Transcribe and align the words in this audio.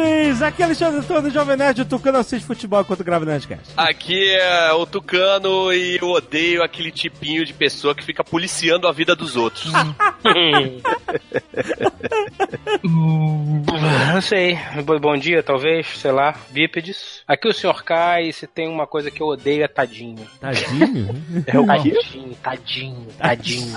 Nerds! 0.00 0.42
Aqui 0.42 0.62
é 0.62 0.64
Alexandre 0.64 1.00
Antônio, 1.00 1.30
Jovem 1.30 1.56
Nerd, 1.56 1.82
o 1.82 1.84
Tucano 1.84 2.18
assiste 2.18 2.44
futebol 2.46 2.80
enquanto 2.80 3.04
grava 3.04 3.24
Nerdcast. 3.24 3.72
Aqui 3.76 4.30
é 4.34 4.72
o 4.72 4.86
Tucano 4.86 5.72
e 5.72 5.98
eu 6.00 6.08
odeio 6.08 6.62
aquele 6.62 6.90
tipinho 6.90 7.44
de 7.44 7.52
pessoa 7.52 7.94
que 7.94 8.04
fica 8.04 8.24
policiando 8.24 8.86
a 8.88 8.92
vida 8.92 9.14
dos 9.14 9.36
outros. 9.36 9.70
Não 12.82 14.20
sei. 14.20 14.58
Bo- 14.84 14.98
Bom 14.98 15.16
dia, 15.16 15.42
talvez, 15.42 15.86
sei 15.98 16.12
lá. 16.12 16.34
Bípedes. 16.50 17.22
Aqui 17.26 17.48
o 17.48 17.52
Sr. 17.52 17.82
K 17.84 18.22
e 18.22 18.32
se 18.32 18.46
tem 18.46 18.68
uma 18.68 18.86
coisa 18.86 19.10
que 19.10 19.20
eu 19.22 19.26
odeio 19.28 19.62
é 19.64 19.68
tadinho. 19.68 20.26
Tadinho? 20.40 21.08
É 21.46 21.58
o 21.58 21.66
tadinho, 21.66 22.34
tadinho, 22.42 23.06
tadinho. 23.18 23.72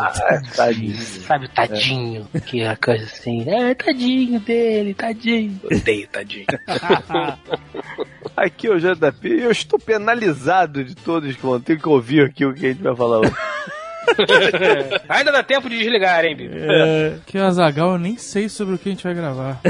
tadinho. 0.55 0.95
Sabe 1.02 1.45
o 1.45 1.49
tadinho? 1.49 2.27
Que 2.45 2.61
é 2.61 2.69
a 2.69 2.75
coisa 2.75 3.05
assim. 3.05 3.44
É, 3.49 3.73
tadinho 3.73 4.39
dele, 4.39 4.94
tadinho. 4.94 5.59
Odeio 5.63 6.08
tadinho. 6.13 6.45
Aqui 8.38 8.67
é 8.67 8.72
o 8.72 8.80
JP 8.80 9.27
e 9.27 9.41
eu 9.41 9.52
estou 9.52 9.80
penalizado 9.80 10.84
de 10.84 10.95
todos 10.95 11.36
que 11.36 11.41
vão 11.41 11.59
ter 11.59 11.80
que 11.80 11.89
ouvir 11.89 12.26
aqui 12.26 12.45
o 12.45 12.53
que 12.53 12.67
a 12.67 12.70
gente 12.70 12.81
vai 12.81 12.95
falar 12.95 13.20
hoje. 13.20 13.34
Ainda 15.09 15.31
dá 15.31 15.43
tempo 15.43 15.70
de 15.70 15.77
desligar, 15.77 16.23
hein, 16.25 16.35
Bipe? 16.35 16.55
Que 17.25 17.38
o 17.38 17.44
Azagal 17.45 17.94
eu 17.94 17.98
nem 17.98 18.17
sei 18.17 18.49
sobre 18.49 18.75
o 18.75 18.77
que 18.77 18.89
a 18.89 18.91
gente 18.91 19.03
vai 19.03 19.13
gravar. 19.13 19.59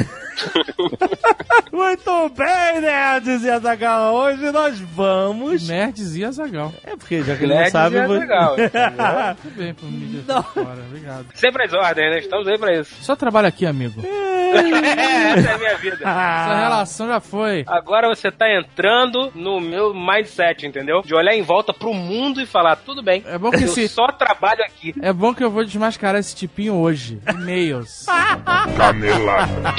Muito 1.71 2.29
bem, 2.29 2.81
nerds 2.81 3.43
e 3.43 3.49
Azaghal. 3.49 4.13
Hoje 4.13 4.51
nós 4.51 4.79
vamos... 4.79 5.67
Nerds 5.67 6.15
e 6.15 6.23
Azagal. 6.23 6.71
É 6.83 6.95
porque 6.95 7.23
já 7.23 7.35
que 7.35 7.43
ele 7.43 7.53
não 7.53 7.55
Nerds 7.59 7.71
sabe... 7.71 7.97
é 7.97 8.07
vou- 8.07 8.17
legal. 8.17 8.55
Tudo 9.41 9.55
bem 9.57 9.73
pra 9.73 9.87
me 9.87 10.05
deixar 10.05 10.43
fora, 10.43 10.77
obrigado. 10.87 11.25
Sempre 11.33 11.63
as 11.65 11.73
ordens, 11.73 12.11
né? 12.11 12.19
Estamos 12.19 12.47
aí 12.47 12.57
pra 12.59 12.73
isso. 12.79 12.93
Só 13.01 13.15
trabalho 13.15 13.47
aqui, 13.47 13.65
amigo. 13.65 14.01
Essa 14.05 15.49
é 15.49 15.53
a 15.53 15.57
minha 15.57 15.77
vida. 15.77 15.95
Essa 16.01 16.55
relação 16.63 17.07
já 17.07 17.19
foi. 17.19 17.63
Agora 17.67 18.07
você 18.07 18.31
tá 18.31 18.45
entrando 18.55 19.31
no 19.33 19.59
meu 19.59 19.93
mindset, 19.95 20.67
entendeu? 20.67 21.01
De 21.03 21.15
olhar 21.15 21.33
em 21.33 21.41
volta 21.41 21.73
pro 21.73 21.93
mundo 21.93 22.39
e 22.39 22.45
falar, 22.45 22.75
tudo 22.75 23.01
bem. 23.01 23.23
É 23.25 23.37
bom 23.37 23.49
que 23.49 23.57
eu 23.57 23.63
esse- 23.65 23.87
só 23.89 24.07
trabalho 24.23 24.63
aqui. 24.63 24.93
É 25.01 25.11
bom 25.11 25.33
que 25.33 25.43
eu 25.43 25.51
vou 25.51 25.63
desmascarar 25.65 26.19
esse 26.19 26.35
tipinho 26.35 26.75
hoje. 26.75 27.19
E-mails. 27.27 28.05
Canelada. 28.77 29.73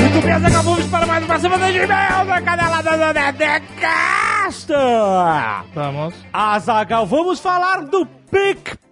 Muito 0.00 0.20
bem, 0.22 0.32
Azaghal, 0.32 0.62
vamos 0.62 0.86
para 0.86 1.06
mais 1.06 1.24
uma 1.24 1.38
semana 1.38 1.72
de 1.72 1.78
e-mail 1.78 2.24
da 2.26 2.42
canelada 2.42 2.90
do 2.90 3.14
Nerdcast. 3.14 4.72
Vamos. 5.74 6.14
Azaghal, 6.32 7.06
vamos 7.06 7.40
falar 7.40 7.82
do 7.82 8.04
PicPay. 8.30 8.91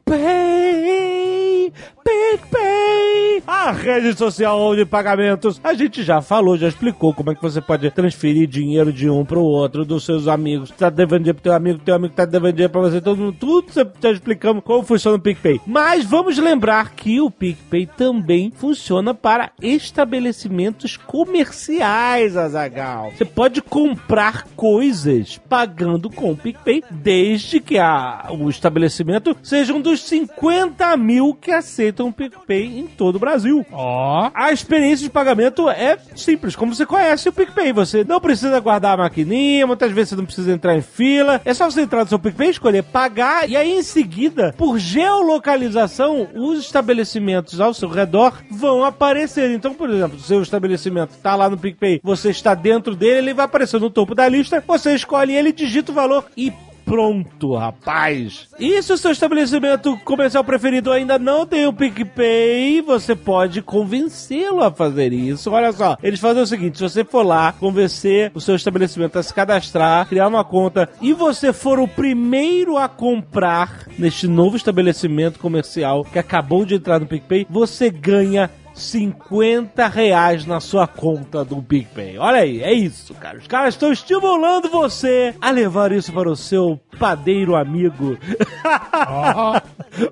PicPay, 2.03 3.43
a 3.47 3.71
rede 3.71 4.17
social 4.17 4.75
de 4.75 4.85
pagamentos. 4.85 5.61
A 5.63 5.73
gente 5.75 6.03
já 6.03 6.21
falou, 6.21 6.57
já 6.57 6.67
explicou 6.69 7.15
como 7.15 7.31
é 7.31 7.35
que 7.35 7.43
você 7.43 7.61
pode 7.61 7.89
transferir 7.91 8.49
dinheiro 8.49 8.93
de 8.93 9.09
um 9.09 9.25
pro 9.25 9.41
outro, 9.41 9.85
dos 9.85 10.05
seus 10.05 10.27
amigos. 10.27 10.71
Tá 10.71 10.91
devendo 10.91 11.19
dinheiro 11.19 11.37
pro 11.37 11.45
teu 11.45 11.53
amigo, 11.53 11.79
teu 11.79 11.95
amigo 11.95 12.15
tá 12.15 12.25
devendo 12.25 12.55
dinheiro 12.55 12.73
pra 12.73 12.81
você, 12.81 13.01
todo 13.01 13.19
mundo, 13.19 13.37
tudo 13.39 13.73
você 13.73 13.87
já 14.03 14.11
explicamos 14.11 14.65
como 14.65 14.83
funciona 14.83 15.17
o 15.17 15.21
PicPay. 15.21 15.61
Mas 15.67 16.05
vamos 16.05 16.37
lembrar 16.39 16.91
que 16.91 17.21
o 17.21 17.31
PicPay 17.31 17.87
também 17.87 18.51
funciona 18.55 19.15
para 19.15 19.53
estabelecimentos 19.63 20.97
comerciais, 20.97 22.37
Azagal. 22.37 23.13
Você 23.17 23.25
pode 23.25 23.63
comprar 23.63 24.47
coisas 24.57 25.39
pagando 25.49 26.11
com 26.11 26.33
o 26.33 26.37
PicPay, 26.37 26.83
desde 26.91 27.61
que 27.61 27.79
a, 27.79 28.29
o 28.31 28.49
estabelecimento 28.49 29.37
seja 29.43 29.73
um 29.73 29.81
dos 29.81 30.00
50 30.03 30.97
mil 30.97 31.35
que 31.35 31.51
aceitam 31.51 32.09
o 32.09 32.13
PicPay 32.13 32.79
em 32.79 32.87
todo 32.87 33.17
o 33.17 33.19
Brasil. 33.19 33.65
Ó. 33.73 34.31
A 34.35 34.53
experiência 34.53 35.05
de 35.05 35.11
pagamento 35.11 35.69
é 35.69 35.99
simples, 36.17 36.57
como 36.57 36.75
você 36.75 36.87
conhece 36.87 37.29
o 37.29 37.33
PicPay. 37.33 37.73
Você 37.73 38.05
não 38.05 38.21
precisa 38.21 38.59
guardar 38.61 38.95
a 38.95 39.03
maquininha, 39.03 39.67
muitas 39.67 39.93
vezes 39.93 40.11
você 40.11 40.17
não 40.17 40.25
precisa 40.25 40.53
entrar 40.53 40.77
em 40.77 40.83
fila. 40.83 41.41
É 41.45 41.55
só 41.55 41.71
você 41.71 41.83
entrar 41.83 42.03
no 42.03 42.09
seu 42.09 42.19
PicPay, 42.19 42.51
escolher 42.51 42.83
pagar, 42.83 43.49
e 43.49 43.57
aí 43.57 43.73
em 43.73 43.83
seguida, 43.83 44.55
por 44.57 44.79
geolocalização, 44.79 46.29
os 46.35 46.59
estabelecimentos 46.61 47.61
ao 47.61 47.75
seu 47.75 47.89
redor 47.89 48.43
vão 48.51 48.85
aparecer. 48.85 49.51
Então, 49.51 49.75
por 49.75 49.91
exemplo, 49.91 50.19
se 50.19 50.25
o 50.25 50.29
seu 50.29 50.43
estabelecimento 50.43 51.11
está 51.11 51.35
lá 51.35 51.49
no 51.49 51.59
PicPay, 51.59 52.01
você 52.03 52.31
está 52.31 52.55
dentro 52.55 52.95
dele, 52.95 53.19
ele 53.19 53.35
vai 53.35 53.45
aparecer 53.45 53.81
no 53.81 53.91
topo 53.91 54.15
da 54.15 54.29
lista, 54.29 54.63
você 54.67 54.95
escolhe 54.95 55.35
ele, 55.35 55.53
digita 55.53 55.93
o 55.93 55.95
valor 55.95 56.25
e 56.37 56.53
pronto, 56.91 57.55
rapaz. 57.55 58.49
E 58.59 58.83
se 58.83 58.93
o 58.93 58.99
seu 58.99 59.13
estabelecimento 59.13 59.97
comercial 59.99 60.43
preferido 60.43 60.91
ainda 60.91 61.21
não 61.21 61.47
tem 61.47 61.65
o 61.65 61.73
PicPay, 61.73 62.83
você 62.83 63.15
pode 63.15 63.63
convencê-lo 63.63 64.61
a 64.61 64.73
fazer 64.73 65.13
isso. 65.13 65.53
Olha 65.53 65.71
só, 65.71 65.97
eles 66.03 66.19
fazem 66.19 66.43
o 66.43 66.47
seguinte: 66.47 66.79
se 66.79 66.83
você 66.83 67.05
for 67.05 67.25
lá 67.25 67.53
convencer 67.53 68.33
o 68.35 68.41
seu 68.41 68.57
estabelecimento 68.57 69.17
a 69.17 69.23
se 69.23 69.33
cadastrar, 69.33 70.09
criar 70.09 70.27
uma 70.27 70.45
conta 70.45 70.89
e 71.01 71.13
você 71.13 71.53
for 71.53 71.79
o 71.79 71.87
primeiro 71.87 72.77
a 72.77 72.89
comprar 72.89 73.87
neste 73.97 74.27
novo 74.27 74.57
estabelecimento 74.57 75.39
comercial 75.39 76.05
que 76.05 76.19
acabou 76.19 76.65
de 76.65 76.75
entrar 76.75 76.99
no 76.99 77.07
PicPay, 77.07 77.47
você 77.49 77.89
ganha 77.89 78.51
50 78.81 79.87
reais 79.89 80.47
na 80.47 80.61
sua 80.61 80.87
conta 80.87 81.45
do 81.45 81.63
PicPay. 81.63 82.19
Olha 82.19 82.41
aí, 82.41 82.63
é 82.63 82.73
isso, 82.73 83.15
cara. 83.15 83.39
Os 83.39 83.47
caras 83.47 83.75
estão 83.75 83.93
estimulando 83.93 84.69
você 84.69 85.35
a 85.41 85.51
levar 85.51 85.93
isso 85.93 86.13
para 86.13 86.31
o 86.31 86.37
seu 86.37 86.81
padeiro 86.99 87.55
amigo. 87.55 88.17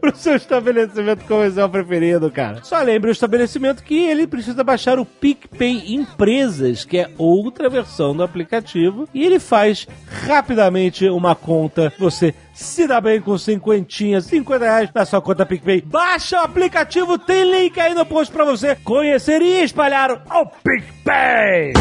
Pro 0.00 0.14
seu 0.16 0.36
estabelecimento 0.36 1.24
comercial 1.24 1.68
preferido, 1.68 2.30
cara. 2.30 2.62
Só 2.62 2.80
lembre 2.82 3.10
o 3.10 3.12
estabelecimento 3.12 3.82
que 3.82 3.98
ele 3.98 4.26
precisa 4.26 4.62
baixar 4.62 4.98
o 4.98 5.04
PicPay 5.04 5.94
Empresas, 5.94 6.84
que 6.84 6.98
é 6.98 7.10
outra 7.16 7.68
versão 7.68 8.14
do 8.14 8.22
aplicativo, 8.22 9.08
e 9.12 9.24
ele 9.24 9.38
faz 9.38 9.86
rapidamente 10.26 11.08
uma 11.08 11.34
conta. 11.34 11.92
Você 11.98 12.34
se 12.58 12.88
dá 12.88 13.00
bem 13.00 13.20
com 13.20 13.38
cinquentinha, 13.38 14.20
50 14.20 14.64
reais 14.64 14.90
na 14.92 15.04
sua 15.04 15.22
conta 15.22 15.46
PicPay. 15.46 15.80
Baixa 15.82 16.40
o 16.40 16.44
aplicativo, 16.44 17.16
tem 17.16 17.48
link 17.48 17.78
aí 17.78 17.94
no 17.94 18.04
post 18.04 18.32
pra 18.32 18.44
você 18.44 18.74
conhecer 18.74 19.40
e 19.40 19.62
espalhar 19.62 20.10
o 20.10 20.46
PicPay. 20.46 21.72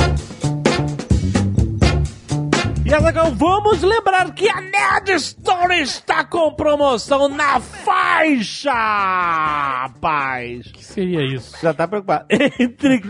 E 2.85 2.93
Azaghal, 2.93 3.31
vamos 3.31 3.81
lembrar 3.81 4.31
que 4.35 4.47
a 4.47 4.61
Nerd 4.61 5.09
Store 5.13 5.81
está 5.81 6.23
com 6.23 6.53
promoção 6.53 7.27
na 7.27 7.59
faixa, 7.59 8.71
rapaz. 8.71 10.67
O 10.67 10.73
que 10.73 10.85
seria 10.85 11.25
isso? 11.25 11.57
Já 11.59 11.73
tá 11.73 11.87
preocupado. 11.87 12.27
Entre... 12.29 13.01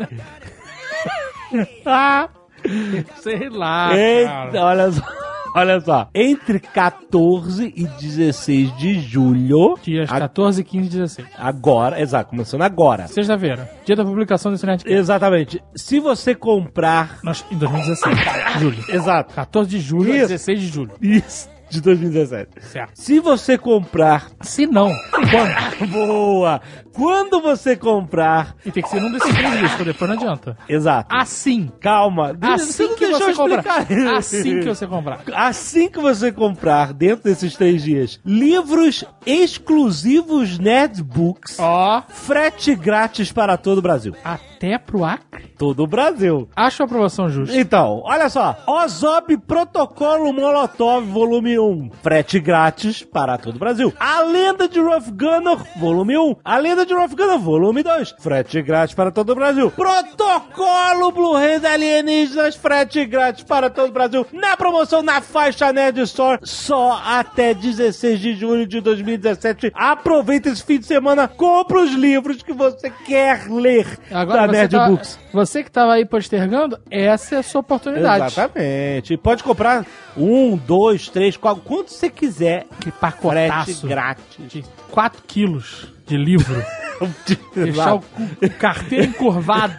ah, 1.85 2.29
Sei 3.21 3.49
lá, 3.49 3.95
eita, 3.95 4.29
cara. 4.29 4.63
olha 4.63 4.91
só. 4.91 5.26
Olha 5.57 5.79
só, 5.81 6.07
entre 6.13 6.59
14 6.59 7.73
e 7.75 7.85
16 7.87 8.75
de 8.77 8.99
julho, 8.99 9.75
Dias 9.81 10.09
a- 10.11 10.19
14, 10.19 10.63
15 10.63 10.85
e 10.87 10.89
16. 10.91 11.27
agora, 11.37 11.99
exato, 11.99 12.29
começando 12.29 12.61
agora. 12.61 13.07
Sexta-feira. 13.07 13.69
Dia 13.83 13.95
da 13.95 14.05
publicação 14.05 14.51
desse 14.51 14.65
Nerdcast. 14.65 14.95
Exatamente. 14.95 15.63
Se 15.75 15.99
você 15.99 16.35
comprar. 16.35 17.17
Nós, 17.23 17.43
em 17.51 17.57
2016. 17.57 18.17
Julho. 18.59 18.85
Exato. 18.89 19.33
14 19.33 19.69
de 19.69 19.79
julho 19.79 20.13
a 20.13 20.15
Isso. 20.17 20.27
16 20.27 20.59
de 20.61 20.67
julho. 20.67 20.91
Isso. 21.01 21.49
De 21.69 21.81
2017. 21.81 22.49
Certo. 22.61 22.91
Se 22.95 23.19
você 23.19 23.57
comprar. 23.57 24.27
Se 24.41 24.65
não, 24.65 24.91
quando? 25.11 25.91
Boa! 25.91 26.61
Quando 26.93 27.39
você 27.41 27.75
comprar. 27.75 28.55
E 28.65 28.71
tem 28.71 28.81
que 28.81 28.89
ser 28.89 28.99
num 28.99 29.11
desses 29.11 29.31
três 29.31 29.57
dias, 29.59 29.71
porque 29.71 29.83
depois 29.83 30.09
não 30.09 30.17
adianta. 30.17 30.57
Exato. 30.67 31.15
Assim. 31.15 31.71
Calma. 31.79 32.35
Assim 32.41 32.95
que 32.95 33.05
você 33.05 33.31
eu 33.31 33.35
comprar. 33.35 33.87
Assim 34.17 34.59
que 34.59 34.65
você 34.67 34.87
comprar. 34.87 35.21
Assim 35.33 35.89
que 35.89 35.99
você 35.99 36.31
comprar, 36.31 36.93
dentro 36.93 37.25
desses 37.25 37.55
três 37.55 37.83
dias, 37.83 38.19
livros 38.25 39.03
exclusivos 39.25 40.57
Nerdbooks, 40.57 41.59
Ó. 41.59 42.01
frete 42.09 42.73
grátis 42.73 43.31
para 43.31 43.57
todo 43.57 43.77
o 43.77 43.81
Brasil. 43.81 44.15
Até 44.23 44.47
até 44.57 44.77
pro 44.79 45.05
Acre? 45.05 45.53
Todo 45.57 45.83
o 45.83 45.87
Brasil. 45.87 46.49
Acho 46.55 46.81
a 46.81 46.85
aprovação 46.85 47.29
justa. 47.29 47.55
Então, 47.55 48.01
olha 48.03 48.27
só. 48.27 48.57
Ozob 48.65 49.37
Protocolo 49.37 50.33
Molotov, 50.33 51.05
volume 51.05 51.59
1. 51.59 51.91
Frete 52.01 52.39
grátis 52.39 53.03
para 53.03 53.37
todo 53.37 53.55
o 53.55 53.59
Brasil. 53.59 53.93
A 53.99 54.21
Lenda 54.21 54.67
de 54.67 54.79
Rough 54.79 55.09
Gunner, 55.11 55.57
volume 55.79 56.17
1. 56.17 56.35
A 56.43 56.57
Lenda 56.57 56.85
de 56.85 56.93
Rough 56.93 57.15
Gunner, 57.15 57.37
volume 57.37 57.83
2. 57.83 58.15
Frete 58.19 58.61
grátis 58.61 58.95
para 58.95 59.11
todo 59.11 59.31
o 59.31 59.35
Brasil. 59.35 59.71
Protocolo 59.71 61.11
Blu-ray 61.11 61.59
da 61.59 61.73
Alienígenas, 61.73 62.55
frete 62.55 63.05
grátis 63.05 63.43
para 63.43 63.69
todo 63.69 63.89
o 63.89 63.93
Brasil. 63.93 64.25
Na 64.31 64.57
promoção 64.57 65.03
na 65.03 65.21
faixa 65.21 65.71
Nerd 65.71 65.99
Store, 66.01 66.39
só 66.43 66.99
até 67.05 67.53
16 67.53 68.19
de 68.19 68.33
julho 68.33 68.65
de 68.65 68.81
2017. 68.81 69.71
Aproveita 69.75 70.49
esse 70.49 70.63
fim 70.63 70.79
de 70.79 70.85
semana, 70.85 71.27
compra 71.27 71.79
os 71.79 71.91
livros 71.93 72.41
que 72.41 72.53
você 72.53 72.91
quer 73.05 73.47
ler 73.49 73.99
Agora 74.11 74.46
da 74.47 74.57
Nerd 74.59 74.71
tá- 74.71 74.87
Books. 74.89 75.19
você 75.31 75.63
que 75.63 75.71
tava 75.71 75.93
aí 75.93 76.05
postergando, 76.05 76.79
essa 76.89 77.35
é 77.35 77.37
a 77.39 77.43
sua 77.43 77.61
oportunidade. 77.61 78.25
Exatamente. 78.25 79.13
E 79.13 79.17
Pode 79.17 79.43
comprar 79.43 79.85
um, 80.15 80.55
dois, 80.57 81.07
três, 81.09 81.35
quatro, 81.37 81.61
quanto 81.63 81.91
você 81.91 82.09
quiser. 82.09 82.65
Que 82.79 82.91
pacotaço 82.91 83.87
grátis. 83.87 84.37
de 84.37 84.63
4 84.91 85.21
quilos 85.27 85.91
de 86.05 86.17
livro. 86.17 86.63
Deixar 87.53 87.95
o, 87.95 87.97
o 88.41 88.49
carteiro 88.57 89.05
encurvado. 89.05 89.73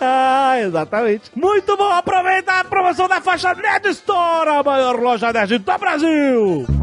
Ah, 0.00 0.54
exatamente. 0.64 1.30
Muito 1.36 1.76
bom, 1.76 1.90
aproveita 1.92 2.52
a 2.60 2.64
promoção 2.64 3.06
da 3.06 3.20
faixa 3.20 3.54
Nerd 3.54 3.86
Store, 3.90 4.48
a 4.50 4.62
maior 4.62 4.98
loja 4.98 5.32
nerd 5.32 5.58
do 5.58 5.78
Brasil. 5.78 6.79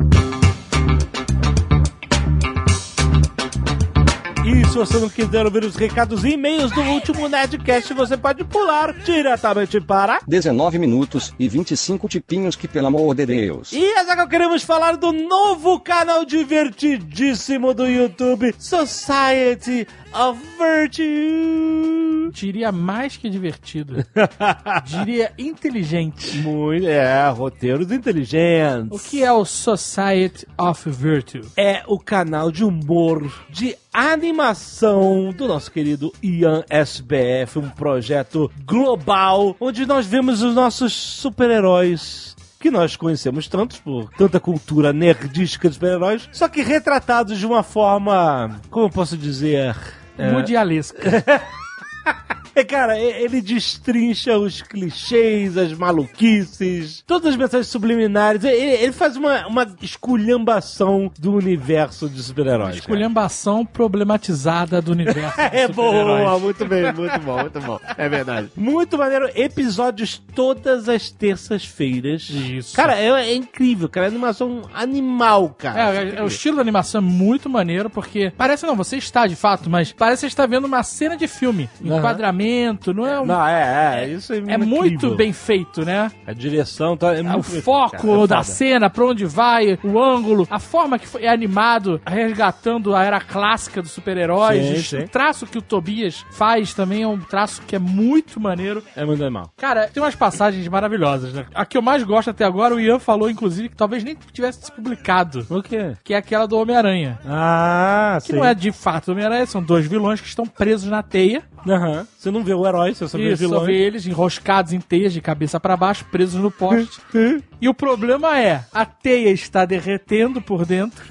E 4.47 4.65
se 4.65 4.77
você 4.77 4.97
não 4.97 5.09
quiser 5.09 5.45
ouvir 5.45 5.65
os 5.65 5.75
recados 5.75 6.23
e 6.23 6.29
e-mails 6.29 6.71
do 6.71 6.79
último 6.79 7.27
Nerdcast, 7.27 7.93
você 7.93 8.15
pode 8.15 8.45
pular 8.45 8.93
diretamente 8.93 9.81
para 9.81 10.21
19 10.25 10.79
minutos 10.79 11.33
e 11.37 11.49
25 11.49 12.07
tipinhos 12.07 12.55
que 12.55 12.65
pelo 12.65 12.87
amor 12.87 13.13
de 13.13 13.25
Deus. 13.25 13.73
E 13.73 13.93
agora 13.97 14.25
queremos 14.25 14.63
falar 14.63 14.95
do 14.95 15.11
novo 15.11 15.81
canal 15.81 16.23
divertidíssimo 16.23 17.73
do 17.73 17.85
YouTube, 17.87 18.55
Society 18.57 19.85
of 20.13 20.39
Virtue. 20.57 22.29
Diria 22.31 22.71
mais 22.71 23.17
que 23.17 23.29
divertido. 23.29 24.05
Diria 24.85 25.31
inteligente. 25.37 26.37
Muito, 26.37 26.87
é, 26.87 27.29
roteiros 27.29 27.91
inteligentes. 27.91 28.89
O 28.91 29.09
que 29.09 29.23
é 29.23 29.31
o 29.31 29.45
Society 29.45 30.45
of 30.57 30.89
Virtue? 30.89 31.41
é 31.55 31.83
o 31.87 31.97
canal 31.99 32.51
de 32.51 32.63
humor, 32.63 33.31
de 33.49 33.75
animação 33.93 35.33
do 35.35 35.47
nosso 35.47 35.71
querido 35.71 36.11
Ian 36.21 36.63
SBF, 36.69 37.59
um 37.59 37.69
projeto 37.69 38.51
global 38.65 39.55
onde 39.59 39.85
nós 39.85 40.05
vemos 40.05 40.41
os 40.41 40.53
nossos 40.53 40.93
super-heróis. 40.93 42.36
Que 42.59 42.71
nós 42.71 42.95
conhecemos 42.95 43.47
tantos 43.47 43.77
por 43.79 44.09
tanta 44.17 44.39
cultura 44.39 44.91
nerdística 44.91 45.67
de 45.67 45.75
super-heróis, 45.75 46.27
só 46.31 46.47
que 46.47 46.61
retratados 46.61 47.37
de 47.37 47.45
uma 47.45 47.61
forma. 47.61 48.59
Como 48.69 48.87
eu 48.87 48.89
posso 48.89 49.15
dizer? 49.15 49.75
É, 50.17 50.31
Mundialesca. 50.31 50.99
É, 52.57 52.63
cara, 52.63 52.99
e- 52.99 53.23
ele 53.23 53.39
destrincha 53.41 54.37
os 54.37 54.61
clichês, 54.63 55.55
as 55.57 55.73
maluquices, 55.73 57.03
todas 57.05 57.29
as 57.33 57.35
mensagens 57.37 57.67
subliminares. 57.67 58.43
Ele, 58.43 58.55
ele 58.57 58.91
faz 58.91 59.15
uma, 59.15 59.45
uma 59.47 59.67
esculhambação 59.81 61.11
do 61.19 61.33
universo 61.35 62.09
de 62.09 62.21
super-heróis. 62.23 62.69
cara. 62.69 62.79
Esculhambação 62.79 63.65
problematizada 63.65 64.81
do 64.81 64.91
universo. 64.91 65.37
É 65.51 65.67
boa, 65.67 66.37
muito 66.39 66.65
bem, 66.65 66.91
muito 66.93 67.19
bom, 67.19 67.39
muito 67.41 67.59
bom. 67.61 67.79
É 67.97 68.09
verdade. 68.09 68.49
Muito 68.55 68.97
maneiro. 68.97 69.29
Episódios 69.35 70.21
todas 70.35 70.89
as 70.89 71.09
terças-feiras. 71.09 72.29
Isso. 72.29 72.75
Cara, 72.75 72.95
é, 72.99 73.07
é 73.09 73.35
incrível, 73.35 73.87
cara. 73.87 74.07
É 74.07 74.09
animação 74.09 74.63
animal, 74.73 75.49
cara. 75.57 75.95
É, 75.95 76.15
é, 76.17 76.23
o 76.23 76.27
estilo 76.27 76.55
da 76.57 76.61
animação 76.61 76.99
é 76.99 77.03
muito 77.03 77.49
maneiro, 77.49 77.89
porque 77.89 78.31
parece 78.35 78.65
não, 78.65 78.75
você 78.75 78.97
está 78.97 79.25
de 79.27 79.35
fato, 79.35 79.69
mas 79.69 79.91
parece 79.91 80.17
que 80.21 80.21
você 80.21 80.27
está 80.27 80.45
vendo 80.45 80.65
uma 80.65 80.83
cena 80.83 81.15
de 81.15 81.27
filme. 81.27 81.69
Aham. 81.85 82.01
Enquadramento, 82.47 82.93
não 82.93 83.05
é 83.05 83.19
um. 83.19 83.25
Não, 83.25 83.47
é, 83.47 84.03
é. 84.03 84.09
Isso 84.09 84.33
é, 84.33 84.37
é 84.37 84.57
muito 84.57 85.15
bem 85.15 85.33
feito, 85.33 85.83
né? 85.85 86.11
A 86.25 86.33
direção 86.33 86.95
tá, 86.95 87.13
é 87.15 87.19
É, 87.19 87.23
muito 87.23 87.39
o 87.39 87.61
foco 87.61 87.97
cara. 87.97 88.23
É 88.23 88.27
da 88.27 88.43
cena, 88.43 88.89
pra 88.89 89.05
onde 89.05 89.25
vai, 89.25 89.77
o 89.83 89.99
ângulo, 90.01 90.47
a 90.49 90.59
forma 90.59 90.97
que 90.99 91.07
foi- 91.07 91.23
é 91.23 91.29
animado, 91.29 92.01
resgatando 92.05 92.95
a 92.95 93.03
era 93.03 93.19
clássica 93.19 93.81
dos 93.81 93.91
super-heróis. 93.91 94.63
Sim, 94.65 94.97
O 94.97 95.01
sim. 95.01 95.07
traço 95.07 95.45
que 95.45 95.57
o 95.57 95.61
Tobias 95.61 96.25
faz 96.31 96.73
também 96.73 97.03
é 97.03 97.07
um 97.07 97.19
traço 97.19 97.61
que 97.67 97.75
é 97.75 97.79
muito 97.79 98.39
maneiro. 98.39 98.83
É 98.95 99.05
muito 99.05 99.23
animal. 99.23 99.51
Cara, 99.57 99.87
tem 99.87 100.01
umas 100.01 100.15
passagens 100.15 100.67
maravilhosas, 100.67 101.33
né? 101.33 101.45
A 101.53 101.65
que 101.65 101.77
eu 101.77 101.81
mais 101.81 102.03
gosto 102.03 102.29
até 102.29 102.45
agora, 102.45 102.75
o 102.75 102.79
Ian 102.79 102.99
falou, 102.99 103.29
inclusive, 103.29 103.69
que 103.69 103.75
talvez 103.75 104.03
nem 104.03 104.17
tivesse 104.31 104.65
se 104.65 104.71
publicado. 104.71 105.45
O 105.49 105.61
quê? 105.61 105.93
Que 106.03 106.13
é 106.13 106.17
aquela 106.17 106.47
do 106.47 106.57
Homem-Aranha. 106.57 107.19
Ah, 107.27 108.17
Que 108.23 108.33
não 108.33 108.43
é 108.45 108.53
de 108.53 108.71
fato 108.71 109.09
o 109.09 109.11
Homem-Aranha, 109.11 109.45
são 109.45 109.61
dois 109.61 109.85
vilões 109.87 110.21
que 110.21 110.27
estão 110.27 110.45
presos 110.45 110.89
na 110.89 111.01
teia. 111.03 111.43
Aham. 111.65 112.07
Você 112.17 112.31
não 112.31 112.43
vê 112.43 112.53
o 112.53 112.65
herói, 112.67 112.93
você 112.93 113.07
só 113.07 113.17
vê 113.17 113.35
só 113.35 113.59
vê 113.61 113.73
eles 113.73 114.05
enroscados 114.05 114.73
em 114.73 114.79
teias 114.79 115.13
de 115.13 115.21
cabeça 115.21 115.59
pra 115.59 115.77
baixo, 115.77 116.05
presos 116.11 116.41
no 116.41 116.51
poste. 116.51 116.99
e 117.61 117.69
o 117.69 117.73
problema 117.73 118.39
é, 118.39 118.65
a 118.73 118.85
teia 118.85 119.29
está 119.31 119.65
derretendo 119.65 120.41
por 120.41 120.65
dentro 120.65 121.03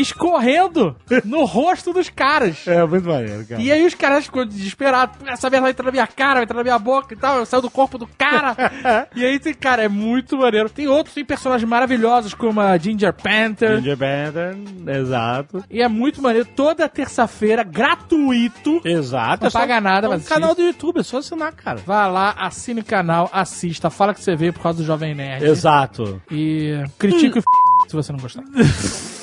escorrendo 0.00 0.96
no 1.24 1.44
rosto 1.44 1.92
dos 1.92 2.08
caras. 2.08 2.66
É 2.66 2.84
muito 2.84 3.08
maneiro, 3.08 3.46
cara. 3.46 3.60
E 3.60 3.70
aí 3.70 3.86
os 3.86 3.94
caras 3.94 4.24
ficam 4.26 4.46
desesperados. 4.46 5.16
Essa 5.26 5.48
merda 5.50 5.62
vai 5.62 5.70
entrar 5.70 5.84
na 5.86 5.92
minha 5.92 6.06
cara, 6.06 6.34
vai 6.34 6.42
entrar 6.44 6.56
na 6.56 6.62
minha 6.62 6.78
boca 6.78 7.14
e 7.14 7.16
tal. 7.16 7.44
Saiu 7.46 7.62
do 7.62 7.70
corpo 7.70 7.98
do 7.98 8.06
cara. 8.06 8.56
e 9.14 9.24
aí 9.24 9.38
tem, 9.38 9.54
cara, 9.54 9.84
é 9.84 9.88
muito 9.88 10.36
maneiro. 10.36 10.68
Tem 10.68 10.88
outros, 10.88 11.14
tem 11.14 11.24
personagens 11.24 11.68
maravilhosos 11.68 12.34
como 12.34 12.60
a 12.60 12.76
Ginger 12.76 13.12
Panther. 13.12 13.78
Ginger 13.78 13.96
Panther, 13.96 14.56
exato. 14.88 15.64
E 15.70 15.82
é 15.82 15.88
muito 15.88 16.22
maneiro. 16.22 16.48
Toda 16.54 16.88
terça-feira, 16.88 17.62
gratuito. 17.62 18.80
Exato. 18.84 19.44
Não 19.44 19.50
paga 19.50 19.80
nada, 19.80 20.06
é 20.06 20.10
um 20.10 20.20
canal 20.20 20.54
do 20.54 20.62
YouTube, 20.62 21.00
é 21.00 21.02
só 21.02 21.18
assinar, 21.18 21.52
cara. 21.52 21.78
Vá 21.84 22.06
lá, 22.06 22.34
assine 22.38 22.80
o 22.80 22.84
canal, 22.84 23.28
assista, 23.32 23.90
fala 23.90 24.14
que 24.14 24.20
você 24.20 24.36
veio 24.36 24.52
por 24.52 24.62
causa 24.62 24.78
do 24.78 24.84
Jovem 24.84 25.14
Nerd. 25.14 25.44
Exato. 25.44 26.20
E 26.30 26.82
critique 26.98 27.38
o 27.38 27.40
f... 27.40 27.44
se 27.88 27.96
você 27.96 28.12
não 28.12 28.18
gostar. 28.18 28.44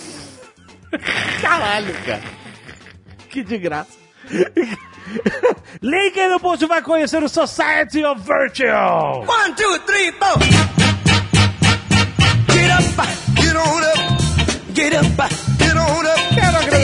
Caralho, 1.41 1.93
cara. 2.05 2.21
Que 3.29 3.43
de 3.43 3.57
graça. 3.57 3.97
Link 5.81 6.19
aí 6.19 6.29
no 6.29 6.39
post 6.39 6.65
vai 6.65 6.81
conhecer 6.81 7.23
o 7.23 7.29
Society 7.29 8.03
of 8.03 8.21
Virtue. 8.21 8.65
One, 8.65 9.55
two, 9.55 9.79
three, 9.85 10.11
four. 10.11 10.37
Get 12.53 12.71
up, 12.71 12.83
get 13.35 13.55
on 13.55 13.83
up, 13.83 14.73
get 14.73 14.93
up, 14.93 15.50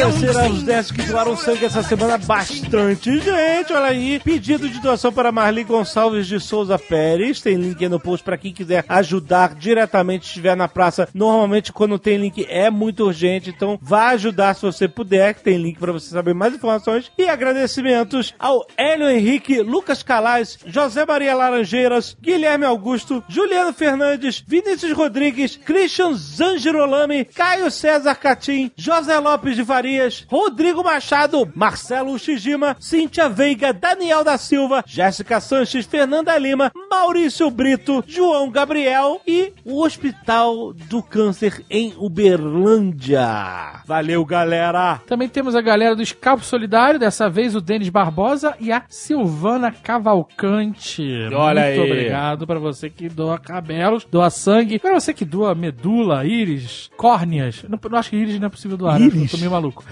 agradecer 0.08 0.38
aos 0.38 0.64
10 0.64 0.92
que 0.92 1.02
doaram 1.04 1.36
sangue 1.36 1.66
essa 1.66 1.84
semana. 1.84 2.18
Bastante 2.18 3.20
gente, 3.20 3.74
olha 3.74 3.88
aí. 3.88 4.20
Pedido 4.20 4.70
de 4.70 4.80
doação 4.80 5.12
para 5.12 5.32
Marli 5.32 5.64
Gonçalves 5.64 6.28
de 6.28 6.40
Souza 6.40 6.78
Pérez. 6.78 7.42
Tem 7.42 7.56
link 7.56 7.82
aí 7.82 7.90
no 7.90 8.00
post 8.00 8.24
para 8.24 8.38
quem 8.38 8.54
quiser 8.54 8.86
ajudar 8.88 9.56
diretamente, 9.56 10.28
estiver 10.28 10.56
na 10.56 10.68
praça. 10.68 11.08
Normalmente, 11.14 11.74
quando 11.74 12.00
tem 12.00 12.18
link, 12.18 12.46
é 12.50 12.70
muito 12.70 13.06
urgente. 13.06 13.50
Então, 13.50 13.78
vá 13.82 14.10
ajudar 14.10 14.56
se 14.56 14.62
você 14.62 14.88
puder, 14.88 15.34
que 15.34 15.44
tem 15.44 15.58
link 15.58 15.78
para 15.78 15.92
você 15.92 16.10
saber 16.10 16.34
mais 16.34 16.54
informações. 16.54 17.12
E 17.18 17.28
agradecimentos 17.28 18.34
ao 18.40 18.66
Hélio 18.78 19.10
Henrique, 19.10 19.62
Lucas 19.62 20.04
Calais, 20.04 20.58
José 20.66 21.06
Maria 21.06 21.36
Laranjeiras, 21.36 22.16
Guilherme 22.22 22.66
Augusto, 22.66 23.24
Juliano 23.28 23.74
Fernandes, 23.74 24.44
Vinícius 24.46 24.94
Rodrigues, 24.94 25.58
Christian 25.58 26.14
Zangirolami, 26.14 27.26
Caio 27.26 27.70
César 27.72 28.16
Catim, 28.16 28.72
José 28.80 29.18
Lopes 29.18 29.56
de 29.56 29.66
Farias, 29.66 30.24
Rodrigo 30.30 30.84
Machado, 30.84 31.52
Marcelo 31.56 32.18
Shijima, 32.20 32.76
Cíntia 32.80 33.28
Veiga, 33.28 33.74
Daniel 33.74 34.24
da 34.24 34.38
Silva, 34.38 34.84
Jéssica 34.86 35.42
Sanches, 35.42 35.88
Fernanda 35.88 36.38
Lima, 36.38 36.72
Maurício 36.90 37.50
Brito, 37.50 38.04
João 38.08 38.52
Gabriel 38.52 39.20
e 39.26 39.52
o 39.66 39.84
Hospital 39.84 40.74
do 40.74 41.02
Câncer 41.02 41.66
em 41.72 41.94
Uberlândia. 41.98 43.82
Valeu, 43.86 44.24
galera! 44.24 45.02
Também 45.08 45.28
temos 45.28 45.56
a 45.56 45.62
galera 45.62 45.96
do 45.96 46.04
Escalpo 46.04 46.46
Solidário, 46.46 47.00
dessa 47.00 47.28
vez 47.30 47.56
o 47.56 47.62
Denis 47.62 47.90
Barbosa 47.90 48.56
e 48.60 48.72
a 48.72 48.84
Silvana 48.88 49.72
Cavalcante. 49.72 51.02
Olha 51.34 51.66
Muito 51.66 51.82
aí. 51.82 51.92
obrigado 51.92 52.46
pra 52.46 52.60
você 52.60 52.90
que 52.92 53.10
doa 53.10 53.40
cabelos, 53.40 54.06
doa 54.06 54.30
sangue, 54.30 54.78
pra 54.78 54.94
você 54.94 55.14
que 55.16 55.26
doa 55.26 55.56
medula, 55.56 56.26
íris, 56.26 56.92
córneas. 56.96 57.64
Não, 57.68 57.80
não 57.90 57.98
acho 57.98 58.12
que 58.12 58.18
íris 58.18 58.40
não 58.40 58.46
é 58.48 58.50
possível 58.50 58.67
doar, 58.76 59.00
né? 59.00 59.06
Íris? 59.06 59.24
Eu 59.24 59.30
tô 59.30 59.38
meio 59.38 59.52
maluco. 59.52 59.86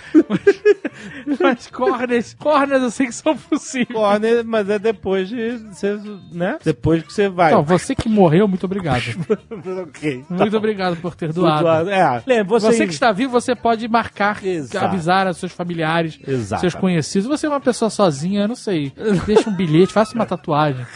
Mas, 1.25 1.39
mas 1.39 1.67
córneas, 1.67 2.33
córneas 2.33 2.81
eu 2.83 2.91
sei 2.91 3.05
que 3.07 3.13
são 3.15 3.35
possíveis. 3.37 3.87
Corner, 3.93 4.43
mas 4.45 4.69
é 4.69 4.79
depois 4.79 5.29
de 5.29 5.57
você, 5.57 5.99
né? 6.31 6.57
Depois 6.63 7.03
que 7.03 7.13
você 7.13 7.29
vai. 7.29 7.51
Então, 7.51 7.63
você 7.63 7.93
que 7.95 8.09
morreu, 8.09 8.47
muito 8.47 8.65
obrigado. 8.65 9.03
ok. 9.83 10.25
Muito 10.29 10.57
obrigado 10.57 10.95
por 10.97 11.15
ter 11.15 11.31
doado. 11.31 11.63
Doado. 11.63 11.89
É, 11.89 12.23
lembra, 12.25 12.43
você, 12.59 12.67
Você 12.67 12.87
que 12.87 12.93
está 12.93 13.11
vivo, 13.11 13.31
você 13.31 13.55
pode 13.55 13.87
marcar, 13.87 14.43
Exato. 14.45 14.85
avisar 14.85 15.27
aos 15.27 15.37
seus 15.37 15.51
familiares, 15.51 16.19
Exato. 16.27 16.61
seus 16.61 16.75
conhecidos. 16.75 17.27
Você 17.27 17.45
é 17.45 17.49
uma 17.49 17.61
pessoa 17.61 17.89
sozinha, 17.89 18.47
não 18.47 18.55
sei. 18.55 18.91
Deixa 19.25 19.49
um 19.49 19.53
bilhete, 19.55 19.93
faça 19.93 20.15
uma 20.15 20.25
tatuagem. 20.25 20.85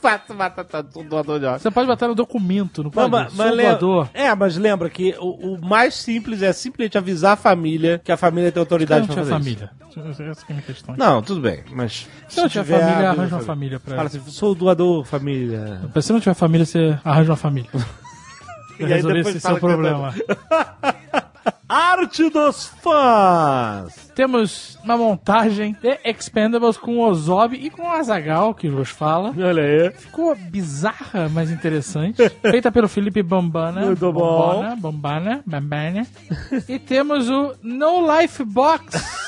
Faça 0.00 0.32
uma 0.32 0.48
tatu- 0.48 1.02
doador 1.02 1.40
de 1.40 1.44
órgãos. 1.46 1.62
Você 1.62 1.72
pode 1.72 1.88
botar 1.88 2.06
no 2.06 2.14
documento, 2.14 2.84
não 2.84 2.90
Não, 2.94 3.10
pode? 3.10 3.10
mas, 3.10 3.32
Sou 3.32 3.44
mas 3.44 3.54
lembra, 3.56 3.72
doador. 3.78 4.08
é, 4.14 4.32
mas 4.32 4.56
lembra 4.56 4.88
que 4.88 5.12
o, 5.18 5.54
o 5.56 5.60
mais 5.60 5.92
simples 5.94 6.40
é 6.40 6.52
simplesmente 6.52 6.96
avisar 6.96 7.17
a 7.24 7.36
família 7.36 8.00
que 8.02 8.12
a 8.12 8.16
família 8.16 8.50
tem 8.52 8.60
autoridade 8.60 9.06
tinha 9.06 9.16
fazer 9.16 9.30
isso. 9.30 9.38
família. 9.38 9.70
Essa 10.30 10.46
que 10.46 10.52
é 10.52 10.54
a 10.54 10.56
minha 10.56 10.62
questão. 10.62 10.94
Não, 10.96 11.22
tudo 11.22 11.40
bem, 11.40 11.64
mas. 11.72 12.08
Se 12.28 12.40
não 12.40 12.48
tiver 12.48 12.64
tiver, 12.64 12.80
família, 12.80 13.10
arranja 13.10 13.34
a 13.34 13.38
uma 13.38 13.44
família 13.44 13.80
pra 13.80 13.96
Fala 13.96 14.06
assim, 14.08 14.20
sou 14.26 14.54
doador, 14.54 15.04
família. 15.04 15.80
Se 16.00 16.12
não 16.12 16.20
tiver 16.20 16.34
família, 16.34 16.64
você 16.66 16.98
arranja 17.04 17.30
uma 17.30 17.36
família. 17.36 17.70
E 18.78 18.86
Pra 18.86 18.94
resolver 18.94 19.16
depois 19.16 19.34
esse 19.34 19.42
fala 19.42 19.58
seu 19.58 19.68
é 19.68 19.72
problema. 19.72 20.14
Arte 21.68 22.30
dos 22.30 22.66
fãs! 22.82 24.10
Temos 24.14 24.78
uma 24.82 24.96
montagem 24.96 25.76
de 25.80 25.98
Expendables 26.04 26.76
com 26.76 26.98
o 26.98 27.08
Ozob 27.08 27.54
e 27.56 27.70
com 27.70 27.82
o 27.82 27.90
Azagal, 27.90 28.54
que 28.54 28.68
vos 28.68 28.88
fala. 28.88 29.34
Olha 29.38 29.62
aí. 29.62 29.90
Ficou 29.92 30.34
bizarra, 30.34 31.28
mas 31.28 31.50
interessante. 31.50 32.28
Feita 32.42 32.72
pelo 32.72 32.88
Felipe 32.88 33.22
Bambana. 33.22 33.84
Muito 33.86 34.12
bom. 34.12 34.62
Bambana, 34.62 34.76
Bambana, 34.76 35.42
Bambana. 35.46 36.06
E 36.68 36.78
temos 36.78 37.28
o 37.28 37.54
No 37.62 38.00
Life 38.18 38.42
Box. 38.44 39.27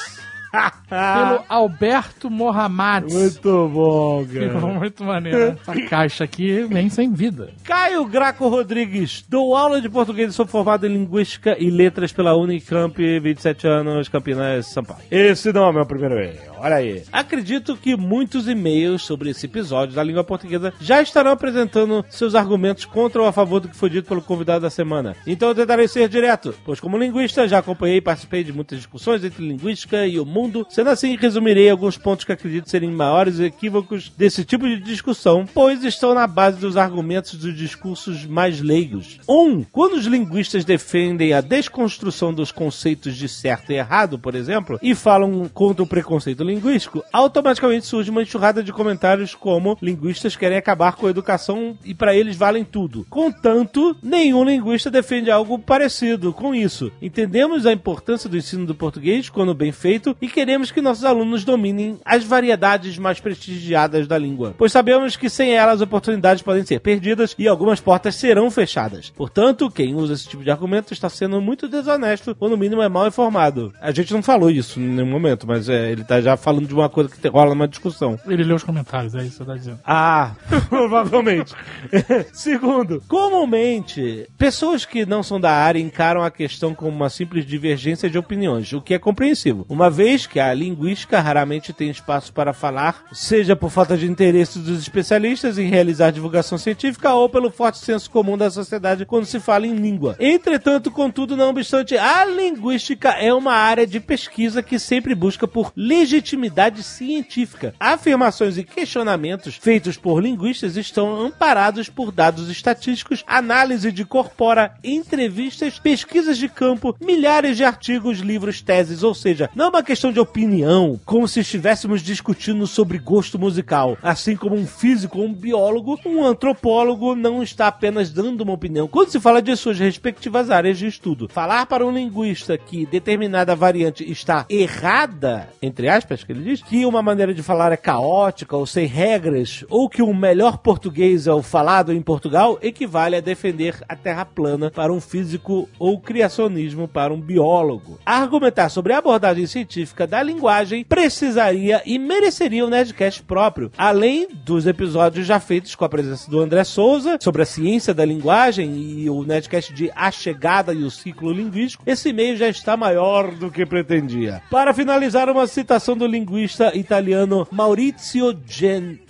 Pelo 0.50 1.44
Alberto 1.48 2.30
Mohamed. 2.30 3.12
Muito 3.12 3.68
bom, 3.68 4.24
Ficou 4.26 4.60
cara. 4.60 4.66
muito 4.78 5.04
maneiro. 5.04 5.58
Essa 5.60 5.80
caixa 5.88 6.24
aqui 6.24 6.62
vem 6.64 6.88
sem 6.90 7.12
vida. 7.12 7.50
Caio 7.64 8.04
Graco 8.06 8.48
Rodrigues, 8.48 9.24
dou 9.28 9.54
aula 9.56 9.80
de 9.80 9.88
português 9.88 10.30
e 10.30 10.34
sou 10.34 10.46
formado 10.46 10.86
em 10.86 10.90
Linguística 10.92 11.56
e 11.58 11.70
Letras 11.70 12.12
pela 12.12 12.36
Unicamp, 12.36 13.20
27 13.20 13.66
anos, 13.66 14.08
Campinas, 14.08 14.66
São 14.66 14.82
Paulo. 14.82 15.02
Esse 15.10 15.52
não 15.52 15.64
é 15.64 15.70
o 15.70 15.72
meu 15.72 15.86
primeiro 15.86 16.16
e-mail, 16.16 16.40
olha 16.58 16.76
aí. 16.76 17.02
Acredito 17.12 17.76
que 17.76 17.96
muitos 17.96 18.48
e-mails 18.48 19.02
sobre 19.02 19.30
esse 19.30 19.46
episódio 19.46 19.94
da 19.94 20.02
língua 20.02 20.24
portuguesa 20.24 20.72
já 20.80 21.00
estarão 21.00 21.30
apresentando 21.30 22.04
seus 22.08 22.34
argumentos 22.34 22.84
contra 22.84 23.22
ou 23.22 23.28
a 23.28 23.32
favor 23.32 23.60
do 23.60 23.68
que 23.68 23.76
foi 23.76 23.88
dito 23.90 24.08
pelo 24.08 24.22
convidado 24.22 24.62
da 24.62 24.70
semana. 24.70 25.14
Então 25.26 25.50
eu 25.50 25.54
tentarei 25.54 25.86
ser 25.86 26.08
direto, 26.08 26.54
pois 26.64 26.80
como 26.80 26.98
linguista 26.98 27.46
já 27.46 27.58
acompanhei 27.58 27.98
e 27.98 28.00
participei 28.00 28.42
de 28.42 28.52
muitas 28.52 28.78
discussões 28.78 29.22
entre 29.24 29.46
linguística 29.46 30.06
e 30.06 30.18
o 30.18 30.24
mundo. 30.26 30.39
Sendo 30.68 30.90
assim, 30.90 31.16
resumirei 31.16 31.68
alguns 31.68 31.96
pontos 31.96 32.24
que 32.24 32.32
acredito 32.32 32.70
serem 32.70 32.90
maiores 32.90 33.40
equívocos 33.40 34.10
desse 34.16 34.44
tipo 34.44 34.66
de 34.66 34.80
discussão, 34.80 35.46
pois 35.52 35.84
estão 35.84 36.14
na 36.14 36.26
base 36.26 36.58
dos 36.58 36.76
argumentos 36.76 37.34
dos 37.34 37.56
discursos 37.56 38.24
mais 38.24 38.60
leigos. 38.60 39.18
1. 39.28 39.32
Um, 39.32 39.64
quando 39.64 39.94
os 39.94 40.06
linguistas 40.06 40.64
defendem 40.64 41.32
a 41.32 41.40
desconstrução 41.40 42.32
dos 42.32 42.52
conceitos 42.52 43.16
de 43.16 43.28
certo 43.28 43.72
e 43.72 43.76
errado, 43.76 44.18
por 44.18 44.34
exemplo, 44.34 44.78
e 44.82 44.94
falam 44.94 45.48
contra 45.52 45.82
o 45.82 45.86
preconceito 45.86 46.44
linguístico, 46.44 47.04
automaticamente 47.12 47.86
surge 47.86 48.10
uma 48.10 48.22
enxurrada 48.22 48.62
de 48.62 48.72
comentários 48.72 49.34
como 49.34 49.76
linguistas 49.80 50.36
querem 50.36 50.58
acabar 50.58 50.96
com 50.96 51.06
a 51.06 51.10
educação 51.10 51.76
e 51.84 51.94
para 51.94 52.14
eles 52.14 52.36
valem 52.36 52.64
tudo. 52.64 53.06
Contanto, 53.08 53.96
nenhum 54.02 54.44
linguista 54.44 54.90
defende 54.90 55.30
algo 55.30 55.58
parecido 55.58 56.32
com 56.32 56.54
isso. 56.54 56.92
Entendemos 57.00 57.66
a 57.66 57.72
importância 57.72 58.28
do 58.28 58.36
ensino 58.36 58.66
do 58.66 58.74
português 58.74 59.28
quando 59.28 59.54
bem 59.54 59.72
feito 59.72 60.16
e 60.20 60.28
queremos 60.30 60.70
que 60.70 60.80
nossos 60.80 61.04
alunos 61.04 61.44
dominem 61.44 61.98
as 62.04 62.24
variedades 62.24 62.98
mais 62.98 63.20
prestigiadas 63.20 64.06
da 64.06 64.16
língua, 64.16 64.54
pois 64.56 64.72
sabemos 64.72 65.16
que 65.16 65.28
sem 65.28 65.52
elas 65.52 65.80
oportunidades 65.80 66.42
podem 66.42 66.64
ser 66.64 66.80
perdidas 66.80 67.34
e 67.38 67.48
algumas 67.48 67.80
portas 67.80 68.14
serão 68.14 68.50
fechadas. 68.50 69.10
Portanto, 69.10 69.70
quem 69.70 69.94
usa 69.94 70.14
esse 70.14 70.28
tipo 70.28 70.42
de 70.42 70.50
argumento 70.50 70.92
está 70.92 71.08
sendo 71.08 71.40
muito 71.40 71.68
desonesto 71.68 72.36
ou 72.38 72.48
no 72.48 72.56
mínimo 72.56 72.82
é 72.82 72.88
mal 72.88 73.06
informado. 73.06 73.72
A 73.80 73.90
gente 73.90 74.12
não 74.12 74.22
falou 74.22 74.50
isso 74.50 74.80
em 74.80 74.88
nenhum 74.88 75.10
momento, 75.10 75.46
mas 75.46 75.68
é, 75.68 75.90
ele 75.90 76.04
tá 76.04 76.20
já 76.20 76.36
falando 76.36 76.66
de 76.66 76.74
uma 76.74 76.88
coisa 76.88 77.10
que 77.10 77.28
rola 77.28 77.50
numa 77.50 77.68
discussão. 77.68 78.18
Ele 78.26 78.44
leu 78.44 78.56
os 78.56 78.64
comentários, 78.64 79.14
é 79.14 79.18
isso 79.18 79.30
que 79.30 79.36
você 79.38 79.44
tá 79.44 79.56
dizendo. 79.56 79.78
Ah, 79.84 80.32
provavelmente. 80.68 81.54
Segundo, 82.32 83.02
comumente, 83.08 84.26
pessoas 84.38 84.84
que 84.84 85.04
não 85.04 85.22
são 85.22 85.40
da 85.40 85.52
área 85.52 85.80
encaram 85.80 86.22
a 86.22 86.30
questão 86.30 86.74
como 86.74 86.90
uma 86.90 87.08
simples 87.08 87.44
divergência 87.44 88.08
de 88.08 88.18
opiniões, 88.18 88.72
o 88.72 88.80
que 88.80 88.94
é 88.94 88.98
compreensível, 88.98 89.66
uma 89.68 89.90
vez 89.90 90.19
que 90.26 90.40
a 90.40 90.52
linguística 90.52 91.20
raramente 91.20 91.72
tem 91.72 91.90
espaço 91.90 92.32
para 92.32 92.52
falar, 92.52 93.04
seja 93.12 93.54
por 93.56 93.70
falta 93.70 93.96
de 93.96 94.06
interesse 94.06 94.58
dos 94.58 94.80
especialistas 94.80 95.58
em 95.58 95.68
realizar 95.68 96.10
divulgação 96.10 96.58
científica 96.58 97.12
ou 97.12 97.28
pelo 97.28 97.50
forte 97.50 97.78
senso 97.78 98.10
comum 98.10 98.36
da 98.36 98.50
sociedade 98.50 99.06
quando 99.06 99.26
se 99.26 99.40
fala 99.40 99.66
em 99.66 99.74
língua. 99.74 100.16
Entretanto, 100.18 100.90
contudo, 100.90 101.36
não 101.36 101.50
obstante, 101.50 101.96
a 101.96 102.24
linguística 102.24 103.10
é 103.10 103.32
uma 103.32 103.54
área 103.54 103.86
de 103.86 104.00
pesquisa 104.00 104.62
que 104.62 104.78
sempre 104.78 105.14
busca 105.14 105.46
por 105.46 105.72
legitimidade 105.76 106.82
científica. 106.82 107.74
Afirmações 107.78 108.58
e 108.58 108.64
questionamentos 108.64 109.56
feitos 109.56 109.96
por 109.96 110.20
linguistas 110.20 110.76
estão 110.76 111.20
amparados 111.20 111.88
por 111.88 112.12
dados 112.12 112.48
estatísticos, 112.48 113.24
análise 113.26 113.90
de 113.92 114.04
corpora, 114.04 114.74
entrevistas, 114.82 115.78
pesquisas 115.78 116.38
de 116.38 116.48
campo, 116.48 116.96
milhares 117.00 117.56
de 117.56 117.64
artigos, 117.64 118.18
livros, 118.18 118.60
teses, 118.60 119.02
ou 119.02 119.14
seja, 119.14 119.50
não 119.54 119.66
é 119.66 119.68
uma 119.68 119.82
questão 119.82 120.09
de 120.12 120.20
opinião, 120.20 120.98
como 121.04 121.26
se 121.28 121.40
estivéssemos 121.40 122.02
discutindo 122.02 122.66
sobre 122.66 122.98
gosto 122.98 123.38
musical. 123.38 123.96
Assim 124.02 124.36
como 124.36 124.56
um 124.56 124.66
físico 124.66 125.20
um 125.20 125.32
biólogo, 125.32 125.98
um 126.04 126.24
antropólogo 126.24 127.14
não 127.14 127.42
está 127.42 127.68
apenas 127.68 128.10
dando 128.10 128.42
uma 128.42 128.52
opinião. 128.52 128.88
Quando 128.88 129.10
se 129.10 129.20
fala 129.20 129.42
de 129.42 129.54
suas 129.56 129.78
respectivas 129.78 130.50
áreas 130.50 130.78
de 130.78 130.86
estudo, 130.86 131.28
falar 131.28 131.66
para 131.66 131.86
um 131.86 131.92
linguista 131.92 132.56
que 132.56 132.86
determinada 132.86 133.54
variante 133.54 134.10
está 134.10 134.46
errada, 134.48 135.48
entre 135.60 135.88
aspas, 135.88 136.24
que 136.24 136.32
ele 136.32 136.44
diz, 136.44 136.62
que 136.62 136.84
uma 136.86 137.02
maneira 137.02 137.34
de 137.34 137.42
falar 137.42 137.72
é 137.72 137.76
caótica 137.76 138.56
ou 138.56 138.66
sem 138.66 138.86
regras, 138.86 139.64
ou 139.68 139.88
que 139.88 140.02
o 140.02 140.14
melhor 140.14 140.58
português 140.58 141.26
é 141.26 141.32
o 141.32 141.42
falado 141.42 141.92
em 141.92 142.02
Portugal, 142.02 142.58
equivale 142.62 143.16
a 143.16 143.20
defender 143.20 143.76
a 143.88 143.96
terra 143.96 144.24
plana 144.24 144.70
para 144.70 144.92
um 144.92 145.00
físico 145.00 145.68
ou 145.78 146.00
criacionismo 146.00 146.88
para 146.88 147.12
um 147.12 147.20
biólogo. 147.20 147.98
Argumentar 148.04 148.68
sobre 148.68 148.92
a 148.92 148.98
abordagem 148.98 149.46
científica 149.46 149.99
da 150.06 150.22
linguagem 150.22 150.84
precisaria 150.84 151.82
e 151.84 151.98
mereceria 151.98 152.64
um 152.64 152.68
Nerdcast 152.68 153.22
próprio, 153.22 153.70
além 153.76 154.28
dos 154.28 154.66
episódios 154.66 155.26
já 155.26 155.40
feitos 155.40 155.74
com 155.74 155.84
a 155.84 155.88
presença 155.88 156.30
do 156.30 156.40
André 156.40 156.64
Souza 156.64 157.18
sobre 157.20 157.42
a 157.42 157.46
ciência 157.46 157.92
da 157.94 158.04
linguagem 158.04 158.76
e 158.76 159.10
o 159.10 159.22
Nerdcast 159.24 159.72
de 159.72 159.90
A 159.94 160.10
Chegada 160.10 160.72
e 160.72 160.82
o 160.82 160.90
Ciclo 160.90 161.32
Linguístico. 161.32 161.84
Esse 161.86 162.10
e-mail 162.10 162.36
já 162.36 162.48
está 162.48 162.76
maior 162.76 163.30
do 163.32 163.50
que 163.50 163.64
pretendia. 163.66 164.42
Para 164.50 164.74
finalizar, 164.74 165.28
uma 165.28 165.46
citação 165.46 165.96
do 165.96 166.06
linguista 166.06 166.76
italiano 166.76 167.46
Maurizio 167.50 168.38
Gen-. 168.46 169.00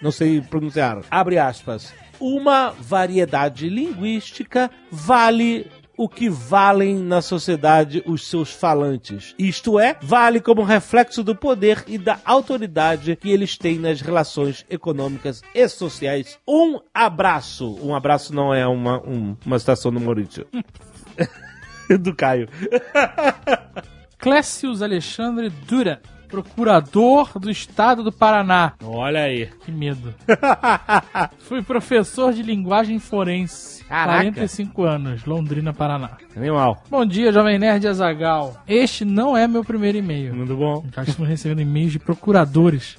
Não 0.00 0.10
sei 0.10 0.40
pronunciar. 0.40 1.00
Abre 1.10 1.38
aspas. 1.38 1.92
Uma 2.20 2.70
variedade 2.70 3.68
linguística 3.68 4.70
vale 4.90 5.66
o 5.96 6.08
que 6.08 6.28
valem 6.28 6.96
na 6.98 7.22
sociedade 7.22 8.02
os 8.06 8.26
seus 8.28 8.50
falantes. 8.52 9.34
Isto 9.38 9.78
é, 9.78 9.96
vale 10.02 10.40
como 10.40 10.62
reflexo 10.62 11.22
do 11.22 11.34
poder 11.34 11.84
e 11.86 11.96
da 11.98 12.18
autoridade 12.24 13.16
que 13.16 13.30
eles 13.30 13.56
têm 13.56 13.78
nas 13.78 14.00
relações 14.00 14.64
econômicas 14.68 15.42
e 15.54 15.68
sociais. 15.68 16.38
Um 16.46 16.80
abraço. 16.92 17.78
Um 17.82 17.94
abraço 17.94 18.34
não 18.34 18.52
é 18.52 18.66
uma, 18.66 18.98
um- 19.06 19.36
uma 19.44 19.58
citação 19.58 19.92
do 19.92 20.00
Maurício. 20.00 20.46
do 22.00 22.14
Caio. 22.14 22.48
Clécius 24.18 24.80
Alexandre 24.82 25.50
Dura, 25.50 26.00
procurador 26.34 27.38
do 27.38 27.50
estado 27.50 28.02
do 28.02 28.10
Paraná. 28.10 28.72
Olha 28.82 29.22
aí. 29.22 29.48
Que 29.64 29.70
medo. 29.70 30.12
Fui 31.38 31.62
professor 31.62 32.32
de 32.32 32.42
linguagem 32.42 32.98
forense. 32.98 33.84
Caraca. 33.84 34.32
45 34.32 34.82
anos, 34.82 35.24
Londrina, 35.24 35.72
Paraná. 35.72 36.16
Animal. 36.36 36.82
Bom 36.90 37.06
dia, 37.06 37.32
Jovem 37.32 37.58
Nerd 37.58 37.86
Azagal. 37.86 38.60
Este 38.66 39.04
não 39.04 39.36
é 39.36 39.46
meu 39.46 39.64
primeiro 39.64 39.98
e-mail. 39.98 40.34
Muito 40.34 40.56
bom. 40.56 40.84
Já 40.92 41.04
estamos 41.04 41.28
recebendo 41.28 41.60
e-mails 41.60 41.92
de 41.92 41.98
procuradores. 42.00 42.98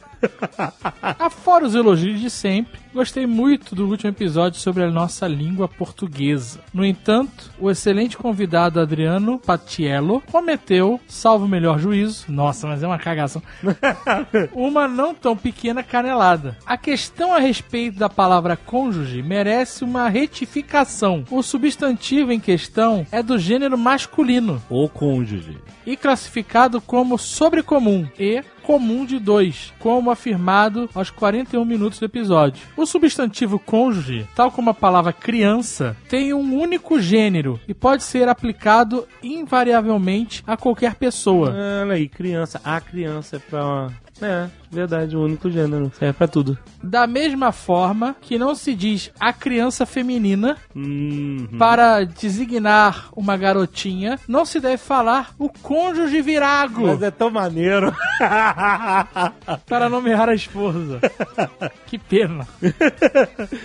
Afora 1.19 1.65
os 1.65 1.75
elogios 1.75 2.19
de 2.19 2.29
sempre, 2.29 2.79
gostei 2.93 3.25
muito 3.25 3.75
do 3.75 3.87
último 3.87 4.09
episódio 4.09 4.59
sobre 4.59 4.83
a 4.83 4.91
nossa 4.91 5.27
língua 5.27 5.67
portuguesa. 5.67 6.59
No 6.73 6.85
entanto, 6.85 7.51
o 7.59 7.69
excelente 7.69 8.17
convidado 8.17 8.79
Adriano 8.79 9.39
Patiello 9.39 10.21
cometeu, 10.31 10.99
salvo 11.07 11.45
o 11.45 11.49
melhor 11.49 11.79
juízo, 11.79 12.25
nossa, 12.29 12.67
mas 12.67 12.81
é 12.83 12.87
uma 12.87 12.99
cagação, 12.99 13.41
uma 14.53 14.87
não 14.87 15.13
tão 15.13 15.35
pequena 15.35 15.83
canelada. 15.83 16.57
A 16.65 16.77
questão 16.77 17.33
a 17.33 17.39
respeito 17.39 17.97
da 17.99 18.09
palavra 18.09 18.55
cônjuge 18.57 19.21
merece 19.21 19.83
uma 19.83 20.07
retificação. 20.09 21.23
O 21.29 21.41
substantivo 21.41 22.31
em 22.31 22.39
questão 22.39 23.05
é 23.11 23.21
do 23.21 23.37
gênero 23.37 23.77
masculino 23.77 24.61
O 24.69 24.87
cônjuge. 24.89 25.57
e 25.85 25.95
classificado 25.95 26.79
como 26.81 27.17
sobrecomum 27.17 28.07
e 28.19 28.43
comum 28.65 29.05
de 29.05 29.19
dois, 29.19 29.71
como 29.79 30.09
afirmado 30.09 30.89
aos 30.95 31.11
41 31.11 31.63
minutos 31.63 31.99
do 31.99 32.05
episódio. 32.05 32.65
O 32.75 32.85
substantivo 32.85 33.59
cônjuge, 33.59 34.27
tal 34.35 34.51
como 34.51 34.71
a 34.71 34.73
palavra 34.73 35.13
criança, 35.13 35.95
tem 36.09 36.33
um 36.33 36.59
único 36.59 36.99
gênero 36.99 37.59
e 37.67 37.73
pode 37.75 38.03
ser 38.03 38.27
aplicado 38.27 39.07
invariavelmente 39.21 40.43
a 40.47 40.57
qualquer 40.57 40.95
pessoa. 40.95 41.55
Olha 41.83 41.93
aí, 41.93 42.09
criança. 42.09 42.59
A 42.63 42.81
criança 42.81 43.35
é 43.35 43.39
pra. 43.39 43.89
É, 44.21 44.47
verdade, 44.71 45.15
o 45.15 45.23
único 45.23 45.49
gênero. 45.49 45.91
Serve 45.97 46.13
pra 46.13 46.27
tudo. 46.27 46.57
Da 46.83 47.07
mesma 47.07 47.51
forma 47.51 48.15
que 48.21 48.37
não 48.37 48.55
se 48.55 48.73
diz 48.75 49.11
a 49.19 49.31
criança 49.33 49.85
feminina 49.85 50.57
Hum. 50.75 51.47
para 51.57 52.03
designar 52.03 53.09
uma 53.15 53.37
garotinha, 53.37 54.19
não 54.27 54.45
se 54.45 54.59
deve 54.59 54.77
falar 54.77 55.33
o 55.39 55.49
cônjuge 55.49 56.21
virago. 56.21 56.87
Mas 56.87 57.01
é 57.01 57.11
tão 57.11 57.29
maneiro. 57.29 57.93
para 59.67 59.89
nomear 59.89 60.29
a 60.29 60.35
esposa. 60.35 60.99
que 61.87 61.97
pena. 61.97 62.47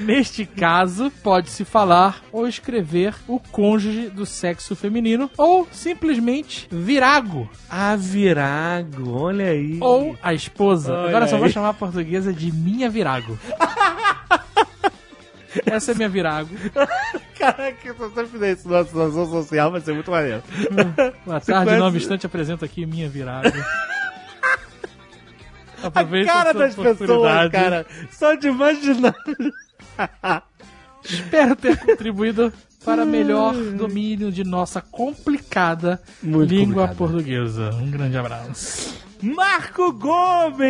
Neste 0.00 0.46
caso, 0.46 1.10
pode-se 1.22 1.64
falar 1.64 2.22
ou 2.32 2.46
escrever 2.46 3.14
o 3.28 3.38
cônjuge 3.38 4.08
do 4.08 4.24
sexo 4.26 4.74
feminino 4.76 5.30
ou 5.36 5.66
simplesmente 5.70 6.68
virago 6.70 7.48
ah, 7.68 7.96
virago, 7.96 9.12
olha 9.12 9.46
aí. 9.46 9.78
ou 9.80 10.16
a 10.22 10.34
esposa. 10.34 10.89
Agora 11.08 11.26
só 11.26 11.36
vou 11.38 11.48
chamar 11.48 11.70
a 11.70 11.74
portuguesa 11.74 12.32
de 12.32 12.52
minha 12.52 12.88
virago. 12.90 13.38
Essa 15.66 15.92
é 15.92 15.94
minha 15.94 16.08
virago. 16.08 16.50
Caraca, 17.38 17.76
se 17.82 17.92
você 17.92 18.26
fizer 18.26 18.52
isso 18.52 18.68
na 18.68 18.84
situação 18.84 19.26
social, 19.28 19.70
vai 19.72 19.80
ser 19.80 19.92
muito 19.94 20.10
maneiro. 20.10 20.42
Boa 21.26 21.40
Você 21.40 21.50
tarde, 21.52 21.64
conhece- 21.64 21.78
não 21.80 21.88
obstante, 21.88 22.26
apresento 22.26 22.64
aqui 22.64 22.86
minha 22.86 23.08
virago. 23.08 23.48
A 25.82 25.86
Aproveito 25.86 26.26
cara 26.26 26.52
das 26.52 26.74
pessoas, 26.74 27.50
cara. 27.50 27.86
Só 28.12 28.34
de 28.34 28.48
imaginar. 28.48 29.14
Espero 31.02 31.56
ter 31.56 31.74
contribuído 31.78 32.52
para 32.84 33.06
melhor 33.06 33.54
domínio 33.78 34.30
de 34.30 34.44
nossa 34.44 34.82
complicada 34.82 35.98
Muito 36.22 36.50
língua 36.52 36.86
complicada. 36.88 36.94
portuguesa. 36.96 37.70
Um 37.76 37.90
grande 37.90 38.18
abraço. 38.18 38.94
Marco 39.22 39.92
Gomes! 39.92 40.60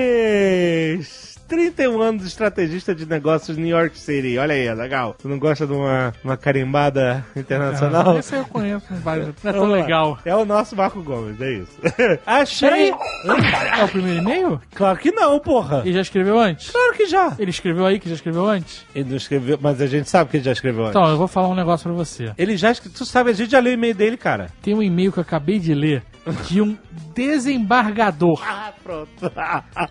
31 1.50 2.00
anos, 2.00 2.24
estrategista 2.24 2.94
de 2.94 3.04
negócios 3.04 3.56
New 3.56 3.66
York 3.66 3.98
City. 3.98 4.38
Olha 4.38 4.54
aí, 4.54 4.68
é 4.68 4.72
legal. 4.72 5.16
Tu 5.20 5.28
não 5.28 5.36
gosta 5.36 5.66
de 5.66 5.72
uma, 5.72 6.14
uma 6.22 6.36
carimbada 6.36 7.26
internacional? 7.34 8.16
Esse 8.16 8.36
eu 8.36 8.44
conheço, 8.44 8.86
vários. 9.02 9.34
não 9.42 9.50
é 9.50 9.52
tão 9.52 9.66
legal. 9.66 10.18
É 10.24 10.34
o 10.36 10.44
nosso 10.44 10.76
Marco 10.76 11.02
Gomes, 11.02 11.40
é 11.40 11.54
isso. 11.54 11.76
Achei. 12.24 12.90
É 12.90 13.84
o 13.84 13.88
primeiro 13.88 14.20
e-mail? 14.20 14.60
Claro 14.72 14.96
que 14.96 15.10
não, 15.10 15.40
porra. 15.40 15.82
Ele 15.84 15.92
já 15.92 16.02
escreveu 16.02 16.38
antes? 16.38 16.70
Claro 16.70 16.94
que 16.94 17.06
já. 17.06 17.34
Ele 17.36 17.50
escreveu 17.50 17.84
aí 17.84 17.98
que 17.98 18.08
já 18.08 18.14
escreveu 18.14 18.46
antes? 18.46 18.86
Ele 18.94 19.10
não 19.10 19.16
escreveu, 19.16 19.58
mas 19.60 19.82
a 19.82 19.88
gente 19.88 20.08
sabe 20.08 20.30
que 20.30 20.36
ele 20.36 20.44
já 20.44 20.52
escreveu 20.52 20.84
antes. 20.84 20.96
Então, 20.96 21.10
eu 21.10 21.16
vou 21.16 21.26
falar 21.26 21.48
um 21.48 21.56
negócio 21.56 21.82
pra 21.82 21.92
você. 21.92 22.32
Ele 22.38 22.56
já 22.56 22.70
escreveu. 22.70 22.96
Tu 22.96 23.04
sabe, 23.04 23.30
a 23.30 23.32
gente 23.32 23.50
já 23.50 23.58
leu 23.58 23.72
o 23.72 23.74
e-mail 23.74 23.94
dele, 23.94 24.16
cara. 24.16 24.50
Tem 24.62 24.72
um 24.72 24.82
e-mail 24.82 25.10
que 25.10 25.18
eu 25.18 25.22
acabei 25.22 25.58
de 25.58 25.74
ler 25.74 26.04
de 26.48 26.60
um 26.60 26.76
desembargador. 27.14 28.40
Ah, 28.46 28.72
pronto. 28.82 29.10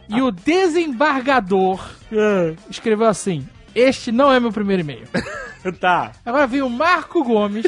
E 0.09 0.21
o 0.21 0.31
desembargador 0.31 1.48
escreveu 2.69 3.07
assim: 3.07 3.47
Este 3.73 4.11
não 4.11 4.31
é 4.31 4.39
meu 4.39 4.51
primeiro 4.51 4.81
e-mail. 4.81 5.07
tá. 5.79 6.11
Agora 6.25 6.47
vem 6.47 6.61
o 6.61 6.69
Marco 6.69 7.23
Gomes 7.23 7.65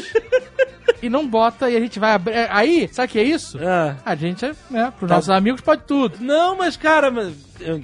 e 1.02 1.08
não 1.08 1.26
bota 1.26 1.70
e 1.70 1.76
a 1.76 1.80
gente 1.80 1.98
vai 1.98 2.12
abrir. 2.14 2.34
Aí, 2.50 2.88
sabe 2.92 3.08
o 3.08 3.12
que 3.12 3.18
é 3.18 3.22
isso? 3.24 3.58
Ah. 3.62 3.96
A 4.04 4.14
gente, 4.14 4.50
né, 4.70 4.92
pros 4.98 5.10
nossos 5.10 5.30
amigos 5.30 5.60
pode 5.60 5.82
tudo. 5.82 6.16
Não, 6.20 6.56
mas 6.56 6.76
cara, 6.76 7.10
mas. 7.10 7.34
eu- 7.60 7.80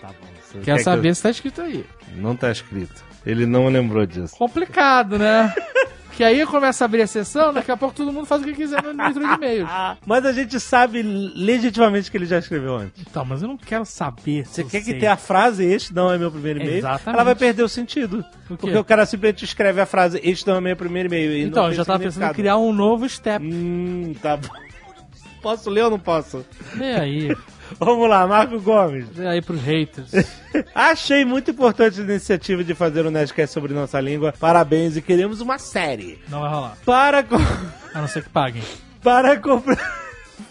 Tá 0.00 0.08
bom. 0.08 0.14
você 0.42 0.58
Quer 0.60 0.76
que 0.78 0.82
saber 0.82 1.10
eu- 1.10 1.14
se 1.14 1.22
tá 1.22 1.30
escrito 1.30 1.62
aí. 1.62 1.84
Não 2.16 2.34
tá 2.36 2.50
escrito. 2.50 3.04
Ele 3.24 3.46
não 3.46 3.68
lembrou 3.68 4.04
disso. 4.04 4.34
Complicado, 4.36 5.16
né? 5.18 5.54
que 6.22 6.26
aí 6.26 6.46
começa 6.46 6.84
a 6.84 6.86
abrir 6.86 7.02
a 7.02 7.06
sessão, 7.08 7.52
daqui 7.52 7.72
a 7.72 7.76
pouco 7.76 7.96
todo 7.96 8.12
mundo 8.12 8.26
faz 8.26 8.42
o 8.42 8.44
que 8.44 8.52
quiser 8.52 8.80
no 8.80 8.92
leitura 8.92 9.26
de 9.26 9.34
e-mails. 9.34 9.68
Mas 10.06 10.24
a 10.24 10.32
gente 10.32 10.60
sabe 10.60 11.02
legitimamente 11.02 12.08
que 12.08 12.16
ele 12.16 12.26
já 12.26 12.38
escreveu 12.38 12.76
antes. 12.76 13.04
Então, 13.04 13.24
mas 13.24 13.42
eu 13.42 13.48
não 13.48 13.56
quero 13.56 13.84
saber. 13.84 14.46
Você 14.46 14.62
quer 14.62 14.78
eu 14.78 14.80
que 14.82 14.90
sei. 14.90 14.98
tenha 15.00 15.14
a 15.14 15.16
frase 15.16 15.64
este 15.64 15.92
não 15.92 16.12
é 16.12 16.16
meu 16.16 16.30
primeiro 16.30 16.60
e-mail? 16.60 16.78
Exatamente. 16.78 17.08
Ela 17.08 17.24
vai 17.24 17.34
perder 17.34 17.62
o 17.64 17.68
sentido. 17.68 18.24
Por? 18.46 18.56
Porque 18.56 18.76
o 18.76 18.84
cara 18.84 19.04
simplesmente 19.04 19.44
escreve 19.44 19.80
a 19.80 19.86
frase 19.86 20.20
este 20.22 20.46
não 20.46 20.56
é 20.56 20.60
meu 20.60 20.76
primeiro 20.76 21.08
e-mail. 21.08 21.32
e 21.32 21.42
Então, 21.42 21.66
eu 21.66 21.72
já 21.72 21.84
tava 21.84 21.98
pensando 21.98 22.30
em 22.30 22.32
criar 22.34 22.56
um 22.56 22.72
novo 22.72 23.08
step. 23.08 23.44
Hum, 23.44 24.14
tá 24.22 24.36
bom. 24.36 24.48
Posso 25.42 25.68
ler 25.70 25.82
ou 25.82 25.90
não 25.90 25.98
posso? 25.98 26.46
Vê 26.74 26.92
aí. 26.92 27.36
Vamos 27.78 28.08
lá, 28.08 28.26
Marco 28.26 28.58
Gomes. 28.60 29.06
Vê 29.10 29.26
aí 29.26 29.42
pros 29.42 29.60
haters. 29.62 30.10
Achei 30.74 31.24
muito 31.24 31.50
importante 31.50 32.00
a 32.00 32.04
iniciativa 32.04 32.62
de 32.64 32.74
fazer 32.74 33.06
um 33.06 33.10
Nerdcast 33.10 33.52
sobre 33.52 33.72
nossa 33.74 34.00
língua. 34.00 34.32
Parabéns 34.38 34.96
e 34.96 35.02
queremos 35.02 35.40
uma 35.40 35.58
série. 35.58 36.18
Não 36.28 36.40
vai 36.40 36.50
rolar. 36.50 36.76
Para, 36.84 37.22
co- 37.22 37.36
A 37.94 38.00
não 38.00 38.08
ser 38.08 38.22
que 38.22 38.28
paguem. 38.30 38.62
para, 39.02 39.38
comple- 39.38 39.76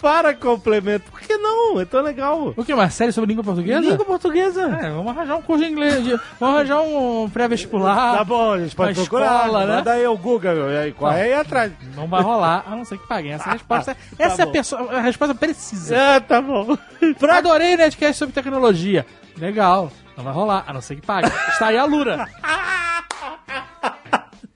para 0.02 0.34
complemento. 0.34 1.12
Por 1.12 1.20
que 1.22 1.38
não? 1.38 1.80
É 1.80 1.86
tão 1.86 2.02
legal. 2.02 2.54
O 2.58 2.66
que? 2.66 2.74
Uma 2.74 2.90
série 2.90 3.12
sobre 3.12 3.30
língua 3.30 3.44
portuguesa? 3.44 3.80
Língua 3.80 4.04
portuguesa. 4.06 4.64
É, 4.82 4.90
vamos 4.90 5.16
arranjar 5.16 5.36
um 5.38 5.42
curso 5.42 5.64
de 5.64 5.70
inglês. 5.72 6.04
de- 6.04 6.20
Vamos 6.40 6.56
arranjar 6.56 6.82
um 6.82 7.30
pré-vestibular. 7.30 8.18
Tá 8.18 8.24
bom, 8.24 8.54
a 8.54 8.60
gente 8.60 8.76
pode 8.76 8.96
procurar. 8.96 9.42
escola, 9.46 9.66
né? 9.66 9.76
Manda 9.78 9.92
aí 9.92 10.08
o 10.08 10.18
Google, 10.18 10.72
e 10.72 10.78
aí 10.78 10.92
corre 10.92 11.22
aí 11.22 11.34
atrás. 11.34 11.72
Não 11.96 12.08
vai 12.08 12.22
rolar, 12.22 12.64
a 12.68 12.72
não 12.76 12.84
ser 12.84 12.98
que 12.98 13.08
paguem. 13.08 13.34
Essa 13.34 13.46
é 13.48 13.50
a 13.50 13.54
resposta. 13.54 13.98
Essa 14.18 14.42
é 14.42 14.44
a, 14.44 14.46
bom. 14.48 14.52
pessoa- 14.52 14.92
a 14.92 15.02
resposta 15.02 15.36
precisa. 15.36 15.96
Ah, 16.16 16.20
tá 16.20 16.42
bom. 16.42 16.76
Pra 17.20 17.38
Adorei 17.38 17.76
o 17.76 17.78
Nerdcast 17.78 18.18
sobre 18.18 18.34
tecnologia. 18.34 19.06
Legal. 19.38 19.92
Não 20.18 20.24
vai 20.24 20.34
rolar, 20.34 20.64
a 20.68 20.74
não 20.74 20.82
ser 20.82 20.96
que 20.96 21.06
pague. 21.06 21.28
Está 21.50 21.68
aí 21.68 21.78
a 21.78 21.86
Lura. 21.86 22.28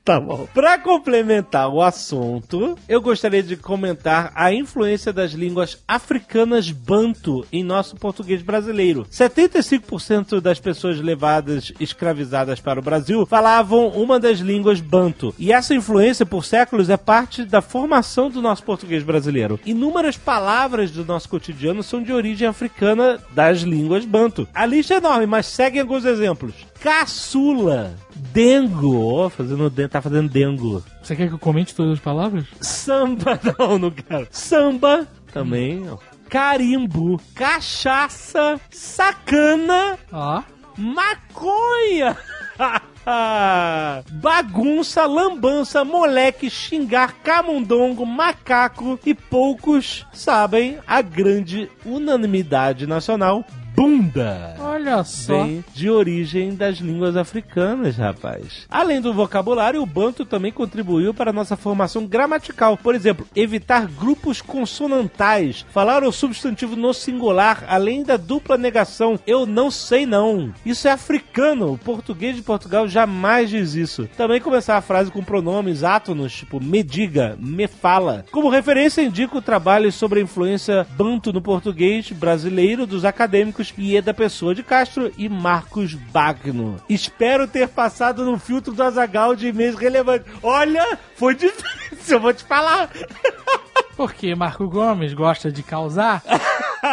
Tá 0.06 0.20
bom. 0.20 0.48
Pra 0.54 0.78
complementar 0.78 1.68
o 1.68 1.82
assunto, 1.82 2.78
eu 2.88 3.02
gostaria 3.02 3.42
de 3.42 3.58
comentar 3.58 4.32
a 4.36 4.54
influência 4.54 5.12
das 5.12 5.32
línguas 5.32 5.80
africanas 5.88 6.70
banto 6.70 7.44
em 7.52 7.64
nosso 7.64 7.96
português 7.96 8.44
brasileiro. 8.44 9.08
75% 9.12 10.40
das 10.40 10.60
pessoas 10.60 11.02
levadas 11.02 11.74
escravizadas 11.80 12.60
para 12.60 12.80
o 12.80 12.84
Brasil 12.84 13.26
falavam 13.26 13.88
uma 13.88 14.20
das 14.20 14.38
línguas 14.38 14.80
banto. 14.80 15.34
E 15.40 15.52
essa 15.52 15.74
influência 15.74 16.24
por 16.24 16.46
séculos 16.46 16.88
é 16.88 16.98
parte 16.98 17.44
da 17.44 17.60
formação 17.60 18.30
do 18.30 18.44
nosso 18.44 18.62
português 18.62 19.02
brasileiro. 19.02 19.60
Inúmeras 19.66 20.16
palavras 20.16 20.92
do 20.92 21.04
nosso 21.04 21.28
cotidiano 21.28 21.82
são 21.82 22.04
de 22.04 22.14
origem 22.14 22.48
africana 22.48 23.20
das 23.32 23.62
línguas 23.62 24.06
banto. 24.06 24.48
A 24.54 24.68
lista 24.68 24.94
é 24.94 24.98
enorme, 24.98 25.26
mas 25.26 25.48
seguem 25.48 25.82
alguns 25.82 26.06
exemplos. 26.06 26.54
Caçula, 26.80 27.96
dengo, 28.16 29.00
ó, 29.00 29.30
fazendo 29.30 29.70
tá 29.90 30.02
fazendo 30.02 30.30
dengo. 30.30 30.84
Você 31.02 31.16
quer 31.16 31.28
que 31.28 31.34
eu 31.34 31.40
comente 31.40 31.76
todas 31.76 31.94
as 31.94 32.00
palavras? 32.00 32.46
Samba, 32.62 33.40
não, 33.60 33.78
não 33.78 33.92
quero. 33.92 34.28
Samba, 34.32 35.08
também, 35.32 35.90
ó. 35.90 35.98
Carimbo, 36.30 37.22
cachaça, 37.36 38.60
sacana, 38.72 39.98
Ó. 40.12 40.42
maconha. 40.78 42.18
Bagunça, 44.14 45.06
lambança, 45.06 45.86
moleque, 45.86 46.50
xingar, 46.50 47.14
camundongo, 47.24 48.04
macaco 48.06 49.00
e 49.06 49.14
poucos 49.14 50.06
sabem 50.12 50.80
a 50.88 51.02
grande 51.04 51.70
unanimidade 51.86 52.88
nacional, 52.88 53.46
bunda. 53.76 54.56
Olha 54.60 55.04
só. 55.04 55.44
Vem 55.44 55.64
de 55.74 55.90
origem 55.90 56.56
das 56.56 56.78
línguas 56.78 57.18
africanas, 57.18 57.98
rapaz. 57.98 58.66
Além 58.70 59.02
do 59.02 59.14
vocabulário, 59.14 59.82
o 59.82 59.86
banto 59.86 60.26
também 60.26 60.52
contribuiu 60.52 61.14
para 61.14 61.32
a 61.32 61.34
nossa 61.34 61.58
formação 61.58 62.08
gramatical. 62.08 62.78
Por 62.78 62.96
exemplo, 62.96 63.28
evitar 63.36 63.88
grupos 63.88 64.42
consonantais, 64.42 65.66
falar 65.70 66.04
o 66.04 66.12
substantivo 66.12 66.76
no 66.76 66.94
singular, 66.94 67.66
além 67.68 68.04
da 68.04 68.16
dupla 68.16 68.58
negação, 68.58 69.20
eu 69.28 69.46
não 69.46 69.70
sei 69.70 70.06
não. 70.06 70.54
Isso 70.66 70.88
é 70.88 70.92
africano. 70.92 71.74
O 71.74 71.78
português 71.78 72.36
de 72.36 72.42
Portugal 72.42 72.88
jamais 72.88 73.50
diz 73.50 73.74
isso. 73.74 74.08
Também 74.16 74.40
começar 74.40 74.78
a 74.78 74.82
frase 74.82 75.12
com 75.12 75.24
pronomes 75.24 75.84
átonos, 75.84 76.34
tipo 76.34 76.64
me 76.64 76.82
diga, 76.82 77.36
me 77.40 77.68
fala. 77.68 78.26
Como 78.32 78.50
referência, 78.50 79.02
indico 79.02 79.40
o 79.40 79.42
trabalho 79.42 79.92
sobre 79.92 80.20
a 80.20 80.24
influência 80.24 80.88
banto 80.96 81.34
no 81.34 81.42
português 81.42 82.12
brasileiro 82.12 82.86
dos 82.86 83.04
acadêmicos 83.04 83.65
Marcos, 83.66 83.74
Ieda 83.78 84.14
Pessoa 84.14 84.54
de 84.54 84.62
Castro 84.64 85.12
e 85.18 85.28
Marcos 85.30 85.94
Bagno. 85.94 86.78
Espero 86.90 87.48
ter 87.48 87.68
passado 87.68 88.24
no 88.26 88.38
filtro 88.38 88.74
do 88.74 88.84
Azagal 88.84 89.36
de 89.36 89.48
e-mails 89.48 89.76
relevantes. 89.76 90.28
Olha, 90.44 90.98
foi 91.16 91.34
difícil, 91.36 92.18
eu 92.18 92.20
vou 92.20 92.34
te 92.34 92.44
falar. 92.44 92.90
Porque 93.96 94.36
Marco 94.36 94.68
Gomes 94.68 95.14
gosta 95.14 95.52
de 95.52 95.64
causar, 95.64 96.22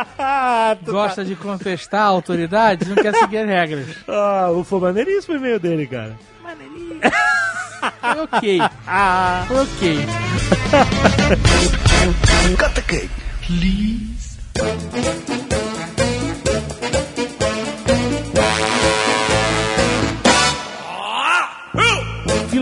gosta 0.86 1.24
de 1.24 1.34
contestar 1.34 2.02
a 2.02 2.06
autoridade, 2.06 2.88
não 2.88 2.94
quer 2.94 3.14
seguir 3.14 3.38
as 3.38 3.48
regras. 3.48 3.86
Ah, 4.08 4.48
foi 4.64 4.80
maneiríssimo 4.80 5.34
o 5.34 5.38
e-mail 5.38 5.58
dele, 5.58 5.86
cara. 5.86 6.16
Foi 8.00 8.20
ok. 8.20 8.58
Foi 9.48 9.58
ok. 9.58 10.06
Cut 12.56 12.74
the 12.74 12.82
cake. 12.82 13.10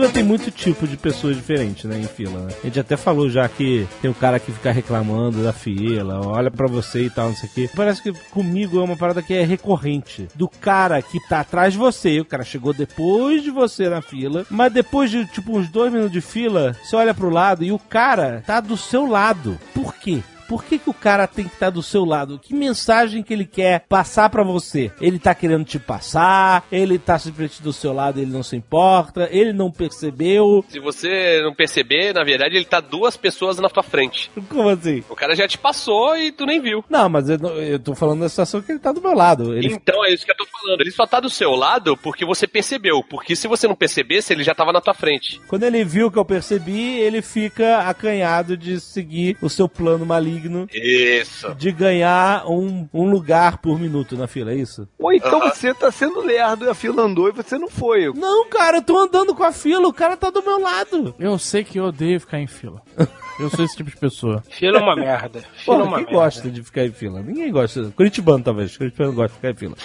Fila 0.01 0.13
tem 0.13 0.23
muito 0.23 0.49
tipo 0.49 0.87
de 0.87 0.97
pessoas 0.97 1.35
diferentes, 1.35 1.83
né, 1.83 1.99
em 1.99 2.07
fila, 2.07 2.39
né? 2.39 2.53
A 2.63 2.65
gente 2.65 2.79
até 2.79 2.97
falou 2.97 3.29
já 3.29 3.47
que 3.47 3.87
tem 4.01 4.09
um 4.09 4.15
cara 4.15 4.39
que 4.39 4.51
fica 4.51 4.71
reclamando 4.71 5.43
da 5.43 5.53
fila, 5.53 6.25
olha 6.25 6.49
pra 6.49 6.65
você 6.65 7.03
e 7.03 7.09
tal, 7.11 7.27
não 7.27 7.35
sei 7.35 7.47
o 7.47 7.53
quê. 7.53 7.69
Parece 7.75 8.01
que 8.01 8.11
comigo 8.31 8.79
é 8.79 8.83
uma 8.83 8.97
parada 8.97 9.21
que 9.21 9.31
é 9.31 9.43
recorrente. 9.43 10.27
Do 10.33 10.47
cara 10.47 10.99
que 11.03 11.19
tá 11.29 11.41
atrás 11.41 11.73
de 11.73 11.79
você, 11.79 12.19
o 12.19 12.25
cara 12.25 12.43
chegou 12.43 12.73
depois 12.73 13.43
de 13.43 13.51
você 13.51 13.89
na 13.89 14.01
fila, 14.01 14.43
mas 14.49 14.73
depois 14.73 15.11
de, 15.11 15.23
tipo, 15.27 15.55
uns 15.55 15.69
dois 15.69 15.93
minutos 15.93 16.13
de 16.13 16.21
fila, 16.21 16.75
você 16.81 16.95
olha 16.95 17.13
pro 17.13 17.29
lado 17.29 17.63
e 17.63 17.71
o 17.71 17.77
cara 17.77 18.41
tá 18.43 18.59
do 18.59 18.75
seu 18.75 19.05
lado. 19.05 19.59
Por 19.71 19.93
quê? 19.93 20.23
Por 20.51 20.65
que, 20.65 20.77
que 20.77 20.89
o 20.89 20.93
cara 20.93 21.27
tem 21.27 21.47
que 21.47 21.53
estar 21.53 21.69
do 21.69 21.81
seu 21.81 22.03
lado? 22.03 22.37
Que 22.37 22.53
mensagem 22.53 23.23
que 23.23 23.33
ele 23.33 23.45
quer 23.45 23.85
passar 23.87 24.29
pra 24.29 24.43
você? 24.43 24.91
Ele 24.99 25.17
tá 25.17 25.33
querendo 25.33 25.63
te 25.63 25.79
passar? 25.79 26.65
Ele 26.69 26.99
tá 26.99 27.17
simplesmente 27.17 27.63
do 27.63 27.71
seu 27.71 27.93
lado 27.93 28.19
ele 28.19 28.29
não 28.29 28.43
se 28.43 28.57
importa? 28.57 29.29
Ele 29.31 29.53
não 29.53 29.71
percebeu? 29.71 30.65
Se 30.67 30.77
você 30.81 31.41
não 31.41 31.55
perceber, 31.55 32.13
na 32.13 32.25
verdade, 32.25 32.57
ele 32.57 32.65
tá 32.65 32.81
duas 32.81 33.15
pessoas 33.15 33.59
na 33.59 33.69
tua 33.69 33.81
frente. 33.81 34.29
Como 34.49 34.67
assim? 34.67 35.01
O 35.09 35.15
cara 35.15 35.37
já 35.37 35.47
te 35.47 35.57
passou 35.57 36.17
e 36.17 36.33
tu 36.33 36.45
nem 36.45 36.59
viu. 36.59 36.83
Não, 36.89 37.07
mas 37.07 37.29
eu, 37.29 37.37
eu 37.37 37.79
tô 37.79 37.95
falando 37.95 38.19
da 38.19 38.27
situação 38.27 38.61
que 38.61 38.73
ele 38.73 38.79
tá 38.79 38.91
do 38.91 39.01
meu 39.01 39.13
lado. 39.13 39.55
Ele 39.55 39.73
Então 39.73 40.03
é 40.03 40.13
isso 40.13 40.25
que 40.25 40.33
eu 40.33 40.37
tô 40.37 40.45
falando. 40.47 40.81
Ele 40.81 40.91
só 40.91 41.07
tá 41.07 41.21
do 41.21 41.29
seu 41.29 41.51
lado 41.51 41.95
porque 41.95 42.25
você 42.25 42.45
percebeu. 42.45 43.01
Porque 43.09 43.37
se 43.37 43.47
você 43.47 43.69
não 43.69 43.75
percebesse, 43.75 44.33
ele 44.33 44.43
já 44.43 44.53
tava 44.53 44.73
na 44.73 44.81
tua 44.81 44.93
frente. 44.93 45.39
Quando 45.47 45.63
ele 45.63 45.85
viu 45.85 46.11
que 46.11 46.19
eu 46.19 46.25
percebi, 46.25 46.99
ele 46.99 47.21
fica 47.21 47.87
acanhado 47.87 48.57
de 48.57 48.81
seguir 48.81 49.37
o 49.41 49.47
seu 49.47 49.69
plano 49.69 50.05
maligno 50.05 50.40
Isso. 50.73 51.53
de 51.55 51.71
ganhar 51.71 52.45
um, 52.49 52.87
um 52.93 53.09
lugar 53.09 53.57
por 53.57 53.79
minuto 53.79 54.17
na 54.17 54.27
fila, 54.27 54.51
é 54.51 54.55
isso? 54.55 54.87
Ou 54.97 55.13
então 55.13 55.39
você 55.39 55.73
tá 55.73 55.91
sendo 55.91 56.21
lerdo 56.21 56.65
e 56.65 56.69
a 56.69 56.73
fila 56.73 57.03
andou 57.03 57.29
e 57.29 57.31
você 57.31 57.57
não 57.57 57.69
foi. 57.69 58.11
Não, 58.13 58.47
cara, 58.49 58.77
eu 58.77 58.81
tô 58.81 58.97
andando 58.97 59.35
com 59.35 59.43
a 59.43 59.51
fila, 59.51 59.87
o 59.87 59.93
cara 59.93 60.17
tá 60.17 60.29
do 60.29 60.43
meu 60.43 60.59
lado. 60.59 61.15
Eu 61.19 61.37
sei 61.37 61.63
que 61.63 61.79
eu 61.79 61.85
odeio 61.85 62.19
ficar 62.19 62.39
em 62.39 62.47
fila. 62.47 62.81
Eu 63.39 63.49
sou 63.49 63.65
esse 63.65 63.75
tipo 63.75 63.89
de 63.89 63.97
pessoa. 63.97 64.43
Fila 64.49 64.77
é 64.77 64.81
uma 64.81 64.95
merda. 64.95 65.39
Fila 65.41 65.47
é 65.55 65.65
Porra, 65.65 65.83
uma 65.83 65.97
quem 65.97 66.05
merda. 66.05 66.11
gosta 66.19 66.49
de 66.51 66.63
ficar 66.63 66.85
em 66.85 66.91
fila? 66.91 67.21
Ninguém 67.21 67.51
gosta. 67.51 67.91
Curitibano, 67.95 68.43
talvez. 68.43 68.77
Curitibano 68.77 69.13
gosta 69.13 69.29
de 69.29 69.35
ficar 69.35 69.49
em 69.51 69.55
fila. 69.55 69.75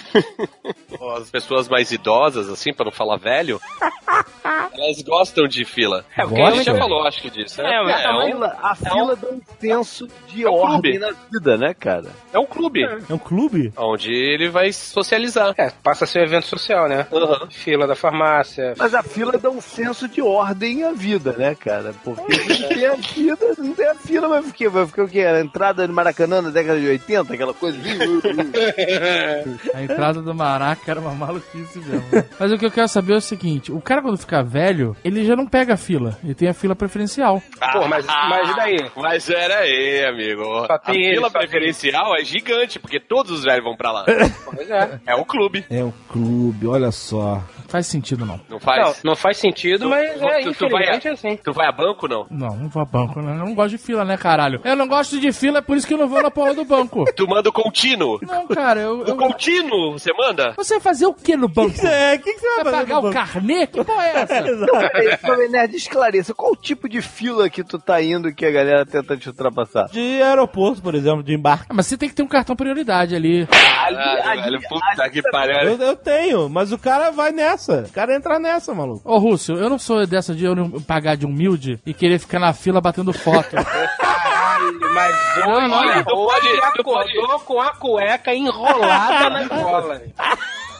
As 1.17 1.29
pessoas 1.29 1.67
mais 1.67 1.91
idosas, 1.91 2.49
assim, 2.49 2.73
pra 2.73 2.85
não 2.85 2.91
falar 2.91 3.17
velho, 3.17 3.59
elas 4.73 5.01
gostam 5.01 5.47
de 5.47 5.65
fila. 5.65 6.05
É, 6.15 6.21
porque 6.21 6.35
Gosta? 6.35 6.53
A 6.53 6.55
gente 6.57 6.65
já 6.65 6.77
falou, 6.77 7.07
acho 7.07 7.21
que 7.21 7.29
disso. 7.29 7.61
né? 7.61 7.69
É, 7.73 7.83
mas 7.83 8.01
é, 8.01 8.05
A 8.05 8.17
um, 8.17 8.25
fila, 8.25 8.57
a 8.61 8.75
fila 8.75 9.15
dá 9.15 9.27
um 9.29 9.41
senso 9.59 10.07
de 10.27 10.43
É 10.43 10.49
um 10.49 10.53
ordem 10.53 10.99
clube. 10.99 10.99
na 10.99 11.11
vida, 11.31 11.57
né, 11.57 11.73
cara? 11.73 12.09
é 12.33 12.39
um 12.39 12.45
clube. 12.45 12.83
É 13.09 13.13
um 13.13 13.17
clube? 13.17 13.73
Onde 13.77 14.11
ele 14.11 14.49
vai 14.49 14.71
socializar. 14.71 15.53
É, 15.57 15.69
passa 15.83 16.03
a 16.03 16.07
ser 16.07 16.19
um 16.19 16.23
evento 16.23 16.45
social, 16.47 16.87
né? 16.87 17.07
Aham. 17.11 17.47
Fila 17.49 17.87
da 17.87 17.95
farmácia. 17.95 18.73
Mas 18.77 18.93
a 18.93 19.01
fila 19.03 19.37
dá 19.37 19.49
um 19.49 19.61
senso 19.61 20.07
de 20.07 20.21
ordem 20.21 20.83
à 20.83 20.91
vida, 20.91 21.33
né, 21.33 21.55
cara? 21.55 21.93
Porque 22.03 22.37
não 22.37 22.69
tem 22.69 22.85
a 22.85 22.93
vida, 22.95 23.36
não 23.57 23.73
tem 23.73 23.87
a 23.87 23.95
fila, 23.95 24.27
vai 24.27 24.43
ficar, 24.43 24.69
vai 24.69 24.85
ficar 24.87 25.03
o 25.03 25.07
quê? 25.07 25.21
A 25.21 25.39
entrada 25.39 25.87
do 25.87 25.93
Maracanã 25.93 26.41
na 26.41 26.49
década 26.49 26.79
de 26.79 26.87
80, 26.87 27.33
aquela 27.33 27.53
coisa. 27.53 27.77
A 29.73 29.81
entrada 29.81 30.21
do 30.21 30.33
Maraca 30.33 30.91
era 30.91 30.99
uma 30.99 31.13
maluquice 31.13 31.79
mesmo. 31.79 32.03
Mas 32.39 32.51
o 32.51 32.57
que 32.57 32.65
eu 32.65 32.71
quero 32.71 32.87
saber 32.87 33.13
é 33.13 33.17
o 33.17 33.21
seguinte: 33.21 33.71
o 33.71 33.81
cara, 33.81 34.01
quando 34.01 34.17
ficar 34.17 34.43
velho, 34.43 34.95
ele 35.03 35.25
já 35.25 35.35
não 35.35 35.45
pega 35.45 35.73
a 35.73 35.77
fila. 35.77 36.17
Ele 36.23 36.33
tem 36.33 36.47
a 36.49 36.53
fila 36.53 36.75
preferencial. 36.75 37.41
Pô, 37.73 37.87
mas, 37.87 38.05
mas 38.05 38.49
e 38.49 38.55
daí? 38.55 38.91
Mas 38.95 39.29
era 39.29 39.59
aí, 39.59 40.05
amigo. 40.05 40.43
A 40.69 40.79
fila 40.79 41.29
preferencial 41.29 42.15
é 42.15 42.23
gigante, 42.23 42.79
porque 42.79 42.99
todos 42.99 43.31
os 43.31 43.43
velhos 43.43 43.63
vão 43.63 43.75
pra 43.75 43.91
lá. 43.91 44.05
Pois 44.57 44.69
é. 44.69 44.99
É 45.05 45.15
um 45.15 45.23
clube. 45.23 45.65
É 45.69 45.83
um 45.83 45.91
clube, 46.09 46.67
olha 46.67 46.91
só. 46.91 47.43
Faz 47.67 47.87
sentido, 47.87 48.25
não. 48.25 48.37
Não 48.49 48.57
Não, 48.57 48.59
faz? 48.59 49.03
não 49.03 49.15
faz 49.15 49.37
sentido, 49.37 49.81
Tu- 49.83 49.89
mas 49.89 50.11
tu- 50.19 50.25
é, 50.27 50.41
tu- 50.41 50.53
tu 50.53 50.69
vai- 50.69 50.83
infelizmente 50.83 51.07
é 51.07 51.11
assim. 51.11 51.37
Tu 51.43 51.53
vai 51.53 51.67
a 51.67 51.71
banco, 51.71 52.07
não? 52.07 52.25
Não, 52.29 52.55
não 52.55 52.69
vou 52.69 52.81
a 52.81 52.85
banco, 52.85 53.21
né? 53.21 53.33
Eu 53.33 53.45
não 53.45 53.53
gosto 53.53 53.71
de 53.71 53.77
fila, 53.77 54.03
né, 54.05 54.17
caralho? 54.17 54.61
Eu 54.63 54.75
não 54.75 54.87
gosto 54.87 55.19
de 55.19 55.31
fila, 55.31 55.59
é 55.59 55.61
por 55.61 55.75
isso 55.77 55.85
que 55.87 55.93
eu 55.93 55.97
não 55.97 56.07
vou 56.07 56.21
na 56.21 56.31
porra 56.31 56.53
do 56.53 56.63
banco. 56.65 57.05
Tu 57.15 57.27
manda 57.27 57.49
o 57.49 57.53
contínuo. 57.53 58.19
Não, 58.21 58.47
cara, 58.47 58.79
eu. 58.81 58.99
O 58.99 59.07
eu... 59.07 59.15
contínuo, 59.17 59.93
você 59.93 60.11
manda? 60.13 60.53
Você 60.57 60.75
vai 60.75 60.81
fazer 60.81 61.05
o 61.05 61.13
que 61.13 61.35
no 61.35 61.47
banco? 61.47 61.85
É, 61.85 62.15
o 62.15 62.19
que, 62.19 62.33
que 62.33 62.39
você 62.39 62.47
vai 62.55 62.63
Vai 62.63 62.73
fazer? 62.73 62.85
pagar 62.93 63.07
o 63.07 63.11
carnê? 63.11 63.67
Que 63.67 63.83
porra 63.83 64.03
é 64.07 64.15
essa? 64.21 64.43
Jovem 65.27 65.49
Nerd, 65.49 65.75
esclareça, 65.75 66.33
qual 66.33 66.51
o 66.51 66.55
tipo 66.55 66.87
de 66.87 67.01
fila 67.01 67.49
que 67.49 67.63
tu 67.63 67.77
tá 67.79 68.01
indo 68.01 68.33
que 68.33 68.45
a 68.45 68.51
galera 68.51 68.85
tenta 68.85 69.17
te 69.17 69.27
ultrapassar? 69.29 69.87
De 69.89 70.21
aeroporto, 70.21 70.81
por 70.81 70.95
exemplo, 70.95 71.23
de 71.23 71.33
embarque. 71.33 71.65
Ah, 71.69 71.73
Mas 71.73 71.87
você 71.87 71.97
tem 71.97 72.07
que 72.09 72.15
ter 72.15 72.23
um 72.23 72.27
cartão 72.27 72.55
prioridade 72.55 73.15
ali. 73.15 73.47
Caralho, 73.47 74.41
velho, 74.43 74.61
puta 74.69 75.09
que 75.09 75.21
pariu. 75.29 75.71
Eu, 75.71 75.77
eu 75.77 75.95
tenho, 75.95 76.49
mas 76.49 76.71
o 76.71 76.77
cara 76.77 77.11
vai 77.11 77.31
nessa. 77.31 77.56
O 77.57 77.91
cara 77.91 78.15
entra 78.15 78.39
nessa, 78.39 78.73
maluco. 78.73 79.01
Ô, 79.03 79.17
Rússio, 79.17 79.55
eu 79.55 79.69
não 79.69 79.77
sou 79.79 80.05
dessa 80.05 80.33
de 80.35 80.45
eu 80.45 80.55
não 80.55 80.69
pagar 80.81 81.15
de 81.17 81.25
humilde 81.25 81.79
e 81.85 81.93
querer 81.93 82.19
ficar 82.19 82.39
na 82.39 82.53
fila 82.53 82.79
batendo 82.81 83.11
foto. 83.13 83.55
Mas 84.93 85.15
olha, 85.45 86.03
tu 86.03 86.15
pode- 86.15 86.47
hoje 86.47 86.59
acordou 86.63 87.39
com 87.41 87.61
a 87.61 87.69
cueca 87.73 88.33
enrolada 88.33 89.29
na 89.29 89.43
gola. 89.61 90.01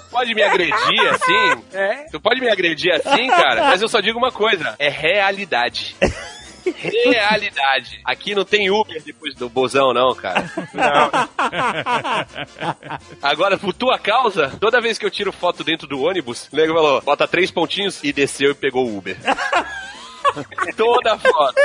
Pode 0.10 0.34
me 0.34 0.42
agredir 0.42 0.74
assim? 1.12 1.64
É? 1.74 2.06
Tu 2.12 2.20
pode 2.20 2.42
me 2.42 2.50
agredir 2.50 2.92
assim, 2.94 3.28
cara? 3.28 3.66
Mas 3.66 3.82
eu 3.82 3.88
só 3.90 4.00
digo 4.00 4.18
uma 4.18 4.32
coisa: 4.32 4.74
é 4.80 4.90
realidade. 4.90 5.96
Realidade. 6.72 8.02
Aqui 8.04 8.36
não 8.36 8.46
tem 8.46 8.70
Uber 8.70 9.02
depois 9.04 9.36
do 9.36 9.50
bozão, 9.50 9.94
não, 9.94 10.14
cara. 10.16 10.50
Agora, 13.22 13.58
por 13.58 13.74
tua 13.74 13.98
causa, 14.00 14.52
toda 14.60 14.82
vez 14.82 14.98
que 14.98 15.06
eu 15.06 15.12
tiro 15.12 15.32
foto 15.32 15.64
dentro 15.64 15.88
do 15.88 16.02
ônibus, 16.02 16.50
o 16.52 16.56
nego 16.56 16.74
falou, 16.74 17.02
bota 17.02 17.28
três 17.28 17.52
pontinhos 17.52 18.04
e 18.04 18.12
desceu 18.12 18.52
e 18.52 18.56
pegou 18.56 18.86
o 18.86 18.98
Uber. 18.98 19.18
toda 20.76 21.18
foto. 21.18 21.56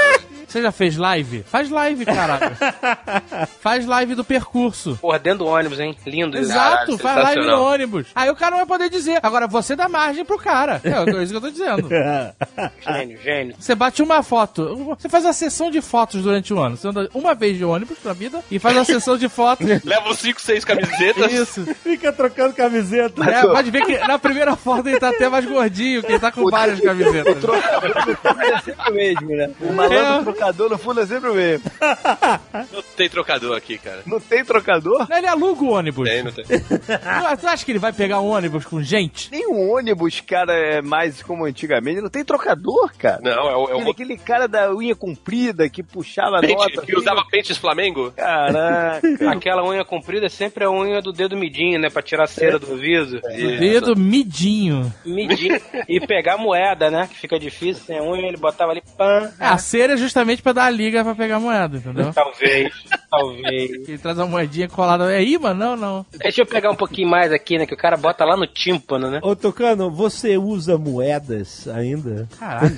Você 0.53 0.61
já 0.61 0.71
fez 0.71 0.99
live? 0.99 1.43
Faz 1.45 1.71
live, 1.71 2.05
caralho. 2.05 2.55
Faz 3.59 3.87
live 3.87 4.15
do 4.15 4.23
percurso. 4.23 4.99
Porra, 5.01 5.19
dentro 5.19 5.39
do 5.39 5.47
ônibus, 5.47 5.81
hein? 5.81 5.97
Lindo 6.07 6.37
isso. 6.37 6.51
Exato, 6.53 6.99
Caralho, 6.99 6.99
faz 6.99 7.23
live 7.37 7.47
no 7.47 7.63
ônibus. 7.63 8.07
Aí 8.15 8.29
o 8.29 8.37
cara 8.37 8.51
não 8.51 8.59
vai 8.59 8.67
poder 8.67 8.91
dizer. 8.91 9.19
Agora 9.23 9.47
você 9.47 9.75
dá 9.75 9.89
margem 9.89 10.27
pro 10.27 10.37
cara. 10.37 10.79
É 10.85 11.23
isso 11.23 11.33
que 11.33 11.37
eu 11.39 11.41
tô 11.41 11.51
dizendo. 11.51 11.89
Gênio, 12.87 13.19
gênio. 13.23 13.55
Você 13.59 13.75
bate 13.75 14.03
uma 14.03 14.23
foto. 14.23 14.95
Você 14.99 15.09
faz 15.09 15.25
a 15.25 15.33
sessão 15.33 15.71
de 15.71 15.81
fotos 15.81 16.23
durante 16.23 16.53
o 16.53 16.61
ano. 16.61 16.77
Você 16.77 16.87
anda 16.89 17.09
uma 17.15 17.35
vez 17.35 17.57
de 17.57 17.65
ônibus 17.65 17.97
na 18.05 18.13
vida 18.13 18.41
e 18.51 18.59
faz 18.59 18.77
a 18.77 18.85
sessão 18.85 19.17
de 19.17 19.31
fotos. 19.31 19.67
Leva 19.83 20.11
uns 20.11 20.19
5, 20.19 20.39
6 20.39 20.65
camisetas. 20.67 21.33
Isso. 21.33 21.65
Fica 21.83 22.13
trocando 22.13 22.53
camiseta. 22.53 23.25
É, 23.25 23.43
pode 23.43 23.71
ver 23.71 23.87
que 23.87 23.97
na 23.99 24.19
primeira 24.19 24.55
foto 24.55 24.87
ele 24.87 25.01
tá 25.01 25.09
até 25.09 25.31
mais 25.31 25.47
gordinho, 25.47 26.03
que 26.03 26.13
ele 26.13 26.19
tá 26.19 26.31
com 26.31 26.51
várias 26.51 26.79
camisetas. 26.79 27.43
É 27.43 28.59
sempre 28.61 28.91
o 28.91 28.95
mesmo, 28.95 29.29
né? 29.31 29.51
O 29.59 29.73
malandro 29.73 30.35
É. 30.39 30.42
trocador 30.43 30.71
no 30.71 30.79
fundo 30.79 31.01
é 31.01 31.07
sempre 31.07 31.31
o 31.31 31.35
mesmo. 31.35 31.71
Não 32.73 32.83
tem 32.97 33.09
trocador 33.09 33.57
aqui, 33.57 33.79
cara. 33.79 34.03
Não 34.05 34.19
tem 34.19 34.45
trocador? 34.45 35.07
Ele 35.11 35.27
aluga 35.27 35.63
o 35.63 35.71
ônibus. 35.71 36.09
Tem, 36.09 36.23
não 36.23 36.33
tem. 36.33 36.45
Não, 36.51 37.37
Você 37.37 37.47
acha 37.47 37.65
que 37.65 37.73
ele 37.73 37.79
vai 37.79 37.93
pegar 37.93 38.21
um 38.21 38.29
ônibus 38.29 38.65
com 38.65 38.83
gente? 38.83 39.31
Nem 39.31 39.47
o 39.47 39.73
ônibus, 39.73 40.21
cara, 40.21 40.53
é 40.53 40.83
mais 40.83 41.23
como 41.23 41.45
antigamente. 41.45 42.01
Não 42.01 42.11
tem 42.11 42.25
trocador, 42.25 42.93
cara. 42.99 43.21
Não, 43.23 43.49
é 43.49 43.57
o, 43.57 43.63
é 43.63 43.73
Aquele, 43.73 43.85
o 43.85 43.91
aquele 43.91 44.17
cara 44.19 44.49
da 44.49 44.75
unha 44.75 44.95
comprida 44.95 45.69
que 45.69 45.83
puxava 45.83 46.39
a 46.39 46.41
pente, 46.41 46.55
nota. 46.55 46.87
que 46.87 46.97
usava 46.97 47.25
pentes 47.31 47.57
Flamengo. 47.57 48.13
Caraca. 48.13 49.01
Aquela 49.31 49.65
unha 49.65 49.85
comprida 49.85 50.27
é 50.27 50.31
sempre 50.31 50.65
a 50.65 50.71
unha 50.71 51.01
do 51.01 51.13
dedo 51.13 51.37
midinho, 51.37 51.79
né? 51.79 51.89
Pra 51.89 52.03
tirar 52.03 52.25
a 52.25 52.29
cera 52.29 52.59
do 52.59 52.77
viso. 52.77 53.19
O 53.19 53.59
dedo 53.59 53.97
midinho. 53.97 54.93
Medir 55.05 55.63
e 55.89 56.01
pegar 56.01 56.37
moeda, 56.37 56.91
né? 56.91 57.09
Que 57.11 57.19
fica 57.19 57.39
difícil, 57.39 57.85
sem 57.85 58.01
unha, 58.01 58.27
ele 58.27 58.37
botava 58.37 58.73
ali, 58.73 58.83
pã. 58.97 59.31
É, 59.39 59.47
a 59.47 59.59
cera 59.59 59.95
é 59.95 59.97
justamente 59.97 60.32
pra 60.41 60.53
dar 60.53 60.65
a 60.65 60.71
liga 60.71 61.05
pra 61.05 61.15
pegar 61.15 61.37
a 61.37 61.41
moeda, 61.41 61.77
entendeu? 61.77 62.13
Talvez, 62.13 62.73
talvez. 63.11 63.71
Ele 63.89 63.99
traz 63.99 64.19
a 64.19 64.27
moedinha 64.27 64.69
colada. 64.69 65.13
É 65.13 65.23
imã? 65.23 65.53
Não, 65.53 65.77
não. 65.77 66.07
Deixa 66.13 66.43
eu 66.43 66.47
pegar 66.47 66.71
um 66.71 66.77
pouquinho 66.77 67.09
mais 67.09 67.33
aqui, 67.33 67.59
né? 67.59 67.67
Que 67.67 67.75
o 67.75 67.79
cara 67.79 67.97
bota 67.97 68.25
lá 68.25 68.37
no 68.37 68.47
tímpano, 68.47 69.11
né? 69.11 69.21
Ô, 69.23 69.35
Tocano, 69.35 69.91
você 69.91 70.37
usa 70.37 70.79
moedas 70.79 71.69
ainda? 71.69 72.29
Caralho. 72.39 72.77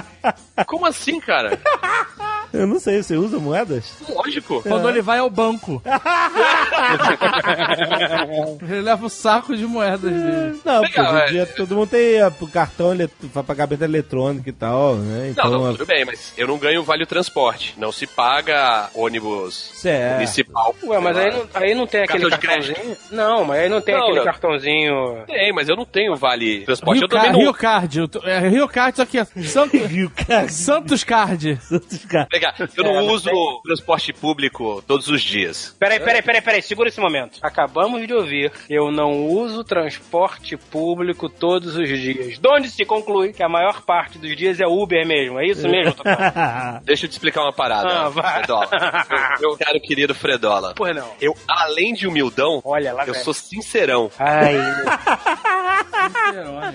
Como 0.66 0.86
assim, 0.86 1.20
cara? 1.20 1.58
Eu 2.60 2.66
não 2.66 2.78
sei, 2.78 3.02
você 3.02 3.16
usa 3.16 3.38
moedas? 3.38 3.92
Lógico. 4.08 4.62
Quando 4.62 4.88
ele 4.88 5.00
vai 5.02 5.18
ao 5.18 5.30
banco. 5.30 5.80
ele 8.68 8.80
leva 8.82 9.06
o 9.06 9.10
saco 9.10 9.56
de 9.56 9.66
moedas 9.66 10.00
dele. 10.12 10.60
Não, 10.64 10.82
porque 10.82 11.00
hoje 11.00 11.12
em 11.12 11.16
é. 11.18 11.26
dia 11.26 11.46
todo 11.46 11.74
mundo 11.74 11.88
tem 11.88 12.16
é, 12.20 12.30
cartão 12.52 12.92
ele- 12.92 13.08
pra 13.32 13.42
pagamento 13.42 13.82
eletrônico 13.82 14.48
e 14.48 14.52
tal, 14.52 14.96
né? 14.96 15.28
Então, 15.30 15.50
Não, 15.50 15.58
não, 15.60 15.68
é- 15.68 15.72
tudo 15.72 15.86
bem, 15.86 16.04
mas 16.04 16.32
eu 16.36 16.46
não 16.46 16.58
ganho 16.58 16.82
vale 16.82 17.06
transporte. 17.06 17.74
Não 17.78 17.90
se 17.92 18.06
paga 18.06 18.90
ônibus 18.94 19.70
Certo. 19.74 20.14
municipal. 20.14 20.74
Ué, 20.84 20.98
mas 20.98 21.16
aí 21.16 21.30
não, 21.32 21.46
aí 21.54 21.74
não 21.74 21.86
tem 21.86 22.02
aquele 22.02 22.28
Cartão 22.28 22.38
crédito. 22.38 22.74
cartãozinho? 22.74 22.96
Não, 23.10 23.44
mas 23.44 23.60
aí 23.60 23.68
não 23.68 23.80
tem 23.80 23.94
Não, 23.94 24.02
aquele 24.02 24.18
não. 24.18 24.24
cartãozinho... 24.24 25.24
Tem, 25.26 25.52
mas 25.52 25.68
eu 25.68 25.76
não 25.76 25.84
tenho 25.84 26.14
vale 26.16 26.62
transporte. 26.64 26.98
Rio, 26.98 27.04
eu 27.04 27.08
também 27.08 27.32
não. 27.32 27.38
Rio 27.40 27.54
Card. 27.54 27.98
eu 27.98 28.08
tô- 28.08 28.20
É, 28.26 28.38
Rio 28.48 28.68
Card, 28.68 28.92
isso 28.94 29.02
aqui 29.02 29.18
é 29.18 29.24
Santo, 29.24 29.76
Rio, 29.86 30.10
cara. 30.10 30.48
Santos 30.48 31.04
Card. 31.04 31.58
Santos, 31.62 32.04
cara. 32.04 32.26
Eu 32.76 32.84
não 32.84 33.06
uso 33.06 33.30
transporte 33.64 34.12
público 34.12 34.82
todos 34.86 35.08
os 35.08 35.22
dias. 35.22 35.74
Peraí, 35.78 36.00
peraí, 36.00 36.22
peraí, 36.22 36.42
peraí, 36.42 36.62
segura 36.62 36.88
esse 36.88 37.00
momento. 37.00 37.38
Acabamos 37.42 38.06
de 38.06 38.14
ouvir. 38.14 38.52
Eu 38.68 38.90
não 38.90 39.26
uso 39.26 39.64
transporte 39.64 40.56
público 40.56 41.28
todos 41.28 41.76
os 41.76 41.88
dias. 41.88 42.38
De 42.38 42.48
onde 42.48 42.70
se 42.70 42.84
conclui 42.84 43.32
que 43.32 43.42
a 43.42 43.48
maior 43.48 43.82
parte 43.82 44.18
dos 44.18 44.36
dias 44.36 44.60
é 44.60 44.66
Uber 44.66 45.06
mesmo. 45.06 45.38
É 45.38 45.46
isso 45.46 45.68
mesmo? 45.68 45.94
Deixa 46.84 47.06
eu 47.06 47.08
te 47.08 47.12
explicar 47.12 47.42
uma 47.42 47.52
parada, 47.52 48.06
Ah, 48.06 48.08
vai. 48.08 48.38
Fredola. 48.38 48.68
Meu, 49.40 49.56
caro 49.56 49.80
querido 49.80 50.14
Fredola. 50.14 50.74
Pois 50.76 50.94
não. 50.94 51.08
Eu, 51.20 51.36
além 51.48 51.92
de 51.94 52.06
humildão, 52.06 52.60
Olha 52.64 52.92
lá, 52.92 53.06
eu 53.06 53.12
velho. 53.12 53.24
sou 53.24 53.34
sincerão. 53.34 54.10
Ai, 54.18 54.54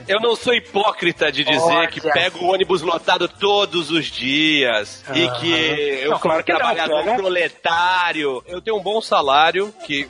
Eu 0.08 0.20
não 0.20 0.36
sou 0.36 0.54
hipócrita 0.54 1.32
de 1.32 1.44
dizer 1.44 1.60
Olha. 1.60 1.88
que 1.88 2.00
pego 2.02 2.40
o 2.40 2.54
ônibus 2.54 2.82
lotado 2.82 3.28
todos 3.28 3.92
os 3.92 4.06
dias 4.06 5.04
e 5.14 5.30
que 5.40 5.54
eu 5.58 6.12
Não, 6.12 6.18
sou 6.18 6.20
claro 6.20 6.42
um 6.42 6.44
que 6.44 6.52
não, 6.52 6.60
trabalhador 6.60 7.04
cara. 7.04 7.18
proletário. 7.18 8.44
Eu 8.48 8.62
tenho 8.62 8.78
um 8.78 8.82
bom 8.84 9.02
salário 9.02 9.74
que 9.86 10.08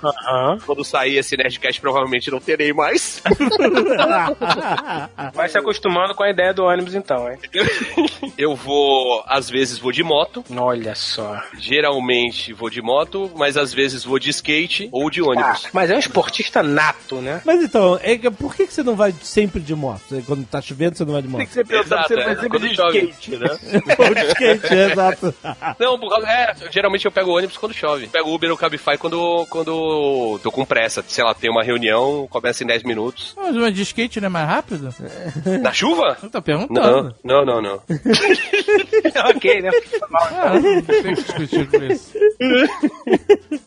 quando 0.66 0.84
sair 0.84 1.18
esse 1.18 1.36
Nerdcast 1.38 1.80
provavelmente 1.82 2.32
não 2.32 2.40
terei 2.40 2.74
mais. 2.74 3.22
Vai 5.34 5.50
se 5.50 5.58
acostumando 5.58 6.14
com 6.16 6.24
a 6.24 6.30
ideia 6.30 6.54
do 6.54 6.64
ônibus 6.64 6.96
então, 6.96 7.30
hein? 7.32 7.38
Eu 8.38 8.56
vou, 8.56 9.24
às 9.28 9.50
vezes 9.50 9.78
vou 9.80 9.92
de 9.92 10.04
moto, 10.04 10.44
Olha 10.56 10.94
só. 10.96 11.42
geralmente 11.58 12.54
vou 12.54 12.70
de 12.70 12.82
moto, 12.82 13.32
mas 13.36 13.58
às 13.58 13.74
vezes 13.74 14.04
vou 14.04 14.20
de 14.20 14.30
skate 14.30 14.90
ou 14.92 15.10
de 15.10 15.22
ônibus. 15.22 15.66
Ah, 15.66 15.70
mas 15.74 15.90
é 15.90 15.96
um 15.96 16.00
esportista 16.00 16.62
nato, 16.62 17.16
né? 17.16 17.42
Mas 17.46 17.64
então, 17.64 18.00
é 18.02 18.18
por 18.30 18.56
que, 18.56 18.68
que 18.68 18.74
você 18.74 18.84
não 18.84 18.96
vai 18.96 19.14
sempre 19.22 19.62
de 19.62 19.76
moto? 19.76 20.02
Quando 20.26 20.46
tá 20.46 20.62
chovendo, 20.62 20.98
você 20.98 21.06
não 21.06 21.14
vai 21.14 21.22
de 21.22 21.28
moto? 21.28 21.40
Tem 21.40 21.48
que 21.48 21.54
ser 21.54 21.66
pensado, 21.66 21.88
Exato, 21.88 22.08
você 22.10 22.16
vai 22.16 22.24
é, 22.24 22.36
sempre 22.36 22.50
quando 22.50 22.68
de 22.68 22.74
skate, 22.74 23.38
né? 23.38 23.48
Ou 23.98 24.14
de 24.16 24.26
skate, 24.28 24.74
é, 24.74 24.92
exato. 24.92 25.34
Não, 25.80 26.00
por 26.00 26.10
causa, 26.10 26.28
é, 26.28 26.56
geralmente 26.72 27.06
eu 27.06 27.12
pego 27.12 27.36
ônibus 27.36 27.58
quando 27.58 27.74
chove. 27.74 28.08
Pego 28.08 28.34
Uber 28.34 28.52
ou 28.52 28.58
Cabify 28.58 28.98
quando, 28.98 29.46
quando 29.50 30.40
tô 30.44 30.52
com 30.52 30.66
pressa. 30.66 31.04
Sei 31.08 31.24
lá, 31.24 31.34
tem 31.34 31.50
uma 31.50 31.64
reunião, 31.64 32.28
começa 32.30 32.64
em 32.64 32.68
10 32.68 32.84
minutos. 32.84 33.34
Mas 33.38 33.56
uma 33.56 33.72
de 33.72 33.82
skate 33.82 34.20
não 34.20 34.28
é 34.28 34.30
mais 34.30 34.48
rápido? 34.48 34.94
Na 35.62 35.72
chuva? 35.74 36.18
Eu 36.22 36.30
tô 36.30 36.42
perguntando. 36.42 37.16
Não, 37.24 37.46
não, 37.46 37.62
não, 37.62 37.62
não. 37.62 37.82
ok, 39.36 39.62
né? 39.62 39.70
Ah, 40.14 40.54
não 40.54 40.82
tem 40.82 41.16
que 41.16 41.22
discutir 41.24 41.68
com 41.70 41.84
isso. 41.84 42.14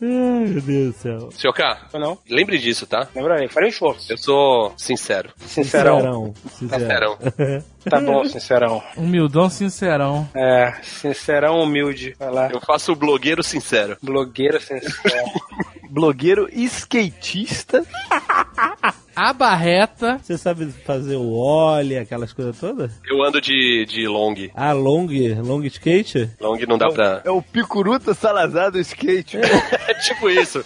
Ai, 0.02 0.48
meu 0.48 0.60
Deus 0.60 0.94
do 0.94 0.98
céu. 0.98 1.28
Seu 1.32 1.52
K, 1.52 1.88
Não? 1.94 2.18
lembre 2.28 2.58
disso, 2.58 2.86
tá? 2.86 3.08
Lembra 3.14 3.40
aí, 3.40 3.48
farei 3.48 3.68
um 3.68 3.72
esforço. 3.72 4.12
Eu 4.12 4.18
sou 4.18 4.72
sincero. 4.76 5.30
Sincerão. 5.38 6.34
Sincerão. 6.52 7.18
Tá 7.88 8.00
bom, 8.00 8.24
sincerão. 8.24 8.82
Humildão 8.96 9.48
sincerão. 9.48 10.28
É, 10.34 10.74
sincerão 10.82 11.60
humilde. 11.60 12.14
Vai 12.18 12.30
lá. 12.30 12.50
Eu 12.52 12.60
faço 12.60 12.92
o 12.92 12.96
blogueiro 12.96 13.42
sincero. 13.42 13.96
Blogueiro 14.02 14.60
sincero. 14.60 15.26
Blogueiro 15.90 16.48
skatista. 16.52 17.84
A 19.14 19.32
barreta. 19.32 20.18
Você 20.22 20.38
sabe 20.38 20.70
fazer 20.86 21.16
o 21.16 21.36
óleo, 21.36 22.00
aquelas 22.00 22.32
coisas 22.32 22.58
todas? 22.58 22.92
Eu 23.04 23.22
ando 23.22 23.40
de, 23.40 23.84
de 23.86 24.06
long. 24.06 24.34
Ah, 24.54 24.72
long, 24.72 25.08
long 25.44 25.62
skate? 25.64 26.30
Long 26.40 26.56
não 26.66 26.78
dá 26.78 26.88
pra. 26.88 27.20
É 27.24 27.30
o 27.30 27.42
Picuruta 27.42 28.14
Salazar 28.14 28.70
do 28.70 28.78
skate. 28.78 29.38
É 29.88 29.94
tipo 29.94 30.30
isso. 30.30 30.64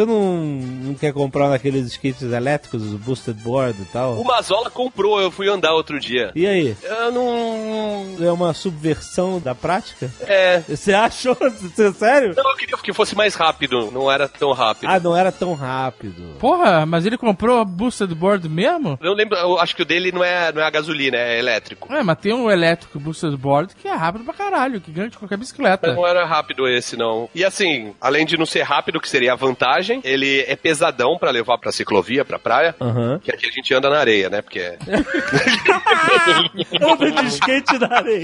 Você 0.00 0.06
não, 0.06 0.44
não 0.44 0.94
quer 0.94 1.12
comprar 1.12 1.50
daqueles 1.50 1.84
skates 1.86 2.22
elétricos, 2.22 2.82
os 2.82 2.94
boosted 2.94 3.38
board 3.42 3.78
e 3.78 3.82
O 3.82 3.86
tal? 3.86 4.24
Mazola 4.24 4.70
comprou, 4.70 5.20
eu 5.20 5.30
fui 5.30 5.46
andar 5.46 5.74
outro 5.74 6.00
dia. 6.00 6.32
E 6.34 6.46
aí? 6.46 6.74
Eu 6.82 7.12
não. 7.12 8.16
É 8.18 8.32
uma 8.32 8.54
subversão 8.54 9.38
da 9.38 9.54
prática? 9.54 10.10
É. 10.22 10.60
Você 10.60 10.94
achou? 10.94 11.34
Você, 11.34 11.88
é 11.88 11.92
sério? 11.92 12.34
Não, 12.34 12.50
eu 12.50 12.56
queria 12.56 12.76
que 12.78 12.92
fosse 12.94 13.14
mais 13.14 13.34
rápido. 13.34 13.90
Não 13.90 14.10
era 14.10 14.26
tão 14.26 14.52
rápido. 14.52 14.88
Ah, 14.88 14.98
não 14.98 15.14
era 15.14 15.30
tão 15.30 15.52
rápido. 15.52 16.34
Porra, 16.38 16.86
mas 16.86 17.04
ele 17.04 17.18
comprou 17.18 17.58
a 17.58 17.64
boosted 17.64 18.14
board 18.14 18.48
mesmo? 18.48 18.98
Eu 19.02 19.12
lembro, 19.12 19.36
eu 19.36 19.58
acho 19.58 19.76
que 19.76 19.82
o 19.82 19.84
dele 19.84 20.12
não 20.12 20.24
é, 20.24 20.50
não 20.50 20.62
é 20.62 20.64
a 20.64 20.70
gasolina, 20.70 21.18
é 21.18 21.38
elétrico. 21.38 21.92
É, 21.92 22.02
mas 22.02 22.18
tem 22.18 22.32
um 22.32 22.50
elétrico 22.50 22.98
boosted 22.98 23.36
board 23.36 23.74
que 23.74 23.86
é 23.86 23.94
rápido 23.94 24.24
pra 24.24 24.32
caralho, 24.32 24.80
que 24.80 24.90
ganha 24.90 25.10
de 25.10 25.18
qualquer 25.18 25.36
bicicleta. 25.36 25.92
Não 25.92 26.06
era 26.06 26.24
rápido 26.24 26.66
esse, 26.66 26.96
não. 26.96 27.28
E 27.34 27.44
assim, 27.44 27.92
além 28.00 28.24
de 28.24 28.38
não 28.38 28.46
ser 28.46 28.62
rápido, 28.62 29.00
que 29.00 29.08
seria 29.08 29.32
a 29.34 29.36
vantagem, 29.36 29.89
ele 30.04 30.44
é 30.46 30.54
pesadão 30.56 31.18
pra 31.18 31.30
levar 31.30 31.58
pra 31.58 31.72
ciclovia, 31.72 32.24
pra 32.24 32.38
praia. 32.38 32.74
Aham. 32.80 33.18
Que 33.22 33.32
aqui 33.32 33.46
a 33.46 33.50
gente 33.50 33.72
anda 33.74 33.88
na 33.90 33.98
areia, 33.98 34.28
né? 34.28 34.42
Porque 34.42 34.58
é. 34.60 34.78
Anda 36.80 37.10
de 37.10 37.26
skate 37.28 37.78
na 37.78 37.96
areia. 37.96 38.22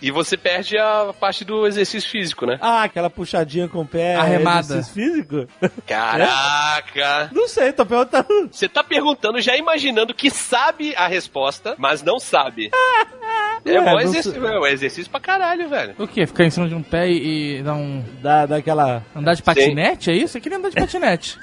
E 0.00 0.10
você 0.10 0.36
perde 0.36 0.78
a 0.78 1.12
parte 1.18 1.44
do 1.44 1.66
exercício 1.66 2.08
físico, 2.10 2.46
né? 2.46 2.58
ah, 2.60 2.82
aquela 2.84 3.10
puxadinha 3.10 3.68
com 3.68 3.80
o 3.80 3.86
pé. 3.86 4.16
Arremada. 4.16 4.60
exercício 4.60 4.94
físico? 4.94 5.46
Caraca! 5.86 7.30
Não 7.32 7.48
sei, 7.48 7.72
tô 7.72 7.84
perguntando. 7.84 8.48
Você 8.50 8.68
tá 8.68 8.82
perguntando, 8.82 9.40
já 9.40 9.56
imaginando 9.56 10.14
que 10.14 10.30
sabe 10.30 10.94
a 10.96 11.06
resposta, 11.06 11.74
mas 11.78 12.02
não 12.02 12.18
sabe. 12.18 12.70
É, 13.64 13.80
um 13.80 13.84
não 13.84 14.00
exercício, 14.00 14.32
sei. 14.40 14.50
é 14.50 14.58
um 14.58 14.66
exercício 14.66 15.10
pra 15.10 15.20
caralho, 15.20 15.68
velho. 15.68 15.94
O 15.98 16.06
quê? 16.06 16.26
Ficar 16.26 16.44
em 16.44 16.50
cima 16.50 16.68
de 16.68 16.74
um 16.74 16.82
pé 16.82 17.08
e, 17.08 17.58
e 17.58 17.62
dar 17.62 17.74
um. 17.74 18.02
Da, 18.20 18.46
daquela. 18.46 19.04
andar 19.14 19.34
de 19.34 19.42
patinete? 19.42 20.10
É 20.10 20.14
isso? 20.14 20.36
Eu 20.36 20.42
queria 20.42 20.58
andar 20.58 20.70
de 20.70 20.76
patinete. 20.76 21.38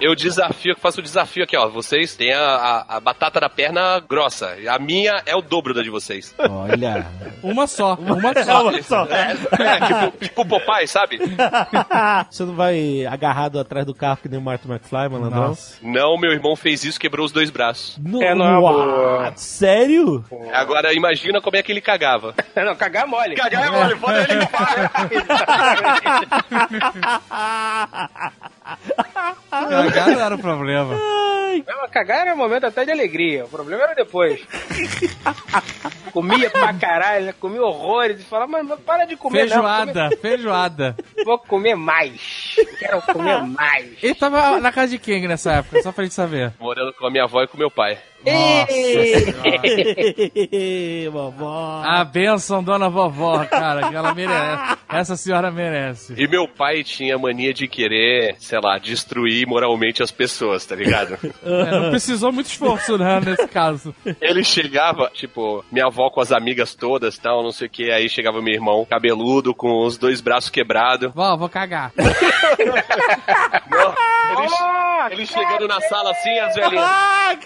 Eu 0.00 0.14
desafio, 0.14 0.74
faço 0.78 1.00
o 1.00 1.02
desafio 1.02 1.44
aqui, 1.44 1.54
ó. 1.56 1.68
Vocês 1.68 2.16
têm 2.16 2.32
a, 2.32 2.40
a, 2.40 2.96
a 2.96 3.00
batata 3.00 3.38
da 3.38 3.50
perna 3.50 4.00
grossa. 4.00 4.56
A 4.68 4.78
minha 4.78 5.20
é 5.26 5.36
o 5.36 5.42
dobro 5.42 5.74
da 5.74 5.82
de 5.82 5.90
vocês. 5.90 6.34
Olha. 6.38 7.06
Uma 7.42 7.66
só. 7.66 7.94
Uma 7.96 8.32
só. 8.42 8.66
Olha 8.66 8.82
só. 8.82 9.04
É, 9.06 9.34
tipo, 9.34 10.18
tipo 10.24 10.46
Popeye, 10.46 10.88
sabe? 10.88 11.18
Você 12.30 12.44
não 12.44 12.54
vai 12.54 13.04
agarrado 13.06 13.58
atrás 13.60 13.84
do 13.84 13.94
carro 13.94 14.18
que 14.22 14.28
nem 14.28 14.38
o 14.38 14.42
Martin 14.42 14.68
McFly, 14.68 15.08
malandrão? 15.10 15.48
Nossa. 15.48 15.76
Não, 15.82 16.16
meu 16.16 16.32
irmão 16.32 16.56
fez 16.56 16.82
isso, 16.82 16.98
quebrou 16.98 17.26
os 17.26 17.32
dois 17.32 17.50
braços. 17.50 17.98
No, 17.98 18.22
É, 18.22 18.34
não 18.34 18.46
é 18.46 18.56
uma 18.56 18.60
boa. 18.72 19.32
Sério? 19.36 20.24
Agora 20.52 20.94
imagina 20.94 21.42
como 21.42 21.56
é 21.58 21.62
que 21.62 21.72
ele 21.72 21.80
cagava. 21.82 22.34
Não, 22.56 22.74
cagar 22.74 23.06
mole. 23.06 23.34
Cagar 23.34 23.66
é 23.66 23.70
mole, 23.70 23.96
foda 23.96 24.26
ele 24.30 24.40
Cagar 29.50 30.08
não 30.08 30.20
era 30.20 30.34
o 30.34 30.38
problema. 30.38 30.94
Não, 31.66 31.88
cagar 31.88 32.20
era 32.20 32.34
um 32.34 32.36
momento 32.36 32.64
até 32.66 32.84
de 32.84 32.92
alegria. 32.92 33.44
O 33.44 33.48
problema 33.48 33.82
era 33.82 33.94
depois. 33.94 34.40
Comia 36.12 36.50
pra 36.50 36.72
caralho, 36.74 37.26
né? 37.26 37.34
comia 37.38 37.62
horrores. 37.62 38.20
E 38.20 38.24
falava, 38.24 38.50
mas, 38.50 38.66
mas 38.66 38.80
para 38.80 39.04
de 39.04 39.16
comer, 39.16 39.48
Feijoada, 39.48 40.10
feijoada. 40.20 40.96
não. 41.16 41.24
Vou 41.24 41.38
comer 41.38 41.74
mais. 41.76 42.56
Quero 42.78 43.00
comer 43.02 43.42
mais. 43.46 44.02
Ele 44.02 44.14
tava 44.14 44.60
na 44.60 44.72
casa 44.72 44.88
de 44.88 44.98
quem 44.98 45.26
nessa 45.28 45.52
época? 45.54 45.82
Só 45.82 45.92
pra 45.92 46.04
gente 46.04 46.14
saber. 46.14 46.52
Morando 46.58 46.92
com 46.94 47.06
a 47.06 47.10
minha 47.10 47.24
avó 47.24 47.42
e 47.42 47.46
com 47.48 47.56
meu 47.58 47.70
pai. 47.70 47.98
Vovó. 51.10 51.82
A 51.84 52.04
benção, 52.04 52.62
dona 52.62 52.88
vovó, 52.88 53.44
cara, 53.46 53.88
que 53.88 53.94
ela 53.94 54.14
merece. 54.14 54.78
Essa 54.90 55.16
senhora 55.16 55.50
merece. 55.50 56.14
E 56.16 56.26
meu 56.28 56.46
pai 56.48 56.82
tinha 56.82 57.16
mania 57.16 57.54
de 57.54 57.68
querer, 57.68 58.36
sei 58.38 58.58
lá, 58.60 58.76
destruir 58.78 59.46
moralmente 59.46 60.02
as 60.02 60.10
pessoas, 60.10 60.66
tá 60.66 60.74
ligado? 60.74 61.16
É, 61.42 61.70
não 61.70 61.90
precisou 61.90 62.32
muito 62.32 62.46
esforço, 62.46 62.98
né, 62.98 63.20
nesse 63.20 63.46
caso. 63.48 63.94
Ele 64.20 64.42
chegava, 64.42 65.10
tipo, 65.14 65.64
minha 65.70 65.86
avó 65.86 66.10
com 66.10 66.20
as 66.20 66.32
amigas 66.32 66.74
todas 66.74 67.16
e 67.16 67.20
tal, 67.20 67.42
não 67.42 67.52
sei 67.52 67.68
o 67.68 67.70
que, 67.70 67.90
aí 67.90 68.08
chegava 68.08 68.42
meu 68.42 68.52
irmão, 68.54 68.84
cabeludo, 68.84 69.54
com 69.54 69.86
os 69.86 69.96
dois 69.96 70.20
braços 70.20 70.50
quebrados. 70.50 71.12
Vó, 71.14 71.36
vou 71.36 71.48
cagar. 71.48 71.92
Ele, 74.30 75.12
ele 75.12 75.26
chegando 75.26 75.66
na 75.66 75.80
sala 75.80 76.12
assim, 76.12 76.38
as 76.38 76.54
velhinhas. 76.54 76.84
Ah, 76.88 77.36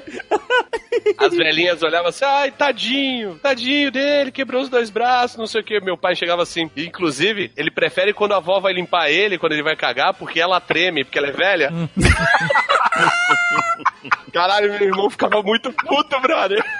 As 1.18 1.34
velhinhas 1.34 1.82
olhavam 1.82 2.08
assim, 2.08 2.24
ai, 2.24 2.50
tadinho, 2.50 3.38
tadinho 3.42 3.90
dele, 3.90 4.30
quebrou 4.30 4.62
os 4.62 4.68
dois 4.68 4.90
braços, 4.90 5.36
não 5.36 5.46
sei 5.46 5.60
o 5.60 5.64
que. 5.64 5.80
Meu 5.80 5.96
pai 5.96 6.14
chegava 6.14 6.42
assim. 6.42 6.70
E, 6.76 6.86
inclusive, 6.86 7.50
ele 7.56 7.70
prefere 7.70 8.12
quando 8.12 8.32
a 8.32 8.36
avó 8.36 8.60
vai 8.60 8.72
limpar 8.72 9.10
ele, 9.10 9.38
quando 9.38 9.52
ele 9.52 9.62
vai 9.62 9.76
cagar, 9.76 10.14
porque 10.14 10.40
ela 10.40 10.60
treme, 10.60 11.04
porque 11.04 11.18
ela 11.18 11.28
é 11.28 11.32
velha. 11.32 11.70
Caralho, 14.32 14.72
meu 14.72 14.82
irmão 14.82 15.10
ficava 15.10 15.42
muito 15.42 15.72
puto, 15.72 16.20
brother. 16.20 16.64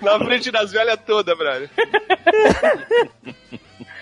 Na 0.00 0.18
frente 0.18 0.50
das 0.50 0.72
velhas 0.72 0.98
todas, 1.06 1.36
brother. 1.36 1.70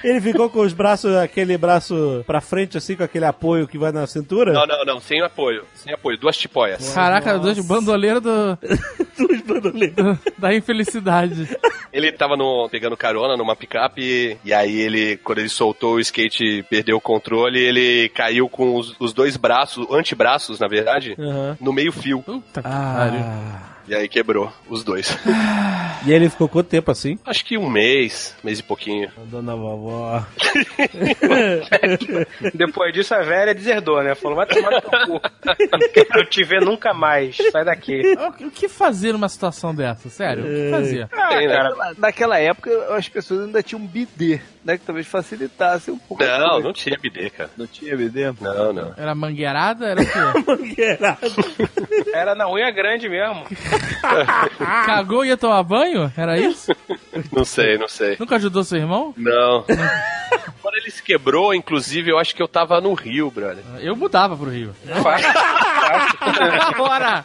Ele 0.05 0.21
ficou 0.21 0.51
com 0.51 0.61
os 0.61 0.75
braços, 0.75 1.15
aquele 1.17 1.57
braço 1.57 2.23
pra 2.27 2.41
frente, 2.41 2.77
assim, 2.77 2.95
com 2.95 3.03
aquele 3.03 3.25
apoio 3.25 3.67
que 3.67 3.79
vai 3.79 3.91
na 3.91 4.07
cintura? 4.07 4.53
Não, 4.53 4.67
não, 4.67 4.85
não, 4.85 5.01
sem 5.01 5.23
apoio. 5.23 5.65
Sem 5.75 5.95
apoio, 5.95 6.19
duas 6.19 6.37
tipóias. 6.37 6.93
Caraca, 6.93 7.39
dois 7.39 7.59
bandoleiros 7.67 8.23
do, 8.23 8.59
Dos 9.17 9.41
bandoleiros. 9.41 10.19
da 10.37 10.55
infelicidade. 10.55 11.49
Ele 11.93 12.13
tava 12.13 12.37
no, 12.37 12.69
pegando 12.69 12.97
carona 12.97 13.37
numa 13.37 13.57
picape 13.57 14.39
e 14.45 14.53
aí 14.53 14.79
ele, 14.81 15.17
quando 15.19 15.39
ele 15.39 15.49
soltou 15.49 15.95
o 15.95 16.01
skate, 16.01 16.65
perdeu 16.69 16.97
o 16.97 17.01
controle, 17.01 17.59
ele 17.59 18.11
caiu 18.11 18.49
com 18.49 18.77
os, 18.77 18.95
os 19.01 19.13
dois 19.13 19.37
braços, 19.37 19.87
antebraços, 19.91 20.59
na 20.61 20.69
verdade, 20.69 21.17
Aham. 21.19 21.57
no 21.61 21.73
meio 21.73 21.93
fio. 21.93 22.23
Puta 22.23 22.63
que 22.63 22.69
pariu. 22.69 23.74
E 23.87 23.95
aí 23.95 24.09
quebrou 24.09 24.51
os 24.69 24.83
dois. 24.83 25.17
E 26.07 26.13
ele 26.13 26.31
ficou 26.31 26.49
quanto 26.49 26.69
tempo 26.69 26.91
assim? 26.91 27.19
Acho 27.25 27.45
que 27.45 27.59
um 27.59 27.69
mês, 27.69 28.35
mês 28.43 28.59
e 28.59 28.63
pouquinho. 28.63 29.11
A 29.17 29.21
dona 29.25 29.55
vovó. 29.55 30.25
Depois 32.55 32.93
disso, 32.93 33.15
a 33.15 33.23
velha 33.23 33.55
deserdou, 33.55 34.03
né? 34.03 34.15
Falou, 34.15 34.37
vai 34.37 34.47
tomar 34.47 34.71
no 34.71 34.81
teu 34.81 34.91
cu. 34.91 35.21
Não 35.73 35.89
quero 35.93 36.25
te 36.27 36.45
ver 36.45 36.61
nunca 36.63 36.95
mais. 36.95 37.37
Sai 37.51 37.65
daqui. 37.65 38.03
O 38.41 38.51
que 38.51 38.69
fazer 38.69 39.13
numa 39.13 39.29
situação 39.29 39.75
dessa? 39.75 40.09
Sério, 40.09 40.45
o 40.45 40.47
que 40.47 40.71
fazer? 40.71 41.09
Ah, 41.13 41.37
né? 41.37 41.49
cara, 41.49 41.95
Naquela 41.99 42.39
época, 42.39 42.71
as 42.95 43.09
pessoas 43.09 43.47
ainda 43.47 43.63
tinham 43.63 43.83
um 43.83 43.87
bidê, 43.87 44.41
né? 44.65 44.79
Que 44.79 44.85
talvez 44.85 45.07
facilitasse 45.07 45.91
um 45.91 45.99
pouco. 45.99 46.25
Não, 46.25 46.61
não 46.61 46.73
tinha 46.73 46.99
BD, 47.01 47.31
cara. 47.31 47.51
Não 47.57 47.67
tinha 47.67 47.97
bidê? 47.97 48.33
Não, 48.41 48.73
não. 48.73 48.95
Era 48.97 49.15
mangueirada? 49.15 49.87
Era 49.87 50.03
o 50.03 50.07
quê? 50.07 50.19
Mangueirado. 50.47 51.19
era 52.13 52.35
na 52.35 52.49
unha 52.49 52.71
grande 52.71 53.09
mesmo. 53.09 53.45
Cagou 54.87 55.25
e 55.25 55.29
ia 55.29 55.37
tomar 55.37 55.63
banho? 55.63 56.13
Era 56.17 56.39
isso? 56.39 56.73
Não 57.33 57.45
sei, 57.45 57.77
não 57.79 57.89
sei. 57.89 58.17
Nunca 58.19 58.37
ajudou 58.37 58.65
seu 58.65 58.79
irmão? 58.79 59.15
Não. 59.17 59.65
Quando 60.63 60.77
ele 60.77 60.91
se 60.91 61.03
quebrou, 61.03 61.55
inclusive, 61.55 62.11
eu 62.11 62.19
acho 62.19 62.35
que 62.35 62.43
eu 62.43 62.49
tava 62.49 62.81
no 62.81 62.95
Rio, 62.95 63.31
brother. 63.31 63.63
Eu 63.81 63.95
mudava 63.95 64.37
pro 64.37 64.51
Rio. 64.51 64.75
Bora! 66.77 67.25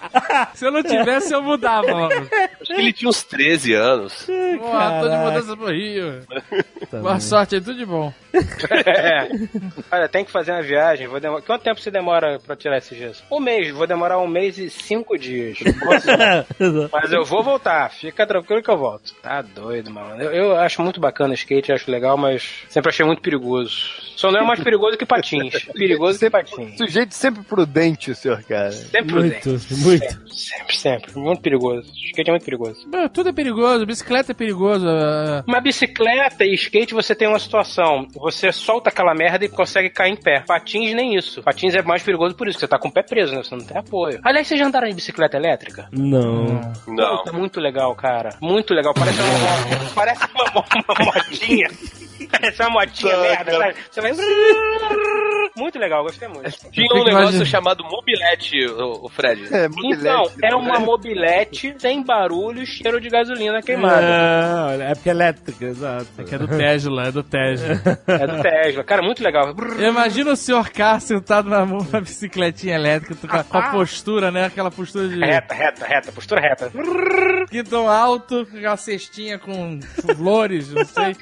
Se 0.54 0.66
eu 0.66 0.72
não 0.72 0.84
tivesse, 0.84 1.34
eu 1.34 1.42
mudava, 1.42 1.88
mano. 1.88 2.30
Acho 2.62 2.74
que 2.74 2.82
ele 2.82 2.94
tinha 2.94 3.10
uns 3.10 3.24
13 3.24 3.74
anos. 3.74 4.26
Pô, 4.26 4.70
tô 5.02 5.10
de 5.10 5.18
mudança 5.18 5.58
pro 5.58 5.72
Rio. 5.72 6.22
Boa 7.02 7.20
sorte 7.30 7.56
aí, 7.56 7.62
tudo 7.62 7.78
de 7.78 7.86
bom. 7.86 8.14
É. 8.86 9.28
Olha, 9.92 10.08
tem 10.08 10.24
que 10.24 10.32
fazer 10.32 10.52
uma 10.52 10.62
viagem. 10.62 11.08
Vou 11.08 11.20
demor... 11.20 11.42
Quanto 11.42 11.64
tempo 11.64 11.80
você 11.80 11.90
demora 11.90 12.40
pra 12.40 12.56
tirar 12.56 12.78
esses 12.78 12.98
dias? 12.98 13.24
Um 13.32 13.40
mês. 13.40 13.72
Vou 13.72 13.88
demorar 13.88 14.20
um 14.20 14.28
mês 14.28 14.58
e 14.58 14.70
cinco 14.70 15.18
dias. 15.18 15.58
Mas 16.92 17.12
eu 17.12 17.24
vou 17.24 17.44
voltar. 17.44 17.90
Fica 17.92 18.26
tranquilo 18.28 18.62
que 18.62 18.70
eu 18.70 18.78
volto. 18.78 19.14
Tá 19.22 19.42
doido, 19.42 19.92
mano. 19.92 20.22
Eu, 20.22 20.32
eu 20.32 20.58
acho 20.58 20.82
muito 20.82 21.00
bacana 21.00 21.34
skate, 21.34 21.72
acho 21.72 21.90
legal, 21.90 22.18
mas 22.18 22.64
sempre 22.70 22.90
achei 22.90 23.06
muito 23.06 23.22
perigoso. 23.22 24.09
Só 24.20 24.30
não 24.32 24.42
é 24.42 24.44
mais 24.46 24.60
perigoso 24.62 24.98
que 24.98 25.06
patins. 25.06 25.54
Perigoso 25.74 26.20
que 26.20 26.30
patins. 26.30 26.78
Sujeito 26.78 27.16
sempre 27.16 27.42
prudente, 27.42 28.12
o 28.12 28.16
senhor, 28.16 28.44
cara. 28.44 28.70
Sempre 28.74 29.14
Muito, 29.16 29.40
prudente. 29.42 29.74
muito. 29.76 30.34
Sempre, 30.36 30.76
sempre. 30.78 31.12
Muito 31.18 31.42
perigoso. 31.42 31.90
Skate 32.08 32.30
é 32.30 32.34
muito 32.34 32.44
perigoso. 32.44 32.86
Bom, 32.90 33.08
Tudo 33.08 33.30
é 33.30 33.32
perigoso, 33.32 33.86
bicicleta 33.86 34.34
é 34.34 34.36
perigoso. 34.36 34.86
ah, 34.90 35.42
Uma 35.48 35.62
bicicleta 35.62 36.44
e 36.44 36.54
skate 36.56 36.94
você 36.94 37.16
tem 37.16 37.30
uma 37.30 37.40
situação. 37.40 38.08
Você 38.16 38.52
solta 38.52 38.90
aquela 38.90 39.14
merda 39.14 39.46
e 39.46 39.50
consegue 39.50 39.90
cair 39.90 40.12
em 40.12 40.18
pé. 40.18 40.44
Patins 40.46 40.94
nem 40.94 41.16
isso. 41.16 41.42
Patins 41.42 41.74
é 41.76 41.82
mais 41.82 42.04
perigoso 42.04 42.36
por 42.36 42.46
isso, 42.50 42.58
que 42.58 42.62
você 42.62 42.68
tá 42.68 42.78
com 42.78 42.90
o 42.90 42.92
pé 42.92 43.04
preso, 43.04 43.34
né? 43.34 43.42
Você 43.42 43.56
não 43.56 43.64
tem 43.64 43.78
apoio. 43.78 44.20
Aliás, 44.26 44.46
vocês 44.50 44.60
já 44.60 44.66
andaram 44.68 44.90
de 44.90 44.96
bicicleta 44.96 45.38
elétrica? 45.38 45.88
Não. 45.94 46.60
Não. 46.86 47.18
Puta, 47.20 47.32
muito 47.32 47.62
legal, 47.62 47.96
cara. 47.96 48.32
Muito 48.42 48.74
legal. 48.74 48.94
Parece 48.94 49.20
uma, 49.22 49.90
parece 49.96 50.26
uma, 50.36 50.44
mo- 50.54 50.66
uma 50.90 51.06
motinha. 51.14 51.70
Parece 52.30 52.62
uma 52.62 52.70
motinha 52.82 53.18
merda, 53.18 53.52
sabe? 53.54 53.76
Você 53.90 54.02
vai. 54.02 54.09
Muito 55.58 55.78
legal, 55.78 56.04
gostei 56.04 56.28
muito. 56.28 56.50
Tinha 56.72 56.88
Fica 56.88 56.96
um 56.98 57.04
negócio 57.04 57.46
chamado 57.46 57.84
mobilete, 57.84 58.66
o, 58.66 59.06
o 59.06 59.10
Fred. 59.10 59.44
É, 59.54 59.66
Então, 59.66 60.20
mobilete. 60.24 60.38
é 60.46 60.56
uma 60.56 60.80
mobilete 60.80 61.76
sem 61.80 62.02
barulho, 62.04 62.66
cheiro 62.66 63.02
de 63.02 63.10
gasolina 63.10 63.62
queimada. 63.62 64.02
Não, 64.78 64.82
é 64.86 64.94
porque 64.96 65.10
é 65.10 65.12
elétrica, 65.12 65.66
exato. 65.66 66.06
Que 66.26 66.36
é 66.36 66.38
do 66.38 66.48
Tesla, 66.48 67.08
é 67.08 67.12
do 67.12 67.24
Tesla. 67.24 67.82
É 68.08 68.28
do 68.28 68.42
Tesla. 68.42 68.84
Cara, 68.86 69.02
muito 69.02 69.22
legal. 69.22 69.54
Eu 69.78 69.90
imagino 69.90 70.32
o 70.32 70.36
senhor 70.36 70.70
K 70.70 71.00
sentado 71.02 71.50
na, 71.50 71.66
na 71.66 72.00
bicicletinha 72.02 72.76
elétrica, 72.76 73.16
com 73.28 73.36
a, 73.36 73.44
com 73.44 73.58
a 73.58 73.72
postura, 73.72 74.32
né? 74.32 74.46
Aquela 74.46 74.72
postura 74.72 75.10
de 75.10 75.20
Reta, 75.20 75.54
reta, 75.54 75.86
reta, 75.86 76.12
postura 76.12 76.40
reta. 76.40 76.72
quinto 77.50 77.76
alto, 77.76 78.46
com 78.46 78.58
aquela 78.58 78.78
cestinha 78.78 79.38
com 79.38 79.80
flores, 80.16 80.72
não 80.72 80.86
sei. 80.86 81.18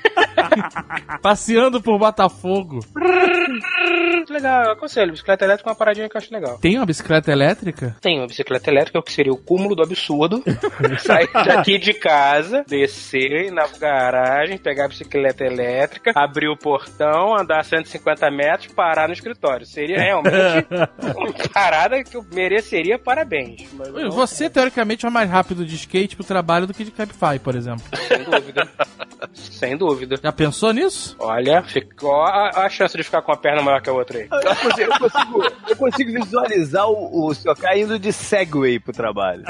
Passeando 1.23 1.81
por 1.81 1.97
Botafogo. 1.97 2.76
Muito 2.95 4.33
legal, 4.33 4.65
eu 4.65 4.71
aconselho. 4.71 5.11
Bicicleta 5.11 5.45
elétrica 5.45 5.69
é 5.69 5.71
uma 5.71 5.77
paradinha 5.77 6.09
que 6.09 6.17
eu 6.17 6.19
acho 6.19 6.33
legal. 6.33 6.57
Tem 6.59 6.77
uma 6.77 6.85
bicicleta 6.85 7.31
elétrica? 7.31 7.95
Tem 8.01 8.19
uma 8.19 8.27
bicicleta 8.27 8.69
elétrica, 8.69 8.99
o 8.99 9.03
que 9.03 9.11
seria 9.11 9.31
o 9.31 9.37
cúmulo 9.37 9.75
do 9.75 9.83
absurdo. 9.83 10.43
Sair 10.99 11.29
daqui 11.33 11.77
de 11.77 11.93
casa, 11.93 12.63
descer 12.67 13.51
na 13.51 13.67
garagem, 13.67 14.57
pegar 14.57 14.85
a 14.85 14.87
bicicleta 14.89 15.45
elétrica, 15.45 16.11
abrir 16.15 16.49
o 16.49 16.57
portão, 16.57 17.35
andar 17.37 17.63
150 17.63 18.29
metros, 18.31 18.73
parar 18.73 19.07
no 19.07 19.13
escritório. 19.13 19.65
Seria 19.65 19.97
realmente 19.99 20.67
uma 21.15 21.33
parada 21.53 22.03
que 22.03 22.17
eu 22.17 22.25
mereceria 22.33 22.99
parabéns. 22.99 23.71
Não, 23.73 24.11
Você, 24.11 24.49
teoricamente, 24.49 25.05
é 25.05 25.09
mais 25.09 25.29
rápido 25.29 25.65
de 25.65 25.75
skate 25.75 26.15
pro 26.15 26.25
trabalho 26.25 26.67
do 26.67 26.73
que 26.73 26.83
de 26.83 26.91
Cabify, 26.91 27.39
por 27.41 27.55
exemplo. 27.55 27.83
sem 28.07 28.23
dúvida. 28.23 28.67
Sem 29.33 29.77
dúvida. 29.77 30.15
Já 30.21 30.31
pensou 30.31 30.73
nisso? 30.73 31.15
Olha, 31.19 31.63
ficou 31.63 32.21
a, 32.21 32.49
a 32.65 32.66
chance 32.69 32.95
de 32.97 33.03
ficar 33.03 33.21
com 33.21 33.31
a 33.31 33.37
perna 33.37 33.61
maior 33.61 33.81
que 33.81 33.89
a 33.89 33.93
outra 33.93 34.19
aí. 34.19 34.27
Eu 34.31 34.55
consigo, 34.55 34.91
eu 34.93 34.99
consigo- 34.99 35.43
eu 35.69 35.75
consigo 35.75 36.11
visualizar 36.13 36.87
o, 36.89 37.29
o 37.31 37.55
caindo 37.55 37.97
de 37.99 38.11
Segway 38.13 38.79
pro 38.79 38.93
trabalho. 38.93 39.43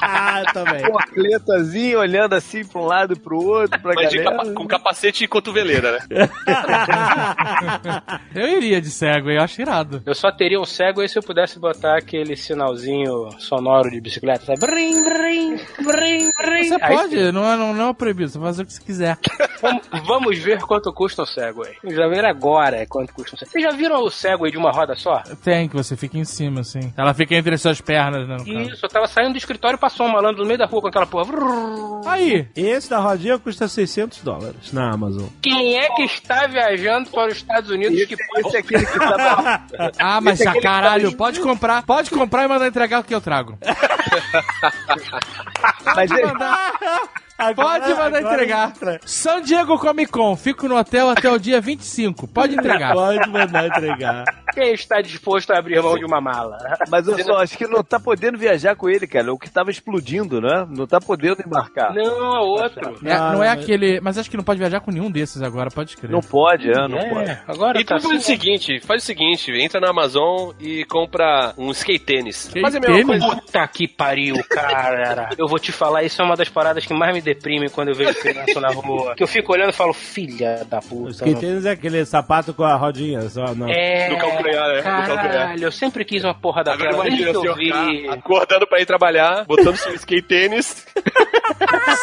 Ah, 0.00 0.42
também. 0.52 0.82
Com 0.82 0.98
a 0.98 1.02
cletazinha, 1.06 1.98
olhando 1.98 2.34
assim 2.34 2.64
pra 2.64 2.80
um 2.80 2.84
lado 2.86 3.14
e 3.14 3.16
pro 3.18 3.38
outro, 3.42 3.78
pra 3.80 3.94
Mas 3.94 4.12
galera. 4.12 4.36
capa- 4.36 4.52
com 4.52 4.66
capacete 4.66 5.24
e 5.24 5.28
cotoveleira, 5.28 5.92
né? 5.92 6.28
Eu 8.34 8.48
iria 8.48 8.80
de 8.80 8.90
cego, 8.90 9.30
eu 9.30 9.40
acho 9.42 9.60
irado. 9.62 10.02
Eu 10.04 10.14
só 10.14 10.30
teria 10.30 10.60
um 10.60 10.64
cego 10.64 11.00
aí 11.00 11.08
se 11.08 11.18
eu 11.18 11.22
pudesse 11.22 11.58
botar 11.58 11.96
aquele 11.96 12.36
sinalzinho 12.36 13.30
sonoro 13.38 13.90
de 13.90 14.00
bicicleta, 14.00 14.44
sabe? 14.44 14.60
Brim, 14.60 15.04
brim, 15.04 15.56
brim, 15.82 16.30
brim. 16.38 16.68
Você 16.68 16.76
Aí 16.82 16.94
pode, 16.96 17.32
não 17.32 17.50
é, 17.50 17.56
não, 17.56 17.72
não 17.74 17.88
é 17.90 17.94
proibido, 17.94 18.30
você 18.30 18.38
faz 18.38 18.58
o 18.58 18.64
que 18.64 18.72
você 18.72 18.82
quiser. 18.82 19.18
Vamos, 19.62 19.82
vamos 20.06 20.38
ver 20.38 20.60
quanto 20.62 20.92
custa 20.92 21.15
um 21.22 21.26
Segway. 21.26 21.76
Vamos 21.82 21.96
já 21.96 22.08
ver 22.08 22.24
agora 22.24 22.86
quanto 22.86 23.12
custa 23.12 23.36
Segway. 23.36 23.52
Vocês 23.52 23.64
já 23.64 23.70
viram 23.70 24.02
o 24.02 24.10
Segway 24.10 24.50
de 24.50 24.58
uma 24.58 24.70
roda 24.70 24.94
só? 24.94 25.22
Tem, 25.42 25.68
que 25.68 25.76
você 25.76 25.96
fica 25.96 26.18
em 26.18 26.24
cima, 26.24 26.60
assim. 26.60 26.92
Ela 26.96 27.14
fica 27.14 27.34
entre 27.34 27.54
as 27.54 27.62
suas 27.62 27.80
pernas, 27.80 28.28
né? 28.28 28.36
no 28.36 28.44
caso. 28.44 28.70
Isso, 28.72 28.84
eu 28.84 28.88
tava 28.88 29.06
saindo 29.06 29.32
do 29.32 29.38
escritório 29.38 29.76
e 29.76 29.80
passou 29.80 30.06
um 30.06 30.12
malandro 30.12 30.42
no 30.42 30.46
meio 30.46 30.58
da 30.58 30.66
rua 30.66 30.80
com 30.82 30.88
aquela 30.88 31.06
porra. 31.06 31.32
Aí, 32.06 32.48
Esse 32.54 32.90
da 32.90 32.98
rodinha 32.98 33.38
custa 33.38 33.68
600 33.68 34.22
dólares 34.22 34.72
na 34.72 34.92
Amazon. 34.92 35.26
Quem 35.42 35.78
é 35.78 35.88
que 35.90 36.02
está 36.02 36.46
viajando 36.46 37.10
para 37.10 37.30
os 37.30 37.36
Estados 37.36 37.70
Unidos 37.70 38.04
que 38.04 38.16
pode... 38.16 38.46
Esse 38.46 38.56
é 38.56 38.60
aquele 38.60 38.86
que 38.86 38.98
tava. 38.98 39.66
ah, 39.98 40.20
mas 40.20 40.40
Esse 40.40 40.48
é 40.48 40.50
ah, 40.50 40.54
que 40.54 40.60
caralho, 40.60 41.10
tá- 41.10 41.16
pode 41.16 41.40
comprar, 41.40 41.82
pode 41.82 42.10
comprar 42.10 42.44
e 42.44 42.48
mandar 42.48 42.66
entregar 42.66 43.00
o 43.00 43.04
que 43.04 43.14
eu 43.14 43.20
trago. 43.20 43.58
Mas 45.94 46.10
ele, 46.10 46.32
Pode 47.54 47.94
mandar 47.94 48.22
entregar. 48.22 48.72
San 49.04 49.42
Diego 49.42 49.78
Comic 49.78 50.10
Con, 50.10 50.36
fico 50.36 50.66
no 50.68 50.76
hotel 50.76 51.10
até 51.10 51.30
o 51.30 51.38
dia 51.38 51.60
25. 51.60 52.26
Pode 52.28 52.54
entregar. 52.54 52.94
Pode 52.94 53.28
mandar 53.28 53.66
entregar. 53.66 54.24
Quem 54.56 54.72
está 54.72 55.02
disposto 55.02 55.50
a 55.52 55.58
abrir 55.58 55.82
mão 55.82 55.98
de 55.98 56.04
uma 56.06 56.20
mala? 56.20 56.56
mas 56.88 57.06
eu 57.06 57.18
só 57.22 57.36
acho 57.36 57.58
que 57.58 57.66
não 57.66 57.84
tá 57.84 58.00
podendo 58.00 58.38
viajar 58.38 58.74
com 58.74 58.88
ele, 58.88 59.06
cara. 59.06 59.32
O 59.32 59.38
que 59.38 59.50
tava 59.50 59.70
explodindo, 59.70 60.40
né? 60.40 60.66
Não 60.70 60.86
tá 60.86 60.98
podendo 60.98 61.42
embarcar. 61.46 61.94
Não, 61.94 62.36
é 62.36 62.40
outro. 62.40 62.98
É, 63.04 63.14
não 63.18 63.44
é 63.44 63.50
aquele. 63.50 64.00
Mas 64.00 64.16
acho 64.16 64.30
que 64.30 64.36
não 64.36 64.44
pode 64.44 64.58
viajar 64.58 64.80
com 64.80 64.90
nenhum 64.90 65.10
desses 65.10 65.42
agora, 65.42 65.70
pode 65.70 65.94
crer. 65.96 66.10
Não 66.10 66.20
pode, 66.20 66.70
é, 66.70 66.88
não 66.88 66.98
pode. 66.98 67.30
É, 67.30 67.40
agora 67.46 67.80
Então 67.80 67.98
tá 67.98 68.02
faz 68.02 68.14
o 68.14 68.16
assim. 68.16 68.24
seguinte, 68.24 68.80
faz 68.80 69.02
o 69.02 69.06
seguinte, 69.06 69.50
entra 69.52 69.78
na 69.80 69.90
Amazon 69.90 70.52
e 70.58 70.84
compra 70.86 71.52
um 71.58 71.70
skate 71.72 72.04
tênis. 72.04 72.44
Skate 72.46 72.62
mesma 72.64 72.80
tênis? 72.80 73.06
coisa. 73.06 73.26
Puta 73.26 73.68
que 73.68 73.86
pariu, 73.86 74.36
cara. 74.48 75.28
Eu 75.36 75.46
vou 75.48 75.58
te 75.58 75.70
falar, 75.72 76.02
isso 76.02 76.20
é 76.22 76.24
uma 76.24 76.36
das 76.36 76.48
paradas 76.48 76.86
que 76.86 76.94
mais 76.94 77.14
me 77.14 77.20
deprime 77.20 77.68
quando 77.68 77.88
eu 77.88 77.94
vejo 77.94 78.14
criança 78.18 78.60
na 78.60 78.68
rua. 78.70 79.14
Que 79.14 79.22
eu 79.22 79.26
fico 79.26 79.52
olhando 79.52 79.70
e 79.70 79.72
falo, 79.72 79.92
filha 79.92 80.64
da 80.68 80.78
O 80.78 80.82
puta. 80.82 81.10
skate 81.10 81.40
tênis 81.40 81.66
é 81.66 81.70
aquele 81.72 82.04
sapato 82.04 82.54
com 82.54 82.64
a 82.64 82.74
rodinha, 82.76 83.20
só 83.28 83.54
não. 83.54 83.68
É, 83.68 84.08
Do 84.10 84.16
calcanhar, 84.52 84.68
né? 84.76 84.82
Caralho, 84.82 85.64
eu 85.64 85.72
sempre 85.72 86.04
quis 86.04 86.24
uma 86.24 86.34
porra 86.34 86.60
Agora 86.62 86.78
daquela. 86.78 87.06
imagina 87.08 87.30
o 87.38 87.40
senhor 87.40 87.56
vi. 87.56 87.70
tá 88.06 88.14
acordando 88.14 88.66
pra 88.66 88.80
ir 88.80 88.86
trabalhar, 88.86 89.44
botando 89.44 89.76
seu 89.76 89.94
skate 89.94 90.26
tênis 90.26 90.86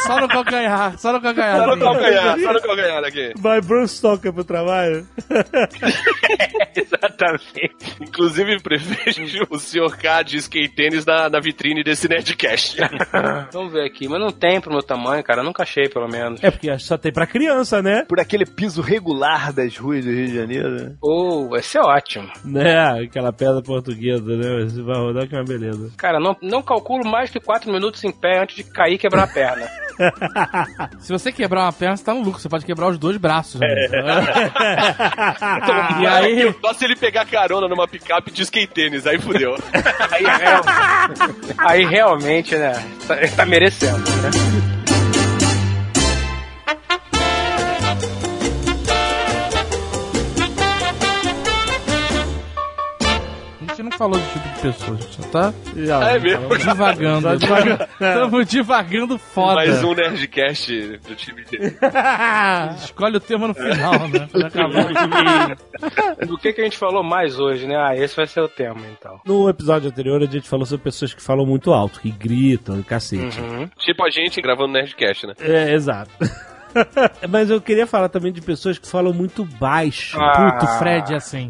Só 0.05 0.19
no 0.19 0.27
calcanhar, 0.27 0.97
só 0.97 1.11
no 1.13 1.21
calcanhar. 1.21 1.57
Só 1.57 1.75
no 1.75 1.79
calcanhar, 1.79 2.39
só 2.39 2.53
no 2.53 2.61
calcanhar 2.61 3.03
aqui. 3.03 3.33
Vai 3.37 3.61
Bruce 3.61 3.95
Stoker 3.97 4.33
pro 4.33 4.43
trabalho. 4.43 5.05
Exatamente. 6.75 7.95
Inclusive, 8.01 8.61
prevejo 8.61 9.45
o 9.49 9.59
Sr. 9.59 9.97
K 9.97 10.23
de 10.23 10.37
skate 10.37 10.75
tênis 10.75 11.05
na, 11.05 11.29
na 11.29 11.39
vitrine 11.39 11.83
desse 11.83 12.07
Nerdcast. 12.07 12.77
Vamos 13.51 13.73
ver 13.73 13.85
aqui. 13.85 14.07
Mas 14.07 14.19
não 14.19 14.31
tem 14.31 14.59
pro 14.59 14.71
meu 14.71 14.83
tamanho, 14.83 15.23
cara. 15.23 15.41
Eu 15.41 15.45
nunca 15.45 15.63
achei, 15.63 15.87
pelo 15.89 16.07
menos. 16.07 16.43
É 16.43 16.49
porque 16.51 16.77
só 16.79 16.97
tem 16.97 17.11
pra 17.11 17.27
criança, 17.27 17.81
né? 17.81 18.05
Por 18.07 18.19
aquele 18.19 18.45
piso 18.45 18.81
regular 18.81 19.53
das 19.53 19.77
ruas 19.77 20.03
do 20.05 20.11
Rio 20.11 20.27
de 20.27 20.35
Janeiro, 20.35 20.69
né? 20.71 20.95
Oh, 21.01 21.47
vai 21.49 21.61
ser 21.61 21.79
ótimo. 21.79 22.29
Né, 22.43 23.03
aquela 23.03 23.31
pedra 23.33 23.61
portuguesa, 23.61 24.35
né? 24.35 24.63
Você 24.65 24.81
vai 24.81 24.97
rodar 24.97 25.27
que 25.27 25.35
é 25.35 25.39
uma 25.39 25.45
beleza. 25.45 25.91
Cara, 25.97 26.19
não, 26.19 26.35
não 26.41 26.61
calculo 26.61 27.05
mais 27.09 27.29
que 27.29 27.39
4 27.39 27.71
minutos 27.71 28.03
em 28.03 28.11
pé 28.11 28.39
antes 28.41 28.55
de 28.55 28.63
cair 28.63 28.95
e 28.95 28.97
quebrar 28.97 29.23
a 29.23 29.27
perna. 29.27 29.67
Se 30.99 31.11
você 31.11 31.31
quebrar 31.31 31.63
uma 31.65 31.73
perna, 31.73 31.95
você 31.95 32.03
tá 32.03 32.13
no 32.13 32.21
lucro. 32.23 32.41
Você 32.41 32.49
pode 32.49 32.65
quebrar 32.65 32.87
os 32.87 32.97
dois 32.97 33.17
braços. 33.17 33.59
né? 33.61 33.67
e 36.01 36.07
aí... 36.07 36.55
Só 36.61 36.73
se 36.73 36.85
ele 36.85 36.95
pegar 36.95 37.25
carona 37.25 37.67
numa 37.67 37.87
picape 37.87 38.31
de 38.31 38.41
skate 38.41 38.73
tênis, 38.73 39.05
aí 39.05 39.19
fudeu. 39.19 39.55
Aí, 40.11 40.23
real- 40.23 40.63
aí 41.59 41.85
realmente, 41.85 42.55
né? 42.55 42.73
Tá, 43.07 43.15
tá 43.35 43.45
merecendo, 43.45 43.99
né? 43.99 44.82
Falou 53.97 54.19
do 54.19 54.27
tipo 54.27 54.49
de 54.49 54.61
pessoa, 54.61 54.97
a 54.97 55.01
gente 55.01 55.15
só 55.15 55.29
tá 55.29 55.53
Já, 55.75 56.11
É 56.11 56.19
mesmo? 56.19 56.57
divagando. 56.57 57.21
Só 57.21 57.35
devagar. 57.35 57.89
Estamos 57.93 58.47
divagando 58.47 59.17
foda. 59.17 59.55
Mais 59.55 59.83
um 59.83 59.93
Nerdcast 59.93 60.97
do 61.07 61.15
time 61.15 61.43
dele. 61.45 61.77
Escolhe 62.83 63.17
o 63.17 63.19
tema 63.19 63.47
no 63.47 63.53
final, 63.53 64.07
né? 64.09 64.27
Pra 64.31 64.47
acabar. 64.47 65.57
Do 66.27 66.37
que, 66.37 66.53
que 66.53 66.61
a 66.61 66.63
gente 66.63 66.77
falou 66.77 67.03
mais 67.03 67.39
hoje, 67.39 67.67
né? 67.67 67.75
Ah, 67.77 67.95
esse 67.95 68.15
vai 68.15 68.27
ser 68.27 68.41
o 68.41 68.47
tema, 68.47 68.81
então. 68.97 69.19
No 69.25 69.47
episódio 69.49 69.89
anterior, 69.89 70.21
a 70.21 70.25
gente 70.25 70.47
falou 70.49 70.65
sobre 70.65 70.83
pessoas 70.83 71.13
que 71.13 71.21
falam 71.21 71.45
muito 71.45 71.71
alto, 71.73 71.99
que 71.99 72.09
gritam 72.11 72.79
e 72.79 72.83
cacete. 72.83 73.39
Uhum. 73.39 73.69
Tipo 73.77 74.05
a 74.05 74.09
gente 74.09 74.41
gravando 74.41 74.73
Nerdcast, 74.73 75.27
né? 75.27 75.33
É, 75.39 75.73
exato. 75.73 76.11
Mas 77.29 77.49
eu 77.51 77.61
queria 77.61 77.85
falar 77.85 78.09
também 78.09 78.31
de 78.33 78.41
pessoas 78.41 78.79
que 78.79 78.89
falam 78.89 79.13
muito 79.13 79.45
baixo. 79.45 80.17
Ah. 80.19 80.53
Puto, 80.59 80.67
Fred 80.79 81.13
é 81.13 81.17
assim. 81.17 81.49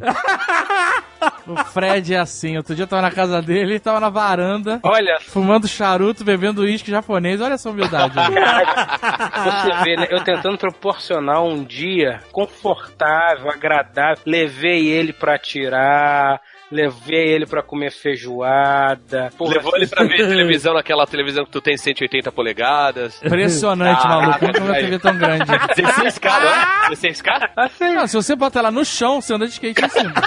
O 1.47 1.55
Fred 1.65 2.13
é 2.13 2.19
assim. 2.19 2.57
Outro 2.57 2.75
dia 2.75 2.83
eu 2.83 2.87
tava 2.87 3.01
na 3.01 3.11
casa 3.11 3.41
dele, 3.41 3.79
tava 3.79 3.99
na 3.99 4.09
varanda, 4.09 4.79
Olha, 4.83 5.17
fumando 5.21 5.67
charuto, 5.67 6.23
bebendo 6.23 6.61
uísque 6.61 6.91
japonês. 6.91 7.41
Olha 7.41 7.53
essa 7.53 7.69
humildade. 7.69 8.13
você 8.15 9.83
vê, 9.83 9.95
né? 9.97 10.07
Eu 10.09 10.23
tentando 10.23 10.57
proporcionar 10.57 11.43
um 11.43 11.63
dia 11.63 12.21
confortável, 12.31 13.49
agradável. 13.49 14.23
Levei 14.25 14.87
ele 14.87 15.13
pra 15.13 15.37
tirar, 15.37 16.39
levei 16.73 17.27
ele 17.33 17.45
pra 17.45 17.61
comer 17.61 17.91
feijoada. 17.91 19.29
Porra, 19.37 19.53
Levou 19.55 19.75
ele 19.75 19.87
pra 19.87 20.03
ver 20.03 20.17
televisão 20.27 20.73
naquela 20.73 21.05
televisão 21.05 21.45
que 21.45 21.51
tu 21.51 21.61
tem 21.61 21.77
180 21.77 22.31
polegadas. 22.31 23.21
Impressionante, 23.23 24.01
Ah, 24.05 24.09
maluco. 24.09 24.45
Nunca 24.47 24.61
uma. 24.63 24.73
TV 24.73 24.99
tão 24.99 25.17
grande. 25.17 25.45
16K, 25.45 26.39
não 26.41 26.49
é? 26.49 26.89
16K? 26.91 27.49
Assim, 27.55 27.93
Não, 27.95 28.07
se 28.07 28.15
você 28.15 28.35
bota 28.35 28.59
ela 28.59 28.71
no 28.71 28.83
chão, 28.83 29.21
você 29.21 29.33
anda 29.35 29.45
de 29.45 29.53
skate 29.53 29.85
em 29.85 29.89
cima. 29.89 30.13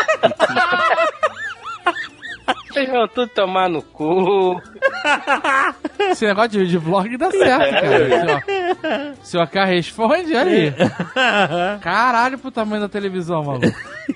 vocês 2.71 2.89
vão 2.91 3.09
tudo 3.09 3.29
tomar 3.29 3.69
no 3.69 3.83
cu. 3.83 4.61
Esse 6.11 6.27
negócio 6.27 6.51
de, 6.51 6.67
de 6.67 6.79
vlog 6.79 7.17
dá 7.17 7.31
certo, 7.31 7.71
cara. 7.73 8.37
Assim, 8.37 9.15
ó. 9.21 9.25
Seu 9.25 9.41
AK 9.41 9.55
responde 9.67 10.37
aí. 10.37 10.73
Caralho 11.81 12.39
pro 12.39 12.51
tamanho 12.51 12.83
da 12.83 12.89
televisão, 12.89 13.43
maluco. 13.43 13.67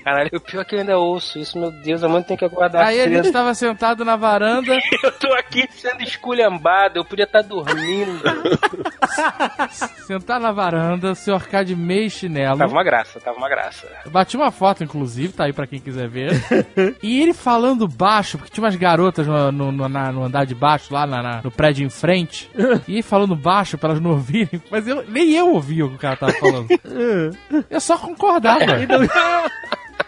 Caralho, 0.03 0.29
o 0.33 0.39
pior 0.39 0.61
é 0.61 0.65
que 0.65 0.75
eu 0.75 0.79
ainda 0.79 0.97
ouço 0.97 1.37
isso, 1.39 1.57
meu 1.59 1.71
Deus, 1.71 2.03
a 2.03 2.07
mãe 2.09 2.21
tem 2.23 2.37
que 2.37 2.45
aguardar 2.45 2.85
Aí 2.87 2.99
a 2.99 3.03
cedo. 3.03 3.15
gente 3.15 3.31
tava 3.31 3.53
sentado 3.53 4.03
na 4.05 4.15
varanda, 4.15 4.73
Eu 5.03 5.11
tô 5.13 5.31
aqui 5.33 5.67
sendo 5.71 6.01
esculhambado, 6.03 6.99
eu 6.99 7.05
podia 7.05 7.25
estar 7.25 7.41
dormindo. 7.41 8.21
sentado 10.05 10.41
na 10.41 10.51
varanda, 10.51 11.15
seu 11.15 11.35
arcade 11.35 11.69
de 11.73 11.75
meio 11.75 12.09
chinelo. 12.09 12.57
Tava 12.57 12.71
uma 12.71 12.83
graça, 12.83 13.19
tava 13.19 13.37
uma 13.37 13.49
graça. 13.49 13.87
Eu 14.05 14.11
Bati 14.11 14.35
uma 14.35 14.51
foto, 14.51 14.83
inclusive, 14.83 15.33
tá 15.33 15.45
aí 15.45 15.53
pra 15.53 15.67
quem 15.67 15.79
quiser 15.79 16.07
ver. 16.07 16.31
e 17.01 17.21
ele 17.21 17.33
falando 17.33 17.87
baixo, 17.87 18.37
porque 18.37 18.51
tinha 18.53 18.63
umas 18.63 18.75
garotas 18.75 19.25
no, 19.27 19.51
no, 19.51 19.71
no- 19.71 19.89
na- 19.89 20.11
no 20.11 20.23
andar 20.23 20.45
de 20.45 20.55
baixo, 20.55 20.93
lá 20.93 21.05
na- 21.05 21.21
na- 21.21 21.41
no 21.43 21.51
prédio 21.51 21.85
em 21.85 21.89
frente. 21.89 22.49
e 22.87 22.93
ele 22.93 23.01
falando 23.03 23.35
baixo 23.35 23.77
pra 23.77 23.89
elas 23.89 24.01
não 24.01 24.11
ouvirem. 24.11 24.61
Mas 24.69 24.87
eu, 24.87 25.03
nem 25.07 25.31
eu 25.31 25.53
ouvia 25.53 25.85
o 25.85 25.89
que 25.89 25.95
o 25.95 25.99
cara 25.99 26.15
tava 26.15 26.33
falando. 26.33 26.67
eu 27.69 27.79
só 27.79 27.97
concordava. 27.97 28.61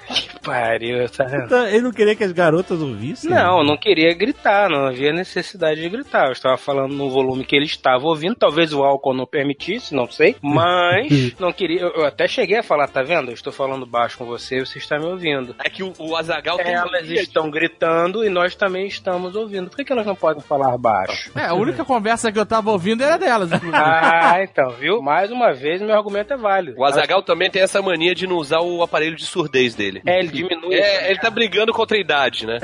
Que 0.08 0.40
pariu, 0.40 1.08
tá 1.10 1.24
vendo? 1.26 1.46
Então, 1.46 1.68
Ele 1.68 1.82
não 1.82 1.92
queria 1.92 2.16
que 2.16 2.24
as 2.24 2.32
garotas 2.32 2.82
ouvissem? 2.82 3.30
Não, 3.30 3.60
eu 3.60 3.64
não 3.64 3.78
queria 3.78 4.14
gritar, 4.14 4.70
não 4.70 4.88
havia 4.88 5.14
necessidade 5.14 5.82
de 5.82 5.90
gritar. 5.90 6.28
Eu 6.28 6.34
estava 6.34 6.58
falando 6.58 6.94
no 6.94 7.10
volume 7.10 7.46
que 7.46 7.56
ele 7.56 7.66
estava 7.66 8.06
ouvindo, 8.06 8.36
talvez 8.36 8.74
o 8.74 8.84
álcool 8.84 9.14
não 9.14 9.26
permitisse, 9.26 9.96
não 9.96 10.10
sei, 10.10 10.36
mas 10.42 11.34
não 11.40 11.52
queria. 11.52 11.82
Eu, 11.82 12.06
até 12.06 12.28
cheguei 12.28 12.58
a 12.58 12.64
falar, 12.64 12.88
tá 12.88 13.02
vendo? 13.02 13.30
Eu 13.30 13.34
estou 13.34 13.54
falando 13.54 13.86
baixo 13.86 14.18
com 14.18 14.26
você 14.26 14.58
e 14.58 14.66
você 14.66 14.78
está 14.78 14.98
me 14.98 15.06
ouvindo. 15.06 15.56
É 15.64 15.70
que 15.70 15.84
o, 15.84 15.94
o 16.00 16.16
Azagal 16.16 16.58
tem 16.58 16.74
Elas 16.74 17.10
estão 17.10 17.50
gritando 17.50 18.24
e 18.24 18.30
nós 18.30 18.56
também 18.56 18.88
estamos 18.88 19.36
ouvindo. 19.36 19.70
Por 19.70 19.78
que, 19.78 19.86
que 19.86 19.94
elas 19.94 20.06
não 20.06 20.16
podem 20.16 20.42
falar 20.42 20.78
baixo? 20.78 21.32
É, 21.36 21.46
a 21.46 21.54
única 21.54 21.86
conversa 21.86 22.32
que 22.32 22.40
eu 22.40 22.46
tava 22.46 22.72
ouvindo 22.72 23.04
era 23.04 23.18
delas, 23.18 23.52
inclusive. 23.52 23.74
Ah, 23.84 24.42
então, 24.42 24.72
viu? 24.72 25.02
Mais 25.02 25.32
uma 25.32 25.54
vez, 25.54 25.82
meu 25.82 25.96
argumento 25.96 26.34
é 26.34 26.38
válido. 26.38 26.80
O 26.80 26.86
Azagal 26.86 27.22
também 27.22 27.50
tem 27.50 27.62
essa 27.62 27.82
mania 27.82 28.16
de 28.16 28.26
não 28.26 28.38
usar 28.38 28.62
o 28.62 28.82
aparelho 28.82 29.16
de 29.16 29.26
surdez 29.26 29.76
dele. 29.76 29.93
É, 30.06 30.20
ele 30.20 30.30
diminui. 30.30 30.76
É, 30.76 31.10
ele 31.10 31.20
tá 31.20 31.30
brigando 31.30 31.74
contra 31.74 31.98
a 31.98 32.00
idade, 32.00 32.46
né? 32.46 32.60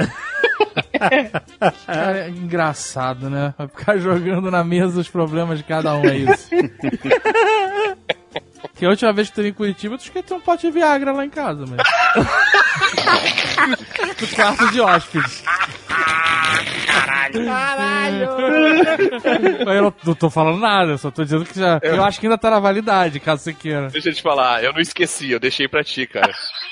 Cara, 1.85 2.25
é 2.25 2.29
engraçado, 2.29 3.29
né? 3.29 3.53
Vai 3.57 3.67
ficar 3.67 3.97
jogando 3.97 4.49
na 4.51 4.63
mesa 4.63 4.99
os 4.99 5.09
problemas 5.09 5.57
de 5.57 5.63
cada 5.63 5.95
um, 5.95 6.05
é 6.05 6.17
isso. 6.17 6.49
que 8.75 8.85
a 8.85 8.89
última 8.89 9.13
vez 9.13 9.29
que 9.29 9.35
teve 9.35 9.49
em 9.49 9.53
Curitiba, 9.53 9.95
eu 9.95 9.97
esqueci 9.97 10.33
um 10.33 10.39
pote 10.39 10.67
de 10.67 10.73
Viagra 10.73 11.11
lá 11.11 11.25
em 11.25 11.29
casa, 11.29 11.65
mas. 11.65 11.77
no 14.21 14.27
quarto 14.35 14.71
de 14.71 14.81
hóspedes. 14.81 15.43
Caralho! 17.31 18.29
Eu 19.69 19.81
não, 19.83 19.93
não 20.05 20.15
tô 20.15 20.29
falando 20.29 20.59
nada, 20.59 20.91
eu 20.91 20.97
só 20.97 21.11
tô 21.11 21.23
dizendo 21.23 21.45
que 21.45 21.57
já. 21.59 21.79
Eu 21.81 22.03
acho 22.03 22.19
que 22.19 22.25
ainda 22.25 22.37
tá 22.37 22.49
na 22.49 22.59
validade, 22.59 23.19
caso 23.19 23.43
você 23.43 23.53
queira. 23.53 23.87
Deixa 23.89 24.09
eu 24.09 24.13
te 24.13 24.21
falar, 24.21 24.63
eu 24.63 24.73
não 24.73 24.79
esqueci, 24.79 25.31
eu 25.31 25.39
deixei 25.39 25.67
pra 25.67 25.83
ti, 25.83 26.07
cara. 26.07 26.31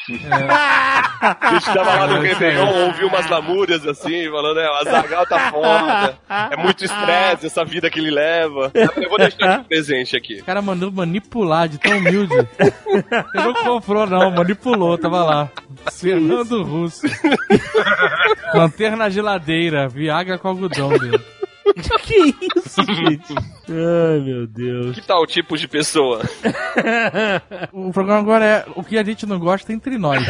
A 0.10 1.54
gente 1.54 1.66
tava 1.66 1.96
lá 1.96 2.08
no 2.08 2.22
Réveillon, 2.22 2.86
ouviu 2.86 3.08
umas 3.08 3.30
lamúrias 3.30 3.86
assim, 3.86 4.30
falando, 4.30 4.60
é, 4.60 4.70
o 4.70 4.74
Azagal 4.76 5.26
tá 5.26 5.52
foda, 5.52 6.18
é 6.52 6.58
muito 6.58 6.84
estresse 6.86 7.46
essa 7.46 7.64
vida 7.66 7.90
que 7.90 8.00
ele 8.00 8.12
leva. 8.12 8.72
Eu 8.74 9.10
vou 9.10 9.18
deixar 9.18 9.60
de 9.60 9.68
presente 9.68 10.16
aqui. 10.16 10.40
O 10.40 10.46
cara 10.46 10.62
mandou 10.62 10.92
manipular 10.92 11.68
de 11.68 11.78
tão 11.78 11.98
humilde. 11.98 12.34
Ele 12.60 13.04
não 13.34 13.54
comprou, 13.54 14.08
não, 14.08 14.32
manipulou, 14.32 14.98
tava 14.98 15.24
lá. 15.24 15.52
Fernando 15.92 16.64
Russo. 16.64 17.08
Manter 18.54 18.96
na 18.96 19.10
geladeira, 19.10 19.88
Viagra 19.88 20.38
com 20.48 20.50
algodão 20.50 20.90
dele. 20.90 21.20
que 22.04 22.36
isso, 22.56 22.84
gente? 22.84 23.34
Ai, 23.70 24.20
meu 24.20 24.48
Deus. 24.48 24.96
Que 24.96 25.02
tal 25.02 25.26
tipos 25.26 25.60
de 25.60 25.68
pessoa? 25.68 26.22
O 27.74 27.92
programa 27.92 28.20
agora 28.20 28.46
é 28.46 28.66
o 28.76 28.84
que 28.84 28.98
a 28.98 29.04
gente 29.04 29.26
não 29.26 29.40
gosta 29.40 29.74
entre 29.74 29.98
nós. 29.98 30.24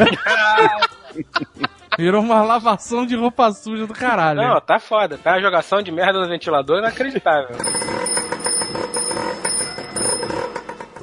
Virou 1.98 2.22
uma 2.22 2.44
lavação 2.44 3.06
de 3.06 3.16
roupa 3.16 3.52
suja 3.52 3.88
do 3.88 3.94
caralho. 3.94 4.42
Não, 4.42 4.62
tá 4.62 4.80
foda. 4.80 5.18
Tá 5.18 5.32
uma 5.32 5.42
jogação 5.42 5.82
de 5.82 5.92
merda 5.92 6.20
no 6.20 6.28
ventilador 6.28 6.80
inacreditável. 6.80 7.56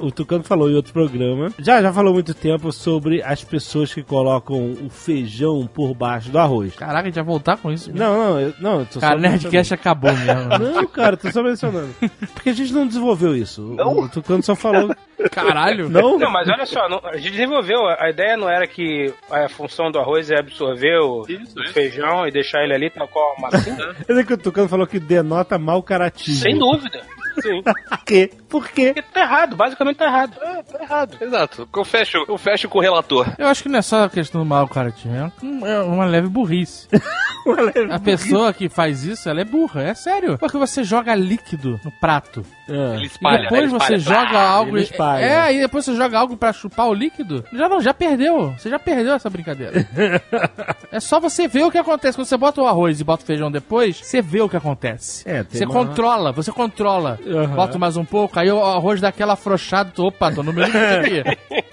O 0.05 0.11
Tucano 0.11 0.43
falou 0.43 0.69
em 0.69 0.75
outro 0.75 0.93
programa. 0.93 1.49
Já, 1.59 1.81
já 1.81 1.91
falou 1.91 2.13
muito 2.13 2.33
tempo 2.33 2.71
sobre 2.71 3.23
as 3.23 3.43
pessoas 3.43 3.93
que 3.93 4.03
colocam 4.03 4.73
o 4.73 4.89
feijão 4.89 5.65
por 5.67 5.93
baixo 5.95 6.29
do 6.29 6.37
arroz. 6.37 6.75
Caraca, 6.75 7.01
a 7.01 7.05
gente 7.05 7.15
vai 7.15 7.23
voltar 7.23 7.57
com 7.57 7.71
isso. 7.71 7.91
Não, 7.93 8.15
não, 8.17 8.39
eu, 8.39 8.53
não, 8.59 8.79
eu 8.81 8.85
tô 8.85 8.99
Cara, 8.99 9.13
só 9.13 9.17
o 9.17 9.21
Nerdcast 9.21 9.73
acabou 9.73 10.11
mesmo. 10.13 10.35
Não, 10.75 10.85
cara, 10.87 11.17
tô 11.17 11.31
só 11.31 11.41
mencionando. 11.41 11.89
Porque 12.33 12.49
a 12.49 12.53
gente 12.53 12.71
não 12.73 12.85
desenvolveu 12.87 13.35
isso. 13.35 13.61
O- 13.79 14.03
O 14.03 14.09
Tucano 14.09 14.43
só 14.43 14.55
falou. 14.55 14.93
Caralho. 15.31 15.89
Não? 15.89 16.17
Não, 16.19 16.31
mas 16.31 16.47
olha 16.49 16.65
só, 16.65 16.87
não- 16.89 17.01
a 17.03 17.17
gente 17.17 17.31
desenvolveu. 17.31 17.87
A 17.99 18.09
ideia 18.09 18.37
não 18.37 18.49
era 18.49 18.67
que 18.67 19.13
a 19.31 19.47
função 19.49 19.89
do 19.91 19.99
arroz 19.99 20.29
é 20.29 20.37
absorver 20.39 20.99
o, 20.99 21.25
Isso, 21.27 21.57
o 21.57 21.63
isso. 21.63 21.73
feijão 21.73 22.27
e 22.27 22.31
deixar 22.31 22.63
ele 22.63 22.73
ali 22.73 22.89
tal 22.89 23.07
qual 23.07 23.35
a 23.37 23.41
massinha? 23.51 23.95
Mas 24.07 24.17
é 24.17 24.23
que 24.23 24.33
o 24.33 24.37
Tucano 24.37 24.67
falou 24.69 24.85
que 24.85 24.99
denota 24.99 25.57
mau 25.57 25.81
caratismo. 25.81 26.41
Sem 26.43 26.57
dúvida. 26.57 27.01
Sim. 27.41 27.61
Que? 28.05 28.29
Por 28.49 28.67
quê? 28.69 28.93
Porque 28.93 29.01
tá 29.13 29.21
errado, 29.21 29.55
basicamente 29.55 29.97
tá 29.97 30.05
errado. 30.05 30.37
É, 30.41 30.63
tá 30.63 30.83
errado. 30.83 31.17
Exato. 31.19 31.69
Eu 31.75 31.83
fecho, 31.85 32.25
eu 32.27 32.37
fecho 32.37 32.69
com 32.69 32.79
o 32.79 32.81
relator. 32.81 33.27
Eu 33.37 33.47
acho 33.47 33.63
que 33.63 33.69
não 33.69 33.79
é 33.79 33.81
só 33.81 34.03
a 34.05 34.09
questão 34.09 34.41
do 34.41 34.45
mau 34.45 34.67
caratismo, 34.67 35.15
é 35.15 35.31
é 35.69 35.79
uma 35.81 36.05
leve 36.05 36.27
burrice. 36.27 36.87
A 37.91 37.99
pessoa 37.99 38.51
que 38.53 38.67
faz 38.67 39.03
isso, 39.03 39.29
ela 39.29 39.41
é 39.41 39.45
burra, 39.45 39.83
é 39.83 39.93
sério. 39.93 40.37
Porque 40.37 40.57
você 40.57 40.83
joga 40.83 41.13
líquido 41.13 41.79
no 41.83 41.91
prato. 41.91 42.43
É. 42.67 42.95
Ele 42.95 43.03
E 43.03 43.05
espalha, 43.05 43.41
depois 43.43 43.61
né? 43.61 43.67
Ele 43.67 43.69
você 43.79 43.95
espalha. 43.95 43.99
joga 44.25 44.39
algo. 44.39 44.77
espalha. 44.77 45.23
É, 45.23 45.53
e 45.55 45.59
depois 45.59 45.85
você 45.85 45.95
joga 45.95 46.17
algo 46.19 46.35
pra 46.35 46.51
chupar 46.53 46.87
o 46.87 46.93
líquido. 46.93 47.43
Já 47.53 47.69
não, 47.69 47.79
já 47.81 47.93
perdeu. 47.93 48.51
Você 48.57 48.69
já 48.69 48.79
perdeu 48.79 49.13
essa 49.13 49.29
brincadeira. 49.29 49.85
é 50.91 50.99
só 50.99 51.19
você 51.19 51.47
ver 51.47 51.63
o 51.63 51.71
que 51.71 51.77
acontece. 51.77 52.17
Quando 52.17 52.25
você 52.27 52.37
bota 52.37 52.61
o 52.61 52.67
arroz 52.67 52.99
e 52.99 53.03
bota 53.03 53.23
o 53.23 53.25
feijão 53.25 53.51
depois, 53.51 53.97
você 54.01 54.21
vê 54.21 54.41
o 54.41 54.49
que 54.49 54.57
acontece. 54.57 55.27
É, 55.29 55.43
você 55.43 55.65
uma- 55.65 55.73
controla, 55.73 56.31
você 56.31 56.51
controla. 56.51 57.19
Aham. 57.25 57.55
Bota 57.55 57.77
mais 57.77 57.97
um 57.97 58.05
pouco, 58.05 58.39
aí 58.39 58.51
o 58.51 58.63
arroz 58.63 58.99
dá 59.01 59.09
aquela 59.09 59.33
afrouxada. 59.33 59.91
Opa, 59.97 60.31
tô 60.31 60.41
no 60.43 60.51
meu 60.51 60.65
limite 60.65 61.19
aqui. 61.21 61.63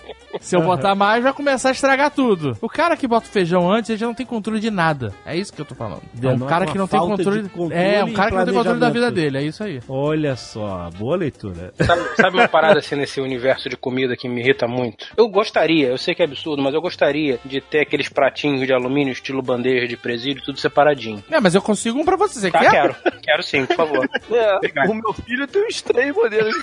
Se 0.42 0.56
eu 0.56 0.62
botar 0.62 0.94
mais, 0.94 1.22
vai 1.22 1.32
começar 1.32 1.68
a 1.70 1.72
estragar 1.72 2.10
tudo. 2.10 2.56
O 2.60 2.68
cara 2.68 2.96
que 2.96 3.06
bota 3.06 3.26
o 3.26 3.30
feijão 3.30 3.70
antes, 3.70 3.88
ele 3.90 3.98
já 3.98 4.06
não 4.06 4.14
tem 4.14 4.26
controle 4.26 4.60
de 4.60 4.70
nada. 4.70 5.12
É 5.24 5.36
isso 5.36 5.52
que 5.52 5.60
eu 5.60 5.64
tô 5.64 5.74
falando. 5.74 6.02
É 6.22 6.28
um 6.28 6.36
Não, 6.36 6.46
cara 6.46 6.66
que 6.66 6.76
não 6.76 6.86
tem 6.88 6.98
controle. 7.00 7.48
controle 7.48 7.74
É, 7.74 8.04
um 8.04 8.12
cara 8.12 8.30
que 8.30 8.36
não 8.36 8.44
tem 8.44 8.54
controle 8.54 8.78
da 8.80 8.90
vida 8.90 9.10
dele. 9.10 9.38
É 9.38 9.42
isso 9.42 9.62
aí. 9.64 9.80
Olha 9.88 10.36
só, 10.36 10.90
boa 10.98 11.16
leitura. 11.16 11.72
Sabe, 11.80 12.02
sabe 12.16 12.36
uma 12.36 12.48
parada 12.48 12.78
assim 12.80 12.96
nesse 12.96 13.20
universo 13.20 13.68
de 13.68 13.76
comida 13.76 14.16
que 14.16 14.28
me 14.28 14.40
irrita 14.40 14.66
muito? 14.66 15.06
Eu 15.16 15.28
gostaria, 15.28 15.88
eu 15.88 15.98
sei 15.98 16.14
que 16.14 16.22
é 16.22 16.24
absurdo, 16.24 16.62
mas 16.62 16.74
eu 16.74 16.80
gostaria 16.82 17.38
de 17.44 17.60
ter 17.60 17.80
aqueles 17.80 18.08
pratinhos 18.08 18.66
de 18.66 18.72
alumínio, 18.72 19.12
estilo 19.12 19.40
bandeja 19.42 19.86
de 19.86 19.96
presídio, 19.96 20.42
tudo 20.44 20.58
separadinho. 20.58 21.22
É, 21.30 21.40
mas 21.40 21.54
eu 21.54 21.62
consigo 21.62 21.98
um 22.00 22.04
pra 22.04 22.16
você. 22.16 22.40
Você 22.40 22.50
Tá, 22.50 22.58
quer? 22.58 22.70
quero. 22.70 22.96
Quero 23.22 23.42
sim, 23.42 23.64
por 23.66 23.76
favor. 23.76 24.08
É, 24.32 24.56
Obrigado. 24.56 24.90
o 24.90 24.94
meu 24.94 25.12
filho 25.12 25.46
tem 25.46 25.66
uns 25.66 25.82
três 25.82 26.14
modelos. 26.14 26.54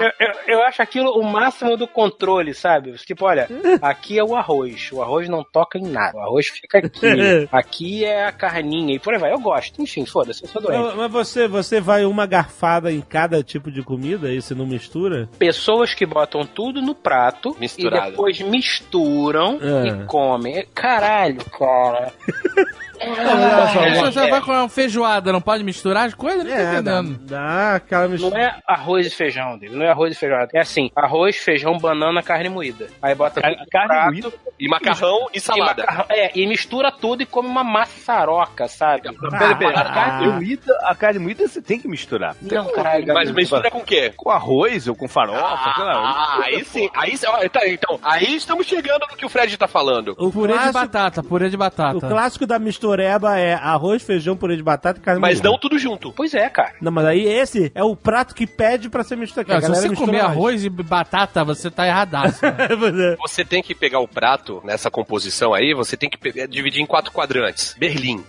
Eu, 0.00 0.12
eu- 0.20 0.34
eu 0.48 0.62
acho 0.62 0.82
aquilo 0.82 1.10
o 1.18 1.22
máximo 1.22 1.76
do 1.76 1.86
controle, 1.86 2.54
sabe? 2.54 2.92
Tipo, 2.94 3.26
olha, 3.26 3.48
aqui 3.82 4.18
é 4.18 4.24
o 4.24 4.34
arroz. 4.34 4.90
O 4.92 5.02
arroz 5.02 5.28
não 5.28 5.44
toca 5.44 5.78
em 5.78 5.82
nada. 5.86 6.16
O 6.16 6.20
arroz 6.20 6.48
fica 6.48 6.78
aqui. 6.78 6.98
Aqui 7.52 8.04
é 8.04 8.24
a 8.26 8.32
carninha 8.32 8.94
e 8.94 8.98
por 8.98 9.12
aí 9.14 9.20
vai. 9.20 9.32
Eu 9.32 9.38
gosto. 9.40 9.80
Enfim, 9.82 10.04
foda-se, 10.06 10.42
eu 10.44 10.48
sou 10.48 10.60
doente. 10.62 10.78
Mas 10.82 10.94
mas 10.96 11.12
você, 11.12 11.46
você 11.48 11.80
vai 11.80 12.04
uma 12.04 12.26
garfada 12.26 12.90
em 12.92 13.00
cada 13.00 13.42
tipo 13.42 13.70
de 13.70 13.82
comida 13.82 14.32
e 14.32 14.40
você 14.40 14.54
não 14.54 14.66
mistura? 14.66 15.28
Pessoas 15.38 15.94
que 15.94 16.04
botam 16.06 16.44
tudo 16.46 16.80
no 16.82 16.94
prato 16.94 17.56
Misturado. 17.58 18.08
e 18.08 18.10
depois 18.10 18.40
misturam 18.40 19.58
É. 19.60 19.88
e 19.88 20.04
comem. 20.06 20.64
Caralho, 20.74 21.44
cara. 21.50 22.12
olha 23.00 23.66
só, 23.72 23.80
É, 23.84 24.12
você 24.12 24.30
vai 24.30 24.40
com 24.40 24.50
uma 24.52 24.68
feijoada, 24.68 25.32
não 25.32 25.40
pode 25.40 25.62
misturar 25.64 26.06
as 26.06 26.14
coisas? 26.14 26.44
Não 26.44 26.52
É, 26.52 26.82
dá, 26.82 27.00
entendendo. 27.00 27.18
dá 27.26 27.74
aquela 27.76 28.04
Não 28.04 28.10
mistura. 28.10 28.40
é 28.40 28.54
arroz 28.66 29.06
e 29.06 29.10
feijão 29.10 29.58
dele, 29.58 29.76
não 29.76 29.84
é 29.84 29.90
arroz 29.90 30.12
e 30.14 30.16
feijão. 30.18 30.38
É 30.52 30.60
assim, 30.60 30.90
arroz, 30.96 31.36
feijão, 31.36 31.78
banana, 31.78 32.22
carne 32.22 32.48
moída. 32.48 32.86
Aí 33.02 33.14
bota 33.14 33.40
carne 33.40 33.58
prato, 33.70 34.06
moída? 34.10 34.32
E 34.58 34.68
macarrão 34.68 35.28
e 35.32 35.38
e 35.38 35.40
salada. 35.40 35.82
macarrão- 35.82 36.06
é, 36.10 36.30
e 36.34 36.46
mistura 36.46 36.90
tudo 36.90 37.22
e 37.22 37.26
come 37.26 37.48
uma 37.48 37.62
maçaroca, 37.64 38.66
sabe? 38.68 39.02
Peraí, 39.30 39.54
peraí. 39.56 39.74
Ah, 39.76 39.80
A 39.80 39.92
carne 39.94 40.28
moída, 40.32 40.78
a 40.82 40.94
carne 40.94 41.18
moída 41.20 41.46
você 41.48 41.62
tem 41.62 41.78
que 41.78 41.88
misturar. 41.88 42.34
Não, 42.42 42.64
como 42.64 42.74
caralho. 42.76 43.06
Mas 43.14 43.30
mistura 43.30 43.70
com 43.70 43.78
o 43.78 43.84
quê? 43.84 44.12
com 44.16 44.30
arroz 44.30 44.88
ou 44.88 44.94
com 44.96 45.06
farofa, 45.08 45.74
sei 45.74 45.84
lá. 45.84 45.92
Ah, 45.94 46.40
aí 46.44 46.64
sim. 46.64 46.88
Aí, 46.94 47.14
ó, 47.26 47.48
tá, 47.48 47.66
então, 47.68 47.98
aí 48.02 48.34
estamos 48.36 48.66
chegando 48.66 49.00
no 49.10 49.16
que 49.16 49.24
o 49.24 49.28
Fred 49.28 49.56
tá 49.56 49.68
falando. 49.68 50.14
O 50.18 50.30
Purê 50.30 50.52
de 50.52 50.58
clássico- 50.58 50.78
batata, 50.78 51.22
purê 51.22 51.48
de 51.48 51.56
O 51.56 51.58
batata. 51.58 52.08
clássico 52.08 52.46
da 52.46 52.58
mistureba 52.88 53.38
é 53.38 53.54
arroz, 53.54 54.02
feijão, 54.02 54.36
purê 54.36 54.56
de 54.56 54.62
batata 54.62 54.98
e 54.98 55.02
carne 55.02 55.20
Mas 55.20 55.36
moída. 55.36 55.48
não 55.50 55.58
tudo 55.58 55.78
junto. 55.78 56.12
Pois 56.12 56.34
é, 56.34 56.48
cara. 56.48 56.74
Não, 56.80 56.90
mas 56.90 57.04
aí 57.04 57.26
esse 57.26 57.70
é 57.74 57.84
o 57.84 57.94
prato 57.94 58.34
que 58.34 58.46
pede 58.46 58.88
pra 58.88 59.04
ser 59.04 59.16
misturado. 59.16 59.68
Não, 59.68 59.74
se 59.74 59.88
você 59.88 59.94
comer 59.94 60.20
arroz 60.20 60.64
e 60.64 60.68
batata, 60.68 61.44
você 61.44 61.70
tá 61.70 61.86
erradaço. 61.86 62.40
né? 62.92 63.16
Você 63.20 63.44
tem 63.44 63.62
que 63.62 63.74
pegar 63.74 64.00
o 64.00 64.08
prato 64.08 64.60
nessa 64.64 64.90
composição 64.90 65.52
aí, 65.52 65.74
você 65.74 65.96
tem 65.96 66.08
que 66.08 66.46
dividir 66.46 66.80
em 66.80 66.86
quatro 66.86 67.12
quadrantes. 67.12 67.74
Berlim. 67.78 68.24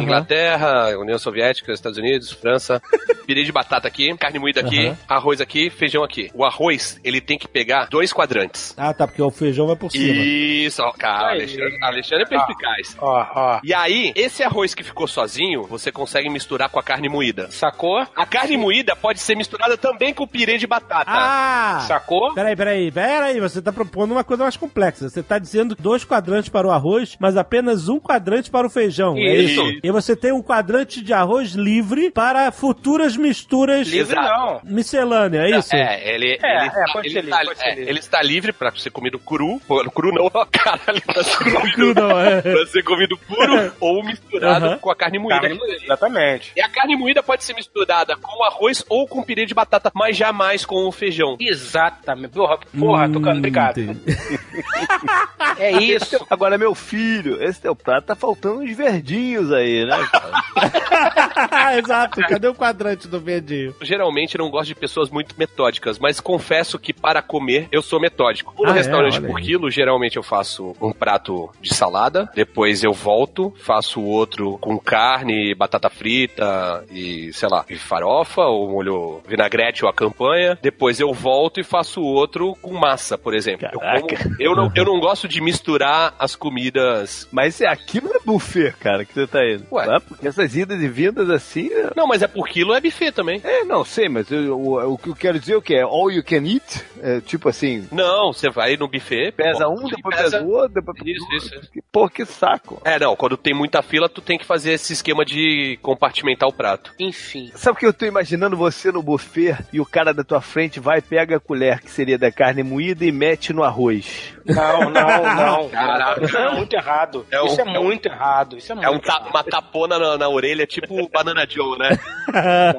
Inglaterra, 0.00 0.96
União 0.98 1.18
Soviética, 1.18 1.72
Estados 1.72 1.98
Unidos, 1.98 2.32
França. 2.32 2.80
Pirê 3.26 3.44
de 3.44 3.52
batata 3.52 3.86
aqui, 3.86 4.16
carne 4.16 4.38
moída 4.38 4.62
aqui, 4.62 4.90
arroz 5.06 5.38
aqui, 5.38 5.68
feijão 5.68 6.02
aqui. 6.02 6.30
O 6.32 6.46
arroz, 6.46 6.98
ele 7.04 7.20
tem 7.20 7.36
que 7.36 7.46
pegar 7.46 7.86
dois 7.90 8.10
quadrantes. 8.10 8.74
Ah, 8.74 8.94
tá, 8.94 9.06
porque 9.06 9.20
o 9.20 9.30
feijão 9.30 9.66
vai 9.66 9.76
por 9.76 9.90
cima. 9.90 10.14
Isso, 10.14 10.82
ó, 10.82 10.90
cara. 10.92 11.32
Alexandre, 11.32 11.78
Alexandre 11.82 12.24
é 12.24 12.26
perspicaz. 12.26 12.96
Ó, 12.98 13.26
ó. 13.34 13.60
E 13.62 13.74
aí, 13.74 13.97
esse 14.14 14.42
arroz 14.42 14.74
que 14.74 14.82
ficou 14.82 15.06
sozinho, 15.06 15.64
você 15.64 15.90
consegue 15.92 16.28
misturar 16.28 16.68
com 16.68 16.78
a 16.78 16.82
carne 16.82 17.08
moída. 17.08 17.50
Sacou? 17.50 17.98
A 18.14 18.26
carne 18.26 18.56
moída 18.56 18.94
pode 18.96 19.20
ser 19.20 19.34
misturada 19.36 19.76
também 19.76 20.12
com 20.14 20.24
o 20.24 20.28
pirê 20.28 20.58
de 20.58 20.66
batata. 20.66 21.10
Ah! 21.10 21.84
Sacou? 21.86 22.34
Peraí, 22.34 22.56
peraí, 22.56 22.90
peraí, 22.90 23.40
você 23.40 23.60
tá 23.62 23.72
propondo 23.72 24.12
uma 24.12 24.24
coisa 24.24 24.42
mais 24.44 24.56
complexa. 24.56 25.08
Você 25.08 25.22
tá 25.22 25.38
dizendo 25.38 25.74
dois 25.78 26.04
quadrantes 26.04 26.48
para 26.48 26.66
o 26.66 26.70
arroz, 26.70 27.16
mas 27.20 27.36
apenas 27.36 27.88
um 27.88 27.98
quadrante 28.00 28.50
para 28.50 28.66
o 28.66 28.70
feijão. 28.70 29.16
É 29.16 29.36
Isso. 29.36 29.62
isso? 29.62 29.80
E 29.82 29.90
você 29.90 30.14
tem 30.16 30.32
um 30.32 30.42
quadrante 30.42 31.02
de 31.02 31.12
arroz 31.12 31.52
livre 31.52 32.10
para 32.10 32.50
futuras 32.52 33.16
misturas 33.16 33.88
Livre 33.88 34.14
não. 34.16 34.60
miscelânea, 34.64 35.40
é 35.42 35.58
isso? 35.58 35.74
É, 35.74 36.14
ele, 36.14 36.38
É, 36.42 36.56
ele, 36.56 36.70
é, 36.70 36.98
ele, 37.04 37.20
livre, 37.20 37.30
é, 37.60 37.80
ele 37.80 37.98
está 37.98 38.22
livre 38.22 38.52
pra 38.52 38.72
ser 38.76 38.90
comido 38.90 39.18
cru. 39.18 39.60
Cru 39.94 40.12
não, 40.12 40.28
caralho, 40.50 41.02
pra 41.04 41.22
ser 41.24 41.38
comido, 41.52 41.72
Cru 41.74 41.94
não, 41.94 42.20
é. 42.20 42.40
pra 42.42 42.66
ser 42.66 42.82
comido 42.82 43.16
puro 43.18 43.72
ou 43.88 44.04
misturado 44.04 44.66
Aham. 44.66 44.78
com 44.78 44.90
a 44.90 44.96
carne 44.96 45.18
moída. 45.18 45.40
Carne 45.40 45.58
moída, 45.58 45.84
Exatamente. 45.84 46.52
E 46.56 46.60
a 46.60 46.68
carne 46.68 46.96
moída 46.96 47.22
pode 47.22 47.44
ser 47.44 47.54
misturada 47.54 48.16
com 48.16 48.44
arroz 48.44 48.84
ou 48.88 49.06
com 49.08 49.22
pirê 49.22 49.46
de 49.46 49.54
batata, 49.54 49.90
mas 49.94 50.16
jamais 50.16 50.64
com 50.64 50.86
o 50.86 50.92
feijão. 50.92 51.36
Exatamente. 51.40 52.32
Porra, 52.32 52.58
porra, 52.78 53.08
tô 53.10 53.18
Hum, 53.18 53.38
obrigado. 53.38 53.80
entendi. 55.52 55.92
É 55.92 55.96
isso. 55.96 56.26
Agora, 56.30 56.56
meu 56.58 56.74
filho, 56.74 57.42
esse 57.42 57.60
teu 57.60 57.74
prato 57.74 58.06
tá 58.06 58.14
faltando 58.14 58.60
uns 58.60 58.76
verdinhos 58.76 59.52
aí, 59.52 59.84
né? 59.84 60.08
cara? 60.10 61.74
Exato, 61.78 62.20
cadê 62.22 62.48
o 62.48 62.54
quadrante 62.54 63.06
do 63.08 63.20
verdinho? 63.20 63.74
Geralmente 63.82 64.36
eu 64.36 64.44
não 64.44 64.50
gosto 64.50 64.68
de 64.68 64.74
pessoas 64.74 65.10
muito 65.10 65.34
metódicas, 65.38 65.98
mas 65.98 66.20
confesso 66.20 66.78
que 66.78 66.92
para 66.92 67.22
comer 67.22 67.68
eu 67.70 67.82
sou 67.82 68.00
metódico. 68.00 68.54
No 68.58 68.68
Ah, 68.68 68.70
é? 68.70 68.74
restaurante 68.74 69.18
Olha 69.18 69.28
por 69.28 69.38
aí. 69.38 69.44
quilo, 69.44 69.70
geralmente 69.70 70.16
eu 70.16 70.22
faço 70.22 70.74
um 70.80 70.92
prato 70.92 71.50
de 71.60 71.74
salada, 71.74 72.30
depois 72.34 72.82
eu 72.82 72.92
volto, 72.92 73.52
faço 73.58 74.00
outro 74.02 74.58
com 74.58 74.78
carne, 74.78 75.54
batata 75.54 75.88
frita 75.90 76.84
e, 76.90 77.32
sei 77.32 77.48
lá, 77.48 77.64
e 77.68 77.76
farofa, 77.76 78.42
ou 78.42 78.70
molho 78.70 79.20
vinagrete 79.26 79.84
ou 79.84 79.90
a 79.90 79.94
campanha. 79.94 80.58
Depois 80.60 81.00
eu 81.00 81.12
volto 81.12 81.60
e 81.60 81.64
faço 81.64 82.00
outro 82.02 82.54
com 82.60 82.74
massa, 82.74 83.16
por 83.16 83.34
exemplo. 83.34 83.68
Eu, 83.72 83.80
como- 83.80 84.08
eu 84.40 84.54
não, 84.56 84.72
eu 84.74 84.84
não 84.84 85.00
gosto 85.00 85.28
de 85.28 85.37
misturar 85.40 86.14
as 86.18 86.34
comidas. 86.36 87.28
Mas 87.30 87.60
é, 87.60 87.66
aqui 87.66 88.00
não 88.00 88.14
é 88.14 88.18
buffet, 88.24 88.72
cara, 88.80 89.04
que 89.04 89.12
você 89.14 89.26
tá 89.26 89.40
indo. 89.46 89.64
Ué. 89.72 89.86
Tá? 89.86 90.00
Porque 90.00 90.26
essas 90.28 90.54
idas 90.56 90.80
e 90.82 90.88
vindas 90.88 91.30
assim. 91.30 91.68
é- 91.72 91.90
Não, 91.96 92.06
mas 92.06 92.22
é 92.22 92.26
por 92.26 92.48
quilo, 92.48 92.74
é 92.74 92.80
buffet 92.80 93.12
também. 93.12 93.40
É, 93.44 93.64
não 93.64 93.84
sei, 93.84 94.08
mas 94.08 94.30
eu- 94.30 94.58
o, 94.60 94.98
que 94.98 95.08
eu 95.08 95.14
quero 95.16 95.38
dizer 95.38 95.54
é 95.54 95.56
o 95.56 95.62
que? 95.62 95.74
É 95.74 95.82
all 95.82 96.10
you 96.10 96.22
can 96.24 96.44
eat? 96.46 96.84
É, 97.00 97.20
tipo 97.20 97.48
assim, 97.48 97.86
Não, 97.92 98.32
você 98.32 98.50
vai 98.50 98.76
no 98.76 98.88
buffet. 98.88 99.32
pesa 99.32 99.64
pô, 99.64 99.72
um, 99.72 99.88
depois 99.88 100.16
pesa- 100.16 100.30
pesa 100.38 100.42
o 100.44 100.50
outro, 100.50 100.74
depois 100.74 100.98
Isso, 101.04 101.26
isso, 101.36 101.54
isso. 101.54 101.68
Pô, 101.92 102.08
que 102.08 102.24
saco. 102.24 102.80
É, 102.84 102.98
não, 102.98 103.14
quando 103.16 103.36
tem 103.36 103.54
muita 103.54 103.82
fila, 103.82 104.08
tu 104.08 104.20
tem 104.20 104.38
que 104.38 104.44
fazer 104.44 104.72
esse 104.72 104.92
esquema 104.92 105.24
de 105.24 105.78
compartimentar 105.82 106.48
o 106.48 106.52
prato. 106.52 106.92
Enfim. 106.98 107.50
Sabe 107.54 107.76
o 107.76 107.80
que 107.80 107.86
eu 107.86 107.92
tô 107.92 108.04
imaginando 108.06 108.56
você 108.56 108.90
no 108.92 109.02
buffet 109.02 109.56
e 109.72 109.80
o 109.80 109.86
cara 109.86 110.12
da 110.12 110.24
tua 110.24 110.40
frente 110.40 110.80
vai, 110.80 111.00
pega 111.00 111.36
a 111.36 111.40
colher 111.40 111.80
que 111.80 111.90
seria 111.90 112.18
da 112.18 112.30
carne 112.32 112.62
moída 112.62 113.04
e 113.04 113.12
mete 113.12 113.52
no 113.52 113.62
arroz. 113.62 114.34
Não, 114.48 114.90
não, 114.90 115.34
não. 115.34 115.68
Caraca. 115.70 116.24
Isso 116.24 116.36
é 116.36 116.52
muito 116.54 116.72
errado. 116.74 117.26
É 117.30 117.42
um- 117.42 117.46
Isso 117.46 117.60
é 117.60 117.64
é 117.64 117.78
um- 117.78 117.84
muito 117.84 118.06
errado. 118.06 118.56
Isso 118.56 118.72
é 118.72 118.74
muito 118.74 118.86
É 118.86 118.90
um 118.90 118.98
ta- 118.98 119.14
errado. 119.16 119.30
uma 119.30 119.44
tapona 119.44 119.98
na, 119.98 120.18
na 120.18 120.28
orelha, 120.28 120.66
tipo 120.66 121.00
o 121.02 121.08
Banana 121.08 121.46
Joe, 121.48 121.78
né? 121.78 121.98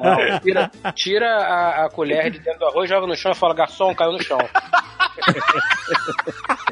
Não, 0.02 0.38
tira, 0.40 0.70
tira 0.94 1.30
a, 1.36 1.84
a 1.86 1.90
colher 1.90 2.30
de 2.30 2.38
dentro 2.40 2.60
do 2.60 2.66
arroz, 2.66 2.88
joga 2.88 3.06
no 3.06 3.16
chão 3.16 3.32
e 3.32 3.34
fala, 3.34 3.54
garçom, 3.54 3.94
caiu 3.94 4.12
no 4.12 4.22
chão. 4.22 4.38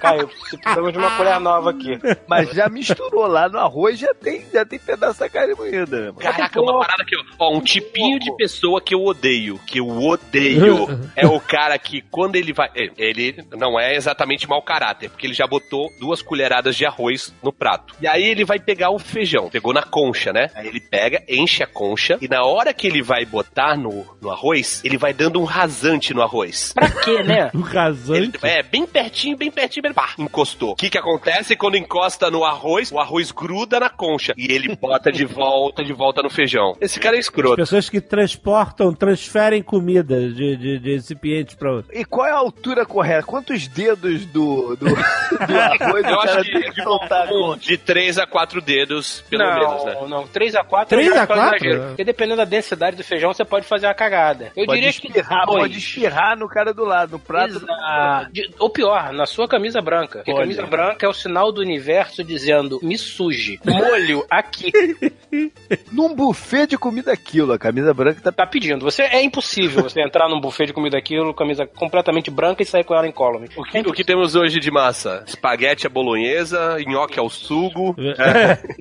caiu. 0.01 0.29
Precisamos 0.29 0.93
de 0.93 0.99
uma 0.99 1.11
colher 1.17 1.41
nova 1.41 1.71
aqui. 1.71 1.99
Mas 2.27 2.51
já 2.51 2.69
misturou 2.69 3.27
lá 3.27 3.49
no 3.49 3.59
arroz, 3.59 3.99
já 3.99 4.15
tem, 4.15 4.45
já 4.53 4.65
tem 4.65 4.79
pedaço 4.79 5.21
da 5.21 5.29
carne 5.29 5.55
moída, 5.55 5.97
né, 6.01 6.07
mano? 6.07 6.19
Caraca, 6.19 6.61
uma 6.61 6.79
parada 6.81 7.03
aqui, 7.03 7.17
ó. 7.17 7.23
Ó, 7.39 7.57
um 7.57 7.61
tipinho 7.61 8.19
de 8.19 8.35
pessoa 8.37 8.81
que 8.81 8.95
eu 8.95 9.05
odeio, 9.05 9.59
que 9.67 9.79
eu 9.81 9.89
odeio, 9.89 10.87
é 11.17 11.27
o 11.27 11.41
cara 11.41 11.79
que 11.79 12.01
quando 12.03 12.37
ele 12.37 12.53
vai... 12.53 12.69
é, 12.75 12.89
Ele 12.97 13.45
não 13.57 13.79
é 13.79 13.95
exatamente 13.95 14.49
mau 14.49 14.63
caráter, 14.63 14.88
porque 14.95 15.27
ele 15.27 15.35
já 15.35 15.47
botou 15.47 15.91
duas 16.01 16.23
colheradas 16.23 16.77
de 16.77 16.87
arroz 16.87 17.35
no 17.43 17.53
prato. 17.53 17.95
E 18.01 18.07
aí 18.07 18.25
ele 18.25 18.45
vai 18.45 18.59
pegar 18.59 18.91
o 18.91 18.99
feijão, 18.99 19.49
pegou 19.51 19.73
na 19.73 19.83
concha, 19.83 20.33
né? 20.33 20.51
Aí 20.55 20.67
ele 20.69 20.81
pega, 20.81 21.23
enche 21.29 21.63
a 21.63 21.67
concha, 21.67 22.19
e 22.21 22.29
na 22.29 22.43
hora 22.45 22.73
que 22.73 22.87
ele 22.87 23.03
vai 23.03 23.25
botar 23.25 23.77
no, 23.77 24.05
no 24.21 24.31
arroz, 24.31 24.81
ele 24.85 24.97
vai 24.99 25.13
dando 25.13 25.41
um 25.41 25.45
rasante 25.45 26.13
no 26.15 26.23
arroz. 26.23 26.73
Pra 26.75 26.91
quê, 26.91 27.23
né? 27.23 27.51
O 27.59 27.61
Ele, 27.61 27.75
rasante. 27.75 28.39
é, 28.43 28.63
bem 28.63 28.87
pertinho, 28.87 29.37
bem 29.37 29.51
pertinho, 29.51 29.83
primeiro, 29.83 29.95
pá, 29.95 30.15
encostou. 30.19 30.73
O 30.73 30.77
que 30.77 30.89
que 30.91 30.99
acontece 30.99 31.57
quando 31.57 31.77
encosta 31.77 32.31
no 32.31 32.45
arroz? 32.45 32.91
O 32.93 32.99
arroz 32.99 33.31
gruda 33.33 33.81
na 33.81 33.91
concha 33.91 34.33
e 34.37 34.51
ele 34.53 34.75
bota 34.77 35.11
de 35.11 35.25
volta, 35.25 35.85
de 35.85 35.93
volta 35.93 36.23
no 36.23 36.31
feijão. 36.31 36.77
Esse 36.81 36.99
cara 37.01 37.17
é 37.17 37.19
escroto. 37.21 37.57
Pessoas 37.57 37.89
que 37.91 38.01
transportam, 38.01 38.93
transferem 38.95 39.63
comida 39.63 40.29
de, 40.31 40.57
de, 40.57 40.79
de 40.79 40.95
recipientes 40.95 41.55
pra 41.55 41.73
outro. 41.73 41.91
E 41.93 42.05
qual 42.05 42.27
é 42.27 42.31
a 42.31 42.37
altura 42.37 42.85
correta? 42.87 43.27
Quantos 43.27 43.67
dedos 43.67 44.25
do, 44.27 44.77
do, 44.79 44.87
do 44.87 45.59
arroz 45.59 46.05
Eu 46.07 46.17
o 46.17 46.21
acho 46.21 46.43
que 46.51 46.57
é 46.57 46.71
de, 46.71 46.83
soltar? 46.83 47.29
um- 47.33 47.57
de 47.57 47.77
3 47.77 48.19
a 48.19 48.27
4 48.27 48.61
dedos, 48.61 49.23
pelo 49.29 49.45
não, 49.45 49.55
menos, 49.59 49.85
né? 49.85 49.97
não. 50.09 50.27
3 50.27 50.55
a 50.55 50.65
4 50.65 50.89
Três 50.97 51.09
já 51.09 51.15
a 51.15 51.19
acho 51.19 51.27
quase 51.27 51.43
quatro? 51.43 51.67
exagero. 51.67 51.87
Porque 51.89 52.05
dependendo 52.05 52.37
da 52.39 52.45
densidade 52.45 52.97
do 52.97 53.05
feijão, 53.05 53.33
você 53.33 53.45
pode 53.45 53.67
fazer 53.67 53.87
uma 53.87 53.95
cagada. 53.95 54.53
Eu 54.57 54.67
Pode 54.67 54.77
diria 54.81 54.91
espirrar, 54.91 55.41
que. 55.41 55.47
dois. 55.47 55.59
pode 55.63 55.79
espirrar 55.79 56.37
no 56.39 56.49
cara 56.49 56.73
do 56.73 56.85
lado, 56.85 57.13
no 57.13 57.19
prato. 57.19 57.57
Exato. 57.57 58.33
De- 58.33 58.51
Ou 58.59 58.71
pior, 58.71 59.13
na 59.13 59.27
sua 59.27 59.49
camisa 59.49 59.81
branca. 59.81 60.19
Porque 60.19 60.33
Olha. 60.33 60.43
camisa 60.43 60.67
branca 60.67 61.07
é 61.07 61.09
o 61.09 61.13
sinal 61.15 61.51
do 61.53 61.61
universo 61.61 62.23
dizendo 62.25 62.79
me 62.83 62.97
suje. 62.97 63.59
Molho 63.65 64.25
aqui. 64.31 64.73
Num 65.93 66.15
buffet 66.15 66.67
de 66.67 66.79
comida 66.79 67.15
quilo, 67.17 67.53
a 67.53 67.59
camisa 67.59 67.93
branca 67.93 68.21
tá 68.23 68.33
Tá 68.33 68.47
pedindo. 68.47 68.85
Você 68.85 69.03
é 69.03 69.21
impossível 69.23 69.83
você 69.83 70.01
entrar 70.01 70.29
num 70.29 70.41
buffet 70.41 70.67
de 70.67 70.73
comida 70.73 70.97
aquilo, 70.97 71.35
camisa 71.35 71.67
completamente 71.67 72.31
branca 72.31 72.63
e 72.63 72.67
sair 72.67 72.85
com 72.85 72.95
ela 72.95 73.07
incólume. 73.07 73.49
O 73.57 73.65
que, 73.65 73.79
o 73.81 73.93
que 73.93 74.05
temos 74.05 74.37
hoje 74.37 74.58
de 74.61 74.71
massa? 74.71 75.25
Espaguete 75.27 75.87
à 75.87 75.91
bolonhesa, 75.91 76.77
nhoque 76.87 77.19
ao 77.19 77.29
sugo. 77.31 77.95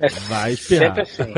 É 0.00 0.08
Vai 0.28 0.52
espirrar. 0.52 0.86
sempre 0.94 1.02
assim. 1.02 1.32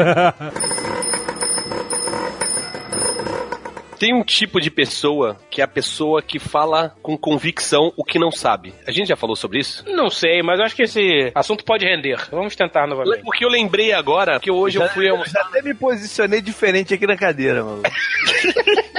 Tem 3.98 4.14
um 4.14 4.24
tipo 4.24 4.62
de 4.62 4.70
pessoa 4.70 5.36
que 5.50 5.60
é 5.60 5.64
a 5.64 5.68
pessoa 5.68 6.22
que 6.22 6.38
fala 6.38 6.94
com 7.02 7.18
convicção 7.18 7.92
o 7.98 8.02
que 8.02 8.18
não 8.18 8.30
sabe. 8.30 8.72
A 8.86 8.90
gente 8.90 9.08
já 9.08 9.16
falou 9.16 9.36
sobre 9.36 9.58
isso? 9.58 9.84
Não 9.86 10.08
sei, 10.08 10.42
mas 10.42 10.58
eu 10.58 10.64
acho 10.64 10.74
que 10.74 10.84
esse 10.84 11.30
assunto 11.34 11.62
pode 11.66 11.84
render. 11.84 12.16
Vamos 12.30 12.56
tentar 12.56 12.86
novamente. 12.86 13.22
Porque 13.22 13.44
eu 13.44 13.50
lembrei 13.50 13.92
agora 13.92 14.40
que 14.40 14.50
hoje 14.50 14.78
eu 14.78 14.88
fui 14.88 15.06
Eu 15.06 15.12
almoçar. 15.16 15.42
já 15.42 15.48
até 15.48 15.60
me 15.60 15.74
posicionei 15.74 16.40
diferente 16.40 16.94
aqui 16.94 17.06
na 17.06 17.14
cadeira, 17.16 17.62
mano. 17.62 17.82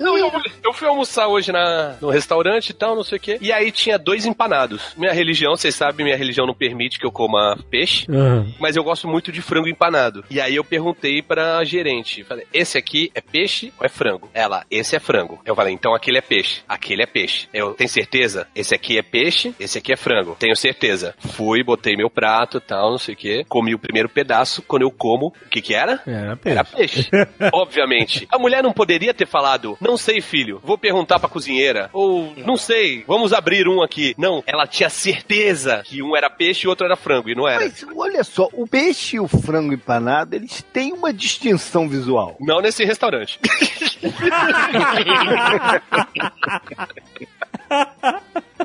Não, 0.00 0.16
eu, 0.18 0.32
eu 0.64 0.72
fui 0.72 0.88
almoçar 0.88 1.28
hoje 1.28 1.52
na, 1.52 1.96
no 2.00 2.10
restaurante 2.10 2.70
e 2.70 2.74
tal, 2.74 2.96
não 2.96 3.04
sei 3.04 3.18
o 3.18 3.20
quê. 3.20 3.38
E 3.40 3.52
aí 3.52 3.70
tinha 3.70 3.98
dois 3.98 4.24
empanados. 4.26 4.94
Minha 4.96 5.12
religião, 5.12 5.54
vocês 5.56 5.74
sabem, 5.74 6.04
minha 6.04 6.16
religião 6.16 6.46
não 6.46 6.54
permite 6.54 6.98
que 6.98 7.06
eu 7.06 7.12
coma 7.12 7.58
peixe. 7.70 8.06
Uhum. 8.10 8.52
Mas 8.58 8.76
eu 8.76 8.82
gosto 8.84 9.06
muito 9.06 9.30
de 9.30 9.42
frango 9.42 9.68
empanado. 9.68 10.24
E 10.30 10.40
aí 10.40 10.56
eu 10.56 10.64
perguntei 10.64 11.22
pra 11.22 11.62
gerente, 11.64 12.24
falei, 12.24 12.46
esse 12.52 12.78
aqui 12.78 13.10
é 13.14 13.20
peixe 13.20 13.72
ou 13.78 13.84
é 13.86 13.88
frango? 13.88 14.30
Ela, 14.32 14.64
esse 14.70 14.96
é 14.96 15.00
frango. 15.00 15.40
Eu 15.44 15.54
falei, 15.54 15.74
então 15.74 15.94
aquele 15.94 16.18
é 16.18 16.22
peixe. 16.22 16.62
Aquele 16.68 17.02
é 17.02 17.06
peixe. 17.06 17.48
Eu, 17.52 17.74
tem 17.74 17.86
certeza? 17.86 18.46
Esse 18.54 18.74
aqui 18.74 18.98
é 18.98 19.02
peixe, 19.02 19.54
esse 19.60 19.78
aqui 19.78 19.92
é 19.92 19.96
frango. 19.96 20.36
Tenho 20.38 20.56
certeza. 20.56 21.14
Fui, 21.18 21.62
botei 21.62 21.96
meu 21.96 22.08
prato 22.10 22.58
e 22.58 22.60
tal, 22.60 22.90
não 22.90 22.98
sei 22.98 23.14
o 23.14 23.16
quê. 23.18 23.44
Comi 23.48 23.74
o 23.74 23.78
primeiro 23.78 24.08
pedaço. 24.08 24.62
Quando 24.62 24.82
eu 24.82 24.90
como, 24.90 25.28
o 25.28 25.48
que 25.50 25.60
que 25.60 25.74
era? 25.74 26.00
Era 26.06 26.38
Era 26.44 26.64
peixe. 26.64 27.08
peixe. 27.10 27.28
Obviamente. 27.52 28.26
A 28.30 28.38
mulher 28.38 28.62
não 28.62 28.72
poderia 28.72 29.12
ter 29.12 29.26
falado, 29.26 29.76
não 29.80 29.89
sei, 29.96 30.20
filho, 30.20 30.60
vou 30.62 30.76
perguntar 30.76 31.18
pra 31.18 31.28
cozinheira. 31.28 31.90
Ou, 31.92 32.32
não 32.36 32.56
sei, 32.56 33.04
vamos 33.06 33.32
abrir 33.32 33.68
um 33.68 33.82
aqui. 33.82 34.14
Não, 34.18 34.42
ela 34.46 34.66
tinha 34.66 34.90
certeza 34.90 35.82
que 35.84 36.02
um 36.02 36.16
era 36.16 36.28
peixe 36.30 36.64
e 36.64 36.66
o 36.66 36.70
outro 36.70 36.86
era 36.86 36.96
frango, 36.96 37.28
e 37.28 37.34
não 37.34 37.48
era. 37.48 37.60
Mas 37.64 37.84
olha 37.96 38.24
só, 38.24 38.48
o 38.52 38.66
peixe 38.66 39.16
e 39.16 39.20
o 39.20 39.28
frango 39.28 39.72
empanado, 39.74 40.34
eles 40.36 40.62
têm 40.72 40.92
uma 40.92 41.12
distinção 41.12 41.88
visual. 41.88 42.36
Não 42.40 42.60
nesse 42.60 42.84
restaurante. 42.84 43.38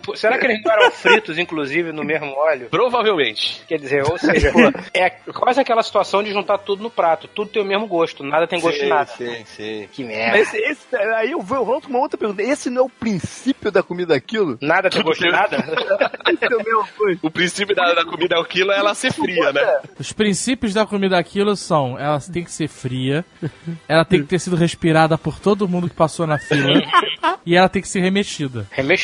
Pô, 0.03 0.15
Será 0.15 0.37
que 0.37 0.45
eles 0.45 0.61
não 0.63 0.71
eram 0.71 0.91
fritos, 0.91 1.37
inclusive, 1.37 1.91
no 1.91 2.03
mesmo 2.03 2.31
óleo? 2.37 2.67
Provavelmente. 2.69 3.63
Quer 3.67 3.79
dizer, 3.79 4.03
ou 4.03 4.17
seja, 4.19 4.51
é 4.93 5.09
quase 5.09 5.59
aquela 5.59 5.81
situação 5.81 6.21
de 6.21 6.31
juntar 6.31 6.57
tudo 6.59 6.83
no 6.83 6.89
prato. 6.91 7.27
Tudo 7.27 7.49
tem 7.49 7.61
o 7.61 7.65
mesmo 7.65 7.87
gosto, 7.87 8.23
nada 8.23 8.45
tem 8.45 8.59
gosto 8.59 8.79
de 8.79 8.87
nada. 8.87 9.05
Sim, 9.17 9.43
sim. 9.45 9.87
Que 9.91 10.03
merda. 10.03 10.37
Mas 10.37 10.53
esse, 10.53 10.57
esse- 10.57 10.95
aí 10.95 11.31
eu 11.31 11.41
vou- 11.41 11.65
volto 11.65 11.85
com 11.85 11.91
uma 11.91 11.99
outra 11.99 12.17
pergunta. 12.17 12.43
Esse 12.43 12.69
não 12.69 12.83
é 12.83 12.85
o 12.85 12.89
princípio 12.89 13.71
da 13.71 13.81
comida 13.81 14.13
aquilo? 14.15 14.57
Nada 14.61 14.89
tem 14.89 15.01
gosto 15.01 15.23
de 15.23 15.31
nada? 15.31 15.57
Esse 16.31 16.45
é 16.45 16.55
o 16.55 16.63
meu 16.63 16.85
coisa. 16.97 17.19
O 17.23 17.31
princípio 17.31 17.75
da, 17.75 17.93
da 17.93 18.05
comida 18.05 18.35
ao 18.35 18.43
quilo 18.45 18.71
é 18.71 18.77
ela 18.77 18.93
ser 18.93 19.13
fria, 19.13 19.53
né? 19.53 19.79
Os 19.97 20.11
princípios 20.11 20.73
da 20.73 20.85
comida 20.85 21.17
aquilo 21.17 21.55
são: 21.55 21.97
ela 21.97 22.19
tem 22.19 22.43
que 22.43 22.51
ser 22.51 22.67
fria, 22.67 23.23
ela 23.87 24.03
tem 24.03 24.21
que 24.21 24.27
ter 24.27 24.39
sido 24.39 24.55
respirada 24.55 25.17
por 25.17 25.39
todo 25.39 25.67
mundo 25.67 25.89
que 25.89 25.95
passou 25.95 26.27
na 26.27 26.37
fila 26.37 26.81
e 27.45 27.55
ela 27.55 27.69
tem 27.69 27.81
que 27.81 27.87
ser 27.87 28.01
remexida. 28.01 28.67
Remexida. 28.71 28.94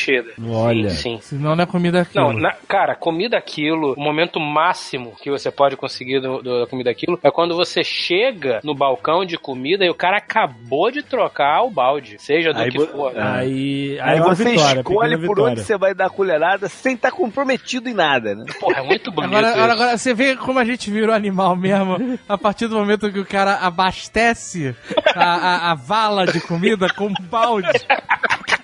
Olha. 0.48 0.90
Sim, 0.90 1.16
sim. 1.16 1.36
Senão 1.36 1.54
não 1.56 1.62
é 1.64 1.66
comida 1.66 2.00
aquilo. 2.02 2.32
Não, 2.32 2.32
na- 2.32 2.54
cara, 2.68 2.94
comida 2.94 3.36
aquilo, 3.36 3.94
o 3.96 4.00
momento 4.00 4.38
máximo 4.40 5.14
que 5.22 5.30
você 5.30 5.50
pode 5.50 5.76
conseguir 5.76 6.20
do, 6.20 6.42
do- 6.42 6.60
da 6.60 6.66
comida 6.66 6.90
aquilo 6.90 7.18
é 7.22 7.30
quando 7.30 7.54
você 7.56 7.82
chega 7.84 8.60
no 8.64 8.74
balcão 8.74 9.24
de 9.24 9.36
comida 9.38 9.84
e 9.84 9.90
o 9.90 9.94
cara 9.94 10.18
acabou 10.18 10.90
de 10.90 11.02
trocar 11.02 11.62
o 11.62 11.70
balde, 11.70 12.16
seja 12.18 12.52
do 12.52 12.60
Aí 12.60 12.70
que 12.70 12.86
for. 12.86 13.12
né? 13.12 13.22
Aí, 13.22 13.98
aí, 14.00 14.10
Aí 14.12 14.18
é 14.18 14.22
você 14.22 14.44
vitória, 14.44 14.80
escolhe 14.80 15.16
por 15.16 15.20
vitória. 15.36 15.52
onde 15.52 15.60
você 15.62 15.76
vai 15.78 15.94
dar 15.94 16.06
a 16.06 16.10
colherada 16.10 16.68
sem 16.68 16.94
estar 16.94 17.10
comprometido 17.10 17.88
em 17.88 17.94
nada, 17.94 18.34
né? 18.34 18.44
Porra, 18.60 18.78
é 18.80 18.82
muito 18.82 19.10
bonito. 19.10 19.28
Agora, 19.34 19.48
isso. 19.48 19.56
agora, 19.58 19.72
agora, 19.72 19.98
você 19.98 20.14
vê 20.14 20.36
como 20.36 20.58
a 20.58 20.64
gente 20.64 20.90
virou 20.90 21.14
animal 21.14 21.54
mesmo 21.56 22.18
a 22.28 22.38
partir 22.38 22.66
do 22.68 22.76
momento 22.76 23.10
que 23.12 23.18
o 23.20 23.26
cara 23.26 23.54
abastece 23.56 24.74
a, 25.14 25.24
a- 25.24 25.70
a 25.72 25.74
vala 25.74 26.26
de 26.26 26.40
comida 26.40 26.88
com 26.94 27.06
um 27.06 27.14
balde. 27.30 27.68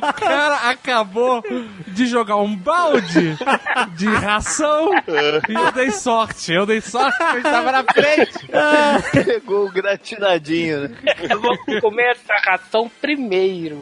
O 0.00 0.12
cara 0.14 0.70
acabou 0.70 1.42
de 1.88 2.06
jogar 2.06 2.36
um 2.36 2.56
balde 2.56 3.36
de 3.96 4.06
ração 4.06 4.90
e 5.48 5.54
eu 5.54 5.72
dei 5.72 5.90
sorte. 5.90 6.52
Eu 6.52 6.66
dei 6.66 6.80
sorte 6.80 7.16
que 7.18 7.24
eu 7.24 7.38
estava 7.38 7.72
na 7.72 7.84
frente. 7.84 8.32
Pegou 9.24 9.66
o 9.66 9.72
gratinadinho, 9.72 10.88
né? 10.88 10.96
Eu 11.28 11.40
vou 11.40 11.56
comer 11.80 12.12
essa 12.12 12.34
ração 12.44 12.90
primeiro. 13.00 13.76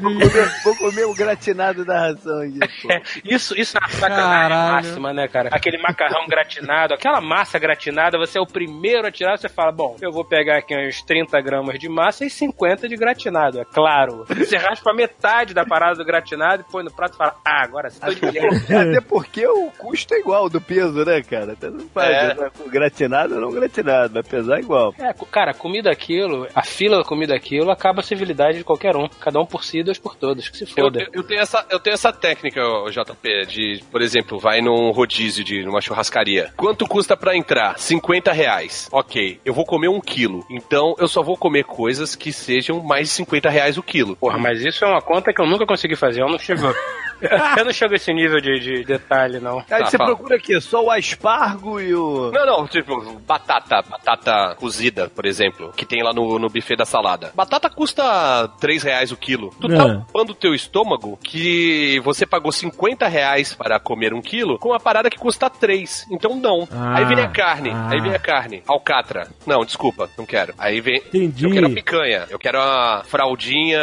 Vou 0.00 0.12
comer, 0.12 0.62
vou 0.64 0.76
comer 0.76 1.04
o 1.04 1.14
gratinado 1.14 1.84
da 1.84 2.08
ração 2.08 2.40
aqui. 2.40 2.58
É, 2.90 3.02
isso, 3.24 3.58
isso 3.58 3.76
é 3.76 3.80
uma 3.80 3.88
sacanagem 3.88 4.48
Caralho. 4.48 4.72
máxima, 4.74 5.12
né, 5.12 5.28
cara? 5.28 5.48
Aquele 5.52 5.78
macarrão 5.78 6.26
gratinado, 6.26 6.94
aquela 6.94 7.20
massa 7.20 7.58
gratinada, 7.58 8.18
você 8.18 8.38
é 8.38 8.40
o 8.40 8.46
primeiro 8.46 9.06
a 9.06 9.10
tirar, 9.10 9.38
você 9.38 9.48
fala, 9.48 9.70
bom, 9.72 9.96
eu 10.00 10.10
vou 10.12 10.24
pegar 10.24 10.58
aqui 10.58 10.76
uns 10.76 11.02
30 11.02 11.40
gramas 11.40 11.78
de 11.78 11.88
massa 11.88 12.24
e 12.24 12.30
50 12.30 12.88
de 12.88 12.96
gratinado, 12.96 13.60
é 13.60 13.64
claro. 13.72 14.24
Você 14.28 14.56
raspa 14.56 14.92
metade 14.92 15.54
da 15.54 15.64
parada 15.64 15.96
do 15.96 16.04
gratinado 16.04 16.64
e 16.66 16.70
põe 16.72 16.82
no 16.84 16.90
prato 16.90 17.14
e 17.14 17.16
fala, 17.16 17.36
ah, 17.44 17.62
agora 17.62 17.90
sim, 17.90 18.00
tô 18.00 18.12
de 18.14 18.24
milhão. 18.26 18.48
Até 18.48 19.00
porque 19.00 19.46
o 19.46 19.70
custo 19.78 20.14
é 20.14 20.18
igual 20.20 20.48
do 20.48 20.60
peso, 20.60 21.04
né, 21.04 21.22
cara? 21.22 21.52
Até 21.52 21.70
não 21.70 21.86
faz, 21.88 22.10
É. 22.10 22.34
né? 22.34 22.50
Gratinado 22.66 23.34
ou 23.34 23.40
não 23.40 23.50
gratinado, 23.50 24.14
vai 24.14 24.22
pesar 24.22 24.60
igual. 24.60 24.94
É, 24.98 25.12
cara, 25.30 25.52
comida 25.54 25.90
aquilo, 25.90 26.46
a 26.54 26.62
fila 26.62 26.98
da 26.98 27.04
comida 27.04 27.34
aquilo 27.34 27.70
acaba 27.70 28.00
a 28.00 28.04
civilidade 28.04 28.58
de 28.58 28.64
qualquer 28.64 28.96
um. 28.96 29.08
Cada 29.20 29.38
um 29.40 29.46
por 29.46 29.64
si, 29.64 29.82
dois 29.82 29.98
por 29.98 30.16
todos, 30.16 30.48
que 30.48 30.56
se 30.56 30.64
Eu, 30.64 30.84
foda. 30.84 31.00
eu- 31.02 31.08
eu 31.12 31.22
tenho 31.22 31.40
essa, 31.40 31.64
eu 31.70 31.78
tenho 31.80 31.94
essa 31.94 32.12
técnica, 32.12 32.60
JP, 32.90 33.46
de, 33.46 33.80
por 33.90 34.00
exemplo, 34.02 34.38
vai 34.38 34.60
num 34.60 34.90
rodízio 34.90 35.44
de 35.44 35.64
numa 35.64 35.80
churrascaria. 35.80 36.52
Quanto 36.56 36.86
custa 36.86 37.16
pra 37.16 37.36
entrar? 37.36 37.78
50 37.78 38.32
reais. 38.32 38.88
Ok, 38.92 39.40
eu 39.44 39.52
vou 39.54 39.64
comer 39.64 39.88
um 39.88 40.00
quilo. 40.00 40.44
Então 40.50 40.94
eu 40.98 41.08
só 41.08 41.22
vou 41.22 41.36
comer 41.36 41.64
coisas 41.64 42.14
que 42.16 42.32
sejam 42.32 42.82
mais 42.82 43.08
de 43.08 43.14
50 43.14 43.48
reais 43.50 43.59
o 43.78 43.82
quilo. 43.82 44.16
Porra, 44.16 44.38
mas 44.38 44.62
isso 44.62 44.84
é 44.84 44.88
uma 44.88 45.02
conta 45.02 45.32
que 45.32 45.40
eu 45.40 45.46
nunca 45.46 45.66
consegui 45.66 45.96
fazer. 45.96 46.22
Eu 46.22 46.28
não 46.28 46.38
chego. 46.38 46.62
eu 47.58 47.64
não 47.64 47.72
chego 47.72 47.92
a 47.94 47.96
esse 47.96 48.12
nível 48.12 48.40
de, 48.40 48.58
de 48.60 48.84
detalhe, 48.84 49.38
não. 49.40 49.58
Aí 49.58 49.64
Tá, 49.80 49.84
você 49.86 49.96
fala. 49.98 50.14
procura 50.14 50.36
aqui, 50.36 50.60
só 50.60 50.82
o 50.84 50.90
aspargo 50.90 51.80
e 51.80 51.94
o. 51.94 52.30
Não, 52.32 52.46
não, 52.46 52.66
tipo, 52.66 53.20
batata, 53.26 53.82
batata 53.88 54.54
cozida, 54.58 55.08
por 55.08 55.24
exemplo, 55.26 55.72
que 55.76 55.84
tem 55.86 56.02
lá 56.02 56.12
no, 56.12 56.38
no 56.38 56.48
buffet 56.48 56.76
da 56.76 56.84
salada. 56.84 57.32
Batata 57.34 57.68
custa 57.70 58.48
3 58.60 58.82
reais 58.82 59.12
o 59.12 59.16
quilo. 59.16 59.50
Tu 59.60 59.68
tá 59.68 59.74
É. 59.74 59.92
ocupando 59.92 60.32
o 60.32 60.34
teu 60.34 60.54
estômago 60.54 61.18
que 61.22 62.00
você 62.04 62.26
pagou 62.26 62.52
50 62.52 63.06
reais 63.08 63.54
para 63.54 63.78
comer 63.80 64.12
um 64.14 64.20
quilo 64.22 64.58
com 64.58 64.70
uma 64.70 64.80
parada 64.80 65.10
que 65.10 65.18
custa 65.18 65.48
3. 65.50 66.06
Então 66.10 66.36
não. 66.36 66.68
Ah, 66.72 66.98
aí 66.98 67.04
vem 67.04 67.20
a 67.20 67.28
carne, 67.28 67.70
ah. 67.70 67.88
aí 67.90 68.00
vem 68.00 68.14
a 68.14 68.18
carne. 68.18 68.62
Alcatra. 68.66 69.28
Não, 69.46 69.64
desculpa, 69.64 70.08
não 70.16 70.26
quero. 70.26 70.54
Aí 70.58 70.80
vem. 70.80 70.96
Entendi. 70.98 71.44
Eu 71.46 71.50
quero 71.52 71.66
a 71.66 71.70
picanha, 71.70 72.26
eu 72.30 72.38
quero 72.38 72.60
a 72.60 73.02
fraldinha 73.06 73.80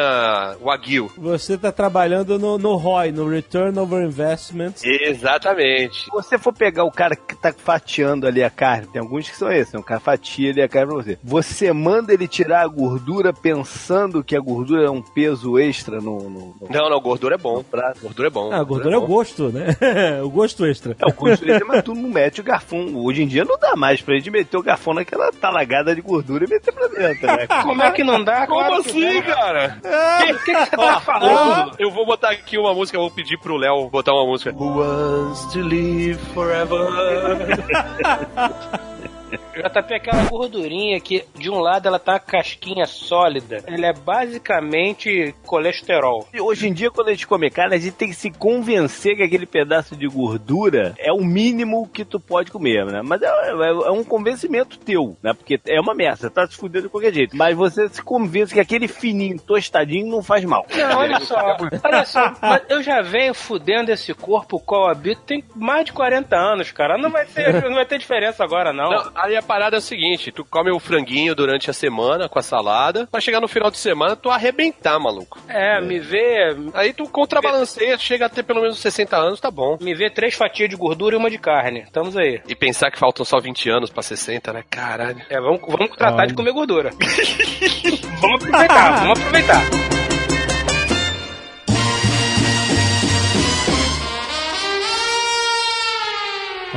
wagyu. 0.61 1.11
Você 1.17 1.57
tá 1.57 1.71
trabalhando 1.71 2.37
no, 2.39 2.57
no 2.57 2.75
ROI, 2.75 3.11
no 3.11 3.26
Return 3.27 3.77
Over 3.79 4.03
Investment. 4.03 4.73
Exatamente. 4.83 6.05
Se 6.05 6.11
você 6.11 6.37
for 6.37 6.53
pegar 6.53 6.83
o 6.83 6.91
cara 6.91 7.15
que 7.15 7.35
tá 7.35 7.53
fatiando 7.53 8.27
ali 8.27 8.43
a 8.43 8.49
carne, 8.49 8.87
tem 8.87 9.01
alguns 9.01 9.29
que 9.29 9.35
são 9.35 9.51
esses, 9.51 9.73
né? 9.73 9.79
o 9.79 9.83
cara 9.83 9.99
fatia 9.99 10.51
ali 10.51 10.61
a 10.61 10.67
carne 10.69 10.93
pra 10.93 11.03
você. 11.03 11.17
Você 11.23 11.71
manda 11.73 12.13
ele 12.13 12.27
tirar 12.27 12.61
a 12.63 12.67
gordura 12.67 13.33
pensando 13.33 14.23
que 14.23 14.35
a 14.35 14.39
gordura 14.39 14.85
é 14.85 14.89
um 14.89 15.01
peso 15.01 15.57
extra 15.59 15.99
no, 15.99 16.29
no, 16.29 16.55
no 16.61 16.67
Não, 16.69 16.89
não, 16.89 16.99
gordura 16.99 17.35
é 17.35 17.37
bom. 17.37 17.63
prato. 17.63 17.99
Gordura 18.01 18.27
é 18.27 18.31
bom. 18.31 18.51
Ah, 18.51 18.59
a 18.59 18.63
gordura 18.63 18.95
é 18.95 18.97
o 18.97 19.01
bom. 19.01 19.07
gosto, 19.07 19.49
né? 19.49 19.75
o 20.23 20.29
gosto 20.29 20.65
extra. 20.65 20.95
É 20.99 21.05
o 21.05 21.13
custo 21.13 21.45
dele, 21.45 21.63
mas 21.65 21.83
tu 21.83 21.93
não 21.93 22.09
mete 22.09 22.41
o 22.41 22.43
garfão. 22.43 22.95
Hoje 22.95 23.23
em 23.23 23.27
dia 23.27 23.43
não 23.45 23.57
dá 23.57 23.75
mais 23.75 24.01
pra 24.01 24.15
gente 24.15 24.29
meter 24.31 24.57
o 24.57 24.63
garfão 24.63 24.93
naquela 24.93 25.31
talagada 25.31 25.93
de 25.95 26.01
gordura 26.01 26.45
e 26.45 26.49
meter 26.49 26.71
pra 26.73 26.87
dentro, 26.87 27.27
né? 27.27 27.47
Como 27.47 27.81
é 27.81 27.91
que 27.91 28.03
não 28.03 28.23
dá? 28.23 28.45
Como 28.47 28.57
Claro 28.67 28.83
que 28.83 28.89
assim, 28.89 29.21
cara? 29.21 29.77
O 30.33 30.43
que, 30.43 30.53
que 30.53 30.65
você 30.65 30.77
tá 30.77 30.99
falando? 31.01 31.75
Eu 31.79 31.91
vou 31.91 32.05
botar 32.05 32.29
aqui 32.31 32.57
uma 32.57 32.73
música, 32.73 32.97
eu 32.97 33.01
vou 33.01 33.11
pedir 33.17 33.39
pro 33.39 33.57
Léo 33.57 33.89
botar 33.89 34.13
uma 34.13 34.27
música. 34.27 34.51
Who 34.51 34.77
wants 34.77 35.51
to 35.51 35.61
live 35.61 36.19
forever? 36.35 36.87
JP 39.57 39.93
é 39.93 39.97
aquela 39.97 40.23
gordurinha 40.29 40.99
que 40.99 41.25
de 41.35 41.49
um 41.49 41.59
lado 41.59 41.87
ela 41.87 41.99
tá 41.99 42.13
uma 42.13 42.19
casquinha 42.19 42.85
sólida. 42.85 43.63
Ela 43.67 43.87
é 43.87 43.93
basicamente 43.93 45.33
colesterol. 45.45 46.27
E 46.33 46.41
hoje 46.41 46.67
em 46.67 46.73
dia, 46.73 46.89
quando 46.91 47.09
a 47.09 47.11
gente 47.11 47.27
come 47.27 47.49
carne, 47.49 47.75
a 47.75 47.79
gente 47.79 47.93
tem 47.95 48.09
que 48.09 48.15
se 48.15 48.31
convencer 48.31 49.15
que 49.15 49.23
aquele 49.23 49.45
pedaço 49.45 49.95
de 49.95 50.07
gordura 50.07 50.93
é 50.97 51.11
o 51.11 51.23
mínimo 51.23 51.87
que 51.87 52.03
tu 52.05 52.19
pode 52.19 52.51
comer, 52.51 52.85
né? 52.85 53.01
Mas 53.03 53.21
é, 53.21 53.27
é- 53.27 53.87
é 53.87 53.91
um 53.91 54.03
convencimento 54.03 54.77
teu, 54.79 55.17
né? 55.21 55.33
Porque 55.33 55.59
é 55.67 55.79
uma 55.79 55.93
merda, 55.93 56.17
você 56.17 56.29
tá 56.29 56.47
se 56.47 56.55
fudendo 56.55 56.83
de 56.85 56.89
qualquer 56.89 57.13
jeito. 57.13 57.35
Mas 57.35 57.55
você 57.55 57.87
se 57.89 58.01
convence 58.01 58.53
que 58.53 58.59
aquele 58.59 58.87
fininho, 58.87 59.39
tostadinho, 59.39 60.07
não 60.07 60.23
faz 60.23 60.43
mal. 60.45 60.65
Não, 60.75 60.99
olha 60.99 61.19
só, 61.19 61.57
olha 61.83 62.05
só, 62.05 62.33
mas 62.41 62.61
eu 62.69 62.81
já 62.83 63.01
venho 63.01 63.33
fudendo 63.33 63.91
esse 63.91 64.13
corpo 64.13 64.59
qual 64.59 64.89
habito 64.89 65.21
tem 65.21 65.43
mais 65.55 65.85
de 65.85 65.93
40 65.93 66.35
anos, 66.35 66.71
cara. 66.71 66.97
Não 66.97 67.09
vai 67.09 67.25
ter, 67.25 67.63
não 67.63 67.75
vai 67.75 67.85
ter 67.85 67.97
diferença 67.99 68.43
agora, 68.43 68.71
não. 68.73 68.89
Não, 68.89 69.11
aí 69.15 69.35
a 69.35 69.41
parada 69.47 69.77
é 69.77 69.79
o 69.79 69.81
seguinte: 69.81 70.31
tu 70.31 70.45
come 70.45 70.69
o 70.69 70.79
franguinho 70.79 71.33
durante 71.33 71.69
a 71.69 71.73
semana 71.73 72.27
com 72.27 72.37
a 72.37 72.43
salada, 72.43 73.07
vai 73.11 73.21
chegar 73.21 73.39
no 73.39 73.47
final 73.47 73.71
de 73.71 73.77
semana, 73.77 74.15
tu 74.15 74.29
arrebentar, 74.29 74.99
maluco. 74.99 75.39
É, 75.47 75.81
me 75.81 75.99
vê. 75.99 76.55
Aí 76.73 76.93
tu 76.93 77.07
contrabalanceia, 77.09 77.97
chega 77.97 78.25
a 78.25 78.29
ter 78.29 78.43
pelo 78.43 78.61
menos 78.61 78.79
60 78.79 79.17
anos, 79.17 79.39
tá 79.39 79.49
bom. 79.49 79.77
Me 79.81 79.95
vê 79.95 80.09
três 80.09 80.35
fatias 80.35 80.69
de 80.69 80.75
gordura 80.75 81.15
e 81.15 81.17
uma 81.17 81.29
de 81.29 81.37
carne. 81.37 81.81
Estamos 81.81 82.17
aí. 82.17 82.41
E 82.47 82.55
pensar 82.55 82.91
que 82.91 82.99
faltam 82.99 83.25
só 83.25 83.39
20 83.39 83.69
anos 83.69 83.89
pra 83.89 84.03
60, 84.03 84.53
né? 84.53 84.63
Caralho. 84.69 85.21
É, 85.29 85.39
vamos, 85.39 85.61
vamos 85.67 85.95
tratar 85.95 86.25
de 86.25 86.33
comer 86.33 86.51
gordura. 86.51 86.91
vamos 88.21 88.43
aproveitar, 88.43 89.03
vamos 89.03 89.19
aproveitar. 89.19 89.96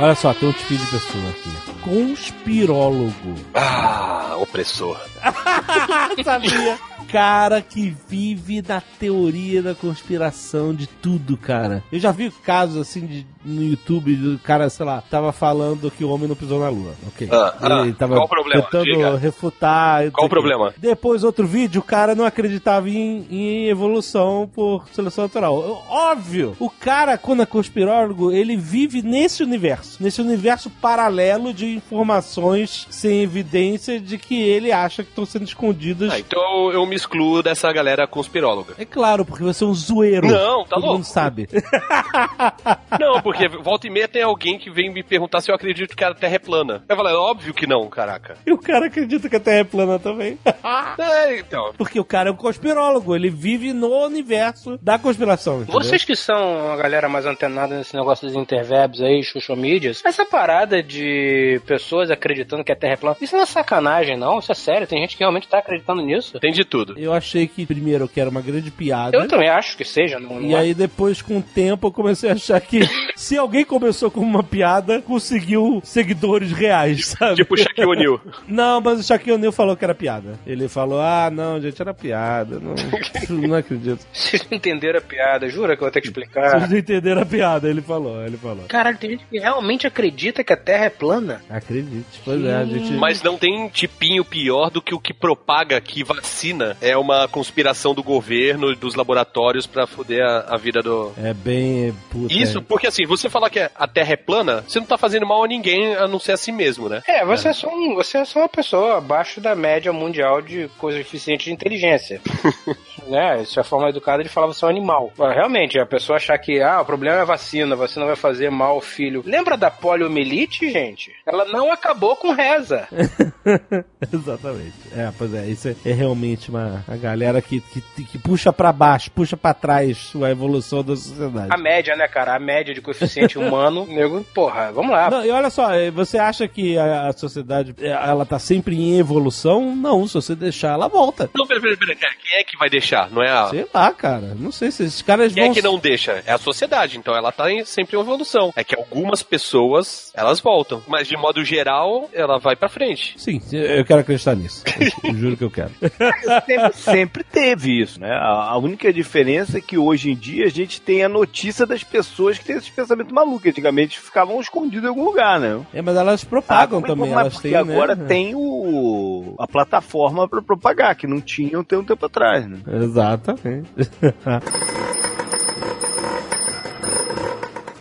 Olha 0.01 0.15
só, 0.15 0.33
tem 0.33 0.49
um 0.49 0.51
tipo 0.51 0.75
de 0.75 0.85
pessoa 0.87 1.29
aqui. 1.29 1.79
Conspirólogo. 1.83 3.35
Ah, 3.53 4.35
opressor. 4.39 4.99
Sabia? 6.25 6.79
Cara 7.07 7.61
que 7.61 7.95
vive 8.09 8.63
na 8.67 8.81
teoria 8.81 9.61
da 9.61 9.75
conspiração 9.75 10.73
de 10.73 10.87
tudo, 10.87 11.37
cara. 11.37 11.83
Eu 11.91 11.99
já 11.99 12.11
vi 12.11 12.31
casos 12.31 12.77
assim 12.81 13.05
de, 13.05 13.27
no 13.43 13.63
YouTube 13.63 14.15
do 14.15 14.39
cara, 14.39 14.69
sei 14.69 14.85
lá, 14.85 15.01
tava 15.09 15.31
falando 15.31 15.89
que 15.91 16.03
o 16.03 16.09
homem 16.09 16.27
não 16.27 16.35
pisou 16.35 16.59
na 16.59 16.69
lua. 16.69 16.93
Ok. 17.07 17.27
Ah, 17.31 17.53
ah, 17.61 17.81
Ele 17.81 17.93
tava 17.93 18.15
qual 18.15 18.25
o 18.25 18.29
problema? 18.29 18.61
tentando 18.63 18.83
Diga. 18.85 19.17
refutar. 19.17 20.11
Qual 20.11 20.27
o 20.27 20.29
problema? 20.29 20.73
Depois, 20.77 21.23
outro 21.23 21.45
vídeo, 21.47 21.81
o 21.81 21.83
cara 21.83 22.13
não 22.15 22.25
acreditava 22.25 22.89
em, 22.89 23.25
em 23.29 23.67
evolução 23.67 24.49
por 24.53 24.85
seleção 24.93 25.23
natural. 25.25 25.83
Óbvio! 25.89 26.55
O 26.59 26.69
cara, 26.69 27.17
quando 27.17 27.41
é 27.43 27.45
conspirólogo, 27.45 28.31
ele 28.31 28.55
vive 28.55 29.01
nesse 29.01 29.43
universo. 29.43 30.01
Nesse 30.01 30.21
universo 30.21 30.69
paralelo 30.69 31.53
de 31.53 31.75
informações 31.75 32.87
sem 32.89 33.21
evidência 33.21 33.99
de 33.99 34.17
que 34.17 34.41
ele 34.41 34.71
acha 34.71 35.03
que 35.03 35.09
estão 35.09 35.25
sendo 35.25 35.45
escondidas. 35.45 36.11
Ah, 36.11 36.19
então 36.19 36.71
eu 36.71 36.85
me 36.85 36.95
excluo 36.95 37.41
dessa 37.41 37.71
galera 37.71 38.07
conspiróloga. 38.07 38.75
É 38.77 38.85
claro, 38.85 39.23
porque 39.25 39.43
você 39.43 39.63
é 39.63 39.67
um 39.67 39.73
zoeiro. 39.73 40.27
Não, 40.27 40.63
tá 40.63 40.75
Todo 40.75 40.81
louco. 40.81 40.93
mundo 40.97 41.05
sabe. 41.05 41.47
Não, 42.99 43.21
porque 43.21 43.30
volta 43.61 43.87
e 43.87 43.89
meia 43.89 44.07
tem 44.07 44.23
alguém 44.23 44.57
que 44.57 44.69
vem 44.69 44.91
me 44.91 45.03
perguntar 45.03 45.41
se 45.41 45.51
eu 45.51 45.55
acredito 45.55 45.95
que 45.95 46.03
a 46.03 46.13
Terra 46.13 46.35
é 46.35 46.39
plana. 46.39 46.83
Eu 46.87 46.95
falo, 46.95 47.09
é 47.09 47.13
óbvio 47.15 47.53
que 47.53 47.67
não, 47.67 47.87
caraca. 47.89 48.35
E 48.45 48.51
o 48.51 48.57
cara 48.57 48.87
acredita 48.87 49.29
que 49.29 49.35
a 49.35 49.39
Terra 49.39 49.59
é 49.59 49.63
plana 49.63 49.99
também. 49.99 50.37
É, 50.97 51.39
então. 51.39 51.73
Porque 51.77 51.99
o 51.99 52.05
cara 52.05 52.29
é 52.29 52.31
um 52.31 52.35
conspirólogo, 52.35 53.15
ele 53.15 53.29
vive 53.29 53.73
no 53.73 53.89
universo 54.05 54.77
da 54.81 54.97
conspiração. 54.97 55.61
entendeu? 55.61 55.73
Vocês 55.73 56.03
que 56.03 56.15
são 56.15 56.71
a 56.71 56.77
galera 56.77 57.09
mais 57.09 57.25
antenada 57.25 57.75
nesse 57.77 57.95
negócio 57.95 58.27
dos 58.27 58.35
interwebs 58.35 59.01
aí, 59.01 59.23
social 59.23 59.57
medias, 59.57 60.01
essa 60.05 60.25
parada 60.25 60.81
de 60.83 61.61
pessoas 61.65 62.09
acreditando 62.11 62.63
que 62.63 62.71
a 62.71 62.75
Terra 62.75 62.93
é 62.93 62.97
plana, 62.97 63.17
isso 63.21 63.35
não 63.35 63.43
é 63.43 63.45
sacanagem, 63.45 64.17
não? 64.17 64.39
Isso 64.39 64.51
é 64.51 64.55
sério? 64.55 64.87
Tem 64.87 64.99
gente 65.01 65.15
que 65.17 65.23
realmente 65.23 65.47
tá 65.47 65.59
acreditando 65.59 66.01
nisso? 66.01 66.39
Tem 66.39 66.51
de 66.51 66.63
tudo. 66.63 66.97
Eu 66.97 67.13
achei 67.13 67.47
que 67.47 67.65
primeiro 67.65 68.07
que 68.07 68.19
era 68.19 68.29
uma 68.29 68.41
grande 68.41 68.71
piada. 68.71 69.17
Eu 69.17 69.27
também 69.27 69.49
acho 69.49 69.75
que 69.77 69.83
seja, 69.85 70.19
não, 70.19 70.39
não 70.39 70.41
E 70.41 70.53
é? 70.53 70.57
aí 70.57 70.73
depois, 70.73 71.21
com 71.21 71.37
o 71.39 71.41
tempo, 71.43 71.87
eu 71.87 71.91
comecei 71.91 72.29
a 72.29 72.33
achar 72.33 72.59
que 72.61 72.79
se 73.21 73.37
alguém 73.37 73.63
começou 73.63 74.09
com 74.09 74.19
uma 74.19 74.41
piada, 74.41 74.99
conseguiu 74.99 75.79
seguidores 75.83 76.51
reais, 76.51 77.05
sabe? 77.19 77.35
Tipo 77.35 77.55
Shaquille 77.55 77.87
O'Neal. 77.87 78.19
Não, 78.47 78.81
mas 78.81 78.99
o 78.99 79.03
Shaquille 79.03 79.33
O'Neal 79.33 79.51
falou 79.51 79.77
que 79.77 79.85
era 79.85 79.93
piada. 79.93 80.39
Ele 80.45 80.67
falou, 80.67 80.99
ah, 80.99 81.29
não, 81.31 81.61
gente, 81.61 81.79
era 81.79 81.93
piada. 81.93 82.59
Não, 82.59 82.73
não 83.47 83.55
acredito. 83.55 84.03
Vocês 84.11 84.43
não 84.49 84.57
entenderam 84.57 84.97
a 84.97 85.01
piada, 85.03 85.47
jura 85.47 85.77
que 85.77 85.83
eu 85.83 85.85
vou 85.85 85.91
ter 85.91 86.01
que 86.01 86.07
Vocês 86.07 86.25
explicar? 86.25 86.67
não 86.67 86.77
entenderam 86.77 87.21
a 87.21 87.25
piada, 87.25 87.69
ele 87.69 87.81
falou, 87.81 88.25
ele 88.25 88.37
falou. 88.37 88.65
Caralho, 88.67 88.97
tem 88.97 89.11
gente 89.11 89.25
que 89.29 89.39
realmente 89.39 89.85
acredita 89.85 90.43
que 90.43 90.51
a 90.51 90.57
Terra 90.57 90.85
é 90.85 90.89
plana? 90.89 91.43
Acredite, 91.47 92.19
pois 92.25 92.43
é, 92.43 92.55
a 92.55 92.65
gente... 92.65 92.91
Mas 92.93 93.21
não 93.21 93.37
tem 93.37 93.69
tipinho 93.69 94.25
pior 94.25 94.71
do 94.71 94.81
que 94.81 94.95
o 94.95 94.99
que 94.99 95.13
propaga 95.13 95.79
que 95.79 96.03
vacina 96.03 96.75
é 96.81 96.97
uma 96.97 97.27
conspiração 97.27 97.93
do 97.93 98.01
governo, 98.01 98.75
dos 98.75 98.95
laboratórios 98.95 99.67
pra 99.67 99.85
foder 99.85 100.23
a, 100.23 100.55
a 100.55 100.57
vida 100.57 100.81
do. 100.81 101.11
É 101.17 101.35
bem... 101.35 101.93
Puta, 102.09 102.33
Isso, 102.33 102.63
porque 102.63 102.87
assim, 102.87 103.10
você 103.17 103.29
falar 103.29 103.49
que 103.49 103.59
a 103.59 103.87
Terra 103.87 104.13
é 104.13 104.17
plana, 104.17 104.63
você 104.67 104.79
não 104.79 104.87
tá 104.87 104.97
fazendo 104.97 105.25
mal 105.25 105.43
a 105.43 105.47
ninguém 105.47 105.95
a 105.95 106.07
não 106.07 106.19
ser 106.19 106.33
a 106.33 106.37
si 106.37 106.51
mesmo, 106.51 106.87
né? 106.87 107.01
É, 107.07 107.25
você 107.25 107.49
é, 107.49 107.53
só 107.53 107.69
um, 107.69 107.95
você 107.95 108.19
é 108.19 108.25
só 108.25 108.39
uma 108.39 108.49
pessoa 108.49 108.97
abaixo 108.97 109.41
da 109.41 109.55
média 109.55 109.91
mundial 109.91 110.41
de 110.41 110.69
coeficiente 110.77 111.45
de 111.45 111.51
inteligência. 111.51 112.21
né? 113.07 113.41
Isso 113.41 113.59
é 113.59 113.61
a 113.61 113.65
forma 113.65 113.89
educada 113.89 114.23
de 114.23 114.29
falar 114.29 114.47
você 114.47 114.63
é 114.63 114.67
um 114.67 114.71
animal. 114.71 115.11
Mas, 115.17 115.35
realmente, 115.35 115.79
a 115.79 115.85
pessoa 115.85 116.17
achar 116.17 116.37
que 116.37 116.61
ah, 116.61 116.81
o 116.81 116.85
problema 116.85 117.17
é 117.17 117.21
a 117.21 117.25
vacina, 117.25 117.75
a 117.75 117.77
vacina 117.77 118.05
vai 118.05 118.15
fazer 118.15 118.49
mal 118.49 118.75
ao 118.75 118.81
filho. 118.81 119.23
Lembra 119.25 119.57
da 119.57 119.69
poliomielite, 119.69 120.69
gente? 120.71 121.11
Ela 121.25 121.45
não 121.45 121.71
acabou 121.71 122.15
com 122.15 122.31
reza. 122.31 122.87
Exatamente. 124.11 124.73
É, 124.95 125.11
pois 125.17 125.33
é, 125.33 125.45
isso 125.47 125.67
é, 125.67 125.75
é 125.85 125.93
realmente 125.93 126.49
uma 126.49 126.83
a 126.87 126.95
galera 126.95 127.41
que, 127.41 127.61
que, 127.61 128.03
que 128.03 128.17
puxa 128.17 128.51
pra 128.53 128.71
baixo, 128.71 129.11
puxa 129.11 129.35
pra 129.35 129.53
trás 129.53 130.13
a 130.23 130.29
evolução 130.29 130.83
da 130.83 130.95
sociedade. 130.95 131.49
A 131.51 131.57
média, 131.57 131.95
né, 131.95 132.07
cara? 132.07 132.35
A 132.35 132.39
média 132.39 132.73
de 132.73 132.81
coeficiente 133.01 133.37
humano. 133.37 133.85
nego, 133.89 134.23
porra, 134.33 134.71
vamos 134.71 134.91
lá. 134.91 135.09
Não, 135.09 135.25
e 135.25 135.31
olha 135.31 135.49
só, 135.49 135.73
eh, 135.73 135.91
você 135.91 136.17
acha 136.17 136.47
que 136.47 136.77
a, 136.77 137.07
a 137.07 137.13
sociedade 137.13 137.75
eh, 137.79 137.87
ela 137.87 138.25
tá 138.25 138.39
sempre 138.39 138.75
em 138.75 138.99
evolução? 138.99 139.75
Não, 139.75 140.07
se 140.07 140.13
você 140.13 140.35
deixar, 140.35 140.73
ela 140.73 140.87
volta. 140.87 141.29
Não, 141.35 141.45
peraí, 141.45 141.61
peraí, 141.61 141.77
peraí, 141.77 141.95
cara, 141.95 142.13
quem 142.21 142.39
é 142.39 142.43
que 142.43 142.57
vai 142.57 142.69
deixar? 142.69 143.09
Não 143.09 143.21
é 143.21 143.29
a. 143.29 143.49
Sei 143.49 143.65
lá, 143.73 143.91
cara. 143.91 144.35
Não 144.37 144.51
sei 144.51 144.71
se 144.71 144.83
esses 144.83 145.01
caras 145.01 145.33
Quem 145.33 145.43
vão. 145.43 145.51
é 145.51 145.55
que 145.55 145.61
não 145.61 145.77
deixa? 145.77 146.23
É 146.25 146.33
a 146.33 146.37
sociedade, 146.37 146.97
então 146.97 147.15
ela 147.15 147.31
tá 147.31 147.51
em, 147.51 147.65
sempre 147.65 147.97
em 147.97 147.99
evolução. 147.99 148.53
É 148.55 148.63
que 148.63 148.75
algumas 148.75 149.23
pessoas, 149.23 150.11
elas 150.13 150.39
voltam. 150.39 150.81
Mas 150.87 151.07
de 151.07 151.17
modo 151.17 151.43
geral, 151.43 152.09
ela 152.13 152.37
vai 152.37 152.55
pra 152.55 152.69
frente. 152.69 153.15
Sim, 153.17 153.41
eu 153.51 153.85
quero 153.85 154.01
acreditar 154.01 154.35
nisso. 154.35 154.63
Eu 155.03 155.13
juro 155.15 155.37
que 155.37 155.43
eu 155.43 155.51
quero. 155.51 155.71
sempre, 156.45 156.73
sempre 156.73 157.23
teve 157.23 157.81
isso, 157.81 157.99
né? 157.99 158.11
A, 158.11 158.51
a 158.51 158.57
única 158.57 158.91
diferença 158.91 159.57
é 159.57 159.61
que 159.61 159.77
hoje 159.77 160.11
em 160.11 160.15
dia 160.15 160.45
a 160.45 160.49
gente 160.49 160.81
tem 160.81 161.03
a 161.03 161.09
notícia 161.09 161.65
das 161.65 161.83
pessoas 161.83 162.37
que 162.37 162.45
têm 162.45 162.57
esses 162.57 162.69
pensamentos 162.69 162.90
malucos. 163.13 163.45
Antigamente 163.47 163.99
ficavam 163.99 164.39
escondidos 164.39 164.85
em 164.85 164.89
algum 164.89 165.03
lugar, 165.03 165.39
né? 165.39 165.59
É, 165.73 165.81
mas 165.81 165.95
elas 165.95 166.23
propagam 166.23 166.79
Ah, 166.79 166.81
também. 166.87 167.09
mas 167.11 167.19
Elas 167.21 167.33
porque 167.33 167.49
têm, 167.49 167.57
agora 167.57 167.95
né? 167.95 168.05
tem 168.05 168.33
o 168.35 169.35
a 169.39 169.47
plataforma 169.47 170.27
pra 170.27 170.41
propagar, 170.41 170.95
que 170.95 171.07
não 171.07 171.19
tinham 171.21 171.63
tem 171.63 171.77
um 171.79 171.83
tempo 171.83 172.05
atrás, 172.05 172.47
né? 172.47 172.57
Exatamente. 172.67 173.69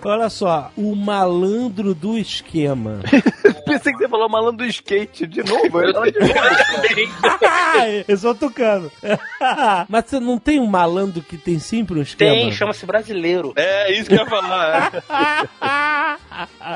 Olha 0.02 0.30
só, 0.30 0.70
o 0.76 0.94
malandro 0.94 1.94
do 1.94 2.16
esquema. 2.18 3.00
Pensei 3.66 3.92
que 3.92 3.98
você 3.98 4.08
falou 4.08 4.28
malandro 4.28 4.64
do 4.64 4.66
skate 4.66 5.26
de 5.26 5.42
novo. 5.44 5.80
Eu 5.80 5.92
de 5.92 6.18
eu 8.08 8.16
sou 8.16 8.34
tucano. 8.34 8.90
Mas 9.88 10.06
você 10.06 10.18
não 10.18 10.38
tem 10.38 10.58
um 10.58 10.66
malandro 10.66 11.22
que 11.22 11.36
tem 11.36 11.58
sempre 11.58 11.98
um 11.98 12.02
esquema? 12.02 12.32
Tem, 12.32 12.52
chama-se 12.52 12.84
brasileiro. 12.86 13.52
É, 13.56 13.92
isso 13.92 14.08
que 14.08 14.14
eu 14.14 14.20
ia 14.20 14.26
falar. 14.26 14.92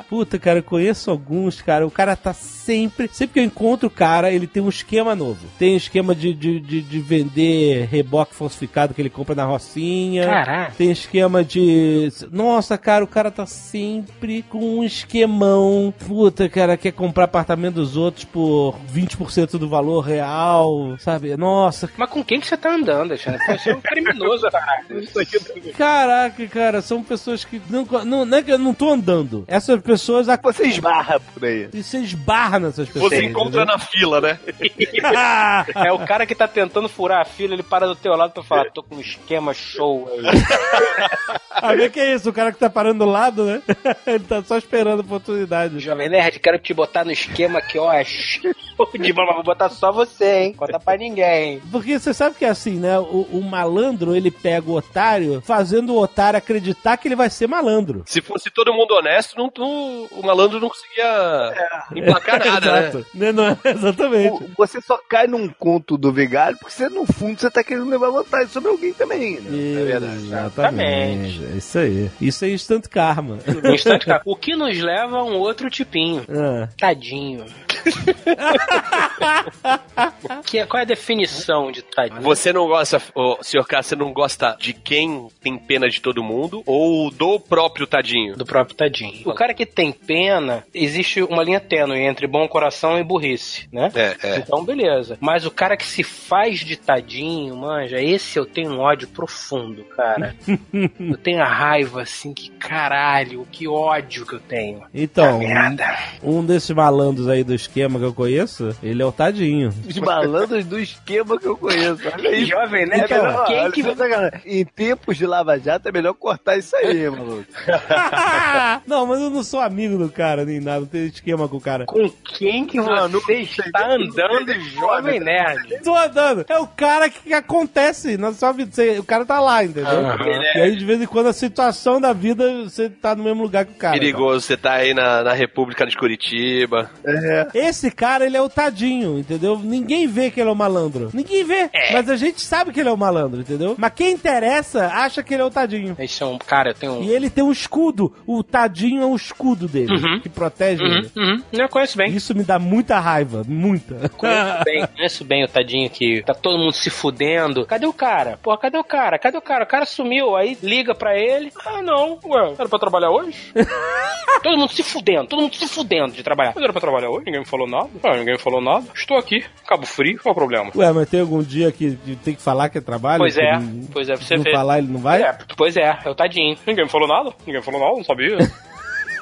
Puta, 0.09 0.39
cara, 0.39 0.61
eu 0.61 0.63
conheço 0.63 1.11
alguns, 1.11 1.61
cara. 1.61 1.87
O 1.87 1.91
cara 1.91 2.15
tá 2.15 2.33
sempre. 2.33 3.09
Sempre 3.13 3.35
que 3.35 3.41
eu 3.41 3.45
encontro 3.45 3.89
o 3.89 3.91
cara, 3.91 4.31
ele 4.31 4.47
tem 4.47 4.63
um 4.63 4.69
esquema 4.69 5.15
novo. 5.15 5.47
Tem 5.59 5.75
um 5.75 5.77
esquema 5.77 6.15
de, 6.15 6.33
de, 6.33 6.61
de, 6.61 6.81
de 6.81 7.01
vender 7.01 7.87
reboque 7.87 8.35
falsificado 8.35 8.95
que 8.95 9.03
ele 9.03 9.11
compra 9.11 9.35
na 9.35 9.45
Rocinha. 9.45 10.27
Caraca. 10.27 10.75
Tem 10.77 10.91
esquema 10.91 11.43
de. 11.43 12.09
Nossa, 12.31 12.79
cara, 12.79 13.05
o 13.05 13.09
cara 13.15 13.31
tá 13.31 13.47
sempre 13.47 14.43
com 14.43 14.79
um 14.79 14.83
esquemão. 14.83 15.95
Puta, 16.05 16.49
cara, 16.49 16.77
quer 16.77 16.91
comprar 16.91 17.25
apartamento 17.25 17.77
dos 17.77 17.97
outros 17.97 18.25
por 18.25 18.75
20% 18.93 19.57
do 19.57 19.69
valor 19.69 20.01
real, 20.01 20.97
sabe? 20.99 21.37
Nossa, 21.37 21.89
Mas 21.97 22.11
com 22.11 22.25
quem 22.25 22.41
que 22.41 22.47
você 22.49 22.57
tá 22.57 22.71
andando, 22.75 23.03
Alexandre? 23.03 23.41
Você 23.47 23.71
é 23.71 23.77
um 23.77 23.81
criminoso, 23.81 24.49
aqui 24.49 25.73
caraca, 25.77 26.45
cara, 26.49 26.83
são 26.83 27.05
pessoas 27.05 27.45
que 27.45 27.63
não, 27.71 27.85
não, 28.05 28.25
não 28.25 28.39
é 28.39 28.43
que 28.43 28.51
eu 28.51 28.59
não 28.59 28.75
tô 28.75 28.91
andando. 28.91 29.45
Essas 29.47 29.81
pessoas 29.81 30.27
Você 30.43 30.65
esbarra 30.65 31.21
por 31.21 31.45
aí. 31.45 31.69
você 31.73 31.99
esbarra 31.99 32.59
nessas 32.59 32.89
pessoas. 32.89 33.13
Você 33.13 33.25
encontra 33.25 33.65
na 33.65 33.79
fila, 33.79 34.21
né? 34.21 34.41
É 35.77 35.93
o 35.93 35.99
cara 36.01 36.27
que 36.27 36.35
tá 36.35 36.49
tentando 36.49 36.89
furar 36.89 37.21
a 37.21 37.25
fila, 37.25 37.55
ele 37.55 37.63
para 37.63 37.87
do 37.87 37.95
teu 37.95 38.17
lado 38.17 38.33
pra 38.33 38.43
falar, 38.43 38.71
tô 38.73 38.83
com 38.83 38.97
um 38.97 39.01
esquema 39.01 39.55
show 39.55 40.11
aí. 40.13 40.25
Ah, 41.57 41.75
vê 41.75 41.89
que 41.89 42.01
é 42.01 42.15
isso, 42.15 42.29
o 42.29 42.33
cara 42.33 42.53
que 42.53 42.59
tá 42.59 42.69
parando 42.69 43.04
do 43.05 43.11
lado, 43.11 43.45
né? 43.45 43.63
Ele 44.07 44.25
tá 44.25 44.43
só 44.43 44.57
esperando 44.59 45.01
a 45.01 45.03
oportunidade. 45.03 45.79
Jovem 45.81 46.09
Nerd, 46.09 46.39
quero 46.39 46.59
te 46.59 46.73
botar 46.75 47.05
no 47.05 47.11
esquema 47.13 47.59
aqui, 47.59 47.79
ó. 47.79 47.93
é 47.93 48.03
De 48.05 49.13
vou 49.13 49.43
botar 49.43 49.69
só 49.69 49.93
você, 49.93 50.39
hein? 50.45 50.53
Conta 50.55 50.79
pra 50.81 50.97
ninguém. 50.97 51.61
Porque 51.71 51.99
você 51.99 52.13
sabe 52.13 52.37
que 52.37 52.45
é 52.45 52.49
assim, 52.49 52.79
né? 52.79 52.99
O, 52.99 53.29
o 53.33 53.43
malandro, 53.43 54.15
ele 54.17 54.31
pega 54.31 54.69
o 54.71 54.75
otário, 54.75 55.41
fazendo 55.45 55.95
o 55.95 56.01
otário 56.01 56.37
acreditar 56.39 56.97
que 56.97 57.07
ele 57.09 57.17
vai 57.17 57.31
ser 57.31 57.47
malandro. 57.47 58.03
Se 58.07 58.21
fosse 58.21 58.51
todo 58.51 58.73
mundo 58.73 58.93
honesto, 58.95 59.37
não, 59.37 59.51
não- 59.57 60.09
o 60.11 60.23
malandro 60.25 60.59
não 60.61 60.69
conseguia 60.69 61.55
emplacar 61.95 62.45
nada, 62.45 62.73
né? 62.73 62.89
Exato. 62.89 63.07
Né, 63.15 63.33
não 63.33 63.45
é? 63.47 63.57
Exatamente. 63.65 64.45
O- 64.45 64.51
Você 64.59 64.81
só 64.81 64.99
cai 65.09 65.27
num 65.27 65.49
conto 65.49 65.97
do 65.97 66.13
vigário 66.13 66.57
porque 66.59 66.73
você, 66.75 66.89
no 66.89 67.07
fundo, 67.07 67.41
você 67.41 67.51
tá 67.51 67.63
querendo 67.63 67.89
levar 67.89 68.11
vantagem 68.11 68.49
sobre 68.49 68.71
alguém 68.71 68.93
também, 68.93 69.41
né? 69.41 69.81
É 69.83 69.85
verdade. 69.85 70.17
Exatamente. 70.27 71.45
É 71.53 71.57
isso 71.57 71.79
aí. 71.79 72.11
Isso 72.21 72.45
é 72.45 72.49
instant 72.51 72.87
karma. 72.95 73.39
Instante, 73.75 74.07
cara. 74.07 74.23
O 74.25 74.37
que 74.37 74.55
nos 74.55 74.79
leva 74.79 75.19
a 75.19 75.25
um 75.25 75.37
outro 75.37 75.69
tipinho. 75.69 76.25
Ah. 76.29 76.69
Tadinho. 76.79 77.45
que 80.47 80.59
é, 80.59 80.67
qual 80.67 80.79
é 80.79 80.83
a 80.83 80.87
definição 80.87 81.73
de 81.73 81.83
tadinho? 81.83 82.23
Você 82.23 82.53
não 82.53 82.69
gosta, 82.69 83.03
ô, 83.15 83.39
senhor 83.43 83.67
K, 83.67 83.83
você 83.83 83.97
não 83.97 84.13
gosta 84.13 84.57
de 84.59 84.73
quem 84.73 85.29
tem 85.43 85.59
pena 85.59 85.89
de 85.89 86.01
todo 86.01 86.23
mundo 86.23 86.63
ou 86.65 87.11
do 87.11 87.41
próprio 87.41 87.85
tadinho? 87.87 88.37
Do 88.37 88.47
próprio 88.47 88.77
tadinho. 88.77 89.29
O 89.29 89.35
cara 89.35 89.53
que 89.53 89.67
tem 89.67 89.93
pena, 89.93 90.65
existe 90.73 91.23
uma 91.23 91.43
linha 91.43 91.61
tênue 91.61 91.99
entre 91.99 92.27
bom 92.27 92.49
coração 92.49 92.99
e 92.99 93.05
burrice, 93.05 93.69
né? 93.73 93.91
É, 93.95 94.17
é. 94.23 94.39
Então, 94.39 94.65
beleza. 94.65 95.19
Mas 95.21 95.45
o 95.45 95.51
cara 95.51 95.77
que 95.77 95.87
se 95.87 96.03
faz 96.03 96.61
de 96.61 96.77
tadinho, 96.77 97.55
manja, 97.57 98.01
esse 98.01 98.39
eu 98.39 98.47
tenho 98.47 98.73
um 98.73 98.79
ódio 98.79 99.09
profundo, 99.09 99.85
cara. 99.85 100.35
eu 100.99 101.19
tenho 101.19 101.43
a 101.43 101.49
raiva, 101.49 102.01
assim, 102.03 102.33
que 102.33 102.49
caralho, 102.85 103.47
que 103.51 103.67
ódio 103.67 104.27
que 104.27 104.35
eu 104.35 104.41
tenho. 104.41 104.83
Então, 104.93 105.39
Merda. 105.39 105.97
um 106.23 106.45
desses 106.45 106.71
malandros 106.71 107.29
aí 107.29 107.43
do 107.43 107.55
esquema 107.55 107.99
que 107.99 108.05
eu 108.05 108.13
conheço, 108.13 108.77
ele 108.83 109.03
é 109.03 109.07
o 109.07 109.13
tadinho. 109.13 109.73
Os 109.89 109.99
malandros 109.99 110.67
do 110.67 110.79
esquema 110.79 111.39
que 111.39 111.47
eu 111.47 111.57
conheço. 111.57 112.03
Olha 112.13 112.31
aí. 112.31 112.45
Jovem, 112.45 112.87
né? 112.87 113.07
Melhor, 113.09 113.45
Quem 113.47 113.61
olha, 113.61 113.73
que 113.73 113.83
tá. 113.83 114.41
Em 114.45 114.65
tempos 114.65 115.17
de 115.17 115.27
Lava 115.27 115.59
Jato 115.59 115.89
é 115.89 115.93
melhor 115.93 116.13
cortar 116.15 116.59
isso 116.59 116.77
aí, 116.77 117.09
maluco. 117.09 117.45
não, 118.87 119.07
mas 119.07 119.21
eu 119.21 119.31
não 119.31 119.43
sou 119.43 119.61
amigo 119.61 119.97
do 119.97 120.11
cara, 120.11 120.45
nem 120.45 120.61
nada, 120.61 120.81
não 120.81 120.87
tenho 120.87 121.07
esquema 121.07 121.49
com 121.49 121.57
o 121.57 121.61
cara. 121.61 121.87
Com 121.87 122.11
quem 122.37 122.67
que 122.67 122.77
Não, 122.77 123.09
não 123.09 123.21
você 123.21 123.33
está 123.33 123.95
andando, 123.95 124.53
jovem 124.75 125.21
nerd? 125.21 125.81
Tô 125.83 125.97
andando. 125.97 126.45
É 126.49 126.59
o 126.59 126.67
cara 126.67 127.09
que 127.09 127.33
acontece 127.33 128.19
na 128.19 128.33
sua 128.33 128.53
vida. 128.53 128.71
O 128.99 129.05
cara 129.05 129.25
tá 129.25 129.41
lá, 129.41 129.65
entendeu? 129.65 129.87
Aham. 129.87 130.27
E 130.55 130.61
aí, 130.61 130.77
de 130.77 130.85
vez 130.85 131.01
em 131.01 131.07
quando, 131.07 131.29
a 131.29 131.33
situação 131.33 132.01
da 132.01 132.13
vida, 132.13 132.69
você 132.75 132.91
tá 132.91 133.15
no 133.15 133.25
mesmo 133.25 133.43
lugar 133.43 133.65
que 133.65 133.73
o 133.73 133.77
cara. 133.77 133.99
Perigoso, 133.99 134.41
você 134.47 134.57
tá 134.57 134.75
aí 134.75 134.93
na, 134.95 135.23
na 135.23 135.33
República 135.33 135.87
de 135.87 135.97
Curitiba. 135.97 136.91
É. 137.07 137.47
Esse 137.55 137.91
cara, 137.91 138.27
ele 138.27 138.37
é 138.37 138.43
o 138.43 138.49
tadinho, 138.49 139.19
entendeu? 139.19 139.59
Ninguém 139.59 140.07
vê 140.07 140.31
que 140.31 140.41
ele 140.41 140.49
é 140.49 140.53
o 140.53 140.57
malandro. 140.57 141.11
Ninguém 141.13 141.45
vê. 141.45 141.71
Mas 141.93 142.09
a 142.11 142.17
gente 142.17 142.41
sabe 142.41 142.73
que 142.73 142.81
ele 142.81 142.89
é 142.89 142.93
o 142.93 142.97
malandro, 142.97 143.41
entendeu? 143.41 143.75
Mas 143.79 143.93
quem 143.95 144.13
interessa, 144.13 144.87
acha 144.89 145.23
que 145.23 145.35
ele 145.35 145.43
é 145.43 145.47
o 145.47 145.51
tadinho. 145.51 145.95
Esse 145.99 146.23
é 146.23 146.27
um 146.27 146.39
cara, 146.39 146.71
eu 146.71 146.75
tenho 146.75 146.93
um. 146.95 147.03
E 147.05 147.11
ele 147.11 147.31
tem 147.31 147.45
um 147.45 147.53
escudo. 147.53 148.13
O 148.27 148.43
tadinho 148.43 149.03
é 149.03 149.07
o 149.07 149.15
escudo 149.15 149.69
dele, 149.69 149.93
Uhum. 149.95 150.21
que 150.21 150.29
protege 150.29 150.83
Uhum, 150.83 150.89
ele. 150.99 151.11
uhum. 151.17 151.43
Eu 151.53 151.69
conheço 151.69 151.97
bem. 151.97 152.11
Isso 152.11 152.35
me 152.35 152.43
dá 152.43 152.59
muita 152.59 152.99
raiva, 152.99 153.43
muita. 153.47 154.09
Conheço 154.11 154.65
bem, 154.65 154.87
conheço 154.97 155.25
bem 155.25 155.45
o 155.45 155.49
tadinho 155.49 155.89
que 155.91 156.23
tá 156.25 156.35
todo 156.35 156.59
mundo 156.59 156.73
se 156.73 156.91
fudendo. 156.91 157.65
Cadê 157.67 157.87
o 157.87 157.93
cara? 157.93 158.39
Porra, 158.43 158.59
cadê 158.59 158.79
o 158.79 158.85
cara? 158.85 159.19
Cadê 159.19 159.37
o 159.39 159.43
cara? 159.43 159.65
O 159.65 159.67
cara 159.69 159.87
sumiu. 159.87 160.37
Aí 160.37 160.57
liga 160.63 160.95
pra 160.95 161.17
ele. 161.19 161.53
Ah, 161.65 161.83
não. 161.83 162.19
Ué, 162.25 162.55
era 162.65 162.69
pra 162.69 162.79
trabalhar 162.79 163.11
hoje? 163.11 163.37
todo 164.43 164.57
mundo 164.59 164.73
se 164.73 164.83
fudendo, 164.83 165.27
todo 165.27 165.43
mundo 165.43 165.55
se 165.55 165.69
fudendo 165.69 166.13
de 166.13 166.23
trabalhar. 166.23 166.53
Mas 166.55 166.65
era 166.65 166.73
pra 166.73 166.81
trabalhar 166.81 167.11
hoje? 167.11 167.25
Ninguém 167.27 167.41
me 167.41 167.47
falou 167.47 167.69
nada? 167.69 167.89
Ah, 168.03 168.17
ninguém 168.17 168.35
me 168.35 168.41
falou 168.41 168.61
nada. 168.61 168.85
Estou 168.95 169.17
aqui, 169.17 169.45
Cabo 169.67 169.87
Frio, 169.87 170.19
qual 170.23 170.33
o 170.33 170.37
problema? 170.37 170.71
Ué, 170.75 170.93
mas 170.93 171.09
tem 171.09 171.21
algum 171.21 171.43
dia 171.43 171.71
que 171.71 171.97
tem 172.25 172.35
que 172.35 172.43
falar 172.43 172.69
que 172.69 172.79
é 172.79 172.81
trabalho? 172.81 173.19
Pois 173.19 173.37
é, 173.39 173.59
pois 173.93 174.09
é, 174.09 174.17
Se 174.17 174.25
você 174.25 174.37
não 174.37 174.43
vê. 174.45 174.53
falar, 174.53 174.79
ele 174.79 174.89
não 174.89 175.01
vai? 175.01 175.23
É, 175.23 175.37
pois 175.57 175.77
é, 175.77 175.99
é 176.05 176.11
o 176.11 176.15
tadinho. 176.15 176.57
Ninguém 176.67 176.85
me 176.85 176.91
falou 176.91 177.09
nada? 177.09 177.31
Ninguém 177.47 177.61
me 177.61 177.63
falou 177.63 177.81
nada, 177.81 177.97
não 177.97 178.05
sabia. 178.05 178.37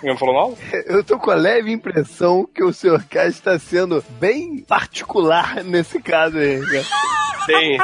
Ninguém 0.03 0.13
me 0.15 0.19
falou 0.19 0.51
nada? 0.51 0.85
Eu 0.87 1.05
tô 1.05 1.19
com 1.19 1.31
a 1.31 1.35
leve 1.35 1.71
impressão 1.73 2.47
que 2.53 2.63
o 2.65 2.73
Sr. 2.73 3.05
K 3.09 3.27
está 3.27 3.59
sendo 3.59 4.05
bem 4.19 4.59
particular 4.59 5.63
nesse 5.63 6.01
caso 6.03 6.39
aí. 6.39 6.59
né? 6.59 6.85
Tem, 7.47 7.77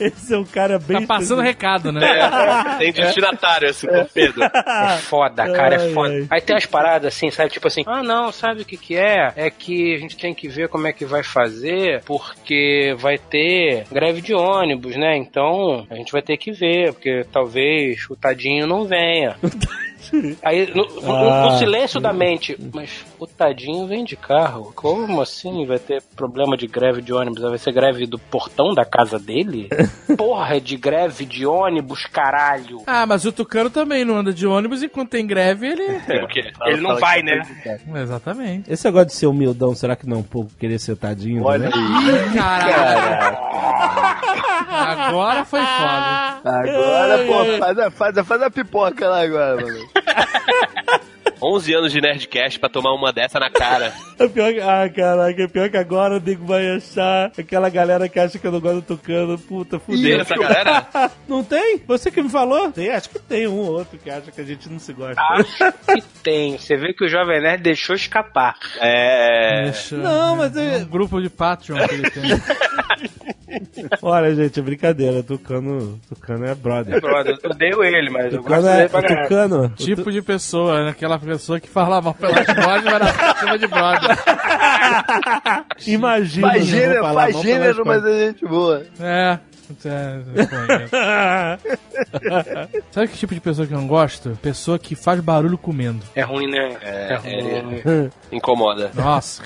Esse 0.00 0.34
é 0.34 0.38
um 0.38 0.44
cara 0.44 0.78
bem. 0.78 1.00
Tá 1.00 1.06
passando 1.06 1.40
recado, 1.40 1.90
né? 1.90 2.06
é, 2.06 2.76
tem 2.78 2.92
destinatário 2.92 3.68
esse 3.68 3.86
torpedo. 3.86 4.42
É 4.44 4.98
foda, 4.98 5.50
cara, 5.50 5.76
é 5.76 5.92
foda. 5.94 6.12
ai. 6.12 6.26
Aí 6.30 6.40
tem 6.42 6.56
as 6.56 6.66
paradas 6.66 7.14
assim, 7.14 7.30
sabe? 7.30 7.50
Tipo 7.50 7.68
assim, 7.68 7.82
ah 7.86 8.02
não, 8.02 8.30
sabe 8.30 8.62
o 8.62 8.64
que 8.64 8.76
que 8.76 8.96
é? 8.96 9.32
É 9.34 9.50
que 9.50 9.94
a 9.94 9.98
gente 9.98 10.16
tem 10.16 10.34
que 10.34 10.46
ver 10.48 10.68
como 10.68 10.86
é 10.86 10.92
que 10.92 11.06
vai 11.06 11.22
fazer, 11.22 12.02
porque 12.04 12.94
vai 12.98 13.16
ter 13.16 13.84
greve 13.90 14.20
de 14.20 14.34
ônibus, 14.34 14.96
né? 14.96 15.16
Então 15.16 15.86
a 15.90 15.94
gente 15.94 16.12
vai 16.12 16.20
ter 16.22 16.36
que 16.36 16.52
ver, 16.52 16.92
porque 16.92 17.24
talvez 17.32 18.04
o 18.10 18.16
tadinho 18.16 18.66
não 18.66 18.84
venha. 18.84 19.36
Aí, 20.42 20.72
no, 20.74 20.84
no- 21.00 21.12
Ah. 21.30 21.50
no 21.52 21.58
silêncio 21.58 22.00
da 22.00 22.12
mente, 22.12 22.56
mas 22.72 23.04
o 23.18 23.26
tadinho 23.26 23.86
vem 23.86 24.04
de 24.04 24.16
carro. 24.16 24.72
Como 24.74 25.20
assim 25.20 25.66
vai 25.66 25.78
ter 25.78 26.02
problema 26.16 26.56
de 26.56 26.66
greve 26.66 27.02
de 27.02 27.12
ônibus? 27.12 27.42
Vai 27.42 27.58
ser 27.58 27.72
greve 27.72 28.06
do 28.06 28.18
portão 28.18 28.72
da 28.74 28.84
casa 28.84 29.18
dele? 29.18 29.68
Porra, 30.16 30.56
é 30.56 30.60
de 30.60 30.76
greve 30.76 31.24
de 31.24 31.46
ônibus, 31.46 32.06
caralho. 32.06 32.82
Ah, 32.86 33.06
mas 33.06 33.24
o 33.24 33.32
Tucano 33.32 33.70
também 33.70 34.04
não 34.04 34.16
anda 34.16 34.32
de 34.32 34.46
ônibus 34.46 34.82
enquanto 34.82 35.10
tem 35.10 35.26
greve, 35.26 35.66
ele. 35.66 35.98
O 36.18 36.26
quê? 36.28 36.50
Ele 36.66 36.80
não 36.80 36.98
vai, 36.98 37.22
né? 37.22 37.42
Exatamente. 37.94 38.70
Esse 38.70 38.84
negócio 38.84 39.06
de 39.06 39.14
ser 39.14 39.26
humildão, 39.26 39.74
será 39.74 39.94
que 39.96 40.06
não 40.06 40.18
é 40.18 40.20
um 40.20 40.24
pouco 40.24 40.50
querer 40.58 40.78
ser 40.78 40.96
tadinho? 40.96 41.44
Olha 41.44 41.70
né? 41.70 41.74
aí. 41.74 42.34
Caralho. 42.34 43.38
Agora 44.68 45.44
foi 45.44 45.60
foda. 45.60 46.40
Agora, 46.44 47.26
pô, 47.26 47.58
faz 47.58 47.78
a, 47.78 47.90
faz, 47.90 48.18
a, 48.18 48.24
faz 48.24 48.42
a 48.42 48.50
pipoca 48.50 49.08
lá 49.08 49.22
agora, 49.22 49.56
mano. 49.56 49.88
11 51.42 51.74
anos 51.74 51.92
de 51.92 52.00
Nerdcast 52.00 52.58
pra 52.58 52.68
tomar 52.68 52.92
uma 52.94 53.12
dessa 53.12 53.38
na 53.38 53.50
cara. 53.50 53.92
É 54.18 54.26
pior 54.26 54.52
que, 54.52 54.60
ah, 54.60 54.88
caraca, 54.92 55.42
é 55.44 55.46
pior 55.46 55.70
que 55.70 55.76
agora 55.76 56.16
o 56.16 56.20
nego 56.20 56.44
vai 56.44 56.68
achar 56.74 57.30
aquela 57.38 57.70
galera 57.70 58.08
que 58.08 58.18
acha 58.18 58.36
que 58.36 58.44
eu 58.44 58.50
não 58.50 58.58
gosto 58.60 58.80
do 58.80 58.96
Tucano. 58.96 59.38
Puta, 59.38 59.78
Tem 59.78 59.96
fudeu. 59.96 60.20
essa 60.20 60.34
galera? 60.34 60.86
Não 61.28 61.44
tem? 61.44 61.80
Você 61.86 62.10
que 62.10 62.20
me 62.20 62.28
falou? 62.28 62.72
Tem, 62.72 62.90
acho 62.90 63.10
que 63.10 63.18
tem 63.20 63.46
um 63.46 63.58
ou 63.58 63.74
outro 63.78 63.96
que 63.96 64.10
acha 64.10 64.32
que 64.32 64.40
a 64.40 64.44
gente 64.44 64.68
não 64.68 64.80
se 64.80 64.92
gosta. 64.92 65.20
Acho 65.22 65.72
que 65.86 66.02
tem. 66.24 66.58
Você 66.58 66.76
vê 66.76 66.92
que 66.92 67.04
o 67.04 67.08
Jovem 67.08 67.40
Nerd 67.40 67.62
deixou 67.62 67.94
escapar. 67.94 68.56
É. 68.80 69.62
Deixa- 69.66 69.96
Não, 69.98 70.34
mas 70.34 70.56
é 70.56 70.78
um 70.78 70.84
grupo 70.86 71.22
de 71.22 71.30
Patreon 71.30 71.78
que 71.86 71.94
ele 71.94 72.10
tem. 72.10 72.22
Olha, 74.02 74.34
gente, 74.34 74.58
é 74.58 74.62
brincadeira. 74.62 75.22
Tucano, 75.22 75.98
Tucano 76.08 76.46
é 76.46 76.54
brother. 76.54 77.00
Brother, 77.00 77.36
eu 77.42 77.50
odeio 77.50 77.82
ele, 77.84 78.10
mas 78.10 78.32
eu 78.32 78.42
gosto 78.42 78.56
Tucano 78.62 78.68
é. 78.68 78.88
dele. 78.88 79.22
Tucano. 79.22 79.64
o 79.64 79.68
tipo 79.70 80.12
de 80.12 80.22
pessoa, 80.22 80.84
né? 80.84 80.90
aquela 80.90 81.18
pessoa 81.18 81.58
que 81.60 81.68
falava 81.68 82.12
pelas 82.14 82.46
vozes, 82.46 82.84
mas 82.84 82.94
era 82.94 83.34
cima 83.36 83.58
de 83.58 83.66
brother. 83.66 84.16
tu- 84.16 85.90
Imagina. 85.90 86.48
Faz 86.48 86.64
gênero, 86.66 87.02
faz 87.14 87.40
gênero, 87.40 87.82
mas 87.86 88.04
é 88.04 88.26
gente 88.26 88.46
boa. 88.46 88.84
É. 89.00 89.38
é. 89.84 90.18
Sabe 92.90 93.08
que 93.08 93.16
tipo 93.18 93.34
de 93.34 93.40
pessoa 93.40 93.66
que 93.66 93.72
eu 93.74 93.78
não 93.78 93.86
gosto? 93.86 94.30
Pessoa 94.40 94.78
que 94.78 94.94
faz 94.94 95.20
barulho 95.20 95.58
comendo. 95.58 96.02
É 96.14 96.22
ruim, 96.22 96.46
né? 96.50 96.76
É, 96.82 97.16
ruim. 97.16 98.10
Incomoda. 98.32 98.90
Nossa. 98.94 99.42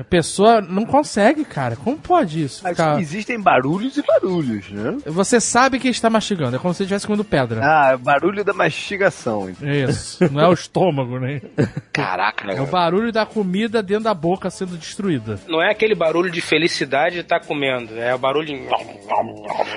A 0.00 0.04
pessoa 0.04 0.60
não 0.60 0.84
consegue, 0.86 1.44
cara. 1.44 1.74
Como 1.76 1.96
pode 1.98 2.42
isso? 2.44 2.66
Ficar- 2.66 2.96
existem 3.04 3.38
barulhos 3.40 3.96
e 3.96 4.02
barulhos, 4.02 4.68
né? 4.70 4.96
Você 5.06 5.40
sabe 5.40 5.78
que 5.78 5.88
está 5.88 6.08
mastigando. 6.10 6.56
É 6.56 6.58
como 6.58 6.72
se 6.72 6.78
você 6.78 6.82
estivesse 6.84 7.06
comendo 7.06 7.24
pedra. 7.24 7.60
Ah, 7.62 7.96
barulho 7.96 8.42
da 8.44 8.52
mastigação. 8.52 9.50
então. 9.50 9.70
Isso. 9.70 10.18
Não 10.32 10.40
é 10.40 10.48
o 10.48 10.52
estômago, 10.52 11.18
né? 11.18 11.40
Caraca, 11.92 12.50
É 12.52 12.60
o 12.60 12.66
barulho 12.66 13.12
da 13.12 13.24
comida 13.26 13.82
dentro 13.82 14.04
da 14.04 14.14
boca 14.14 14.50
sendo 14.50 14.76
destruída. 14.76 15.38
Não 15.46 15.62
é 15.62 15.70
aquele 15.70 15.94
barulho 15.94 16.30
de 16.30 16.40
felicidade 16.40 17.16
de 17.16 17.20
estar 17.20 17.40
comendo. 17.40 17.96
É 17.98 18.14
o 18.14 18.18
barulho 18.18 18.46
de... 18.46 18.54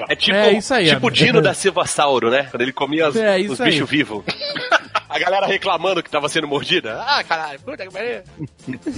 É 0.10 0.16
tipo, 0.16 0.38
É 0.38 0.54
isso 0.54 0.74
aí, 0.74 0.88
tipo 0.88 1.08
o. 1.08 1.12
Dino 1.12 1.42
da 1.42 1.54
Silvassauro, 1.56 2.30
né? 2.32 2.48
Quando 2.50 2.62
ele 2.62 2.74
comia 2.74 3.10
os, 3.10 3.16
É 3.16 3.38
isso 3.40 3.54
os 3.54 3.62
aí. 3.62 3.72
bichos 3.72 3.90
vivos. 3.90 4.24
A 5.10 5.20
galera 5.20 5.45
reclamando 5.45 6.03
que 6.03 6.10
tava 6.10 6.28
sendo 6.30 6.47
mordida. 6.47 7.01
Ah, 7.01 7.24
caralho, 7.24 7.60
puta 7.60 7.86
que 7.86 7.93
pariu. 7.93 8.22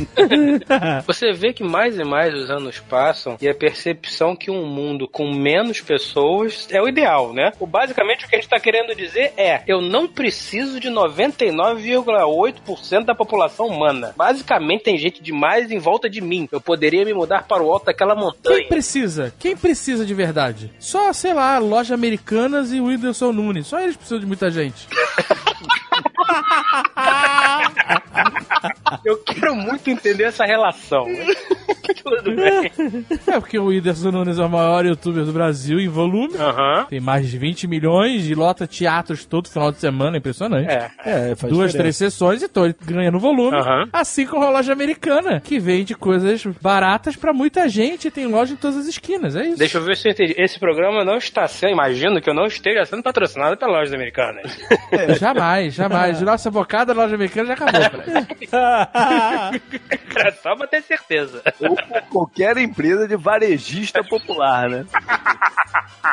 Você 1.05 1.32
vê 1.32 1.53
que 1.53 1.64
mais 1.64 1.97
e 1.97 2.03
mais 2.03 2.34
os 2.34 2.49
anos 2.49 2.80
passam 2.80 3.38
e 3.41 3.47
a 3.47 3.53
percepção 3.53 4.36
que 4.36 4.49
um 4.49 4.66
mundo 4.66 5.07
com 5.07 5.32
menos 5.32 5.82
pessoas 5.82 6.68
é 6.72 6.82
o 6.82 6.88
ideal, 6.88 7.32
né? 7.34 7.51
O, 7.60 7.68
basicamente 7.68 8.26
o 8.26 8.30
que 8.30 8.36
a 8.36 8.39
gente 8.39 8.49
tá 8.49 8.60
querendo 8.60 8.95
dizer 8.95 9.34
é: 9.38 9.62
eu 9.68 9.82
não 9.82 10.07
preciso 10.07 10.80
de 10.80 10.89
99,8% 10.89 13.05
da 13.05 13.14
população 13.14 13.68
humana. 13.68 14.14
Basicamente 14.16 14.84
tem 14.84 14.97
gente 14.97 15.22
demais 15.22 15.70
em 15.72 15.80
volta 15.80 16.10
de 16.10 16.22
mim. 16.22 16.49
Eu 16.51 16.60
poderia 16.60 17.05
me 17.05 17.14
mudar 17.14 17.45
para 17.47 17.62
o 17.62 17.72
alto 17.72 17.86
daquela 17.86 18.16
montanha. 18.16 18.60
Quem 18.60 18.68
precisa? 18.68 19.32
Quem 19.39 19.55
precisa 19.55 20.03
de 20.05 20.14
verdade? 20.14 20.72
Só, 20.80 21.14
sei 21.14 21.34
lá, 21.34 21.57
loja 21.60 21.93
americanas 21.93 22.74
e 22.74 22.80
o 22.80 22.86
Whindersson 22.86 23.32
Nunes. 23.32 23.68
Só 23.68 23.80
eles 23.80 23.95
precisam 23.95 24.20
de 24.20 24.26
muita 24.26 24.49
gente. 24.49 24.88
Eu 29.06 29.18
quero 29.20 29.56
muito 29.56 29.90
entender 29.90 30.26
essa 30.26 30.46
relação. 30.46 31.06
Tudo 32.04 32.36
bem. 32.36 32.72
É 33.28 33.40
porque 33.40 33.58
o 33.58 33.66
Whindersson 33.68 34.12
Nunes 34.12 34.38
é 34.40 34.44
o 34.44 34.50
maior 34.50 34.86
youtuber 34.86 35.24
do 35.26 35.32
Brasil 35.32 35.80
em 35.80 35.88
volume. 35.88 36.34
Tem 36.90 37.00
mais 37.00 37.30
de 37.30 37.38
20 37.38 37.68
milhões 37.68 38.30
e 38.30 38.36
lota 38.36 38.68
teatros 38.68 39.26
todo 39.26 39.50
final 39.50 39.72
de 39.72 39.78
semana, 39.80 40.18
impressionante. 40.18 40.70
É. 40.70 40.90
É, 41.06 41.36
faz 41.36 41.52
Duas, 41.54 41.72
diferença. 41.72 41.78
três 41.78 41.96
sessões, 41.98 42.44
então 42.44 42.66
ele 42.66 42.76
ganha 42.86 43.12
no 43.12 43.20
volume. 43.20 43.58
Assim 43.92 44.26
como 44.26 44.44
a 44.46 44.50
loja 44.50 44.74
americana, 44.74 45.40
que 45.40 45.60
vende 45.60 45.96
coisas 45.96 46.46
baratas 46.62 47.16
pra 47.16 47.34
muita 47.34 47.68
gente 47.70 48.08
e 48.08 48.12
tem 48.12 48.26
loja 48.28 48.54
em 48.54 48.58
todas 48.58 48.78
as 48.78 48.88
esquinas. 48.88 49.36
É 49.36 49.46
isso. 49.46 49.58
Deixa 49.58 49.78
eu 49.78 49.84
ver 49.84 49.96
se 49.98 50.08
eu 50.08 50.12
entendi. 50.12 50.36
Esse 50.38 50.60
programa 50.60 51.04
não 51.04 51.18
está 51.18 51.48
sendo, 51.48 51.72
imagino 51.74 52.22
que 52.22 52.30
eu 52.30 52.34
não 52.34 52.46
esteja 52.46 52.86
sendo 52.86 53.04
patrocinado 53.04 53.58
pela 53.58 53.72
lojas 53.72 53.94
americanas. 53.94 54.58
Jamais, 55.20 55.74
jamais. 55.74 56.18
Nossa 56.26 56.51
bocada, 56.51 56.93
a 56.93 56.95
loja 56.95 57.15
americana 57.15 57.47
já 57.47 57.53
acabou. 57.53 57.82
Era 60.15 60.32
só 60.41 60.55
pra 60.55 60.67
ter 60.67 60.82
certeza. 60.84 61.41
Ou 61.59 61.76
qualquer 62.09 62.57
empresa 62.57 63.07
de 63.07 63.15
varejista 63.15 64.03
popular, 64.03 64.70
né? 64.70 64.86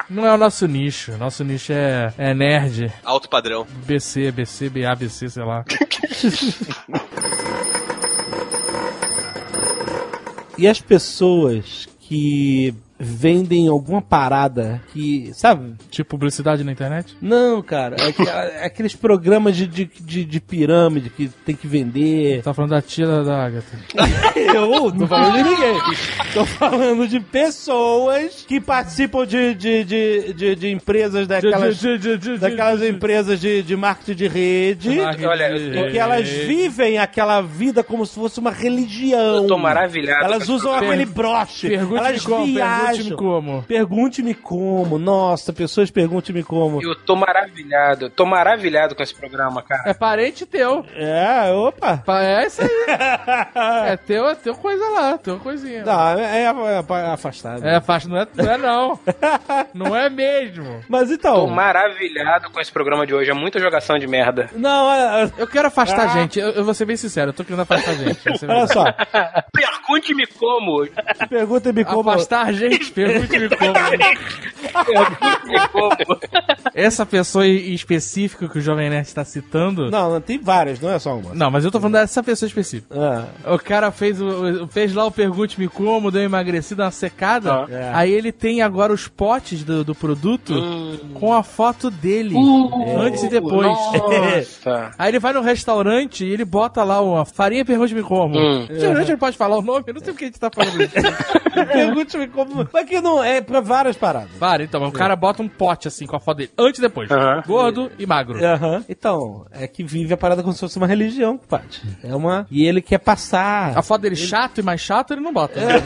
Não 0.09 0.27
é 0.27 0.33
o 0.33 0.37
nosso 0.37 0.67
nicho. 0.67 1.17
Nosso 1.17 1.45
nicho 1.45 1.73
é, 1.73 2.13
é 2.19 2.35
nerd. 2.35 2.93
Alto 3.05 3.29
padrão. 3.29 3.67
BC, 3.87 4.31
BC, 4.33 4.69
BA, 4.69 4.95
BC, 4.95 5.29
sei 5.31 5.45
lá. 5.45 5.65
E 10.59 10.67
as 10.67 10.81
pessoas 10.81 11.87
que 12.01 12.75
vendem 12.99 13.69
alguma 13.69 14.01
parada 14.01 14.81
que, 14.93 15.31
sabe? 15.35 15.75
Tipo 15.91 16.11
publicidade 16.17 16.65
na 16.65 16.73
internet? 16.73 17.17
Não, 17.21 17.61
cara, 17.63 17.97
é, 18.01 18.13
que- 18.13 18.23
é 18.29 18.65
aqueles 18.65 18.95
programas 18.95 19.57
de, 19.57 19.67
de, 19.67 19.85
de, 20.01 20.25
de 20.25 20.41
pirâmide 20.41 21.11
que 21.11 21.29
tem 21.45 21.55
que 21.55 21.67
vender. 21.67 22.43
Tá 22.43 22.55
falando 22.55 22.71
da 22.71 22.81
tia 22.83 23.07
da, 23.07 23.23
da 23.23 23.45
Agatha. 23.47 23.79
Eu 24.37 24.71
não 24.71 24.91
tô 24.93 25.07
falando 25.07 25.37
de 25.37 25.43
ninguém. 25.43 25.81
Tô 26.33 26.45
falando 26.47 27.09
de 27.09 27.21
pessoas 27.21 28.45
que 28.47 28.61
participam 28.61 29.27
de, 29.27 29.55
de, 29.55 29.85
de, 29.85 30.33
de, 30.33 30.55
de 30.55 30.71
empresas 30.71 31.27
daquelas, 31.27 31.77
daquelas 32.41 32.81
empresas 32.83 33.41
de, 33.41 33.63
de 33.63 33.77
marketing 33.77 34.15
de 34.17 34.29
rede. 34.29 35.01
Olha, 35.01 35.91
que 35.91 35.99
elas 35.99 36.29
vivem 36.29 36.99
aquela 36.99 37.41
vida 37.41 37.83
como 37.83 38.07
se 38.07 38.15
fosse 38.15 38.39
uma 38.41 38.51
religião. 38.51 39.37
Eu 39.43 39.47
tô 39.47 39.59
maravilhado. 39.59 40.25
Elas 40.25 40.49
usam 40.49 40.73
aquele 40.73 41.05
broche. 41.07 41.69
Pergunte-me 41.69 41.99
elas 41.99 42.25
viajam. 42.47 42.86
Pergunte-me 42.89 43.17
como. 43.17 43.63
Pergunte-me 43.63 44.35
como. 44.35 44.99
Nossa, 44.99 45.53
pessoas 45.53 45.91
pergunte-me 45.91 46.43
como. 46.43 46.83
Eu 46.83 46.95
tô 46.95 47.15
maravilhado. 47.17 48.11
Tô 48.11 48.25
maravilhado 48.27 48.95
com 48.95 49.03
esse 49.03 49.15
programa, 49.15 49.63
cara. 49.63 49.83
É 49.91 49.95
parente 49.95 50.45
teu. 50.47 50.85
É, 50.95 51.51
opa. 51.53 51.99
Pa- 51.99 52.23
É 52.23 52.47
isso 52.47 52.63
aí. 52.63 52.69
É 53.87 53.97
teu, 53.97 54.29
é 54.29 54.35
teu 54.35 54.55
coisa 54.55 54.85
lá, 54.91 55.19
teu 55.19 55.39
coisinha. 55.39 55.85
Não, 55.85 56.19
é, 56.19 56.43
é- 56.43 56.45
é 56.45 57.13
afastado. 57.13 57.65
É, 57.65 57.81
faixa, 57.81 58.09
não 58.09 58.17
é, 58.19 58.27
não 58.35 58.53
é 58.53 58.59
não. 58.59 59.01
Não 59.75 59.97
é 59.97 60.09
mesmo. 60.09 60.81
Mas 60.89 61.09
Tô 61.09 61.15
então. 61.15 61.47
maravilhado 61.47 62.51
com 62.51 62.61
esse 62.61 62.73
programa 62.73 63.07
de 63.07 63.15
hoje. 63.15 63.31
É 63.31 63.35
muita 63.35 63.59
jogação 63.61 63.99
de 63.99 64.07
merda. 64.07 64.49
Não, 64.55 64.87
olha, 64.87 65.33
Eu 65.37 65.47
quero 65.47 65.69
afastar 65.69 66.09
gente. 66.13 66.39
Eu, 66.39 66.51
eu 66.51 66.65
vou 66.65 66.73
ser 66.75 66.85
bem 66.87 66.97
sincero, 66.97 67.31
eu 67.31 67.33
tô 67.35 67.45
querendo 67.45 67.61
afastar 67.63 67.95
gente. 67.95 68.21
Olha 68.49 68.67
só. 68.67 68.85
Pergunte-me 69.53 70.27
como. 70.27 70.87
Pergunta-me 71.29 71.85
como. 71.85 72.11
Afastar 72.11 72.53
gente, 72.53 72.76
pergunte-me 72.95 73.49
como. 73.49 73.73
Pergunte-me 74.85 75.69
como. 75.69 75.97
Essa 76.75 77.07
pessoa 77.07 77.47
em 77.47 77.73
específica 77.73 78.49
que 78.49 78.59
o 78.59 78.61
Jovem 78.61 78.91
Nerd 78.91 79.07
está 79.07 79.25
citando. 79.25 79.91
Não, 79.91 80.11
não, 80.13 80.21
tem 80.21 80.39
várias, 80.39 80.81
não 80.81 80.91
é 80.91 80.99
só 80.99 81.17
uma. 81.17 81.35
Não, 81.35 81.51
mas 81.51 81.65
eu 81.65 81.71
tô 81.71 81.81
falando 81.81 81.95
dessa 81.95 82.23
pessoa 82.23 82.47
específica. 82.47 82.95
Ah, 82.95 83.55
O 83.55 83.59
cara 83.59 83.91
fez, 83.91 84.21
o, 84.21 84.67
fez 84.69 84.93
lá 84.93 85.05
o 85.07 85.11
Pergunte-me 85.11 85.69
Como, 85.69 86.11
deu 86.11 86.21
uma 86.23 86.27
emagrecida, 86.27 86.85
uma 86.85 86.91
secada. 86.91 87.53
Ah. 87.53 87.67
Aí 87.95 88.13
ele 88.13 88.31
tem 88.33 88.61
agora 88.63 88.93
os 88.93 89.09
potes 89.09 89.65
do, 89.65 89.83
do 89.85 89.95
produto 89.95 90.55
com 91.15 91.33
a 91.33 91.43
foto 91.43 91.91
dele. 91.91 92.35
antes 92.99 93.23
e 93.23 93.29
depois. 93.29 93.67
Nossa. 93.67 94.91
Aí 94.99 95.11
ele 95.11 95.19
vai 95.19 95.33
no 95.33 95.41
restaurante 95.41 96.25
e 96.25 96.31
ele 96.33 96.45
bota 96.45 96.83
lá 96.85 97.01
uma 97.01 97.25
farinha 97.25 97.65
Pergunte-me 97.65 98.03
Como. 98.03 98.39
Hum. 98.39 98.67
Geralmente 98.71 99.11
ele 99.11 99.17
pode 99.19 99.37
falar 99.37 99.57
o 99.57 99.63
nome, 99.63 99.85
eu 99.87 99.95
não 99.95 100.01
sei 100.01 100.13
porque 100.13 100.25
a 100.25 100.29
gente 100.29 100.41
tá 100.41 100.51
falando 100.55 100.83
isso. 100.83 100.95
Pergunte-me 101.73 102.27
como. 102.29 102.66
Mas 102.73 102.89
que 102.89 103.01
não 103.01 103.23
é 103.23 103.41
pra 103.41 103.61
várias 103.61 103.97
paradas. 103.97 104.31
Para, 104.39 104.63
então, 104.63 104.85
o 104.87 104.93
cara 104.93 105.17
bota 105.17 105.43
um 105.43 105.49
pote 105.49 105.89
assim 105.89 106.07
com 106.07 106.17
a 106.17 106.21
foto 106.21 106.39
dele, 106.39 106.51
antes 106.59 106.79
e 106.79 106.83
depois. 106.83 107.09
Gordo 107.47 107.91
e 107.99 108.07
magro. 108.07 108.39
Então, 108.89 109.47
é 109.51 109.67
que 109.67 109.83
vive 109.83 110.15
a 110.15 110.17
parada 110.17 110.43
como 110.43 110.55
se 110.55 110.61
fosse 110.61 110.77
uma 110.77 110.87
religião, 110.87 111.37
Paty. 111.37 111.83
É 112.03 112.15
uma. 112.15 112.47
E 112.51 112.65
ele 112.65 112.81
quer 112.81 112.99
passar. 112.99 113.77
A 113.77 113.83
foto 113.83 114.03
dele 114.03 114.17
chato 114.17 114.59
e 114.59 114.63
mais 114.63 114.81
chato, 114.81 115.13
ele 115.13 115.21
não 115.21 115.33
bota. 115.33 115.59
É. 115.61 115.67
né? 115.67 115.83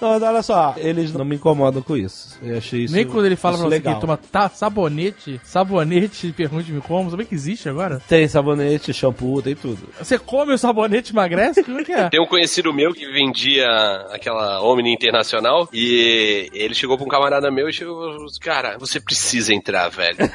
Mas 0.00 0.02
olha 0.22 0.42
só, 0.42 0.74
eles 0.76 1.12
não 1.12 1.24
me 1.24 1.36
incomodam 1.36 1.82
com 1.82 1.96
isso. 1.96 2.38
Eu 2.42 2.58
achei 2.58 2.84
isso. 2.84 2.94
Nem 2.94 3.06
quando 3.06 3.26
ele 3.26 3.36
fala 3.36 3.56
pra 3.56 3.64
você 3.64 3.70
legal. 3.70 3.92
que 3.92 3.96
ele 3.96 4.00
toma 4.00 4.16
tá, 4.16 4.48
sabonete, 4.48 5.40
sabonete, 5.44 6.32
pergunte-me 6.32 6.80
como, 6.80 7.10
sabe 7.10 7.24
que 7.24 7.34
existe 7.34 7.68
agora? 7.68 8.00
Tem 8.08 8.26
sabonete, 8.28 8.92
shampoo, 8.92 9.42
tem 9.42 9.54
tudo. 9.54 9.88
Você 9.98 10.18
come 10.18 10.52
o 10.52 10.58
sabonete 10.58 11.10
e 11.10 11.14
emagrece? 11.14 11.62
Como 11.62 11.80
é 11.80 11.84
que 11.84 11.92
é? 11.92 12.08
Tem 12.08 12.20
um 12.20 12.26
conhecido 12.26 12.72
meu 12.72 12.92
que 12.92 13.06
vendia 13.10 13.66
aquela 14.10 14.62
Omni 14.62 14.92
Internacional 14.92 15.41
e 15.72 16.48
ele 16.52 16.74
chegou 16.74 16.96
pra 16.96 17.06
um 17.06 17.08
camarada 17.08 17.50
meu 17.50 17.68
e 17.68 17.72
chegou, 17.72 18.26
cara, 18.40 18.76
você 18.78 19.00
precisa 19.00 19.54
entrar, 19.54 19.88
velho. 19.88 20.16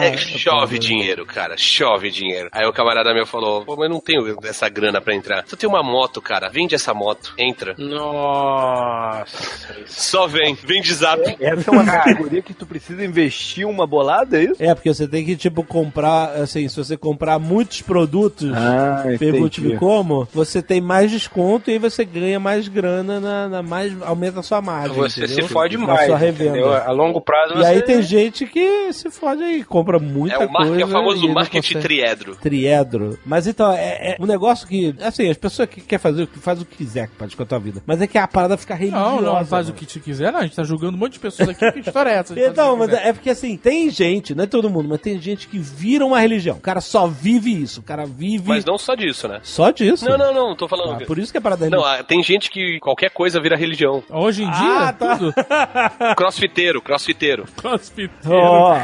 É, 0.00 0.16
chove 0.16 0.78
dinheiro, 0.78 1.24
cara, 1.26 1.56
chove 1.56 2.10
dinheiro. 2.10 2.48
Aí 2.52 2.66
o 2.66 2.72
camarada 2.72 3.12
meu 3.14 3.26
falou, 3.26 3.64
pô, 3.64 3.76
mas 3.76 3.90
não 3.90 4.00
tenho 4.00 4.36
essa 4.44 4.68
grana 4.68 5.00
pra 5.00 5.14
entrar. 5.14 5.44
Você 5.46 5.56
tem 5.56 5.68
uma 5.68 5.82
moto, 5.82 6.20
cara, 6.20 6.48
vende 6.48 6.74
essa 6.74 6.92
moto, 6.94 7.32
entra. 7.38 7.74
Nossa. 7.78 9.76
Só 9.86 10.26
vem, 10.26 10.54
vem 10.54 10.80
de 10.82 10.94
zap. 10.94 11.20
Essa 11.40 11.70
é 11.70 11.72
uma 11.72 11.84
categoria 11.84 12.42
que 12.42 12.54
tu 12.54 12.66
precisa 12.66 13.04
investir 13.04 13.66
uma 13.66 13.86
bolada, 13.86 14.38
é 14.38 14.44
isso? 14.44 14.62
É, 14.62 14.74
porque 14.74 14.92
você 14.92 15.06
tem 15.08 15.24
que, 15.24 15.36
tipo, 15.36 15.62
comprar, 15.64 16.30
assim, 16.34 16.68
se 16.68 16.76
você 16.76 16.96
comprar 16.96 17.38
muitos 17.38 17.82
produtos, 17.82 18.52
Ah, 18.54 19.04
pergunte-me 19.18 19.76
como, 19.76 20.28
você 20.32 20.62
tem 20.62 20.80
mais 20.80 21.10
desconto 21.10 21.70
e 21.70 21.74
aí 21.74 21.78
você 21.78 22.04
ganha 22.04 22.38
mais 22.40 22.68
grana, 22.68 23.20
na, 23.20 23.48
na 23.48 23.62
mais, 23.62 23.92
aumenta 24.18 24.40
a 24.40 24.42
sua 24.42 24.60
margem. 24.60 24.96
Você 24.96 25.24
entendeu? 25.24 25.46
se 25.46 25.52
fode 25.52 25.76
mais, 25.78 26.06
sua 26.06 26.16
revenda. 26.16 26.50
entendeu? 26.58 26.72
A 26.74 26.90
longo 26.90 27.20
prazo 27.20 27.54
E 27.54 27.56
você... 27.58 27.66
aí 27.66 27.82
tem 27.82 28.02
gente 28.02 28.46
que 28.46 28.92
se 28.92 29.10
fode 29.10 29.42
aí, 29.42 29.62
compra 29.64 29.98
muita 29.98 30.34
É 30.36 30.46
o, 30.46 30.50
mar- 30.50 30.66
coisa. 30.66 30.82
é 30.82 30.84
o 30.84 30.88
famoso 30.88 31.28
marketing 31.28 31.74
consegue. 31.74 31.82
triedro. 31.82 32.36
triedro. 32.36 33.18
Mas 33.24 33.46
então, 33.46 33.72
é, 33.72 34.12
é 34.12 34.16
um 34.20 34.26
negócio 34.26 34.66
que, 34.66 34.94
assim, 35.00 35.30
as 35.30 35.36
pessoas 35.36 35.68
que 35.68 35.80
querem 35.80 36.02
fazer 36.02 36.22
o 36.24 36.26
que 36.26 36.38
faz 36.38 36.60
o 36.60 36.64
que 36.64 36.76
quiser 36.76 37.08
pode 37.18 37.36
com 37.36 37.42
a 37.42 37.46
tua 37.46 37.58
vida. 37.58 37.82
Mas 37.86 38.00
é 38.02 38.06
que 38.06 38.18
a 38.18 38.26
parada 38.26 38.56
fica 38.56 38.74
religiosa. 38.74 39.04
Não, 39.22 39.22
não, 39.22 39.44
faz 39.46 39.66
o 39.66 39.70
mano. 39.70 39.78
que 39.78 39.86
te 39.86 40.00
quiser, 40.00 40.32
não. 40.32 40.40
A 40.40 40.42
gente 40.42 40.56
tá 40.56 40.64
julgando 40.64 40.96
um 40.96 41.00
monte 41.00 41.12
de 41.14 41.18
pessoas 41.20 41.48
aqui. 41.50 41.72
Que 41.72 41.80
história 41.80 42.10
é 42.10 42.14
essa? 42.14 42.38
Então, 42.38 42.74
o 42.74 42.78
mas 42.78 42.88
quiser. 42.90 43.06
é 43.06 43.12
porque 43.12 43.30
assim, 43.30 43.56
tem 43.56 43.88
gente, 43.90 44.34
não 44.34 44.44
é 44.44 44.46
todo 44.46 44.68
mundo, 44.68 44.88
mas 44.88 45.00
tem 45.00 45.20
gente 45.20 45.46
que 45.48 45.58
vira 45.58 46.04
uma 46.04 46.18
religião. 46.20 46.56
O 46.56 46.60
cara 46.60 46.80
só 46.80 47.06
vive 47.06 47.50
isso. 47.62 47.80
O 47.80 47.82
cara 47.82 48.04
vive 48.06 48.48
Mas 48.48 48.64
não 48.64 48.78
só 48.78 48.94
disso, 48.94 49.28
né? 49.28 49.40
só 49.42 49.70
disso. 49.70 50.04
Não, 50.08 50.16
não, 50.18 50.32
não, 50.34 50.56
tô 50.56 50.66
falando. 50.66 51.02
Ah, 51.02 51.06
por 51.06 51.18
isso 51.18 51.30
que 51.32 51.38
é 51.38 51.40
parada 51.40 51.68
Não, 51.68 51.84
ah, 51.84 52.02
tem 52.02 52.22
gente 52.22 52.50
que 52.50 52.78
qualquer 52.80 53.10
coisa 53.10 53.40
vira 53.40 53.56
religião. 53.56 54.02
Hoje 54.10 54.42
em 54.44 54.50
dia, 54.50 54.78
Ah, 54.88 54.92
tá. 54.92 55.16
tudo. 55.16 55.34
Crossfiteiro, 56.16 56.80
crossfiteiro. 56.82 57.44
Crossfit. 57.56 58.10
Ó, 58.26 58.80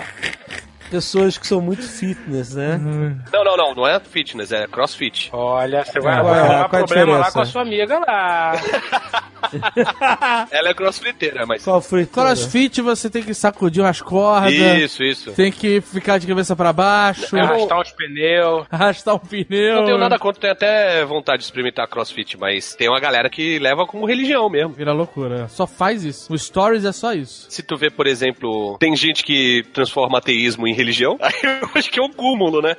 pessoas 0.91 1.39
que 1.39 1.47
são 1.47 1.61
muito 1.61 1.83
fitness, 1.83 2.55
né? 2.55 2.79
Não, 3.33 3.43
não, 3.45 3.57
não, 3.57 3.75
não 3.75 3.87
é 3.87 3.99
fitness, 4.01 4.53
é 4.53 4.67
crossfit. 4.67 5.31
Olha, 5.33 5.85
você 5.85 5.99
vai 6.01 6.15
é- 6.15 6.19
arrumar 6.19 6.65
é 6.65 6.69
problema 6.69 7.19
lá 7.19 7.31
com 7.33 7.41
a 7.41 7.47
sua 7.47 7.63
amiga 7.63 7.99
lá. 8.01 8.53
Ela 10.51 10.71
é 10.71 10.75
crossfiteira, 10.75 11.47
mas. 11.47 11.65
Foi? 11.83 12.07
Crossfit 12.07 12.81
você 12.81 13.11
tem 13.11 13.23
que 13.23 13.35
sacudir 13.35 13.83
umas 13.83 14.01
cordas. 14.01 14.53
Isso, 14.53 15.03
isso. 15.03 15.33
Tem 15.33 15.51
que 15.51 15.81
ficar 15.81 16.19
de 16.19 16.27
cabeça 16.27 16.55
pra 16.55 16.73
baixo. 16.73 17.37
Arrastar 17.37 17.81
uns 17.81 17.93
pneus. 17.93 18.67
Arrastar 18.71 19.15
um 19.15 19.19
pneu. 19.19 19.77
Não 19.77 19.85
tenho 19.85 19.99
nada 19.99 20.19
contra, 20.19 20.41
tenho 20.41 20.53
até 20.53 21.05
vontade 21.05 21.39
de 21.39 21.45
experimentar 21.45 21.89
crossfit, 21.89 22.37
mas 22.39 22.75
tem 22.75 22.89
uma 22.89 23.01
galera 23.01 23.29
que 23.29 23.59
leva 23.59 23.87
como 23.87 24.07
religião 24.07 24.49
mesmo. 24.49 24.73
Vira 24.73 24.93
loucura. 24.93 25.49
Só 25.49 25.67
faz 25.67 26.05
isso. 26.05 26.33
O 26.33 26.39
Stories 26.39 26.85
é 26.85 26.93
só 26.93 27.13
isso. 27.13 27.47
Se 27.51 27.63
tu 27.63 27.77
vê, 27.77 27.91
por 27.91 28.07
exemplo, 28.07 28.77
tem 28.79 28.95
gente 28.97 29.25
que 29.25 29.65
transforma 29.73 30.19
ateísmo 30.19 30.67
em 30.67 30.75
religião, 30.75 31.17
aí 31.21 31.33
eu 31.43 31.69
acho 31.75 31.91
que 31.91 32.01
é 32.01 32.03
um 32.03 32.13
cúmulo, 32.13 32.61
né? 32.61 32.75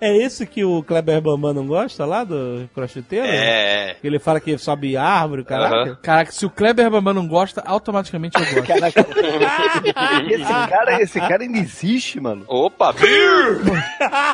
É 0.00 0.16
esse 0.16 0.46
que 0.46 0.64
o 0.64 0.82
Kleber 0.82 1.20
Bambam 1.20 1.52
não 1.54 1.66
gosta 1.66 2.04
lá 2.04 2.24
do 2.24 2.68
crossfiteiro? 2.74 3.26
É. 3.26 3.96
Ele 4.02 4.18
fala 4.18 4.40
que 4.42 4.58
sobe 4.58 4.96
árvore, 4.96 5.44
caraca. 5.44 5.74
Aham. 5.76 5.98
Caraca, 6.02 6.32
se 6.32 6.44
o 6.44 6.50
Kleber 6.50 6.90
Bambam 6.90 7.14
não 7.14 7.26
gosta, 7.28 7.62
automaticamente 7.64 8.38
eu 8.38 8.54
gosto. 8.54 8.66
Caraca, 8.66 9.00
esse 10.30 10.68
cara, 10.68 11.02
esse 11.02 11.20
cara 11.20 11.42
ainda 11.42 11.58
existe, 11.58 12.20
mano. 12.20 12.44
Opa, 12.48 12.92
beer! 12.92 13.60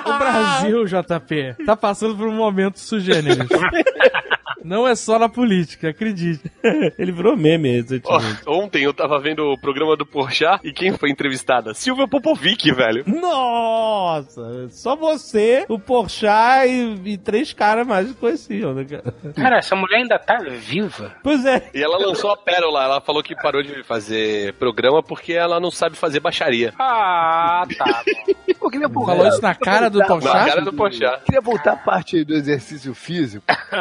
O 0.04 0.18
Brasil, 0.18 0.84
JP, 0.86 1.64
tá 1.64 1.76
passando 1.76 2.16
por 2.16 2.26
um 2.26 2.34
momento 2.34 2.78
sugênero. 2.78 3.46
Não 4.64 4.86
é 4.86 4.94
só 4.94 5.18
na 5.18 5.28
política, 5.28 5.88
acredite. 5.90 6.50
Ele 6.98 7.12
virou 7.12 7.36
meme 7.36 7.80
recentemente. 7.80 8.42
ontem 8.46 8.82
eu 8.84 8.92
tava 8.94 9.18
vendo 9.20 9.44
o 9.52 9.59
programa 9.61 9.96
do 9.96 10.04
Porchat 10.06 10.61
e 10.66 10.72
quem 10.72 10.92
foi 10.96 11.11
entrevistada? 11.11 11.74
Silvia 11.74 12.06
Popovic, 12.09 12.70
velho. 12.72 13.04
Nossa! 13.06 14.68
Só 14.70 14.96
você, 14.96 15.64
o 15.68 15.78
Porchat 15.78 16.66
e, 16.68 17.12
e 17.12 17.18
três 17.18 17.52
caras 17.52 17.86
mais 17.86 18.11
conheciam, 18.12 18.74
né, 18.74 18.84
cara? 18.84 19.14
Cara, 19.34 19.59
essa 19.59 19.76
mulher 19.76 19.98
ainda 19.98 20.18
tá 20.18 20.38
viva. 20.38 21.14
Pois 21.22 21.44
é. 21.44 21.70
E 21.74 21.82
ela 21.82 21.98
lançou 21.98 22.30
a 22.30 22.36
pérola, 22.36 22.82
ela 22.84 23.00
falou 23.00 23.22
que 23.22 23.34
parou 23.34 23.62
de 23.62 23.82
fazer 23.84 24.52
programa 24.54 25.02
porque 25.02 25.32
ela 25.32 25.61
não 25.61 25.70
sabe 25.70 25.96
fazer 25.96 26.20
baixaria. 26.20 26.72
Ah, 26.78 27.64
tá. 27.76 28.02
Eu 28.61 28.70
queria 28.70 28.88
voltar, 28.88 29.12
Falou 29.14 29.28
isso 29.28 29.40
na 29.40 29.54
cara 29.54 29.88
do 29.88 29.98
Na 29.98 30.06
Porchat? 30.06 30.46
cara 30.48 30.61
do 30.61 30.72
Porchat. 30.74 31.22
queria 31.24 31.40
voltar 31.40 31.72
à 31.72 31.76
parte 31.76 32.22
do 32.24 32.34
exercício 32.34 32.92
físico. 32.92 33.44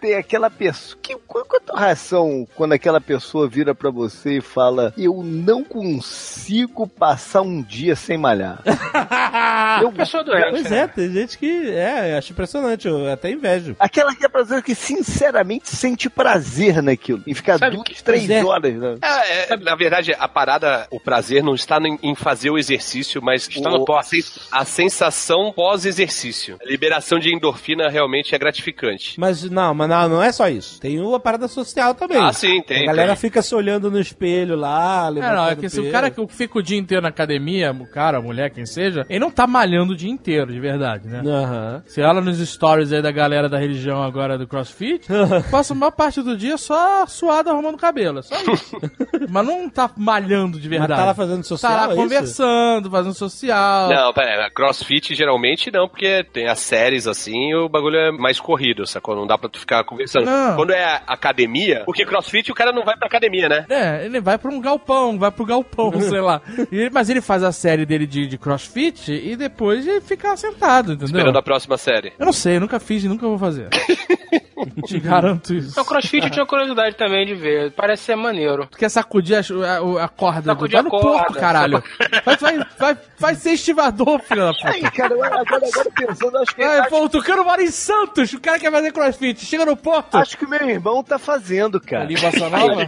Tem 0.00 0.14
aquela 0.14 0.48
pessoa. 0.50 0.98
Que, 1.02 1.16
qual 1.26 1.44
qual 1.44 1.60
é 1.60 1.62
a 1.62 1.66
tua 1.66 1.80
reação 1.80 2.46
quando 2.54 2.72
aquela 2.72 3.00
pessoa 3.00 3.48
vira 3.48 3.74
pra 3.74 3.90
você 3.90 4.38
e 4.38 4.40
fala: 4.40 4.92
Eu 4.96 5.22
não 5.22 5.62
consigo 5.64 6.86
passar 6.86 7.42
um 7.42 7.62
dia 7.62 7.94
sem 7.96 8.16
malhar? 8.18 8.62
Eu 9.82 9.90
pessoa 9.92 10.22
doente. 10.22 10.50
Pois 10.50 10.70
né? 10.70 10.78
é, 10.80 10.86
tem 10.86 11.10
gente 11.12 11.38
que 11.38 11.70
é, 11.70 12.16
acho 12.16 12.32
impressionante, 12.32 12.86
eu 12.86 13.10
até 13.10 13.30
invejo. 13.30 13.74
Aquela 13.78 14.14
que 14.14 14.24
é 14.24 14.28
pessoa 14.28 14.60
que 14.60 14.74
sinceramente 14.74 15.68
sente 15.74 16.10
prazer 16.10 16.82
naquilo. 16.82 17.22
Em 17.26 17.32
ficar 17.34 17.58
Sabe 17.58 17.76
duas, 17.76 17.88
que- 17.88 18.02
três 18.04 18.28
é. 18.28 18.44
horas, 18.44 18.74
né? 18.74 18.96
É, 19.02 19.54
é, 19.54 19.56
na 19.56 19.74
verdade, 19.74 20.14
a 20.18 20.28
parada, 20.28 20.86
o 20.90 21.00
prazer 21.00 21.42
não 21.42 21.54
está 21.54 21.78
em, 22.02 22.14
fazer 22.14 22.50
o 22.50 22.58
exercício, 22.58 23.22
mas 23.22 23.48
Está 23.48 23.70
o- 23.70 23.78
no 23.78 23.84
pós. 23.84 24.06
a, 24.06 24.10
sen- 24.10 24.42
a 24.52 24.64
sensação 24.64 25.52
pós-exercício. 25.54 26.58
A 26.62 26.68
liberação 26.68 27.18
de 27.18 27.34
endorfina 27.34 27.88
realmente 27.88 28.34
é 28.34 28.38
gratificante. 28.38 29.18
Mas 29.18 29.42
não, 29.72 29.74
mas 29.74 29.88
não, 29.88 30.08
não 30.08 30.22
é 30.22 30.30
só 30.32 30.48
isso. 30.48 30.80
Tem 30.80 31.00
uma 31.00 31.18
parada 31.20 31.48
social 31.48 31.94
também. 31.94 32.18
Ah, 32.18 32.32
sim, 32.32 32.62
tem. 32.62 32.82
A 32.84 32.86
galera 32.86 33.08
tem. 33.12 33.16
fica 33.20 33.42
se 33.42 33.54
olhando 33.54 33.90
no 33.90 33.98
espelho 33.98 34.56
lá, 34.56 35.06
É, 35.06 35.10
levantando 35.10 35.36
não, 35.36 35.48
é 35.48 35.56
que 35.56 35.68
se 35.68 35.80
o 35.80 35.90
cara 35.90 36.10
que 36.10 36.26
fica 36.28 36.58
o 36.58 36.62
dia 36.62 36.78
inteiro 36.78 37.02
na 37.02 37.08
academia, 37.08 37.72
o 37.72 37.86
cara, 37.86 38.18
a 38.18 38.22
mulher, 38.22 38.50
quem 38.50 38.66
seja, 38.66 39.04
ele 39.08 39.18
não 39.20 39.30
tá 39.30 39.46
malhando 39.46 39.92
o 39.92 39.96
dia 39.96 40.10
inteiro, 40.10 40.52
de 40.52 40.60
verdade, 40.60 41.08
né? 41.08 41.22
Aham. 41.26 41.82
Você 41.86 42.02
olha 42.02 42.20
nos 42.20 42.38
stories 42.38 42.92
aí 42.92 43.02
da 43.02 43.10
galera 43.10 43.48
da 43.48 43.58
religião 43.58 44.02
agora 44.02 44.36
do 44.38 44.46
CrossFit, 44.46 45.06
passa 45.50 45.72
a 45.72 45.76
maior 45.76 45.90
parte 45.92 46.20
do 46.22 46.36
dia 46.36 46.56
só 46.56 47.06
suado 47.06 47.50
arrumando 47.50 47.76
cabelo, 47.76 48.18
é 48.18 48.22
só 48.22 48.34
isso. 48.52 48.76
Mas 49.28 49.46
não 49.46 49.68
tá 49.68 49.90
malhando 49.96 50.58
de 50.58 50.68
Mas 50.68 50.78
verdade. 50.80 51.00
tá 51.00 51.06
lá 51.06 51.14
fazendo 51.14 51.44
social, 51.44 51.72
Tá 51.72 51.78
lá 51.78 51.84
é 51.84 51.86
isso? 51.94 52.02
conversando, 52.02 52.90
fazendo 52.90 53.14
social. 53.14 53.88
Não, 53.88 54.12
pera, 54.12 54.50
crossfit 54.50 55.14
geralmente 55.14 55.70
não, 55.70 55.88
porque 55.88 56.24
tem 56.32 56.48
as 56.48 56.58
séries 56.60 57.06
assim 57.06 57.50
e 57.50 57.54
o 57.54 57.68
bagulho 57.68 57.96
é 57.96 58.10
mais 58.10 58.38
corrido, 58.40 58.86
sacou? 58.86 59.14
Não 59.16 59.26
dá 59.26 59.36
pra 59.38 59.48
tu 59.48 59.58
ficar 59.62 59.82
conversando. 59.84 60.26
Não. 60.26 60.56
Quando 60.56 60.72
é 60.72 61.00
academia, 61.06 61.82
porque 61.86 62.04
crossfit 62.04 62.50
o 62.50 62.54
cara 62.54 62.72
não 62.72 62.84
vai 62.84 62.96
pra 62.96 63.06
academia, 63.06 63.48
né? 63.48 63.64
É, 63.68 64.04
ele 64.04 64.20
vai 64.20 64.36
pra 64.38 64.50
um 64.50 64.60
galpão, 64.60 65.18
vai 65.18 65.30
pro 65.30 65.44
galpão, 65.46 65.92
sei 66.00 66.20
lá. 66.20 66.40
E- 66.70 66.90
mas 66.92 67.08
ele 67.08 67.20
faz 67.20 67.42
a 67.42 67.50
série 67.52 67.86
dele 67.86 68.06
de, 68.06 68.26
de 68.26 68.36
crossfit 68.38 69.10
e 69.12 69.34
depois 69.36 69.86
ele 69.86 70.00
fica 70.00 70.36
sentado, 70.36 70.92
entendeu? 70.92 71.06
Esperando 71.06 71.38
a 71.38 71.42
próxima 71.42 71.76
série. 71.78 72.12
Eu 72.18 72.26
não 72.26 72.32
sei, 72.32 72.56
eu 72.56 72.60
nunca 72.60 72.78
fiz 72.78 73.02
e 73.04 73.08
nunca 73.08 73.26
vou 73.26 73.38
fazer. 73.38 73.68
Te 74.86 75.00
garanto 75.00 75.54
isso. 75.54 75.80
O 75.80 75.84
crossfit 75.84 76.24
eu 76.24 76.30
tinha 76.30 76.46
curiosidade 76.46 76.96
também 76.96 77.26
de 77.26 77.34
ver. 77.34 77.72
Parece 77.72 78.04
ser 78.04 78.16
maneiro. 78.16 78.66
Tu 78.70 78.78
quer 78.78 78.88
sacudir 78.88 79.36
a, 79.36 79.40
a, 79.40 80.04
a 80.04 80.08
corda? 80.08 80.52
Sacudir 80.52 80.72
vai 80.72 80.80
a 80.80 80.82
no 80.84 80.90
corda. 80.90 81.06
porto, 81.08 81.34
caralho. 81.38 81.82
Vai, 82.24 82.36
vai, 82.36 82.66
vai, 82.78 82.98
vai 83.18 83.34
ser 83.34 83.52
estivador, 83.52 84.20
filho 84.20 84.42
da 84.42 84.52
puta. 84.52 84.70
Aí, 84.70 84.82
cara, 84.90 85.14
agora, 85.14 85.40
agora, 85.40 85.66
agora 85.66 85.90
pensando, 85.94 86.38
acho 86.38 86.54
que, 86.54 86.62
Ai, 86.62 86.78
acho, 86.80 86.90
pô, 86.90 87.04
o 87.04 87.08
Tucano 87.08 87.44
mora 87.44 87.62
em 87.62 87.70
Santos. 87.70 88.32
O 88.32 88.40
cara 88.40 88.58
quer 88.58 88.70
fazer 88.70 88.92
crossfit. 88.92 89.44
Chega 89.44 89.64
no 89.66 89.76
porto. 89.76 90.16
acho 90.16 90.36
que 90.36 90.44
o 90.44 90.48
meu 90.48 90.68
irmão 90.68 91.02
tá 91.02 91.18
fazendo, 91.18 91.80
cara. 91.80 92.10
Em 92.12 92.16
Bossa 92.16 92.48
Nova. 92.48 92.86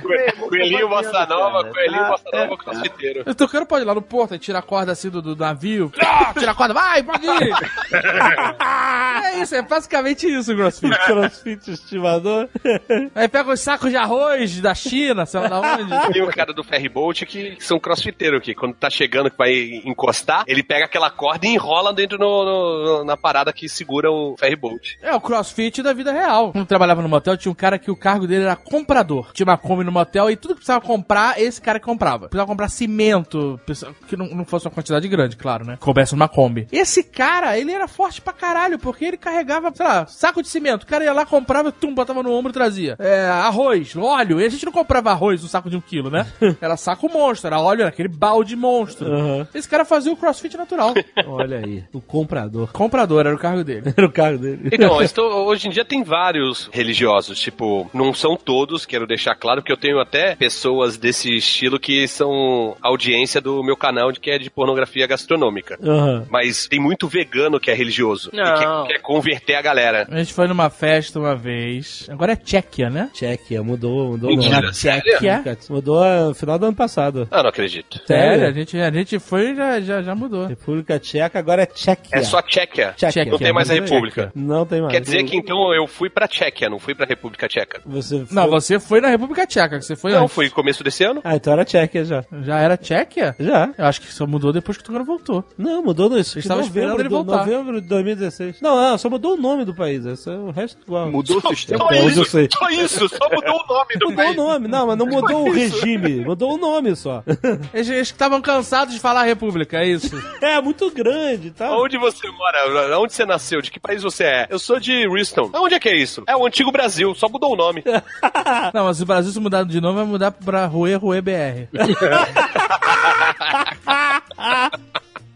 Coelhinho 0.48 0.88
Bossa 0.88 1.26
Nova. 1.26 1.64
Coelhinho 1.70 2.02
Ah, 2.02 2.08
Bossa 2.10 2.24
Nova 2.32 2.56
crossfiteiro. 2.56 3.22
O 3.26 3.34
Tucano 3.34 3.66
pode 3.66 3.84
ir 3.84 3.86
lá 3.86 3.94
no 3.94 4.02
porto 4.02 4.34
e 4.34 4.38
tirar 4.38 4.60
a 4.60 4.62
corda 4.62 4.92
assim 4.92 5.10
do, 5.10 5.20
do 5.22 5.36
navio. 5.36 5.92
Ah, 6.00 6.32
tira 6.38 6.52
a 6.52 6.54
corda, 6.54 6.74
vai, 6.74 7.02
pode 7.02 7.26
ir. 7.26 7.54
é 9.24 9.38
isso, 9.40 9.54
é 9.54 9.62
basicamente 9.62 10.26
isso 10.28 10.52
o 10.52 10.56
crossfit. 10.56 10.94
Crossfit 11.04 11.63
estivador. 11.72 12.48
Aí 13.14 13.28
pega 13.28 13.52
os 13.52 13.60
sacos 13.60 13.90
de 13.90 13.96
arroz 13.96 14.60
da 14.60 14.74
China, 14.74 15.26
sei 15.26 15.40
lá 15.40 15.48
da 15.48 15.60
onde. 15.60 16.12
Tem 16.12 16.22
o 16.22 16.28
cara 16.28 16.52
do 16.52 16.62
ferryboat 16.64 17.26
que 17.26 17.56
são 17.60 17.78
crossfiteiros 17.78 18.42
que 18.42 18.54
quando 18.54 18.74
tá 18.74 18.90
chegando 18.90 19.30
que 19.30 19.36
vai 19.38 19.52
encostar, 19.84 20.44
ele 20.46 20.62
pega 20.62 20.84
aquela 20.86 21.10
corda 21.10 21.46
e 21.46 21.50
enrola 21.50 21.92
dentro 21.92 22.18
no, 22.18 22.44
no- 22.44 23.04
na 23.04 23.16
parada 23.16 23.52
que 23.52 23.68
segura 23.68 24.10
o 24.10 24.34
ferryboat. 24.38 24.98
É 25.02 25.14
o 25.14 25.20
crossfit 25.20 25.82
da 25.82 25.92
vida 25.92 26.12
real. 26.12 26.52
Quando 26.52 26.62
eu 26.62 26.66
trabalhava 26.66 27.02
no 27.02 27.08
motel, 27.08 27.36
tinha 27.36 27.52
um 27.52 27.54
cara 27.54 27.78
que 27.78 27.90
o 27.90 27.96
cargo 27.96 28.26
dele 28.26 28.44
era 28.44 28.56
comprador. 28.56 29.32
Tinha 29.32 29.44
uma 29.44 29.56
Kombi 29.58 29.84
no 29.84 29.92
motel 29.92 30.30
e 30.30 30.36
tudo 30.36 30.54
que 30.54 30.60
precisava 30.60 30.80
comprar, 30.84 31.40
esse 31.40 31.60
cara 31.60 31.78
que 31.78 31.84
comprava. 31.86 32.28
Precisava 32.28 32.46
comprar 32.48 32.68
cimento, 32.68 33.60
que 34.08 34.16
não, 34.16 34.26
não 34.26 34.44
fosse 34.44 34.66
uma 34.66 34.72
quantidade 34.72 35.06
grande, 35.08 35.36
claro, 35.36 35.64
né? 35.64 35.76
Coubesse 35.80 36.12
numa 36.12 36.28
Kombi. 36.28 36.66
Esse 36.72 37.02
cara, 37.02 37.58
ele 37.58 37.72
era 37.72 37.86
forte 37.88 38.20
pra 38.20 38.32
caralho, 38.32 38.78
porque 38.78 39.04
ele 39.04 39.16
carregava, 39.16 39.72
sei 39.74 39.86
lá, 39.86 40.06
saco 40.06 40.42
de 40.42 40.48
cimento. 40.48 40.82
O 40.84 40.86
cara 40.86 41.04
ia 41.04 41.12
lá, 41.12 41.24
comprava, 41.54 41.72
tum, 41.72 41.94
botava 41.94 42.22
no 42.22 42.32
ombro 42.32 42.50
e 42.50 42.52
trazia. 42.52 42.96
É, 42.98 43.26
arroz, 43.26 43.94
óleo. 43.96 44.40
E 44.40 44.44
a 44.44 44.48
gente 44.48 44.64
não 44.64 44.72
comprava 44.72 45.10
arroz 45.10 45.42
no 45.42 45.48
saco 45.48 45.70
de 45.70 45.76
um 45.76 45.80
quilo, 45.80 46.10
né? 46.10 46.26
Era 46.60 46.76
saco 46.76 47.08
monstro, 47.12 47.46
era 47.48 47.60
óleo, 47.60 47.80
era 47.82 47.88
aquele 47.90 48.08
balde 48.08 48.56
monstro. 48.56 49.06
Aham. 49.06 49.46
Esse 49.54 49.68
cara 49.68 49.84
fazia 49.84 50.12
o 50.12 50.16
crossfit 50.16 50.56
natural. 50.56 50.92
Olha 51.26 51.58
aí, 51.58 51.84
o 51.92 52.00
comprador. 52.00 52.72
Comprador, 52.72 53.20
era 53.26 53.34
o 53.34 53.38
cargo 53.38 53.62
dele. 53.62 53.92
Era 53.96 54.06
o 54.06 54.12
carro 54.12 54.38
dele. 54.38 54.68
Então, 54.72 55.00
estou- 55.02 55.46
hoje 55.46 55.68
em 55.68 55.70
dia 55.70 55.84
tem 55.84 56.02
vários 56.02 56.68
religiosos, 56.72 57.38
tipo, 57.38 57.88
não 57.94 58.12
são 58.14 58.36
todos, 58.36 58.84
quero 58.86 59.06
deixar 59.06 59.34
claro, 59.34 59.62
que 59.62 59.70
eu 59.70 59.76
tenho 59.76 60.00
até 60.00 60.34
pessoas 60.34 60.96
desse 60.96 61.34
estilo 61.36 61.78
que 61.78 62.06
são 62.08 62.76
audiência 62.82 63.40
do 63.40 63.62
meu 63.62 63.76
canal, 63.76 64.10
de 64.12 64.20
que 64.20 64.30
é 64.30 64.38
de 64.38 64.50
pornografia 64.50 65.06
gastronômica. 65.06 65.78
Aham. 65.82 66.26
Mas 66.30 66.66
tem 66.66 66.80
muito 66.80 67.06
vegano 67.06 67.60
que 67.60 67.70
é 67.70 67.74
religioso. 67.74 68.30
E 68.32 68.36
Não. 68.36 68.84
quer, 68.86 68.94
quer 68.94 69.02
converter 69.02 69.54
a 69.56 69.62
galera. 69.62 70.06
A 70.10 70.18
gente 70.18 70.32
foi 70.32 70.46
numa 70.48 70.70
festa 70.70 71.18
uma 71.18 71.33
vez. 71.36 72.06
Agora 72.10 72.32
é 72.32 72.36
Tchequia, 72.36 72.90
né? 72.90 73.10
Tchequia, 73.12 73.62
mudou, 73.62 74.12
mudou 74.12 74.30
Mentira, 74.30 74.58
o 74.58 74.62
nome. 74.62 74.74
sério? 74.74 75.02
Tchequia. 75.02 75.58
Mudou 75.70 76.04
no 76.28 76.34
final 76.34 76.58
do 76.58 76.66
ano 76.66 76.76
passado. 76.76 77.28
Ah, 77.30 77.42
não 77.42 77.50
acredito. 77.50 78.00
Sério, 78.06 78.46
a 78.46 78.52
gente, 78.52 78.76
a 78.78 78.90
gente 78.90 79.18
foi 79.18 79.52
e 79.52 79.54
já, 79.56 79.80
já, 79.80 80.02
já 80.02 80.14
mudou. 80.14 80.46
República 80.46 80.98
Tcheca, 80.98 81.38
agora 81.38 81.62
é 81.62 81.66
Tchequia. 81.66 82.18
É 82.18 82.22
só 82.22 82.40
Tchequia. 82.42 82.92
Tchequia. 82.96 83.24
Não 83.26 83.38
tem 83.38 83.52
mais 83.52 83.70
a 83.70 83.74
República. 83.74 84.32
Não 84.34 84.66
tem 84.66 84.80
mais. 84.80 84.92
Quer 84.92 85.00
dizer 85.00 85.24
que 85.24 85.36
então 85.36 85.72
eu 85.74 85.86
fui 85.86 86.08
pra 86.10 86.26
Tchequia, 86.28 86.68
não 86.68 86.78
fui 86.78 86.94
pra 86.94 87.06
República 87.06 87.48
Tcheca. 87.48 87.80
Você 87.86 88.24
Não, 88.30 88.42
foi- 88.48 88.50
você 88.50 88.80
foi 88.80 89.00
na 89.00 89.08
República 89.08 89.46
Tcheca, 89.46 89.78
que 89.78 89.84
você 89.84 89.96
foi 89.96 90.12
Não, 90.12 90.22
antes. 90.24 90.34
fui 90.34 90.50
começo 90.50 90.82
desse 90.84 91.04
ano. 91.04 91.20
Ah, 91.24 91.36
então 91.36 91.52
era 91.52 91.64
Tchequia 91.64 92.04
já. 92.04 92.24
Já 92.42 92.58
era 92.58 92.76
Tchequia? 92.76 93.34
Já. 93.38 93.70
Eu 93.76 93.84
acho 93.86 94.00
que 94.00 94.12
só 94.12 94.26
mudou 94.26 94.52
depois 94.52 94.76
que 94.76 94.82
o 94.82 94.86
Tucano 94.86 95.04
voltou. 95.04 95.44
Não, 95.58 95.82
mudou 95.82 96.08
no 96.08 96.18
isso. 96.18 96.38
estava 96.38 96.60
esperando 96.60 97.00
ele 97.00 97.08
voltar. 97.08 97.38
Novembro 97.38 97.80
de 97.80 97.88
2016. 97.88 98.60
Não, 98.60 98.76
não, 98.76 98.98
só 98.98 99.08
mudou 99.10 99.34
o 99.34 99.36
nome 99.36 99.64
do 99.64 99.74
país. 99.74 100.04
Esse 100.06 100.28
é 100.30 100.32
o 100.32 100.50
resto 100.50 100.78
igual. 100.86 101.06
Mudou 101.10 101.22
o 101.32 101.40
sistema. 101.48 101.78
Só 101.78 101.86
Até 101.86 102.00
onde 102.02 102.16
eu 102.16 102.22
isso, 102.22 102.48
só 102.58 102.70
isso, 102.70 103.08
só 103.08 103.28
mudou 103.30 103.62
o 103.62 103.66
nome 103.66 103.94
do 103.96 104.06
Mudou 104.06 104.12
o 104.12 104.16
país. 104.16 104.36
nome, 104.36 104.68
não, 104.68 104.86
mas 104.86 104.98
não 104.98 105.06
mudou 105.06 105.48
o 105.48 105.52
regime. 105.52 106.24
Mudou 106.24 106.54
o 106.54 106.58
nome 106.58 106.94
só. 106.96 107.22
Eles 107.72 107.88
eles 107.88 108.08
estavam 108.08 108.40
cansados 108.40 108.94
de 108.94 109.00
falar 109.00 109.24
República, 109.24 109.78
é 109.78 109.86
isso. 109.86 110.14
É, 110.44 110.60
muito 110.60 110.90
grande, 110.90 111.50
tá? 111.52 111.70
Onde 111.76 111.96
você 111.96 112.28
mora? 112.30 112.98
Onde 112.98 113.14
você 113.14 113.24
nasceu? 113.24 113.62
De 113.62 113.70
que 113.70 113.80
país 113.80 114.02
você 114.02 114.24
é? 114.24 114.46
Eu 114.50 114.58
sou 114.58 114.78
de 114.78 115.06
Houston. 115.06 115.50
Onde 115.54 115.74
é 115.74 115.80
que 115.80 115.88
é 115.88 115.96
isso? 115.96 116.22
É 116.26 116.36
o 116.36 116.44
antigo 116.44 116.70
Brasil, 116.70 117.14
só 117.14 117.28
mudou 117.28 117.52
o 117.52 117.56
nome. 117.56 117.82
Não, 118.74 118.84
mas 118.84 118.98
se 118.98 119.02
o 119.02 119.06
Brasil 119.06 119.32
se 119.32 119.40
mudar 119.40 119.64
de 119.64 119.80
novo, 119.80 119.94
vai 119.96 120.04
mudar 120.04 120.32
pra 120.32 120.66
Rue 120.66 120.94
Rue 120.94 121.20
BR. 121.22 121.68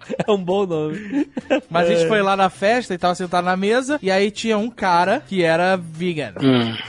É 0.26 0.30
um 0.30 0.42
bom 0.42 0.66
nome. 0.66 1.28
Mas 1.70 1.88
a 1.88 1.94
gente 1.94 2.08
foi 2.08 2.20
lá 2.22 2.36
na 2.36 2.50
festa 2.50 2.92
e 2.92 2.98
tava 2.98 3.14
sentado 3.14 3.44
na 3.44 3.56
mesa, 3.56 3.98
e 4.02 4.10
aí 4.10 4.30
tinha 4.30 4.58
um 4.58 4.68
cara 4.68 5.22
que 5.26 5.42
era 5.42 5.76
vegan. 5.76 6.34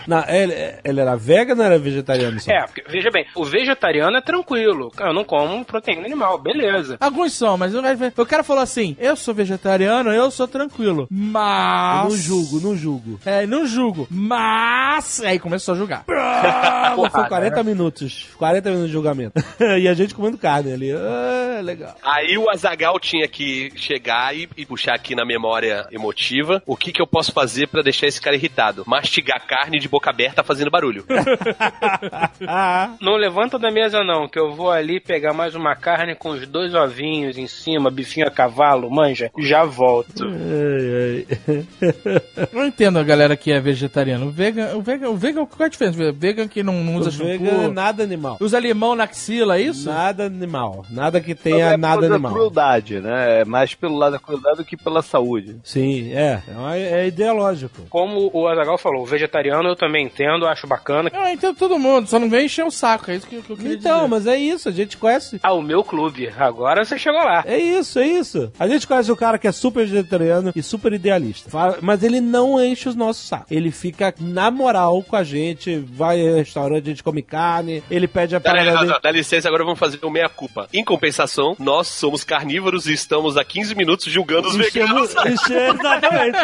Não, 0.08 0.24
ele, 0.28 0.54
ele 0.84 1.00
era 1.00 1.16
vegano 1.16 1.62
ou 1.62 1.66
era 1.66 1.80
vegetariano 1.80 2.40
só? 2.40 2.52
É, 2.52 2.66
porque, 2.66 2.84
veja 2.90 3.10
bem, 3.12 3.26
o 3.36 3.46
vegetariano 3.46 4.18
é 4.18 4.22
tranquilo. 4.22 4.92
Eu 5.00 5.14
não 5.14 5.24
como 5.24 5.64
proteína 5.64 6.06
animal, 6.06 6.38
beleza. 6.38 6.98
Alguns 7.00 7.34
são, 7.34 7.58
mas 7.58 7.74
o 7.74 7.80
o 8.18 8.26
cara 8.26 8.44
falou 8.44 8.64
assim: 8.64 8.96
eu 9.00 9.16
sou 9.16 9.34
vegetariano, 9.34 10.12
eu 10.12 10.30
sou 10.32 10.48
tranquilo. 10.48 11.08
Mas. 11.10 12.04
Eu 12.04 12.10
não 12.10 12.18
julgo, 12.18 12.60
não 12.60 12.76
julgo. 12.76 13.20
É, 13.26 13.46
não 13.46 13.66
julgo. 13.66 14.08
Mas. 14.10 15.22
Aí 15.22 15.40
começou 15.40 15.74
a 15.74 15.78
julgar. 15.78 16.04
Mas 17.00 17.12
foi 17.12 17.28
40 17.28 17.64
minutos. 17.64 18.30
40 18.38 18.70
minutos 18.70 18.88
de 18.88 18.94
julgamento. 18.94 19.34
e 19.80 19.88
a 19.88 19.94
gente 19.94 20.14
comendo 20.14 20.38
carne 20.38 20.74
ali. 20.74 20.92
Ah, 20.92 21.62
legal. 21.62 21.96
Aí 22.04 22.38
o 22.38 22.50
Azagal 22.50 23.00
tinha 23.10 23.28
que 23.28 23.72
chegar 23.76 24.36
e, 24.36 24.48
e 24.56 24.66
puxar 24.66 24.94
aqui 24.94 25.16
na 25.16 25.26
memória 25.26 25.88
emotiva 25.92 26.62
o 26.66 26.76
que, 26.78 26.92
que 26.92 27.02
eu 27.02 27.08
posso 27.08 27.32
fazer 27.32 27.68
pra 27.68 27.82
deixar 27.82 28.06
esse 28.08 28.22
cara 28.22 28.36
irritado. 28.36 28.84
Mastigar 28.86 29.46
carne 29.48 29.80
de 29.80 29.88
boca 29.90 30.10
aberta 30.12 30.44
fazendo 30.44 30.70
barulho. 30.70 31.06
Não 33.02 33.16
levanta 33.16 33.58
da 33.58 33.72
mesa 33.72 34.04
não, 34.04 34.28
que 34.28 34.40
eu 34.40 34.54
vou 34.54 34.72
ali 34.72 35.00
pegar 35.00 35.34
mais 35.34 35.56
uma 35.56 35.76
carne 35.76 36.16
com 36.16 36.30
os 36.30 36.48
dois 36.48 36.74
ovinhos 36.74 37.38
em 37.38 37.48
cima, 37.48 37.90
bifinho 37.90 38.28
a 38.28 38.32
cavalo, 38.32 38.90
manja, 38.90 39.32
já 39.40 39.64
volto. 39.64 40.24
Ai, 40.24 41.26
ai. 41.48 42.48
Não 42.54 42.66
entendo 42.68 43.00
a 43.00 43.04
galera 43.04 43.36
que 43.36 43.52
é 43.52 43.60
vegetariano. 43.60 44.28
O 44.28 44.32
vegan, 44.32 44.76
o 44.76 44.82
vegan, 44.82 45.10
o 45.10 45.18
vegan 45.18 45.46
qual 45.46 45.64
é 45.64 45.66
a 45.66 45.70
diferença? 45.70 46.12
Vegan 46.12 46.48
que 46.48 46.62
não, 46.64 46.84
não 46.84 46.96
usa 46.98 47.10
O 47.10 47.12
shampoo. 47.12 47.28
vegan 47.28 47.64
é 47.64 47.68
nada 47.70 48.04
animal. 48.04 48.38
Usa 48.40 48.60
limão 48.60 48.96
na 48.96 49.04
axila, 49.06 49.58
é 49.58 49.62
isso? 49.62 49.90
Nada 49.90 50.26
animal. 50.26 50.86
Nada 50.90 51.20
que 51.22 51.34
tenha 51.36 51.72
é 51.74 51.78
nada 51.78 52.06
animal. 52.08 52.32
crueldade, 52.32 52.99
né? 53.02 53.42
É 53.42 53.46
mais 53.46 53.74
pelo 53.74 53.96
lado 53.98 54.14
da 54.14 54.20
crueldade 54.20 54.58
do 54.58 54.66
que 54.66 54.78
pela 54.78 55.02
saúde. 55.02 55.58
Sim, 55.64 56.12
é. 56.14 56.42
É, 56.74 57.02
é 57.04 57.08
ideológico. 57.08 57.82
Como 57.90 58.30
o 58.34 58.48
Azagal 58.48 58.78
falou, 58.78 59.04
o 59.04 59.06
vegetariano 59.06 59.68
eu 59.70 59.76
também 59.76 60.06
entendo, 60.06 60.46
acho 60.48 60.68
bacana. 60.68 61.12
Eu 61.14 61.28
entendo 61.28 61.56
todo 61.56 61.78
mundo, 61.80 62.08
só 62.08 62.20
não 62.20 62.30
vem 62.30 62.46
encher 62.46 62.66
o 62.66 62.72
saco, 62.72 63.12
é 63.12 63.16
isso 63.16 63.28
que, 63.28 63.36
eu- 63.36 63.42
que 63.44 63.52
eu 63.52 63.58
queria 63.58 63.74
Então, 63.76 63.98
dizer. 64.00 64.10
mas 64.10 64.28
é 64.28 64.38
isso, 64.38 64.70
a 64.70 64.72
gente 64.72 64.98
conhece. 64.98 65.40
Ah, 65.44 65.54
o 65.54 65.62
meu 65.62 65.84
clube. 65.84 66.30
Agora 66.38 66.84
você 66.84 66.98
chegou 66.98 67.20
lá. 67.24 67.44
É 67.46 67.58
isso, 67.58 68.00
é 68.00 68.08
isso. 68.08 68.52
A 68.60 68.68
gente 68.68 68.88
conhece 68.88 69.12
o 69.12 69.16
cara 69.18 69.38
que 69.38 69.48
é 69.48 69.52
super 69.52 69.86
vegetariano 69.86 70.52
e 70.56 70.62
super 70.64 70.94
idealista. 70.94 71.50
Mas 71.82 72.04
ele 72.04 72.20
não 72.22 72.64
enche 72.64 72.90
os 72.90 72.96
nossos 72.96 73.28
sacos. 73.28 73.52
Ele 73.52 73.72
fica 73.72 74.14
na 74.20 74.50
moral 74.52 75.04
com 75.04 75.16
a 75.16 75.24
gente, 75.24 75.78
vai 75.78 76.20
ao 76.28 76.36
restaurante, 76.36 76.84
a 76.86 76.90
gente 76.90 77.04
come 77.04 77.22
carne, 77.22 77.84
ele 77.90 78.08
pede 78.08 78.36
a 78.36 78.38
aí, 78.38 78.44
parada 78.44 78.86
não, 78.86 79.00
dá 79.02 79.12
licença, 79.12 79.48
agora 79.48 79.64
vamos 79.64 79.80
fazer 79.80 80.00
o 80.04 80.10
meia-culpa. 80.10 80.68
Em 80.74 80.84
compensação, 80.84 81.56
nós 81.60 81.88
somos 81.88 82.24
carnívoros 82.24 82.88
e 82.90 82.94
estamos 82.94 83.38
há 83.38 83.44
15 83.44 83.76
minutos 83.76 84.12
julgando 84.12 84.48
os 84.48 84.56
veganos. 84.56 85.14
Exatamente. 85.16 86.38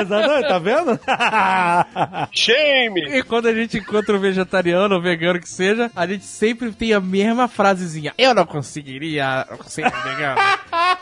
Exatamente, 0.00 0.48
tá 0.48 0.58
vendo? 0.58 1.00
Shame! 2.32 3.18
E 3.18 3.22
quando 3.22 3.48
a 3.48 3.54
gente 3.54 3.78
encontra 3.78 4.16
um 4.16 4.20
vegetariano 4.20 4.94
ou 4.94 5.02
vegano 5.02 5.40
que 5.40 5.48
seja, 5.48 5.90
a 5.94 6.06
gente 6.06 6.24
sempre 6.24 6.72
tem 6.72 6.92
a 6.92 7.00
mesma 7.00 7.48
frasezinha. 7.48 8.12
Eu 8.16 8.34
não 8.34 8.46
conseguiria 8.46 9.46
ser 9.66 9.84
vegano. 9.90 10.40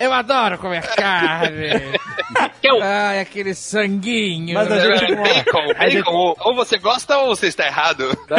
Eu 0.01 0.13
adoro 0.13 0.59
comer 0.59 0.83
carne. 0.95 1.99
Eu- 2.63 2.83
Ai, 2.83 3.21
aquele 3.21 3.55
sanguinho. 3.55 4.55
Mas 4.55 4.71
a 4.71 4.79
gente- 4.81 5.15
Bacon, 5.15 5.73
A 5.79 5.89
gente- 5.89 6.05
bacon, 6.05 6.13
ou- 6.17 6.37
ou 6.41 6.55
você 6.55 6.79
gosta 6.79 7.17
ou 7.19 7.35
você 7.35 7.47
está 7.47 7.67
errado. 7.67 8.07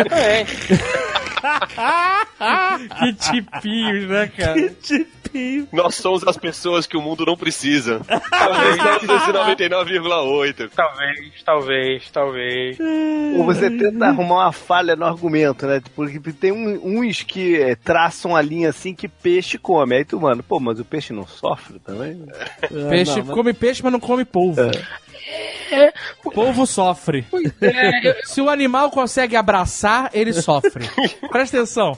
Que 3.00 3.14
tipinhos, 3.14 4.10
né, 4.10 4.28
cara? 4.36 4.70
Tipinho. 4.82 5.68
Nós 5.72 5.96
somos 5.96 6.26
as 6.28 6.37
pessoas 6.38 6.86
que 6.88 6.96
o 6.98 7.02
mundo 7.02 7.26
não 7.26 7.36
precisa. 7.36 8.02
Talvez 8.30 8.78
999,8. 8.78 10.70
talvez, 10.76 11.44
talvez, 11.44 12.10
talvez. 12.12 12.78
Ou 13.38 13.44
você 13.46 13.70
tenta 13.70 14.08
arrumar 14.08 14.46
uma 14.46 14.52
falha 14.52 14.96
no 14.96 15.06
argumento, 15.06 15.66
né? 15.66 15.82
Porque 15.96 16.20
tem 16.32 16.52
uns 16.52 17.24
que 17.24 17.62
é, 17.62 17.76
traçam 17.76 18.36
a 18.36 18.42
linha 18.42 18.70
assim 18.70 18.94
que 18.94 19.08
peixe 19.08 19.58
come. 19.58 19.96
Aí 19.96 20.06
tu, 20.06 20.20
mano, 20.20 20.44
pô, 20.44 20.60
mas 20.60 20.80
o 20.80 20.86
peixe 20.86 21.14
não 21.14 21.28
sofre 21.28 21.80
também? 21.80 22.26
Peixe, 22.90 23.18
não, 23.20 23.26
mas- 23.26 23.36
come 23.36 23.54
peixe, 23.54 23.82
mas 23.84 23.92
não 23.92 24.00
come 24.00 24.24
polvo. 24.26 24.62
Polvo 26.34 26.66
sofre. 26.66 27.26
Se 28.26 28.42
o 28.42 28.50
animal 28.50 28.90
consegue 28.92 29.36
abraçar, 29.36 30.10
ele 30.14 30.34
sofre. 30.34 30.88
Presta 31.30 31.58
atenção. 31.58 31.94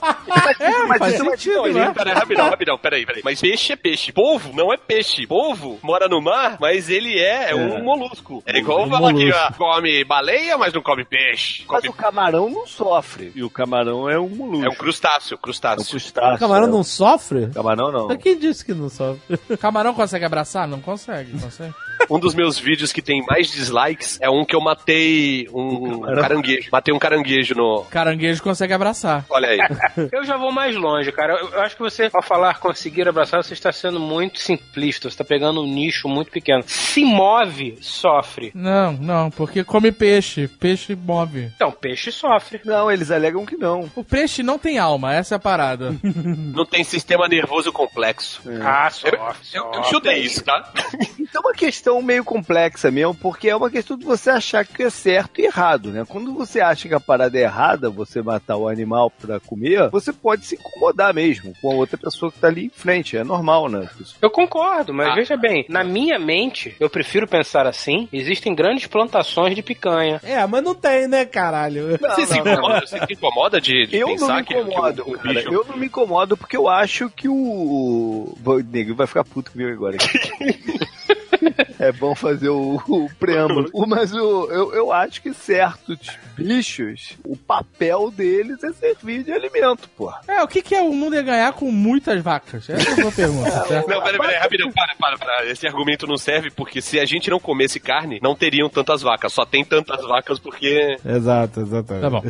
É, 0.58 0.86
Mas 0.86 0.98
faz 0.98 1.14
isso 1.14 1.22
é 1.26 1.30
sentido, 1.30 1.56
Não, 1.56 1.72
né? 1.72 1.84
mas 1.86 1.94
peraí, 1.94 2.14
rapidão, 2.14 2.50
rapidão, 2.50 2.78
peraí, 2.78 3.06
peraí. 3.06 3.22
Mas 3.24 3.40
peixe 3.40 3.72
é 3.72 3.76
peixe. 3.76 4.12
Polvo 4.12 4.52
não 4.54 4.72
é 4.72 4.76
peixe. 4.76 5.26
Polvo 5.26 5.78
mora 5.82 6.08
no 6.08 6.20
mar, 6.20 6.56
mas 6.60 6.88
ele 6.88 7.18
é, 7.18 7.54
um 7.54 7.82
molusco. 7.82 8.42
É 8.46 8.58
igual 8.58 8.86
Um 8.86 8.90
falar 8.90 9.12
que 9.14 9.30
come 9.56 10.04
baleia, 10.04 10.56
mas 10.58 10.72
não 10.72 10.82
come 10.82 11.04
peixe. 11.04 11.64
Mas 11.68 11.80
Come... 11.80 11.88
o 11.88 11.92
camarão 11.92 12.50
não 12.50 12.66
sofre. 12.66 13.32
E 13.34 13.42
o 13.42 13.50
camarão 13.50 14.08
é 14.08 14.18
um 14.18 14.28
molusco. 14.28 14.64
É 14.66 14.68
um 14.68 14.74
crustáceo, 14.74 15.34
É 15.34 15.36
um 15.36 15.40
crustáceo. 15.40 15.86
crustáceo. 15.90 16.34
O 16.36 16.38
camarão 16.38 16.66
é. 16.66 16.70
não 16.70 16.82
sofre? 16.82 17.48
Camarão 17.50 17.92
não. 17.92 18.08
Mas 18.08 18.18
quem 18.18 18.38
disse 18.38 18.64
que 18.64 18.72
não 18.74 18.88
sofre? 18.88 19.38
Camarão 19.58 19.94
consegue 19.94 20.24
abraçar? 20.24 20.66
Não 20.66 20.80
consegue, 20.80 21.38
consegue. 21.38 21.74
Um 22.10 22.18
dos 22.18 22.34
meus 22.34 22.58
vídeos 22.58 22.92
que 22.92 23.00
tem 23.00 23.24
mais 23.24 23.50
dislikes 23.50 24.18
é 24.20 24.28
um 24.28 24.44
que 24.44 24.54
eu 24.56 24.60
matei 24.60 25.46
um 25.52 26.00
caranguejo. 26.00 26.68
Matei 26.72 26.92
um 26.94 26.98
caranguejo 26.98 27.54
no. 27.54 27.84
Caranguejo 27.84 28.42
consegue 28.42 28.72
abraçar. 28.72 29.24
Olha 29.30 29.48
aí. 29.48 29.58
Eu 30.12 30.24
já 30.24 30.36
vou 30.36 30.50
mais 30.52 30.74
longe, 30.76 31.12
cara. 31.12 31.34
Eu, 31.34 31.48
eu 31.50 31.60
acho 31.62 31.76
que 31.76 31.82
você, 31.82 32.10
ao 32.12 32.22
falar 32.22 32.58
conseguir 32.58 33.08
abraçar, 33.08 33.42
você 33.42 33.54
está 33.54 33.70
sendo 33.72 34.00
muito 34.00 34.40
simplista. 34.40 35.08
Você 35.08 35.14
está 35.14 35.24
pegando 35.24 35.62
um 35.62 35.66
nicho 35.66 36.08
muito 36.08 36.30
pequeno. 36.30 36.62
Se 36.66 37.04
move, 37.04 37.78
sofre. 37.80 38.50
Não, 38.54 38.92
não, 38.92 39.30
porque 39.30 39.62
come 39.62 39.92
peixe. 39.92 40.48
Peixe 40.48 40.94
move. 40.96 41.50
Então, 41.54 41.70
peixe 41.70 42.10
sofre. 42.10 42.60
Não, 42.64 42.90
eles 42.90 43.10
alegam 43.10 43.46
que 43.46 43.56
não. 43.56 43.90
O 43.94 44.02
peixe 44.02 44.42
não 44.42 44.58
tem 44.58 44.78
alma, 44.78 45.14
essa 45.14 45.34
é 45.34 45.36
a 45.36 45.38
parada. 45.38 45.94
Não 46.50 46.64
tem 46.66 46.82
sistema 46.82 47.28
nervoso 47.28 47.72
complexo. 47.72 48.40
Ah, 48.62 48.86
Eu, 48.86 48.90
sofre. 48.90 49.16
eu, 49.54 49.64
eu 49.64 49.74
sofre. 49.74 49.90
chutei 49.90 50.18
isso, 50.18 50.42
tá? 50.44 50.72
Então 51.18 51.42
é 51.42 51.46
uma 51.46 51.52
questão 51.54 51.99
meio 52.02 52.24
complexa 52.24 52.90
mesmo, 52.90 53.14
porque 53.14 53.48
é 53.48 53.56
uma 53.56 53.70
questão 53.70 53.96
de 53.96 54.04
você 54.04 54.30
achar 54.30 54.64
que 54.64 54.82
é 54.82 54.90
certo 54.90 55.40
e 55.40 55.44
errado, 55.44 55.90
né? 55.90 56.04
Quando 56.08 56.32
você 56.34 56.60
acha 56.60 56.88
que 56.88 56.94
a 56.94 57.00
parada 57.00 57.38
é 57.38 57.42
errada, 57.42 57.90
você 57.90 58.22
matar 58.22 58.56
o 58.56 58.68
animal 58.68 59.10
pra 59.10 59.40
comer, 59.40 59.88
você 59.90 60.12
pode 60.12 60.44
se 60.46 60.54
incomodar 60.56 61.12
mesmo 61.14 61.52
com 61.60 61.70
a 61.72 61.74
outra 61.74 61.96
pessoa 61.98 62.30
que 62.32 62.38
tá 62.38 62.48
ali 62.48 62.66
em 62.66 62.70
frente. 62.70 63.16
É 63.16 63.24
normal, 63.24 63.68
né? 63.68 63.88
Eu 64.20 64.30
concordo, 64.30 64.92
mas 64.94 65.08
Ah. 65.08 65.14
veja 65.14 65.36
bem, 65.36 65.64
na 65.68 65.82
minha 65.84 66.18
mente, 66.18 66.74
eu 66.80 66.88
prefiro 66.90 67.26
pensar 67.26 67.66
assim: 67.66 68.08
existem 68.12 68.54
grandes 68.54 68.86
plantações 68.86 69.54
de 69.54 69.62
picanha. 69.62 70.20
É, 70.22 70.44
mas 70.46 70.62
não 70.62 70.74
tem, 70.74 71.06
né, 71.08 71.24
caralho? 71.24 71.98
Você 71.98 72.26
se 72.26 72.38
incomoda, 72.38 72.80
você 72.86 72.98
se 73.06 73.12
incomoda 73.12 73.60
de, 73.60 73.86
de 73.86 73.96
Eu 73.96 74.08
não 74.08 74.14
pensar 74.16 74.36
me 74.36 74.44
que, 74.44 74.54
que 74.54 74.60
incomodo, 74.60 75.02
o, 75.06 75.10
o 75.14 75.18
cara. 75.18 75.34
bicho. 75.34 75.52
Eu 75.52 75.64
não 75.68 75.76
me 75.76 75.86
incomodo 75.86 76.36
porque 76.36 76.56
eu 76.56 76.68
acho 76.68 77.08
que 77.10 77.28
o. 77.28 77.34
o 77.34 78.58
nego 78.70 78.94
vai 78.94 79.06
ficar 79.06 79.24
puto 79.24 79.50
comigo 79.52 79.70
agora. 79.72 79.96
É 81.78 81.90
bom 81.92 82.14
fazer 82.14 82.48
o, 82.50 82.76
o 82.88 83.08
preâmbulo. 83.18 83.68
O- 83.72 83.86
Mas 83.88 84.12
o, 84.12 84.48
eu, 84.50 84.74
eu 84.74 84.92
acho 84.92 85.22
que 85.22 85.32
certos 85.32 85.98
bichos, 86.36 87.16
o 87.24 87.36
papel 87.36 88.10
deles 88.10 88.62
é 88.62 88.72
servir 88.72 89.22
de 89.24 89.32
alimento, 89.32 89.88
pô. 89.96 90.12
É, 90.28 90.42
o 90.42 90.48
que, 90.48 90.62
que 90.62 90.74
é 90.74 90.80
o 90.82 90.92
mundo 90.92 91.14
ia 91.14 91.22
ganhar 91.22 91.52
com 91.52 91.70
muitas 91.70 92.20
vacas? 92.22 92.68
Essa 92.68 92.88
é 92.90 92.92
a 92.92 92.96
sua 92.96 93.12
pergunta, 93.12 93.50
certo? 93.66 93.88
Não, 93.88 94.02
peraí, 94.02 94.18
peraí, 94.18 94.36
rapidão, 94.36 94.70
para, 94.72 94.94
para, 94.96 95.18
para. 95.18 95.46
Esse 95.46 95.66
argumento 95.66 96.06
não 96.06 96.16
serve 96.16 96.50
porque 96.50 96.80
se 96.82 96.98
a 97.00 97.04
gente 97.04 97.30
não 97.30 97.38
comesse 97.40 97.78
carne, 97.80 98.18
não 98.22 98.34
teriam 98.34 98.68
tantas 98.68 99.00
vacas. 99.02 99.32
Só 99.32 99.44
tem 99.46 99.64
tantas 99.64 100.02
vacas 100.06 100.38
porque. 100.38 100.96
Exato, 101.04 101.60
exatamente. 101.60 102.02
Tá 102.02 102.10
bom. 102.10 102.22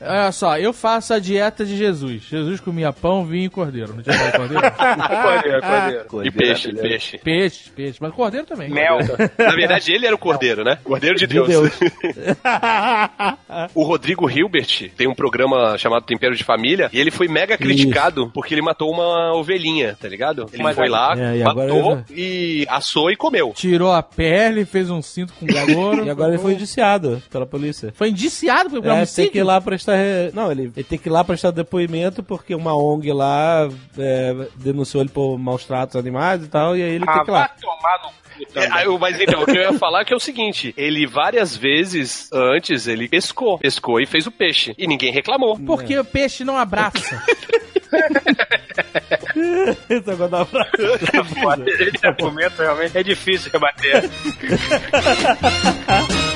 Olha 0.00 0.32
só, 0.32 0.58
eu 0.58 0.72
faço 0.72 1.12
a 1.14 1.18
dieta 1.18 1.64
de 1.64 1.76
Jesus. 1.76 2.22
Jesus 2.22 2.60
comia 2.60 2.92
pão, 2.92 3.24
vinho 3.24 3.46
e 3.46 3.50
cordeiro. 3.50 3.94
Não 3.94 4.02
tinha 4.02 4.32
cordeiro? 4.32 4.62
Cordeiro, 4.62 5.60
cordeiro. 5.62 6.02
E 6.02 6.04
Coisa, 6.08 6.32
peixe, 6.32 6.72
peixe. 6.74 7.18
Peixe, 7.18 7.70
peixe. 7.70 7.98
Mas 8.00 8.12
cordeiro 8.12 8.35
também. 8.44 8.68
Mel. 8.68 8.98
Na 9.38 9.54
verdade, 9.54 9.92
ele 9.92 10.06
era 10.06 10.14
o 10.14 10.18
cordeiro, 10.18 10.62
né? 10.64 10.78
Cordeiro 10.84 11.16
de 11.16 11.26
De 11.26 11.34
Deus. 11.34 11.48
Deus. 11.48 11.72
O 13.74 13.82
Rodrigo 13.84 14.28
Hilbert 14.30 14.90
tem 14.96 15.06
um 15.08 15.14
programa 15.14 15.76
chamado 15.78 16.04
Tempero 16.04 16.34
de 16.34 16.44
Família 16.44 16.88
e 16.92 16.98
ele 16.98 17.10
foi 17.10 17.28
mega 17.28 17.56
criticado 17.56 18.30
porque 18.32 18.54
ele 18.54 18.62
matou 18.62 18.90
uma 18.90 19.32
ovelhinha, 19.34 19.96
tá 20.00 20.08
ligado? 20.08 20.48
Ele 20.52 20.62
Mas 20.62 20.76
foi 20.76 20.88
lá, 20.88 21.14
É, 21.16 21.36
e 21.38 21.42
agora 21.42 21.72
matou 21.72 22.02
ele 22.10 22.20
e 22.62 22.66
assou 22.68 23.10
e 23.10 23.16
comeu. 23.16 23.52
Tirou 23.54 23.92
a 23.92 24.02
pele, 24.02 24.64
fez 24.64 24.90
um 24.90 25.00
cinto 25.02 25.32
com 25.34 25.46
gagouro. 25.46 26.04
E 26.06 26.10
agora 26.10 26.30
ele 26.34 26.38
foi 26.42 26.52
indiciado 26.52 27.22
pela 27.30 27.46
polícia. 27.46 27.92
Foi 27.96 28.10
indiciado 28.10 28.70
por 28.70 28.86
É, 28.86 29.04
tem 29.06 29.28
que 29.30 29.38
ir 29.38 29.42
lá 29.42 29.60
prestar. 29.60 29.96
re- 29.96 30.30
Não, 30.32 30.50
ele, 30.50 30.70
ele 30.76 30.84
tem 30.84 30.98
que 30.98 31.08
ir 31.08 31.12
lá 31.12 31.24
prestar 31.24 31.50
depoimento 31.50 32.22
porque 32.22 32.54
uma 32.54 32.76
ONG 32.76 33.12
lá 33.12 33.68
é, 33.98 34.34
denunciou 34.56 35.02
ele 35.02 35.10
por 35.10 35.36
maus 35.38 35.64
tratos 35.64 35.96
animais 35.96 36.44
e 36.44 36.48
tal, 36.48 36.76
e 36.76 36.82
aí 36.82 36.90
ele 36.94 37.04
Ah, 37.06 37.12
tem 37.14 37.24
que 37.24 37.30
ir 37.30 37.32
lá. 37.32 37.48
tomar 37.60 37.98
no 38.02 38.25
É, 38.54 38.86
eu- 38.86 38.98
mas 38.98 39.18
então, 39.20 39.42
o 39.42 39.46
que 39.46 39.56
eu 39.56 39.62
ia 39.62 39.72
falar 39.78 40.02
é 40.02 40.04
que 40.04 40.12
é 40.12 40.16
o 40.16 40.20
seguinte: 40.20 40.72
ele 40.76 41.06
várias 41.06 41.56
vezes 41.56 42.28
antes 42.32 42.86
ele 42.86 43.08
pescou, 43.08 43.58
pescou 43.58 44.00
e 44.00 44.06
fez 44.06 44.26
o 44.26 44.30
peixe. 44.30 44.74
E 44.78 44.86
ninguém 44.86 45.12
reclamou. 45.12 45.58
Porque 45.58 45.98
o 45.98 46.04
peixe 46.04 46.44
não 46.44 46.56
abraça. 46.56 47.22
Esse 49.88 50.06
negócio 50.08 50.28
da 50.28 50.44
frase. 50.44 50.70
Esse 51.94 52.06
argumento 52.06 52.60
realmente 52.62 52.96
é 52.98 53.02
difícil 53.02 53.50
rebater. 53.52 54.10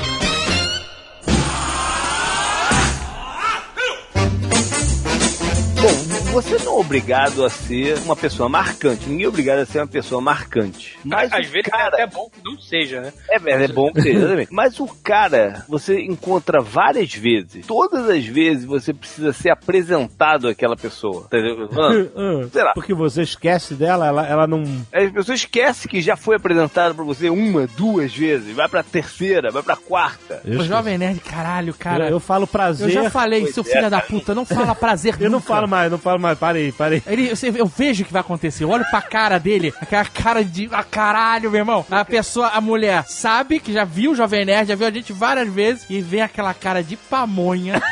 você 6.31 6.57
não 6.63 6.77
é 6.77 6.79
obrigado 6.79 7.43
a 7.43 7.49
ser 7.49 7.97
uma 7.99 8.15
pessoa 8.15 8.47
marcante. 8.47 9.09
Ninguém 9.09 9.25
é 9.25 9.29
obrigado 9.29 9.59
a 9.59 9.65
ser 9.65 9.79
uma 9.79 9.87
pessoa 9.87 10.21
marcante. 10.21 10.97
Mas 11.03 11.31
Às 11.31 11.47
vezes 11.47 11.69
cara... 11.69 11.97
é 11.97 12.03
até 12.03 12.07
bom 12.07 12.29
que 12.29 12.39
não 12.43 12.57
seja, 12.57 13.01
né? 13.01 13.13
É, 13.29 13.35
é 13.63 13.67
bom 13.67 13.91
que 13.91 14.01
seja, 14.01 14.17
exatamente. 14.17 14.53
Mas 14.53 14.79
o 14.79 14.87
cara, 15.03 15.65
você 15.67 15.99
encontra 16.01 16.61
várias 16.61 17.13
vezes. 17.13 17.65
Todas 17.67 18.09
as 18.09 18.25
vezes 18.25 18.63
você 18.63 18.93
precisa 18.93 19.33
ser 19.33 19.49
apresentado 19.49 20.47
àquela 20.47 20.77
pessoa. 20.77 21.27
Tá 21.29 21.37
entendendo? 21.37 21.69
Ah, 22.21 22.47
Será? 22.51 22.73
Porque 22.73 22.93
você 22.93 23.21
esquece 23.23 23.73
dela, 23.73 24.07
ela, 24.07 24.25
ela 24.27 24.47
não. 24.47 24.63
As 24.93 25.11
pessoas 25.11 25.39
esquecem 25.39 25.89
que 25.89 26.01
já 26.01 26.15
foi 26.15 26.35
apresentado 26.35 26.95
pra 26.95 27.03
você 27.03 27.29
uma, 27.29 27.67
duas 27.67 28.15
vezes. 28.15 28.55
Vai 28.55 28.67
pra 28.69 28.83
terceira, 28.83 29.51
vai 29.51 29.63
pra 29.63 29.75
quarta. 29.75 30.41
O 30.45 30.63
Jovem 30.63 30.97
Nerd, 30.97 31.19
caralho, 31.19 31.73
cara. 31.73 32.05
eu, 32.05 32.11
eu 32.11 32.19
falo 32.19 32.47
prazer. 32.47 32.87
Eu 32.87 33.03
já 33.03 33.09
falei, 33.09 33.41
Pois 33.41 33.53
seu 33.53 33.63
é, 33.63 33.65
filho 33.65 33.89
da 33.89 34.01
puta, 34.01 34.33
não 34.35 34.45
fala 34.45 34.75
prazer 34.75 35.15
Eu 35.19 35.29
não 35.29 35.39
nunca. 35.39 35.47
falo 35.47 35.67
mais, 35.67 35.91
não 35.91 35.97
falo 35.97 36.19
mais. 36.21 36.37
Parei, 36.37 36.71
parei. 36.71 37.01
Ele, 37.05 37.29
eu, 37.29 37.55
eu 37.55 37.65
vejo 37.65 38.03
o 38.03 38.05
que 38.05 38.13
vai 38.13 38.21
acontecer. 38.21 38.63
Eu 38.63 38.69
olho 38.69 38.85
pra 38.89 39.01
cara 39.01 39.37
dele, 39.37 39.73
aquela 39.79 40.05
cara 40.05 40.43
de. 40.43 40.69
Ah, 40.71 40.83
caralho, 40.83 41.51
meu 41.51 41.59
irmão. 41.59 41.85
A 41.89 42.05
pessoa, 42.05 42.47
a 42.49 42.61
mulher, 42.61 43.03
sabe 43.07 43.59
que 43.59 43.73
já 43.73 43.83
viu 43.83 44.11
o 44.11 44.15
Jovem 44.15 44.45
Nerd, 44.45 44.69
já 44.69 44.75
viu 44.75 44.87
a 44.87 44.91
gente 44.91 45.11
várias 45.13 45.49
vezes 45.49 45.85
e 45.89 46.01
vem 46.01 46.21
aquela 46.21 46.53
cara 46.53 46.83
de 46.83 46.95
pamonha. 46.95 47.81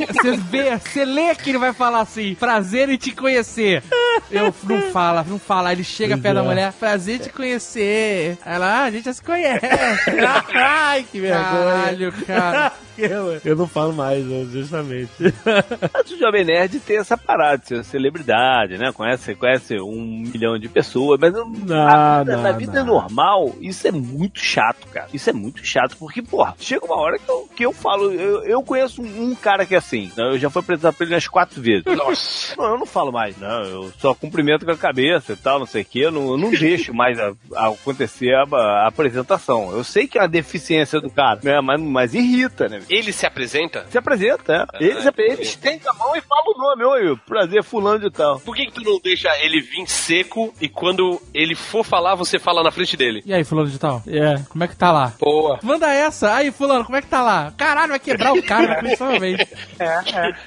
Você 0.00 0.36
vê, 0.36 0.78
você 0.78 1.04
lê 1.04 1.34
que 1.34 1.50
ele 1.50 1.58
vai 1.58 1.72
falar 1.72 2.00
assim: 2.00 2.34
prazer 2.34 2.88
em 2.88 2.96
te 2.96 3.12
conhecer. 3.12 3.82
Eu 4.30 4.54
não 4.64 4.82
fala, 4.90 5.24
não 5.28 5.38
fala. 5.38 5.72
Ele 5.72 5.84
chega 5.84 6.14
Pois 6.14 6.22
perto 6.22 6.36
da 6.36 6.42
é. 6.42 6.44
mulher, 6.44 6.72
prazer 6.72 7.16
em 7.16 7.18
te 7.18 7.30
conhecer. 7.30 8.38
Ela, 8.44 8.66
ah, 8.66 8.84
a 8.84 8.90
gente 8.90 9.04
já 9.04 9.12
se 9.12 9.22
conhece. 9.22 9.66
Ai, 10.54 11.04
que 11.10 11.20
vergonha. 11.20 11.44
Caralho, 11.44 12.12
cara. 12.26 12.72
Eu, 12.98 13.40
eu 13.42 13.56
não 13.56 13.66
falo 13.66 13.94
mais, 13.94 14.22
né, 14.26 14.46
justamente. 14.52 15.10
Mas 15.18 16.10
o 16.10 16.18
Jovem 16.18 16.44
Nerd 16.44 16.80
tem 16.80 16.98
essa 16.98 17.16
parada 17.16 17.39
de 17.56 17.66
ser 17.66 17.74
uma 17.74 17.82
celebridade, 17.84 18.76
né? 18.78 18.92
Conhece, 18.92 19.34
conhece 19.34 19.80
um 19.80 20.22
milhão 20.32 20.58
de 20.58 20.68
pessoas, 20.68 21.18
mas 21.20 21.34
eu- 21.34 21.46
na 21.46 22.18
vida, 22.22 22.36
não, 22.36 22.42
na 22.42 22.52
vida 22.52 22.84
não. 22.84 22.94
normal, 22.94 23.54
isso 23.60 23.86
é 23.86 23.92
muito 23.92 24.38
chato, 24.40 24.86
cara. 24.88 25.08
Isso 25.12 25.28
é 25.30 25.32
muito 25.32 25.64
chato, 25.64 25.96
porque, 25.98 26.22
porra, 26.22 26.54
chega 26.58 26.84
uma 26.84 26.96
hora 26.96 27.18
que 27.18 27.28
eu, 27.30 27.48
que 27.56 27.66
eu 27.66 27.72
falo, 27.72 28.12
eu, 28.12 28.42
eu 28.44 28.62
conheço 28.62 29.02
um, 29.02 29.30
um 29.30 29.34
cara 29.34 29.64
que 29.66 29.74
é 29.74 29.78
assim, 29.78 30.10
né? 30.16 30.24
eu 30.34 30.38
já 30.38 30.50
fui 30.50 30.60
apresentado 30.62 30.94
pra 30.94 31.06
ele 31.06 31.14
umas 31.14 31.28
quatro 31.28 31.60
vezes. 31.60 31.84
Nossa. 31.96 32.54
Não, 32.56 32.64
eu 32.72 32.78
não 32.78 32.86
falo 32.86 33.12
mais, 33.12 33.36
não, 33.38 33.62
eu 33.64 33.92
só 33.98 34.14
cumprimento 34.14 34.64
com 34.64 34.72
a 34.72 34.76
cabeça 34.76 35.32
e 35.32 35.36
tal, 35.36 35.58
não 35.58 35.66
sei 35.66 35.82
o 35.82 35.84
que, 35.84 36.00
eu 36.00 36.10
não, 36.10 36.30
eu 36.30 36.38
não 36.38 36.50
deixo 36.50 36.92
mais 36.94 37.18
a- 37.18 37.32
a 37.56 37.68
acontecer 37.68 38.34
a, 38.34 38.42
a 38.42 38.86
apresentação. 38.88 39.70
Eu 39.72 39.84
sei 39.84 40.06
que 40.06 40.18
é 40.18 40.22
uma 40.22 40.28
deficiência 40.28 41.00
do 41.00 41.10
cara, 41.10 41.38
né? 41.42 41.60
Mas, 41.60 41.80
mas 41.80 42.14
irrita, 42.14 42.68
né? 42.68 42.80
Ele 42.88 43.12
se 43.12 43.26
apresenta? 43.26 43.86
Se 43.88 43.98
apresenta, 43.98 44.66
é. 44.74 44.84
Ele, 44.84 45.00
se- 45.02 45.12
ele 45.16 45.42
estende 45.42 45.88
a 45.88 45.92
mão 45.92 46.14
e 46.16 46.20
fala 46.20 46.42
o 46.46 46.58
nome, 46.58 46.84
oi, 46.84 47.18
prazer, 47.30 47.62
fulano 47.62 48.00
de 48.00 48.10
tal. 48.10 48.40
Por 48.40 48.54
que, 48.56 48.66
que 48.66 48.72
tu 48.72 48.82
não 48.82 48.98
deixa 49.02 49.28
ele 49.40 49.60
vir 49.60 49.86
seco 49.88 50.52
e 50.60 50.68
quando 50.68 51.20
ele 51.32 51.54
for 51.54 51.84
falar, 51.84 52.14
você 52.16 52.38
fala 52.38 52.62
na 52.62 52.70
frente 52.70 52.96
dele? 52.96 53.22
E 53.24 53.32
aí, 53.32 53.44
fulano 53.44 53.70
de 53.70 53.78
tal? 53.78 54.02
É. 54.06 54.36
Como 54.48 54.64
é 54.64 54.68
que 54.68 54.76
tá 54.76 54.90
lá? 54.90 55.12
Boa. 55.18 55.58
Manda 55.62 55.88
essa. 55.92 56.34
Aí, 56.34 56.50
fulano, 56.50 56.84
como 56.84 56.96
é 56.96 57.02
que 57.02 57.08
tá 57.08 57.22
lá? 57.22 57.52
Caralho, 57.56 57.90
vai 57.90 57.98
quebrar 58.00 58.32
o 58.32 58.42
cara, 58.42 58.76
principalmente. 58.82 59.46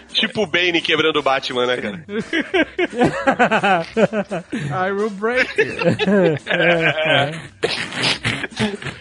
Tipo 0.10 0.44
o 0.44 0.48
Bane 0.48 0.82
quebrando 0.82 1.20
o 1.20 1.24
Batman, 1.24 1.66
né, 1.66 1.78
cara? 1.78 2.06
I 4.88 4.92
will 4.92 5.10
break 5.10 5.50
you. 5.58 5.74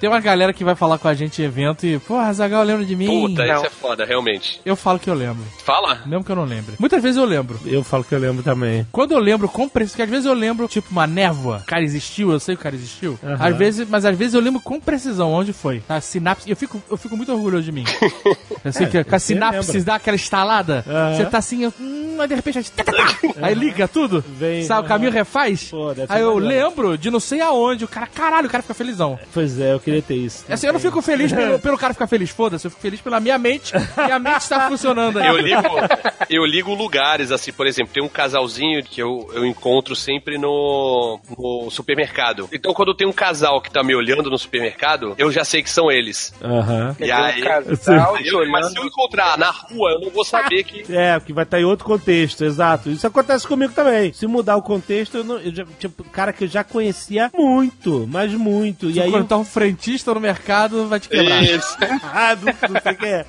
Tem 0.00 0.08
uma 0.08 0.20
galera 0.20 0.52
que 0.52 0.64
vai 0.64 0.74
falar 0.74 0.98
com 0.98 1.08
a 1.08 1.14
gente 1.14 1.42
em 1.42 1.44
evento 1.44 1.86
e, 1.86 1.98
porra, 1.98 2.32
Zagal 2.32 2.62
lembra 2.62 2.84
de 2.84 2.96
mim? 2.96 3.06
Puta, 3.06 3.46
Não. 3.46 3.56
isso 3.56 3.66
é 3.66 3.70
foda, 3.70 4.04
realmente. 4.04 4.60
Eu 4.64 4.76
falo 4.76 4.98
que 4.98 5.10
eu 5.10 5.14
lembro. 5.14 5.44
Fala? 5.64 6.00
Mesmo 6.06 6.24
que 6.24 6.30
eu 6.30 6.36
não 6.36 6.44
lembre. 6.44 6.74
Muitas 6.78 7.02
vezes 7.02 7.16
eu 7.16 7.24
lembro. 7.24 7.58
Eu 7.72 7.82
falo 7.84 8.04
que 8.04 8.14
eu 8.14 8.18
lembro 8.18 8.42
também. 8.42 8.86
Quando 8.92 9.12
eu 9.12 9.18
lembro 9.18 9.48
com 9.48 9.68
precisão, 9.68 9.96
que 9.96 10.02
às 10.02 10.10
vezes 10.10 10.26
eu 10.26 10.34
lembro, 10.34 10.66
tipo, 10.68 10.90
uma 10.90 11.06
névoa. 11.06 11.58
O 11.58 11.66
cara 11.66 11.82
existiu, 11.82 12.30
eu 12.32 12.40
sei 12.40 12.54
que 12.54 12.60
o 12.60 12.62
cara 12.62 12.74
existiu. 12.74 13.18
Aham. 13.24 13.36
Às 13.38 13.56
vezes, 13.56 13.88
mas 13.88 14.04
às 14.04 14.16
vezes 14.16 14.34
eu 14.34 14.40
lembro 14.40 14.60
com 14.60 14.78
precisão 14.80 15.32
onde 15.32 15.52
foi. 15.52 15.82
A 15.88 16.00
sinapse. 16.00 16.48
Eu 16.48 16.56
fico, 16.56 16.82
eu 16.90 16.96
fico 16.96 17.16
muito 17.16 17.32
orgulhoso 17.32 17.64
de 17.64 17.72
mim. 17.72 17.84
Eu 18.64 18.72
sei 18.72 18.86
que 18.86 19.02
com 19.02 19.16
a 19.16 19.18
sinapse 19.18 19.72
lembra. 19.72 19.84
dá 19.84 19.94
aquela 19.96 20.14
estalada. 20.14 20.84
Aham. 20.86 21.16
Você 21.16 21.24
tá 21.26 21.38
assim, 21.38 21.64
eu- 21.64 21.74
hum, 21.80 22.16
aí 22.20 22.28
de 22.28 22.34
repente 22.36 22.58
a 22.58 22.60
gente. 22.60 22.70
tá, 22.70 22.84
tá, 22.84 22.92
tá. 22.92 23.16
Aí 23.42 23.54
liga 23.54 23.88
tudo. 23.88 24.24
Vem, 24.38 24.62
Sabe, 24.62 24.86
o 24.86 24.88
caminho 24.88 25.10
refaz. 25.10 25.64
Pô, 25.70 25.88
aí 26.08 26.22
eu 26.22 26.38
lembro 26.38 26.96
de 26.96 27.10
não 27.10 27.18
sei 27.18 27.40
aonde. 27.40 27.84
O 27.84 27.88
cara, 27.88 28.06
caralho, 28.06 28.46
o 28.46 28.50
cara 28.50 28.62
fica 28.62 28.72
felizão. 28.74 29.18
Pois 29.34 29.58
é, 29.58 29.72
eu 29.72 29.80
queria 29.80 30.00
ter 30.00 30.14
isso. 30.14 30.44
Assim, 30.48 30.68
eu 30.68 30.72
não 30.72 30.78
fico 30.78 31.02
feliz 31.02 31.32
pelo, 31.32 31.58
pelo 31.58 31.76
cara 31.76 31.92
ficar 31.92 32.06
feliz, 32.06 32.30
foda-se. 32.30 32.64
Eu 32.66 32.70
fico 32.70 32.80
feliz 32.82 33.00
pela 33.00 33.18
minha 33.18 33.36
mente. 33.36 33.72
e 33.74 34.12
a 34.12 34.18
mente 34.20 34.48
tá 34.48 34.68
funcionando 34.68 35.18
aí. 35.18 35.26
Eu 35.26 35.38
ligo, 35.38 35.62
eu 36.30 36.44
ligo 36.46 36.72
lugares, 36.74 37.32
assim, 37.32 37.52
por 37.62 37.68
exemplo, 37.68 37.92
tem 37.94 38.02
um 38.02 38.08
casalzinho 38.08 38.82
que 38.82 39.00
eu, 39.00 39.30
eu 39.34 39.46
encontro 39.46 39.94
sempre 39.94 40.36
no, 40.36 41.20
no 41.38 41.70
supermercado. 41.70 42.48
Então, 42.52 42.74
quando 42.74 42.92
tem 42.92 43.06
um 43.06 43.12
casal 43.12 43.60
que 43.62 43.70
tá 43.70 43.84
me 43.84 43.94
olhando 43.94 44.28
no 44.28 44.36
supermercado, 44.36 45.14
eu 45.16 45.30
já 45.30 45.44
sei 45.44 45.62
que 45.62 45.70
são 45.70 45.88
eles. 45.88 46.34
Aham. 46.42 46.96
E 46.98 47.08
aí, 47.08 47.40
um 47.40 47.44
casal 47.44 48.16
aí 48.18 48.26
eu- 48.26 48.50
mas 48.50 48.66
se 48.72 48.76
eu 48.76 48.84
encontrar 48.84 49.38
na 49.38 49.50
rua, 49.50 49.92
eu 49.92 50.00
não 50.00 50.10
vou 50.10 50.24
saber 50.24 50.64
que. 50.64 50.82
É, 50.92 51.18
porque 51.20 51.32
vai 51.32 51.44
estar 51.44 51.60
em 51.60 51.64
outro 51.64 51.84
contexto, 51.86 52.44
exato. 52.44 52.90
Isso 52.90 53.06
acontece 53.06 53.46
comigo 53.46 53.72
também. 53.72 54.12
Se 54.12 54.26
mudar 54.26 54.56
o 54.56 54.62
contexto, 54.62 55.18
eu 55.18 55.24
não. 55.24 55.38
Eu 55.38 55.54
já, 55.54 55.64
tipo, 55.78 56.02
cara 56.02 56.32
que 56.32 56.42
eu 56.44 56.48
já 56.48 56.64
conhecia 56.64 57.30
muito, 57.32 58.08
mas 58.10 58.32
muito. 58.34 58.90
E 58.90 58.94
E 58.94 59.00
aí. 59.00 59.08
quando 59.10 59.28
tá 59.28 59.36
um 59.36 59.44
frentista 59.44 60.12
no 60.12 60.18
mercado, 60.20 60.88
vai 60.88 60.98
te 60.98 61.08
quebrar. 61.08 61.40
Isso. 61.44 61.76
ah, 62.12 62.36
não, 62.36 62.70
não 62.74 62.80
sei 62.80 62.94
quem 62.94 63.08
é. 63.08 63.24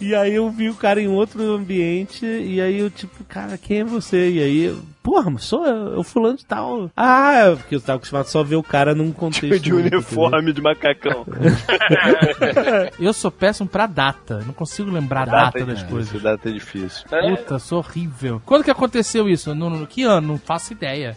e 0.00 0.14
aí 0.14 0.34
eu 0.34 0.48
vi 0.50 0.68
o 0.70 0.74
cara 0.76 1.00
em 1.02 1.08
outro 1.08 1.42
ambiente, 1.54 2.24
e 2.26 2.60
aí 2.60 2.78
eu, 2.78 2.90
tipo, 2.90 3.13
cara, 3.28 3.56
quem 3.56 3.80
é 3.80 3.84
você? 3.84 4.30
E 4.30 4.42
aí, 4.42 4.76
porra, 5.04 5.30
mas 5.30 5.44
sou 5.44 5.64
eu, 5.66 5.92
eu 5.96 6.02
fulano 6.02 6.38
de 6.38 6.46
tal. 6.46 6.90
Ah, 6.96 7.34
é, 7.34 7.54
porque 7.54 7.74
eu 7.76 7.80
tava 7.80 7.98
acostumado 7.98 8.24
só 8.26 8.40
a 8.40 8.42
ver 8.42 8.56
o 8.56 8.62
cara 8.62 8.94
num 8.94 9.12
contexto. 9.12 9.60
De 9.60 9.72
uniforme 9.72 10.52
de 10.52 10.62
macacão. 10.62 11.24
Eu 12.98 13.12
sou 13.12 13.30
péssimo 13.30 13.68
pra 13.68 13.86
data. 13.86 14.42
Não 14.46 14.54
consigo 14.54 14.90
lembrar 14.90 15.22
a 15.22 15.44
data, 15.44 15.64
das 15.64 15.82
coisas. 15.82 16.22
Data 16.22 16.48
é 16.48 16.52
difícil. 16.52 17.04
Puta, 17.08 17.58
sou 17.58 17.78
horrível. 17.78 18.40
Quando 18.46 18.64
que 18.64 18.70
aconteceu 18.70 19.28
isso? 19.28 19.54
No, 19.54 19.68
no- 19.68 19.86
que 19.86 20.02
ano? 20.04 20.28
Não 20.28 20.38
faço 20.38 20.72
ideia. 20.72 21.16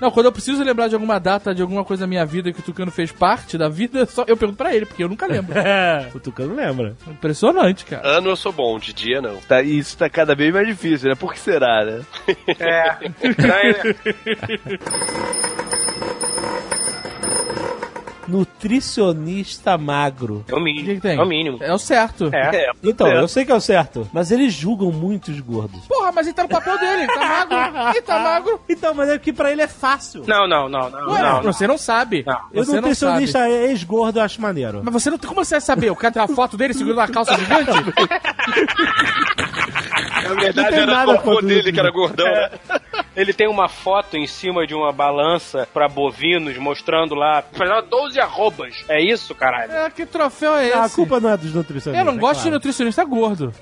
Não, 0.00 0.10
quando 0.10 0.26
eu 0.26 0.32
preciso 0.32 0.62
lembrar 0.64 0.88
de 0.88 0.94
alguma 0.94 1.18
data, 1.20 1.54
de 1.54 1.60
alguma 1.62 1.84
coisa 1.84 2.02
da 2.02 2.06
minha 2.06 2.24
vida 2.24 2.52
que 2.52 2.60
o 2.60 2.62
Tucano 2.62 2.90
fez 2.90 3.12
parte 3.12 3.58
da 3.58 3.68
vida, 3.68 4.06
só 4.10 4.24
eu 4.26 4.36
pergunto 4.36 4.56
pra 4.58 4.74
ele, 4.74 4.86
porque 4.86 5.02
eu 5.04 5.08
nunca 5.08 5.26
lembro. 5.26 5.58
É, 5.58 6.08
o 6.14 6.20
Tucano 6.20 6.54
lembra. 6.54 6.96
Impressionante, 7.06 7.84
cara. 7.84 8.06
Ano 8.18 8.30
eu 8.30 8.36
sou 8.36 8.52
bom, 8.52 8.78
de 8.78 8.92
dia 8.92 9.20
não. 9.20 9.36
Tá, 9.48 9.62
e 9.62 9.78
isso 9.78 9.96
tá 9.98 10.08
cada 10.08 10.34
vez 10.34 10.52
mais 10.52 10.66
difícil, 10.66 11.08
né? 11.10 11.14
Por 11.14 11.32
que 11.32 11.38
será, 11.40 11.84
né? 11.84 12.00
É. 12.58 13.01
Né? 13.02 13.96
Nutricionista 18.28 19.76
magro. 19.76 20.44
É 20.48 20.52
o 20.54 20.56
O 20.56 20.58
que, 20.58 20.64
mínimo. 20.64 20.94
que 20.94 21.00
tem? 21.00 21.18
É 21.18 21.22
o 21.22 21.26
mínimo. 21.26 21.58
É 21.60 21.72
o 21.74 21.78
certo. 21.78 22.30
É. 22.32 22.70
Então, 22.82 23.08
É. 23.08 23.20
eu 23.20 23.26
sei 23.26 23.44
que 23.44 23.50
é 23.50 23.54
o 23.54 23.60
certo, 23.60 24.08
mas 24.12 24.30
eles 24.30 24.52
julgam 24.54 24.92
muito 24.92 25.32
os 25.32 25.40
gordos. 25.40 25.84
Porra, 25.86 26.12
mas 26.12 26.26
ele 26.28 26.34
tá 26.34 26.44
no 26.44 26.48
papel 26.48 26.78
dele, 26.78 27.02
ele 27.02 27.06
tá 27.12 27.46
magro. 27.46 27.62
Ele 27.92 28.02
tá 28.02 28.18
magro. 28.20 28.60
Então, 28.68 28.94
mas 28.94 29.08
é 29.08 29.18
que 29.18 29.32
pra 29.32 29.50
ele 29.50 29.60
é 29.62 29.66
fácil. 29.68 30.22
Não, 30.26 30.46
não, 30.46 30.68
não, 30.68 30.88
não. 30.88 31.10
Ué, 31.10 31.20
não, 31.22 31.42
não. 31.42 31.52
você 31.52 31.66
não 31.66 31.76
sabe. 31.76 32.22
Não. 32.26 32.32
Eu 32.34 32.40
Você 32.40 32.56
não 32.56 32.64
sabe. 32.64 32.76
nutricionista 32.76 33.48
ex-gordo 33.50 34.18
eu 34.18 34.22
acho 34.24 34.40
maneiro. 34.40 34.80
Mas 34.84 34.92
você 34.94 35.10
não 35.10 35.18
tem. 35.18 35.28
Como 35.28 35.44
você 35.44 35.54
vai 35.56 35.60
saber? 35.60 35.90
O 35.90 35.96
cara 35.96 36.12
tem 36.12 36.22
uma 36.22 36.28
foto 36.28 36.56
dele 36.56 36.74
segurando 36.74 36.98
uma 36.98 37.08
calça 37.08 37.36
gigante? 37.36 37.70
Na 40.22 40.34
verdade, 40.40 40.68
tem 40.70 40.78
era 40.78 40.86
nada 40.86 41.10
o 41.12 41.14
avô 41.14 41.22
contra 41.22 41.46
dele 41.46 41.72
que 41.72 41.80
era 41.80 41.90
gordão, 41.90 42.26
né? 42.26 42.50
Ele 43.14 43.32
tem 43.32 43.46
uma 43.48 43.68
foto 43.68 44.16
em 44.16 44.26
cima 44.26 44.66
de 44.66 44.74
uma 44.74 44.92
balança 44.92 45.68
pra 45.72 45.88
bovinos, 45.88 46.56
mostrando 46.56 47.14
lá, 47.14 47.42
fazendo 47.52 47.82
12 47.82 48.18
arrobas. 48.18 48.84
É 48.88 49.02
isso, 49.02 49.34
caralho? 49.34 49.72
É, 49.72 49.90
que 49.90 50.06
troféu 50.06 50.54
é 50.56 50.68
esse? 50.68 50.76
a 50.78 50.88
culpa 50.88 51.20
não 51.20 51.30
é 51.30 51.36
dos 51.36 51.54
nutricionistas. 51.54 51.94
Eu 52.06 52.10
não 52.10 52.18
gosto 52.18 52.38
de 52.38 52.42
claro. 52.44 52.54
nutricionista 52.56 53.04
gordo. 53.04 53.52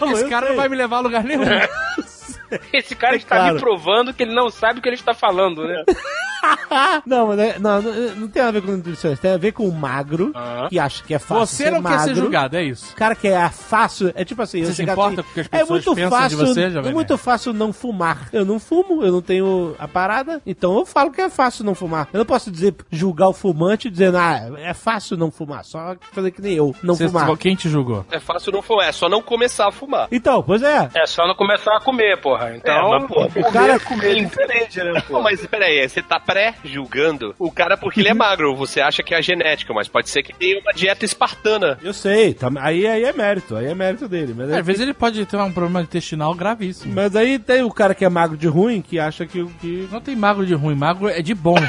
Não, 0.00 0.12
Esse 0.12 0.28
cara 0.28 0.46
sei. 0.46 0.54
não 0.54 0.60
vai 0.60 0.68
me 0.68 0.76
levar 0.76 0.96
a 0.96 1.00
lugar 1.00 1.24
nenhum. 1.24 1.42
Esse 2.72 2.94
cara 2.94 3.16
está 3.16 3.36
claro. 3.36 3.54
me 3.54 3.60
provando 3.60 4.12
que 4.14 4.22
ele 4.22 4.34
não 4.34 4.48
sabe 4.50 4.78
o 4.78 4.82
que 4.82 4.88
ele 4.88 4.96
está 4.96 5.14
falando, 5.14 5.64
né? 5.66 5.84
não, 7.04 7.28
mas 7.28 7.38
é- 7.38 7.58
não, 7.58 7.82
não, 7.82 7.92
não 8.14 8.28
tem 8.28 8.42
a 8.42 8.50
ver 8.50 8.62
com 8.62 8.72
nutricionista, 8.72 9.22
tem 9.22 9.32
a 9.34 9.36
ver 9.38 9.52
com 9.52 9.66
o 9.68 9.72
magro, 9.72 10.30
Ah. 10.34 10.66
que 10.68 10.78
acha 10.78 11.02
que 11.02 11.14
é 11.14 11.18
fácil 11.18 11.46
Você 11.46 11.64
ser 11.64 11.70
não 11.72 11.80
magro. 11.82 11.98
quer 11.98 12.04
ser 12.04 12.14
julgado, 12.14 12.56
é 12.56 12.62
isso. 12.62 12.92
O 12.92 12.96
cara 12.96 13.14
que 13.14 13.28
é 13.28 13.48
fácil, 13.48 14.12
é 14.14 14.24
tipo 14.24 14.42
assim, 14.42 14.60
eu 14.60 14.66
Você 14.66 14.74
se 14.74 14.82
importa 14.82 15.20
assim, 15.20 15.22
com 15.22 15.30
o 15.30 15.34
que 15.34 15.40
as 15.40 15.46
é 15.46 15.48
pessoas 15.50 15.70
muito 15.70 15.94
pensam 15.94 16.10
de 16.10 16.22
fácil, 16.22 16.38
você, 16.38 16.70
Jovem 16.70 16.90
é 16.90 16.94
muito 16.94 17.18
fácil 17.18 17.52
não 17.52 17.72
fumar. 17.72 18.28
Eu 18.32 18.44
não 18.44 18.58
fumo, 18.60 19.02
eu 19.02 19.10
não 19.12 19.22
tenho 19.22 19.74
a 19.78 19.88
parada, 19.88 20.40
então 20.46 20.76
eu 20.78 20.86
falo 20.86 21.10
que 21.10 21.20
é 21.20 21.28
fácil 21.30 21.64
não 21.64 21.74
fumar. 21.74 22.08
Eu 22.12 22.18
não 22.18 22.26
posso 22.26 22.50
dizer 22.50 22.74
julgar 22.90 23.28
o 23.28 23.32
fumante 23.32 23.90
dizendo, 23.90 24.18
ah, 24.18 24.50
é 24.58 24.74
fácil 24.74 25.16
não 25.16 25.30
fumar, 25.30 25.64
só 25.64 25.96
fazer 26.12 26.30
que 26.30 26.42
nem 26.42 26.52
eu, 26.54 26.74
não 26.82 26.94
Você- 26.94 27.08
fumar. 27.08 27.36
Quem 27.36 27.54
te 27.56 27.68
julgou? 27.68 28.04
É 28.10 28.20
fácil 28.20 28.52
não 28.52 28.62
fumar, 28.62 28.88
é 28.88 28.92
só 28.92 29.08
não 29.08 29.20
começar 29.22 29.68
a 29.68 29.72
fumar. 29.72 30.08
Então, 30.12 30.42
pois 30.42 30.62
é. 30.62 30.88
É 30.94 31.06
só 31.06 31.26
não 31.26 31.34
começar 31.34 31.76
a 31.76 31.80
comer, 31.80 32.20
porra. 32.38 32.56
Então. 32.56 32.94
É, 32.94 32.98
mas, 32.98 33.08
porra, 33.08 33.28
O 33.36 33.52
cara 33.52 33.80
Comer 33.80 34.10
é 34.10 34.14
diferente, 34.24 34.78
né, 34.82 35.02
Pô, 35.06 35.22
mas 35.22 35.44
peraí, 35.46 35.88
você 35.88 36.02
tá 36.02 36.18
pré-julgando 36.18 37.34
o 37.38 37.50
cara 37.50 37.76
porque 37.76 38.00
ele 38.00 38.08
é 38.08 38.14
magro. 38.14 38.54
Você 38.56 38.80
acha 38.80 39.02
que 39.02 39.14
é 39.14 39.18
a 39.18 39.20
genética, 39.20 39.72
mas 39.74 39.88
pode 39.88 40.08
ser 40.08 40.22
que 40.22 40.32
tenha 40.32 40.58
uma 40.60 40.72
dieta 40.72 41.04
espartana. 41.04 41.78
Eu 41.82 41.92
sei, 41.92 42.34
tá- 42.34 42.50
aí, 42.60 42.86
aí 42.86 43.04
é 43.04 43.12
mérito, 43.12 43.56
aí 43.56 43.66
é 43.66 43.74
mérito 43.74 44.08
dele. 44.08 44.34
Mas, 44.36 44.50
É, 44.50 44.54
aí, 44.54 44.60
Às 44.60 44.66
vezes 44.66 44.82
ele 44.82 44.94
pode 44.94 45.24
ter 45.26 45.36
um 45.36 45.52
problema 45.52 45.82
intestinal 45.82 46.34
gravíssimo. 46.34 46.94
mas 46.94 47.14
aí 47.16 47.38
tem 47.38 47.62
o 47.62 47.70
cara 47.70 47.94
que 47.94 48.04
é 48.04 48.08
magro 48.08 48.36
de 48.36 48.46
ruim 48.48 48.80
que 48.82 48.98
acha 48.98 49.26
que. 49.26 49.44
que... 49.60 49.88
Não 49.90 50.00
tem 50.00 50.16
magro 50.16 50.44
de 50.46 50.54
ruim, 50.54 50.74
magro 50.74 51.08
é 51.08 51.22
de 51.22 51.34
bom. 51.34 51.56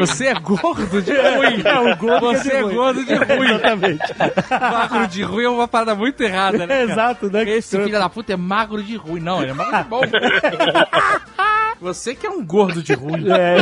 Você 0.00 0.26
é 0.26 0.34
gordo 0.34 1.02
de 1.02 1.12
ruim. 1.12 1.62
É, 1.64 1.78
o 1.78 1.96
gordo 1.96 2.30
é 2.30 2.34
Você 2.36 2.50
de 2.50 2.56
é 2.56 2.62
gordo 2.62 3.04
de 3.04 3.14
ruim. 3.14 3.50
Exatamente. 3.50 4.02
magro 4.50 5.06
de 5.06 5.22
ruim 5.22 5.44
é 5.44 5.48
uma 5.48 5.68
parada 5.68 5.94
muito 5.94 6.22
errada, 6.22 6.66
né? 6.66 6.82
Exato, 6.82 7.30
né? 7.30 7.42
Esse 7.48 7.76
filho 7.76 7.98
da 7.98 8.08
puta 8.08 8.32
é 8.32 8.36
magro 8.36 8.82
de 8.82 8.96
ruim. 8.96 9.20
Não, 9.20 9.42
ele 9.42 9.50
é 9.50 9.54
magro 9.54 9.78
de 9.82 9.84
bom. 9.88 10.00
Você 11.80 12.14
que 12.14 12.26
é 12.26 12.30
um 12.30 12.44
gordo 12.44 12.82
de 12.82 12.92
ruim. 12.92 13.24
É. 13.30 13.56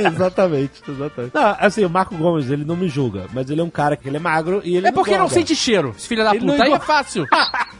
exatamente, 0.00 0.82
exatamente. 0.88 1.34
Não, 1.34 1.56
assim, 1.60 1.84
o 1.84 1.90
Marco 1.90 2.16
Gomes, 2.16 2.50
ele 2.50 2.64
não 2.64 2.74
me 2.74 2.88
julga, 2.88 3.26
mas 3.34 3.50
ele 3.50 3.60
é 3.60 3.64
um 3.64 3.68
cara 3.70 3.96
que 3.96 4.08
ele 4.08 4.16
é 4.16 4.20
magro 4.20 4.62
e 4.64 4.76
ele 4.76 4.88
É 4.88 4.92
porque 4.92 5.10
não 5.10 5.18
engorda. 5.18 5.34
sente 5.34 5.54
cheiro, 5.54 5.94
esse 5.96 6.08
filho 6.08 6.24
da 6.24 6.34
Ele 6.34 6.46
não 6.46 6.54
puta. 6.54 6.64
Aí 6.64 6.72
é 6.72 6.78
fácil. 6.78 7.26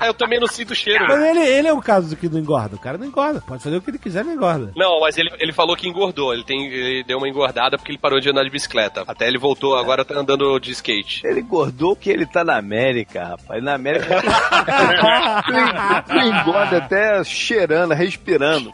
Ah, 0.00 0.06
eu 0.06 0.14
também 0.14 0.40
não 0.40 0.46
sinto 0.46 0.74
cheiro. 0.74 1.06
Mas 1.06 1.22
ele, 1.22 1.40
ele 1.40 1.68
é 1.68 1.74
um 1.74 1.80
caso 1.80 2.16
que 2.16 2.28
não 2.28 2.38
engorda. 2.38 2.74
O 2.74 2.78
cara 2.78 2.96
não 2.96 3.06
engorda. 3.06 3.42
Pode 3.46 3.62
fazer 3.62 3.76
o 3.76 3.82
que 3.82 3.90
ele 3.90 3.98
quiser, 3.98 4.24
não 4.24 4.32
engorda. 4.32 4.72
Não, 4.74 4.98
mas 5.00 5.18
ele, 5.18 5.30
ele 5.38 5.52
falou 5.52 5.76
que 5.76 5.86
engordou. 5.86 6.32
Ele, 6.32 6.42
tem, 6.42 6.66
ele 6.66 7.04
deu 7.04 7.18
uma 7.18 7.28
engordada 7.28 7.76
porque 7.76 7.92
ele 7.92 7.98
parou 7.98 8.18
de 8.18 8.30
andar 8.30 8.42
de 8.42 8.50
bicicleta. 8.50 9.04
Até 9.06 9.28
ele 9.28 9.38
voltou, 9.38 9.76
agora 9.76 10.02
tá 10.04 10.18
andando 10.18 10.58
de 10.58 10.72
skate. 10.72 11.26
Ele 11.26 11.40
engordou 11.40 11.94
que 11.94 12.08
ele 12.08 12.24
tá 12.24 12.42
na 12.42 12.56
América, 12.56 13.24
rapaz. 13.24 13.62
Na 13.62 13.74
América. 13.74 14.22
tu 16.08 16.16
engorda 16.16 16.78
até 16.78 17.22
cheirando, 17.22 17.92
respirando. 17.92 18.72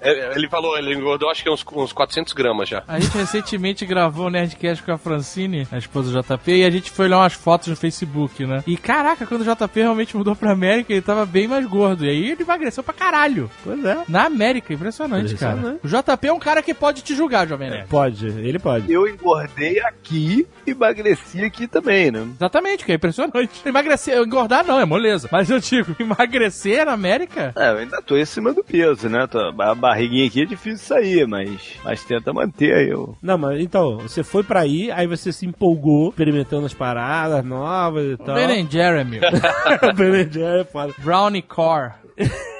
É, 0.00 0.34
Ele 0.36 0.48
falou, 0.48 0.76
ele 0.78 0.94
engordou 0.94 1.30
acho 1.30 1.42
que 1.42 1.50
uns, 1.50 1.64
uns 1.72 1.92
400 1.92 2.32
gramas 2.32 2.68
já. 2.68 2.82
A 2.88 2.98
gente 2.98 3.16
recentemente 3.16 3.84
gravou 3.86 4.26
o 4.26 4.30
Nerdcast 4.30 4.82
com 4.82 4.92
a 4.92 4.98
Francine, 4.98 5.66
a 5.70 5.78
esposa 5.78 6.10
do 6.12 6.22
JP, 6.22 6.52
e 6.52 6.64
a 6.64 6.70
gente 6.70 6.90
foi 6.90 7.06
olhar 7.06 7.18
umas 7.18 7.32
fotos 7.34 7.68
no 7.68 7.76
Facebook, 7.76 8.44
né? 8.46 8.62
E 8.66 8.76
caraca, 8.76 9.26
quando 9.26 9.42
o 9.42 9.44
JP 9.54 9.80
realmente 9.80 10.16
mudou 10.16 10.34
pra 10.34 10.52
América, 10.52 10.92
ele 10.92 11.02
tava 11.02 11.26
bem 11.26 11.46
mais 11.48 11.66
gordo. 11.66 12.04
E 12.04 12.08
aí 12.08 12.30
ele 12.30 12.42
emagreceu 12.42 12.82
pra 12.82 12.94
caralho. 12.94 13.50
Pois 13.62 13.84
é. 13.84 13.98
Na 14.08 14.24
América, 14.24 14.72
impressionante, 14.72 15.34
cara. 15.36 15.58
Impressionante. 15.58 15.86
O 15.86 15.88
JP 16.16 16.26
é 16.28 16.32
um 16.32 16.38
cara 16.38 16.62
que 16.62 16.72
pode 16.74 17.02
te 17.02 17.14
julgar, 17.14 17.46
Jovem 17.46 17.70
Nerd. 17.70 17.88
Pode, 17.88 18.26
ele 18.26 18.58
pode. 18.58 18.90
Eu 18.92 19.06
engordei 19.08 19.80
aqui 19.80 20.46
e 20.66 20.70
emagreci 20.70 21.44
aqui 21.44 21.66
também, 21.66 22.10
né? 22.10 22.26
Exatamente, 22.36 22.84
que 22.84 22.92
é 22.92 22.94
impressionante. 22.94 23.50
Emagrecer, 23.66 24.18
engordar 24.18 24.64
não, 24.64 24.80
é 24.80 24.84
moleza. 24.84 25.28
Mas 25.30 25.50
eu 25.50 25.58
digo, 25.60 25.94
emagrecer 26.00 26.84
na 26.86 26.92
América? 26.92 27.52
É, 27.56 27.70
eu 27.72 27.78
ainda 27.78 28.00
tô 28.02 28.16
em 28.16 28.24
cima 28.24 28.52
do 28.52 28.62
peso, 28.64 29.08
né? 29.08 29.26
Tô- 29.26 29.52
A 29.58 29.74
barriguinha 29.74 30.26
aqui 30.26 30.42
é 30.42 30.44
difícil 30.44 30.78
sair, 30.78 31.26
mas, 31.26 31.74
mas 31.84 32.04
tenta 32.04 32.32
manter 32.32 32.74
aí. 32.74 32.88
Eu... 32.88 33.16
Não, 33.22 33.38
mas 33.38 33.60
então, 33.60 33.98
você 33.98 34.22
foi 34.22 34.42
pra 34.42 34.60
aí, 34.60 34.90
aí 34.90 35.06
você 35.06 35.32
se 35.32 35.46
empolgou, 35.46 36.08
experimentando 36.08 36.66
as 36.66 36.74
paradas 36.74 37.44
novas 37.44 38.12
e 38.12 38.16
tal. 38.16 38.34
Ben 38.34 38.68
Jeremy. 38.70 39.20
Ben 39.96 40.32
Jerry 40.32 40.60
é 40.60 40.64
foda. 40.64 40.94
Brownie 40.98 41.42
Core. 41.42 41.92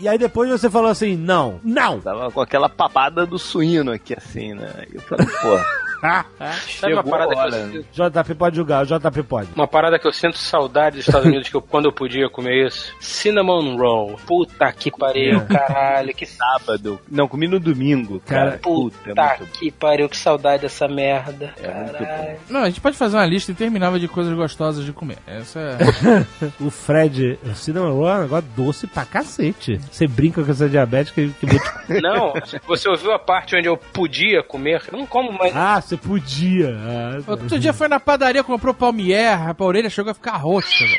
E 0.00 0.08
aí 0.08 0.18
depois 0.18 0.50
você 0.50 0.68
falou 0.68 0.90
assim, 0.90 1.16
não, 1.16 1.60
não. 1.62 2.00
Tava 2.00 2.28
com 2.32 2.40
aquela 2.40 2.68
papada 2.68 3.24
do 3.24 3.38
suíno 3.38 3.92
aqui, 3.92 4.12
assim, 4.12 4.52
né? 4.52 4.68
Eu 4.92 5.00
falei, 5.02 5.26
pô, 5.26 5.60
Sabe 6.78 6.94
uma 6.94 7.04
parada 7.04 7.34
que 7.34 7.76
eu? 7.76 8.10
JP 8.10 8.34
pode 8.34 8.56
julgar, 8.56 8.84
o 8.84 8.86
JP 8.86 9.22
pode. 9.22 9.48
Uma 9.54 9.66
parada 9.66 9.98
que 9.98 10.06
eu 10.06 10.12
sinto 10.12 10.38
saudade 10.38 10.96
dos 10.96 11.06
Estados 11.06 11.26
Unidos, 11.26 11.48
que 11.48 11.56
eu, 11.56 11.62
quando 11.62 11.86
eu 11.86 11.92
podia 11.92 12.28
comer 12.28 12.66
isso. 12.66 12.94
Cinnamon 13.00 13.76
Roll. 13.76 14.18
Puta 14.26 14.70
que 14.72 14.90
pariu, 14.90 15.40
caralho. 15.46 16.14
Que 16.14 16.26
Sábado. 16.26 17.00
Não, 17.10 17.28
comi 17.28 17.48
no 17.48 17.58
domingo, 17.58 18.20
cara. 18.20 18.44
Cara, 18.44 18.58
Puta, 18.58 18.96
é 19.04 19.08
Puta 19.08 19.36
muito 19.38 19.58
que 19.58 19.70
pariu, 19.70 20.08
que 20.08 20.16
saudade 20.16 20.62
dessa 20.62 20.88
merda. 20.88 21.54
É. 21.62 22.36
Não, 22.48 22.60
a 22.60 22.66
gente 22.66 22.80
pode 22.80 22.96
fazer 22.96 23.16
uma 23.16 23.26
lista 23.26 23.52
interminável 23.52 23.98
de 23.98 24.08
coisas 24.08 24.32
gostosas 24.34 24.84
de 24.84 24.92
comer. 24.92 25.18
Essa 25.26 25.60
é. 25.60 25.78
O 26.60 26.70
Fred, 26.70 27.38
o 27.44 27.54
Cinnamon 27.54 27.92
Roll 27.92 28.08
é 28.08 28.18
um 28.18 28.22
negócio 28.22 28.48
doce 28.56 28.86
pra 28.86 29.04
cacete. 29.04 29.78
Você 29.90 30.06
brinca 30.06 30.42
com 30.42 30.50
essa 30.50 30.68
diabética 30.68 31.22
que. 31.40 31.46
Não, 32.00 32.32
você 32.66 32.88
ouviu 32.88 33.12
a 33.12 33.18
parte 33.18 33.56
onde 33.56 33.68
eu 33.68 33.76
podia 33.76 34.42
comer? 34.42 34.82
Eu 34.90 34.98
não 34.98 35.06
como 35.06 35.32
mais. 35.32 35.54
Ah, 35.54 35.80
você 35.80 35.93
podia. 35.96 36.76
Ah, 36.76 37.18
Outro 37.30 37.58
dia 37.58 37.72
foi 37.72 37.88
na 37.88 37.98
padaria, 38.00 38.42
comprou 38.44 38.72
palmier, 38.74 39.38
a 39.48 39.54
orelha 39.64 39.88
chegou 39.90 40.10
a 40.10 40.14
ficar 40.14 40.36
roxa. 40.36 40.84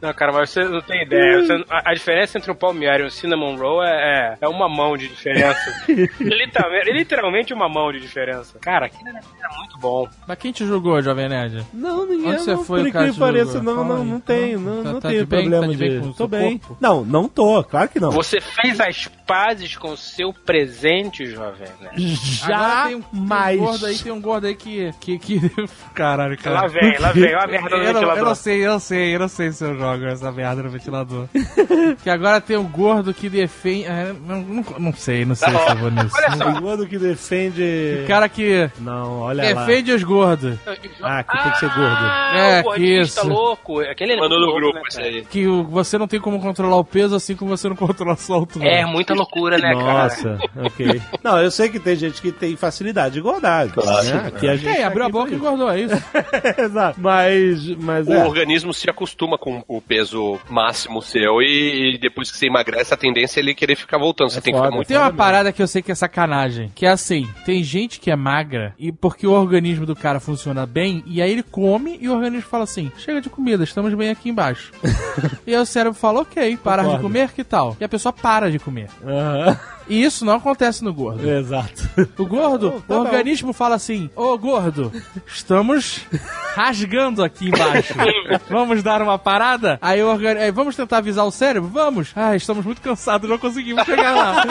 Não, 0.00 0.14
cara, 0.14 0.32
mas 0.32 0.48
você 0.48 0.64
não 0.64 0.80
tem 0.80 1.02
ideia. 1.02 1.42
Você- 1.44 1.62
a, 1.68 1.90
a 1.90 1.92
diferença 1.92 2.38
entre 2.38 2.50
um 2.50 2.54
palmieri 2.54 3.02
e 3.02 3.06
um 3.06 3.10
cinnamon 3.10 3.54
roll 3.56 3.84
é, 3.84 3.90
é, 4.32 4.38
é 4.40 4.48
uma 4.48 4.66
mão 4.66 4.96
de 4.96 5.06
diferença. 5.08 5.60
literalmente, 6.18 6.90
literalmente 6.90 7.52
uma 7.52 7.68
mão 7.68 7.92
de 7.92 8.00
diferença. 8.00 8.58
Cara, 8.60 8.86
aquilo 8.86 9.10
era, 9.10 9.18
era 9.18 9.58
muito 9.58 9.78
bom. 9.78 10.08
Mas 10.26 10.38
quem 10.38 10.52
te 10.52 10.64
julgou, 10.64 11.02
Jovem 11.02 11.28
Nerd? 11.28 11.66
Não, 11.74 12.06
ninguém. 12.06 12.30
Onde 12.30 12.40
você 12.40 12.54
não, 12.54 12.64
foi, 12.64 12.80
por 12.84 12.88
o 12.88 12.92
cara 12.94 13.12
que 13.12 13.18
pareça, 13.18 13.62
não, 13.62 13.84
não, 13.84 14.02
não 14.02 14.20
tem, 14.20 14.56
Não? 14.56 14.76
não, 14.76 14.82
Tá- 14.84 14.92
não 14.92 15.00
tá 15.02 15.08
tenho 15.10 15.20
de 15.20 15.26
bem? 15.26 15.40
problema 15.40 15.66
Tá 15.66 15.72
de 15.72 15.76
bem 15.76 15.90
de. 15.90 15.98
com 16.00 16.06
o 16.06 16.14
tô 16.14 16.26
bem. 16.26 16.56
corpo? 16.58 16.76
Não, 16.80 17.04
não 17.04 17.28
tô, 17.28 17.62
claro 17.64 17.88
que 17.90 18.00
não. 18.00 18.10
Você 18.10 18.40
fez 18.40 18.80
as 18.80 19.06
pazes 19.30 19.76
com 19.76 19.92
o 19.92 19.96
seu 19.96 20.32
presente, 20.32 21.26
jovem, 21.26 21.68
né? 21.80 21.90
Já 21.96 22.86
tem, 22.86 22.96
um- 22.96 23.00
tem 23.02 23.20
mais. 23.20 23.60
um 23.60 23.64
gordo 23.64 23.86
aí, 23.86 23.98
tem 23.98 24.12
um 24.12 24.20
gordo 24.20 24.46
aí 24.46 24.54
que. 24.54 24.90
que, 25.00 25.18
que... 25.18 25.40
Caralho, 25.94 26.36
cara. 26.38 26.62
Lá 26.62 26.66
vem, 26.68 26.98
lá 26.98 27.12
vem, 27.12 27.34
olha 27.34 27.44
a 27.44 27.46
merda 27.46 27.68
do 27.68 27.74
Eu 27.76 27.78
não, 27.80 27.86
eu 27.88 27.94
ventilador. 27.94 28.24
não 28.24 28.34
sei, 28.34 28.66
eu 28.66 28.70
não 28.72 28.78
sei, 28.80 29.14
eu 29.14 29.18
não 29.20 29.28
sei 29.28 29.52
se 29.52 29.64
eu 29.64 29.78
jogo 29.78 30.04
essa 30.06 30.32
merda 30.32 30.62
no 30.62 30.70
ventilador. 30.70 31.26
que 32.02 32.10
agora 32.10 32.40
tem 32.40 32.56
um 32.56 32.68
gordo 32.68 33.12
que 33.14 33.28
defende. 33.28 33.84
é, 33.86 34.12
não, 34.26 34.40
não, 34.42 34.64
não 34.78 34.92
sei, 34.92 35.24
não 35.24 35.34
sei 35.34 35.48
se 35.50 35.68
eu 35.70 35.76
vou 35.76 35.90
nisso. 35.90 36.14
Olha 36.16 36.36
só. 36.36 36.48
O 36.50 36.60
gordo 36.60 36.86
que 36.86 36.98
defende. 36.98 38.00
O 38.04 38.06
cara 38.06 38.28
que 38.28 38.70
Não, 38.78 39.20
olha 39.20 39.54
lá. 39.54 39.64
defende 39.66 39.92
os 39.92 40.02
gordos. 40.02 40.58
Ah, 41.02 41.22
que 41.22 41.42
tem 41.42 41.50
que 41.52 41.58
ser 41.58 41.66
gordo. 41.68 41.96
Ah, 42.00 42.32
É, 42.36 42.60
o 42.60 42.64
gordista 42.64 43.20
isso. 43.20 43.28
louco. 43.28 43.80
Aquele 43.80 44.12
é 44.14 44.16
Mandou 44.16 44.38
no 44.40 44.52
grupo 44.54 44.74
né, 44.76 44.82
isso 44.88 44.96
cara? 44.98 45.08
aí. 45.08 45.24
Que 45.24 45.46
você 45.46 45.98
não 45.98 46.06
tem 46.08 46.20
como 46.20 46.40
controlar 46.40 46.76
o 46.76 46.84
peso, 46.84 47.14
assim 47.14 47.36
como 47.36 47.56
você 47.56 47.68
não 47.68 47.76
controla 47.76 48.12
a 48.14 48.16
sua 48.16 48.36
altura. 48.36 48.66
É, 48.66 48.84
muita 48.84 49.14
loucura, 49.20 49.58
né, 49.58 49.74
cara? 49.74 50.02
Nossa, 50.04 50.38
ok. 50.56 51.02
Não, 51.22 51.40
eu 51.40 51.50
sei 51.50 51.68
que 51.68 51.78
tem 51.78 51.96
gente 51.96 52.20
que 52.20 52.32
tem 52.32 52.56
facilidade 52.56 53.14
de 53.14 53.20
engordar. 53.20 53.66
Né? 53.66 53.72
Aqui 54.26 54.48
a 54.48 54.56
gente 54.56 54.72
Quem 54.72 54.80
tá 54.80 54.86
abriu 54.86 55.04
a 55.04 55.08
boca 55.08 55.30
e 55.30 55.34
engordou, 55.34 55.70
é 55.70 55.80
isso. 55.80 55.94
Exato. 56.58 57.00
Mas, 57.00 57.66
mas 57.76 58.08
O 58.08 58.12
é. 58.12 58.26
organismo 58.26 58.72
se 58.72 58.88
acostuma 58.88 59.38
com 59.38 59.62
o 59.68 59.80
peso 59.80 60.38
máximo 60.48 61.02
seu 61.02 61.42
e, 61.42 61.94
e 61.94 61.98
depois 61.98 62.30
que 62.30 62.36
você 62.36 62.46
emagrece, 62.46 62.92
a 62.94 62.96
tendência 62.96 63.40
é 63.40 63.42
ele 63.42 63.54
querer 63.54 63.76
ficar 63.76 63.98
voltando. 63.98 64.30
Você 64.30 64.40
tem 64.40 64.52
que 64.52 64.58
foda. 64.58 64.68
ficar 64.68 64.76
muito. 64.76 64.88
Tem 64.88 64.96
uma 64.96 65.12
parada 65.12 65.52
que 65.52 65.62
eu 65.62 65.66
sei 65.66 65.82
que 65.82 65.92
é 65.92 65.94
sacanagem, 65.94 66.70
que 66.74 66.86
é 66.86 66.90
assim, 66.90 67.28
tem 67.44 67.62
gente 67.62 68.00
que 68.00 68.10
é 68.10 68.16
magra 68.16 68.74
e 68.78 68.90
porque 68.92 69.26
o 69.26 69.32
organismo 69.32 69.86
do 69.86 69.96
cara 69.96 70.20
funciona 70.20 70.66
bem, 70.66 71.02
e 71.06 71.20
aí 71.20 71.30
ele 71.30 71.42
come 71.42 71.98
e 72.00 72.08
o 72.08 72.14
organismo 72.14 72.48
fala 72.48 72.64
assim, 72.64 72.90
chega 72.98 73.20
de 73.20 73.28
comida, 73.28 73.64
estamos 73.64 73.92
bem 73.94 74.10
aqui 74.10 74.28
embaixo. 74.28 74.72
e 75.46 75.54
aí 75.54 75.60
o 75.60 75.66
cérebro 75.66 75.98
fala, 75.98 76.20
ok, 76.20 76.56
parar 76.56 76.84
de 76.84 77.00
comer, 77.00 77.30
que 77.32 77.44
tal? 77.44 77.76
E 77.80 77.84
a 77.84 77.88
pessoa 77.88 78.12
para 78.12 78.50
de 78.50 78.58
comer. 78.58 78.88
嗯 79.10 79.56
E 79.90 80.02
isso 80.04 80.24
não 80.24 80.34
acontece 80.34 80.82
no 80.84 80.94
gordo. 80.94 81.28
Exato. 81.28 81.88
O 82.16 82.24
gordo, 82.26 82.68
Oh, 82.76 82.80
tá 82.80 82.94
o 82.94 82.98
bom. 82.98 83.04
organismo 83.06 83.52
fala 83.52 83.74
assim: 83.74 84.08
Ô 84.16 84.38
gordo, 84.38 84.92
estamos 85.26 86.00
rasgando 86.54 87.22
aqui 87.24 87.48
embaixo. 87.48 87.92
vamos 88.48 88.82
dar 88.82 89.02
uma 89.02 89.18
parada? 89.18 89.78
Aí 89.82 90.02
o 90.02 90.06
organismo. 90.08 90.52
Vamos 90.52 90.76
tentar 90.76 90.98
avisar 90.98 91.26
o 91.26 91.30
cérebro? 91.30 91.68
Vamos. 91.68 92.12
Ah, 92.14 92.34
estamos 92.36 92.64
muito 92.64 92.80
cansados, 92.80 93.28
não 93.28 93.36
conseguimos 93.38 93.84
chegar 93.84 94.14
lá. 94.14 94.44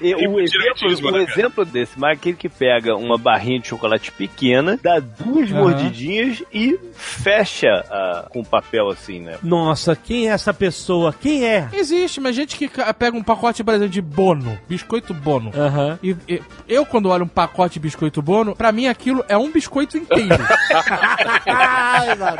E 0.00 0.14
o, 0.14 0.38
exemplo, 0.40 1.10
o 1.12 1.16
exemplo 1.18 1.64
desse, 1.64 1.98
mas 1.98 2.10
é 2.10 2.12
aquele 2.14 2.36
que 2.36 2.48
pega 2.48 2.94
uma 2.96 3.16
barrinha 3.16 3.60
de 3.60 3.68
chocolate 3.68 4.12
pequena, 4.12 4.78
dá 4.82 4.98
duas 5.00 5.50
Aham. 5.50 5.60
mordidinhas 5.60 6.42
e 6.52 6.78
fecha 6.92 7.68
ah, 7.90 8.26
com 8.30 8.44
papel 8.44 8.88
assim, 8.90 9.20
né? 9.20 9.36
Nossa, 9.42 9.96
quem 9.96 10.28
é 10.28 10.32
essa 10.32 10.52
pessoa? 10.52 11.14
Quem 11.18 11.44
é? 11.46 11.68
Existe, 11.72 12.20
mas 12.20 12.36
gente 12.36 12.56
que 12.56 12.68
ca- 12.68 12.84
pega 13.06 13.16
um 13.16 13.22
pacote, 13.22 13.62
por 13.62 13.72
exemplo, 13.74 13.92
de 13.92 14.02
bono, 14.02 14.58
biscoito 14.68 15.14
bono. 15.14 15.52
E, 16.02 16.16
e 16.28 16.42
eu, 16.68 16.84
quando 16.84 17.08
olho 17.08 17.24
um 17.24 17.28
pacote 17.28 17.74
de 17.74 17.80
biscoito 17.80 18.20
bono, 18.20 18.56
pra 18.56 18.72
mim 18.72 18.88
aquilo 18.88 19.24
é 19.28 19.36
um 19.36 19.50
biscoito 19.50 19.96
inteiro. 19.96 20.34
Ah. 21.46 22.34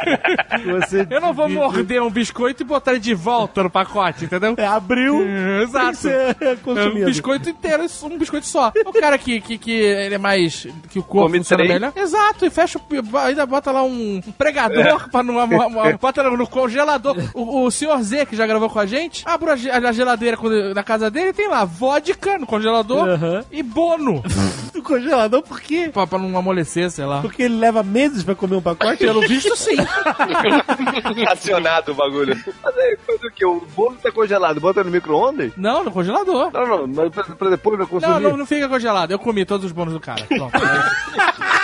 Você 0.81 1.07
Eu 1.09 1.21
não 1.21 1.33
vou 1.33 1.49
morder 1.49 2.03
um 2.03 2.11
biscoito 2.11 2.63
e 2.63 2.67
botar 2.67 2.93
ele 2.93 3.01
de 3.01 3.15
volta 3.15 3.63
no 3.63 3.71
pacote, 3.71 4.25
entendeu? 4.25 4.55
É, 4.57 4.67
abriu, 4.67 5.23
É, 5.23 5.63
Exato. 5.63 6.09
É 6.09 6.57
um 7.03 7.05
biscoito 7.05 7.49
inteiro, 7.49 7.87
um 8.05 8.19
biscoito 8.19 8.47
só. 8.47 8.73
O 8.85 8.93
cara 8.93 9.17
que, 9.19 9.41
que, 9.41 9.59
que 9.59 9.71
ele 9.73 10.15
é 10.17 10.19
mais. 10.19 10.67
que 10.91 10.99
o 10.99 11.03
corpo 11.03 11.27
Come 11.27 11.39
funciona 11.39 11.63
três. 11.65 11.81
melhor. 11.81 11.93
Exato, 11.95 12.45
e 12.45 12.51
fecha 12.51 12.79
o. 12.79 13.19
ainda 13.19 13.47
bota 13.47 13.71
lá 13.71 13.83
um, 13.83 14.21
pregador 14.37 15.09
pra 15.11 15.23
não. 15.23 15.37
bota 16.01 16.23
no, 16.23 16.37
no 16.37 16.47
congelador. 16.47 17.17
O, 17.35 17.65
o 17.65 17.71
senhor 17.71 18.01
Z, 18.03 18.27
que 18.27 18.35
já 18.37 18.47
gravou 18.47 18.69
com 18.69 18.79
a 18.81 18.87
gente, 18.87 19.23
abre 19.27 19.51
a 19.51 19.93
geladeira 19.93 20.37
quando- 20.37 20.56
na 20.75 20.83
casa 20.83 21.11
dele 21.11 21.33
tem 21.33 21.49
lá 21.49 21.65
vodka 21.65 22.39
no 22.39 22.47
congelador 22.47 23.09
Aham. 23.09 23.45
e 23.51 23.63
bono. 23.63 24.23
Do 24.73 24.83
congelador, 24.83 25.43
por 25.43 25.61
quê? 25.61 25.91
pra, 25.93 26.07
pra 26.07 26.19
não 26.19 26.37
amolecer, 26.37 26.91
sei 26.91 27.05
lá. 27.05 27.21
Porque 27.23 27.43
ele 27.45 27.59
leva 27.59 27.83
meses 27.83 28.23
pra 28.23 28.35
comer 28.35 28.57
um 28.57 28.63
pacote? 28.63 28.99
Pelo 28.99 29.21
visto, 29.23 29.57
sim. 29.57 29.77
Racionado 31.27 31.93
o 31.93 31.95
bagulho. 31.95 32.37
Mas 32.63 32.77
aí, 32.77 32.99
faz 33.07 33.23
o 33.23 33.31
quê? 33.31 33.45
O 33.47 33.61
bolo 33.75 33.97
tá 34.03 34.11
congelado, 34.13 34.61
bota 34.61 34.85
no 34.85 34.91
micro-ondas? 34.91 35.53
Não, 35.57 35.83
no 35.85 35.91
congelador. 35.91 36.51
Não, 36.53 36.67
não, 36.67 36.87
mas 36.87 37.11
pra, 37.11 37.25
pra 37.25 37.51
depois 37.51 37.79
não 37.79 37.87
consumir. 37.87 38.13
Não, 38.13 38.21
não, 38.21 38.37
não 38.37 38.47
fica 38.47 38.69
congelado. 38.69 39.11
Eu 39.11 39.19
comi 39.19 39.45
todos 39.45 39.67
os 39.67 39.73
bônus 39.73 39.95
do 39.95 40.01
cara. 40.01 40.25
Pronto. 40.27 40.53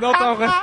não 0.00 0.12
tava. 0.18 0.60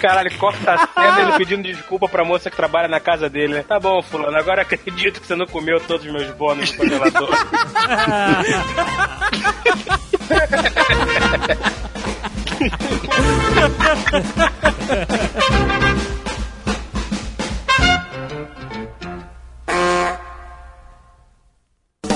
Caralho, 0.00 0.38
corta 0.38 0.74
a 0.74 0.86
cena 0.86 1.20
ele 1.22 1.38
pedindo 1.38 1.62
desculpa 1.62 2.08
pra 2.08 2.24
moça 2.24 2.50
que 2.50 2.56
trabalha 2.56 2.88
na 2.88 3.00
casa 3.00 3.28
dele, 3.28 3.54
né? 3.54 3.64
Tá 3.66 3.78
bom, 3.78 4.02
fulano, 4.02 4.36
agora 4.36 4.62
acredito 4.62 5.20
que 5.20 5.26
você 5.26 5.34
não 5.36 5.46
comeu 5.46 5.80
todos 5.80 6.06
os 6.06 6.12
meus 6.12 6.30
bônus 6.32 6.70
no 6.72 6.76
congelador. 6.78 7.28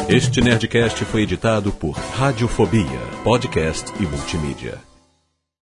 Este 0.09 0.41
Nerdcast 0.41 1.05
foi 1.05 1.23
editado 1.23 1.71
por 1.71 1.93
Radiofobia, 1.93 2.99
podcast 3.23 3.93
e 4.01 4.07
multimídia. 4.07 4.90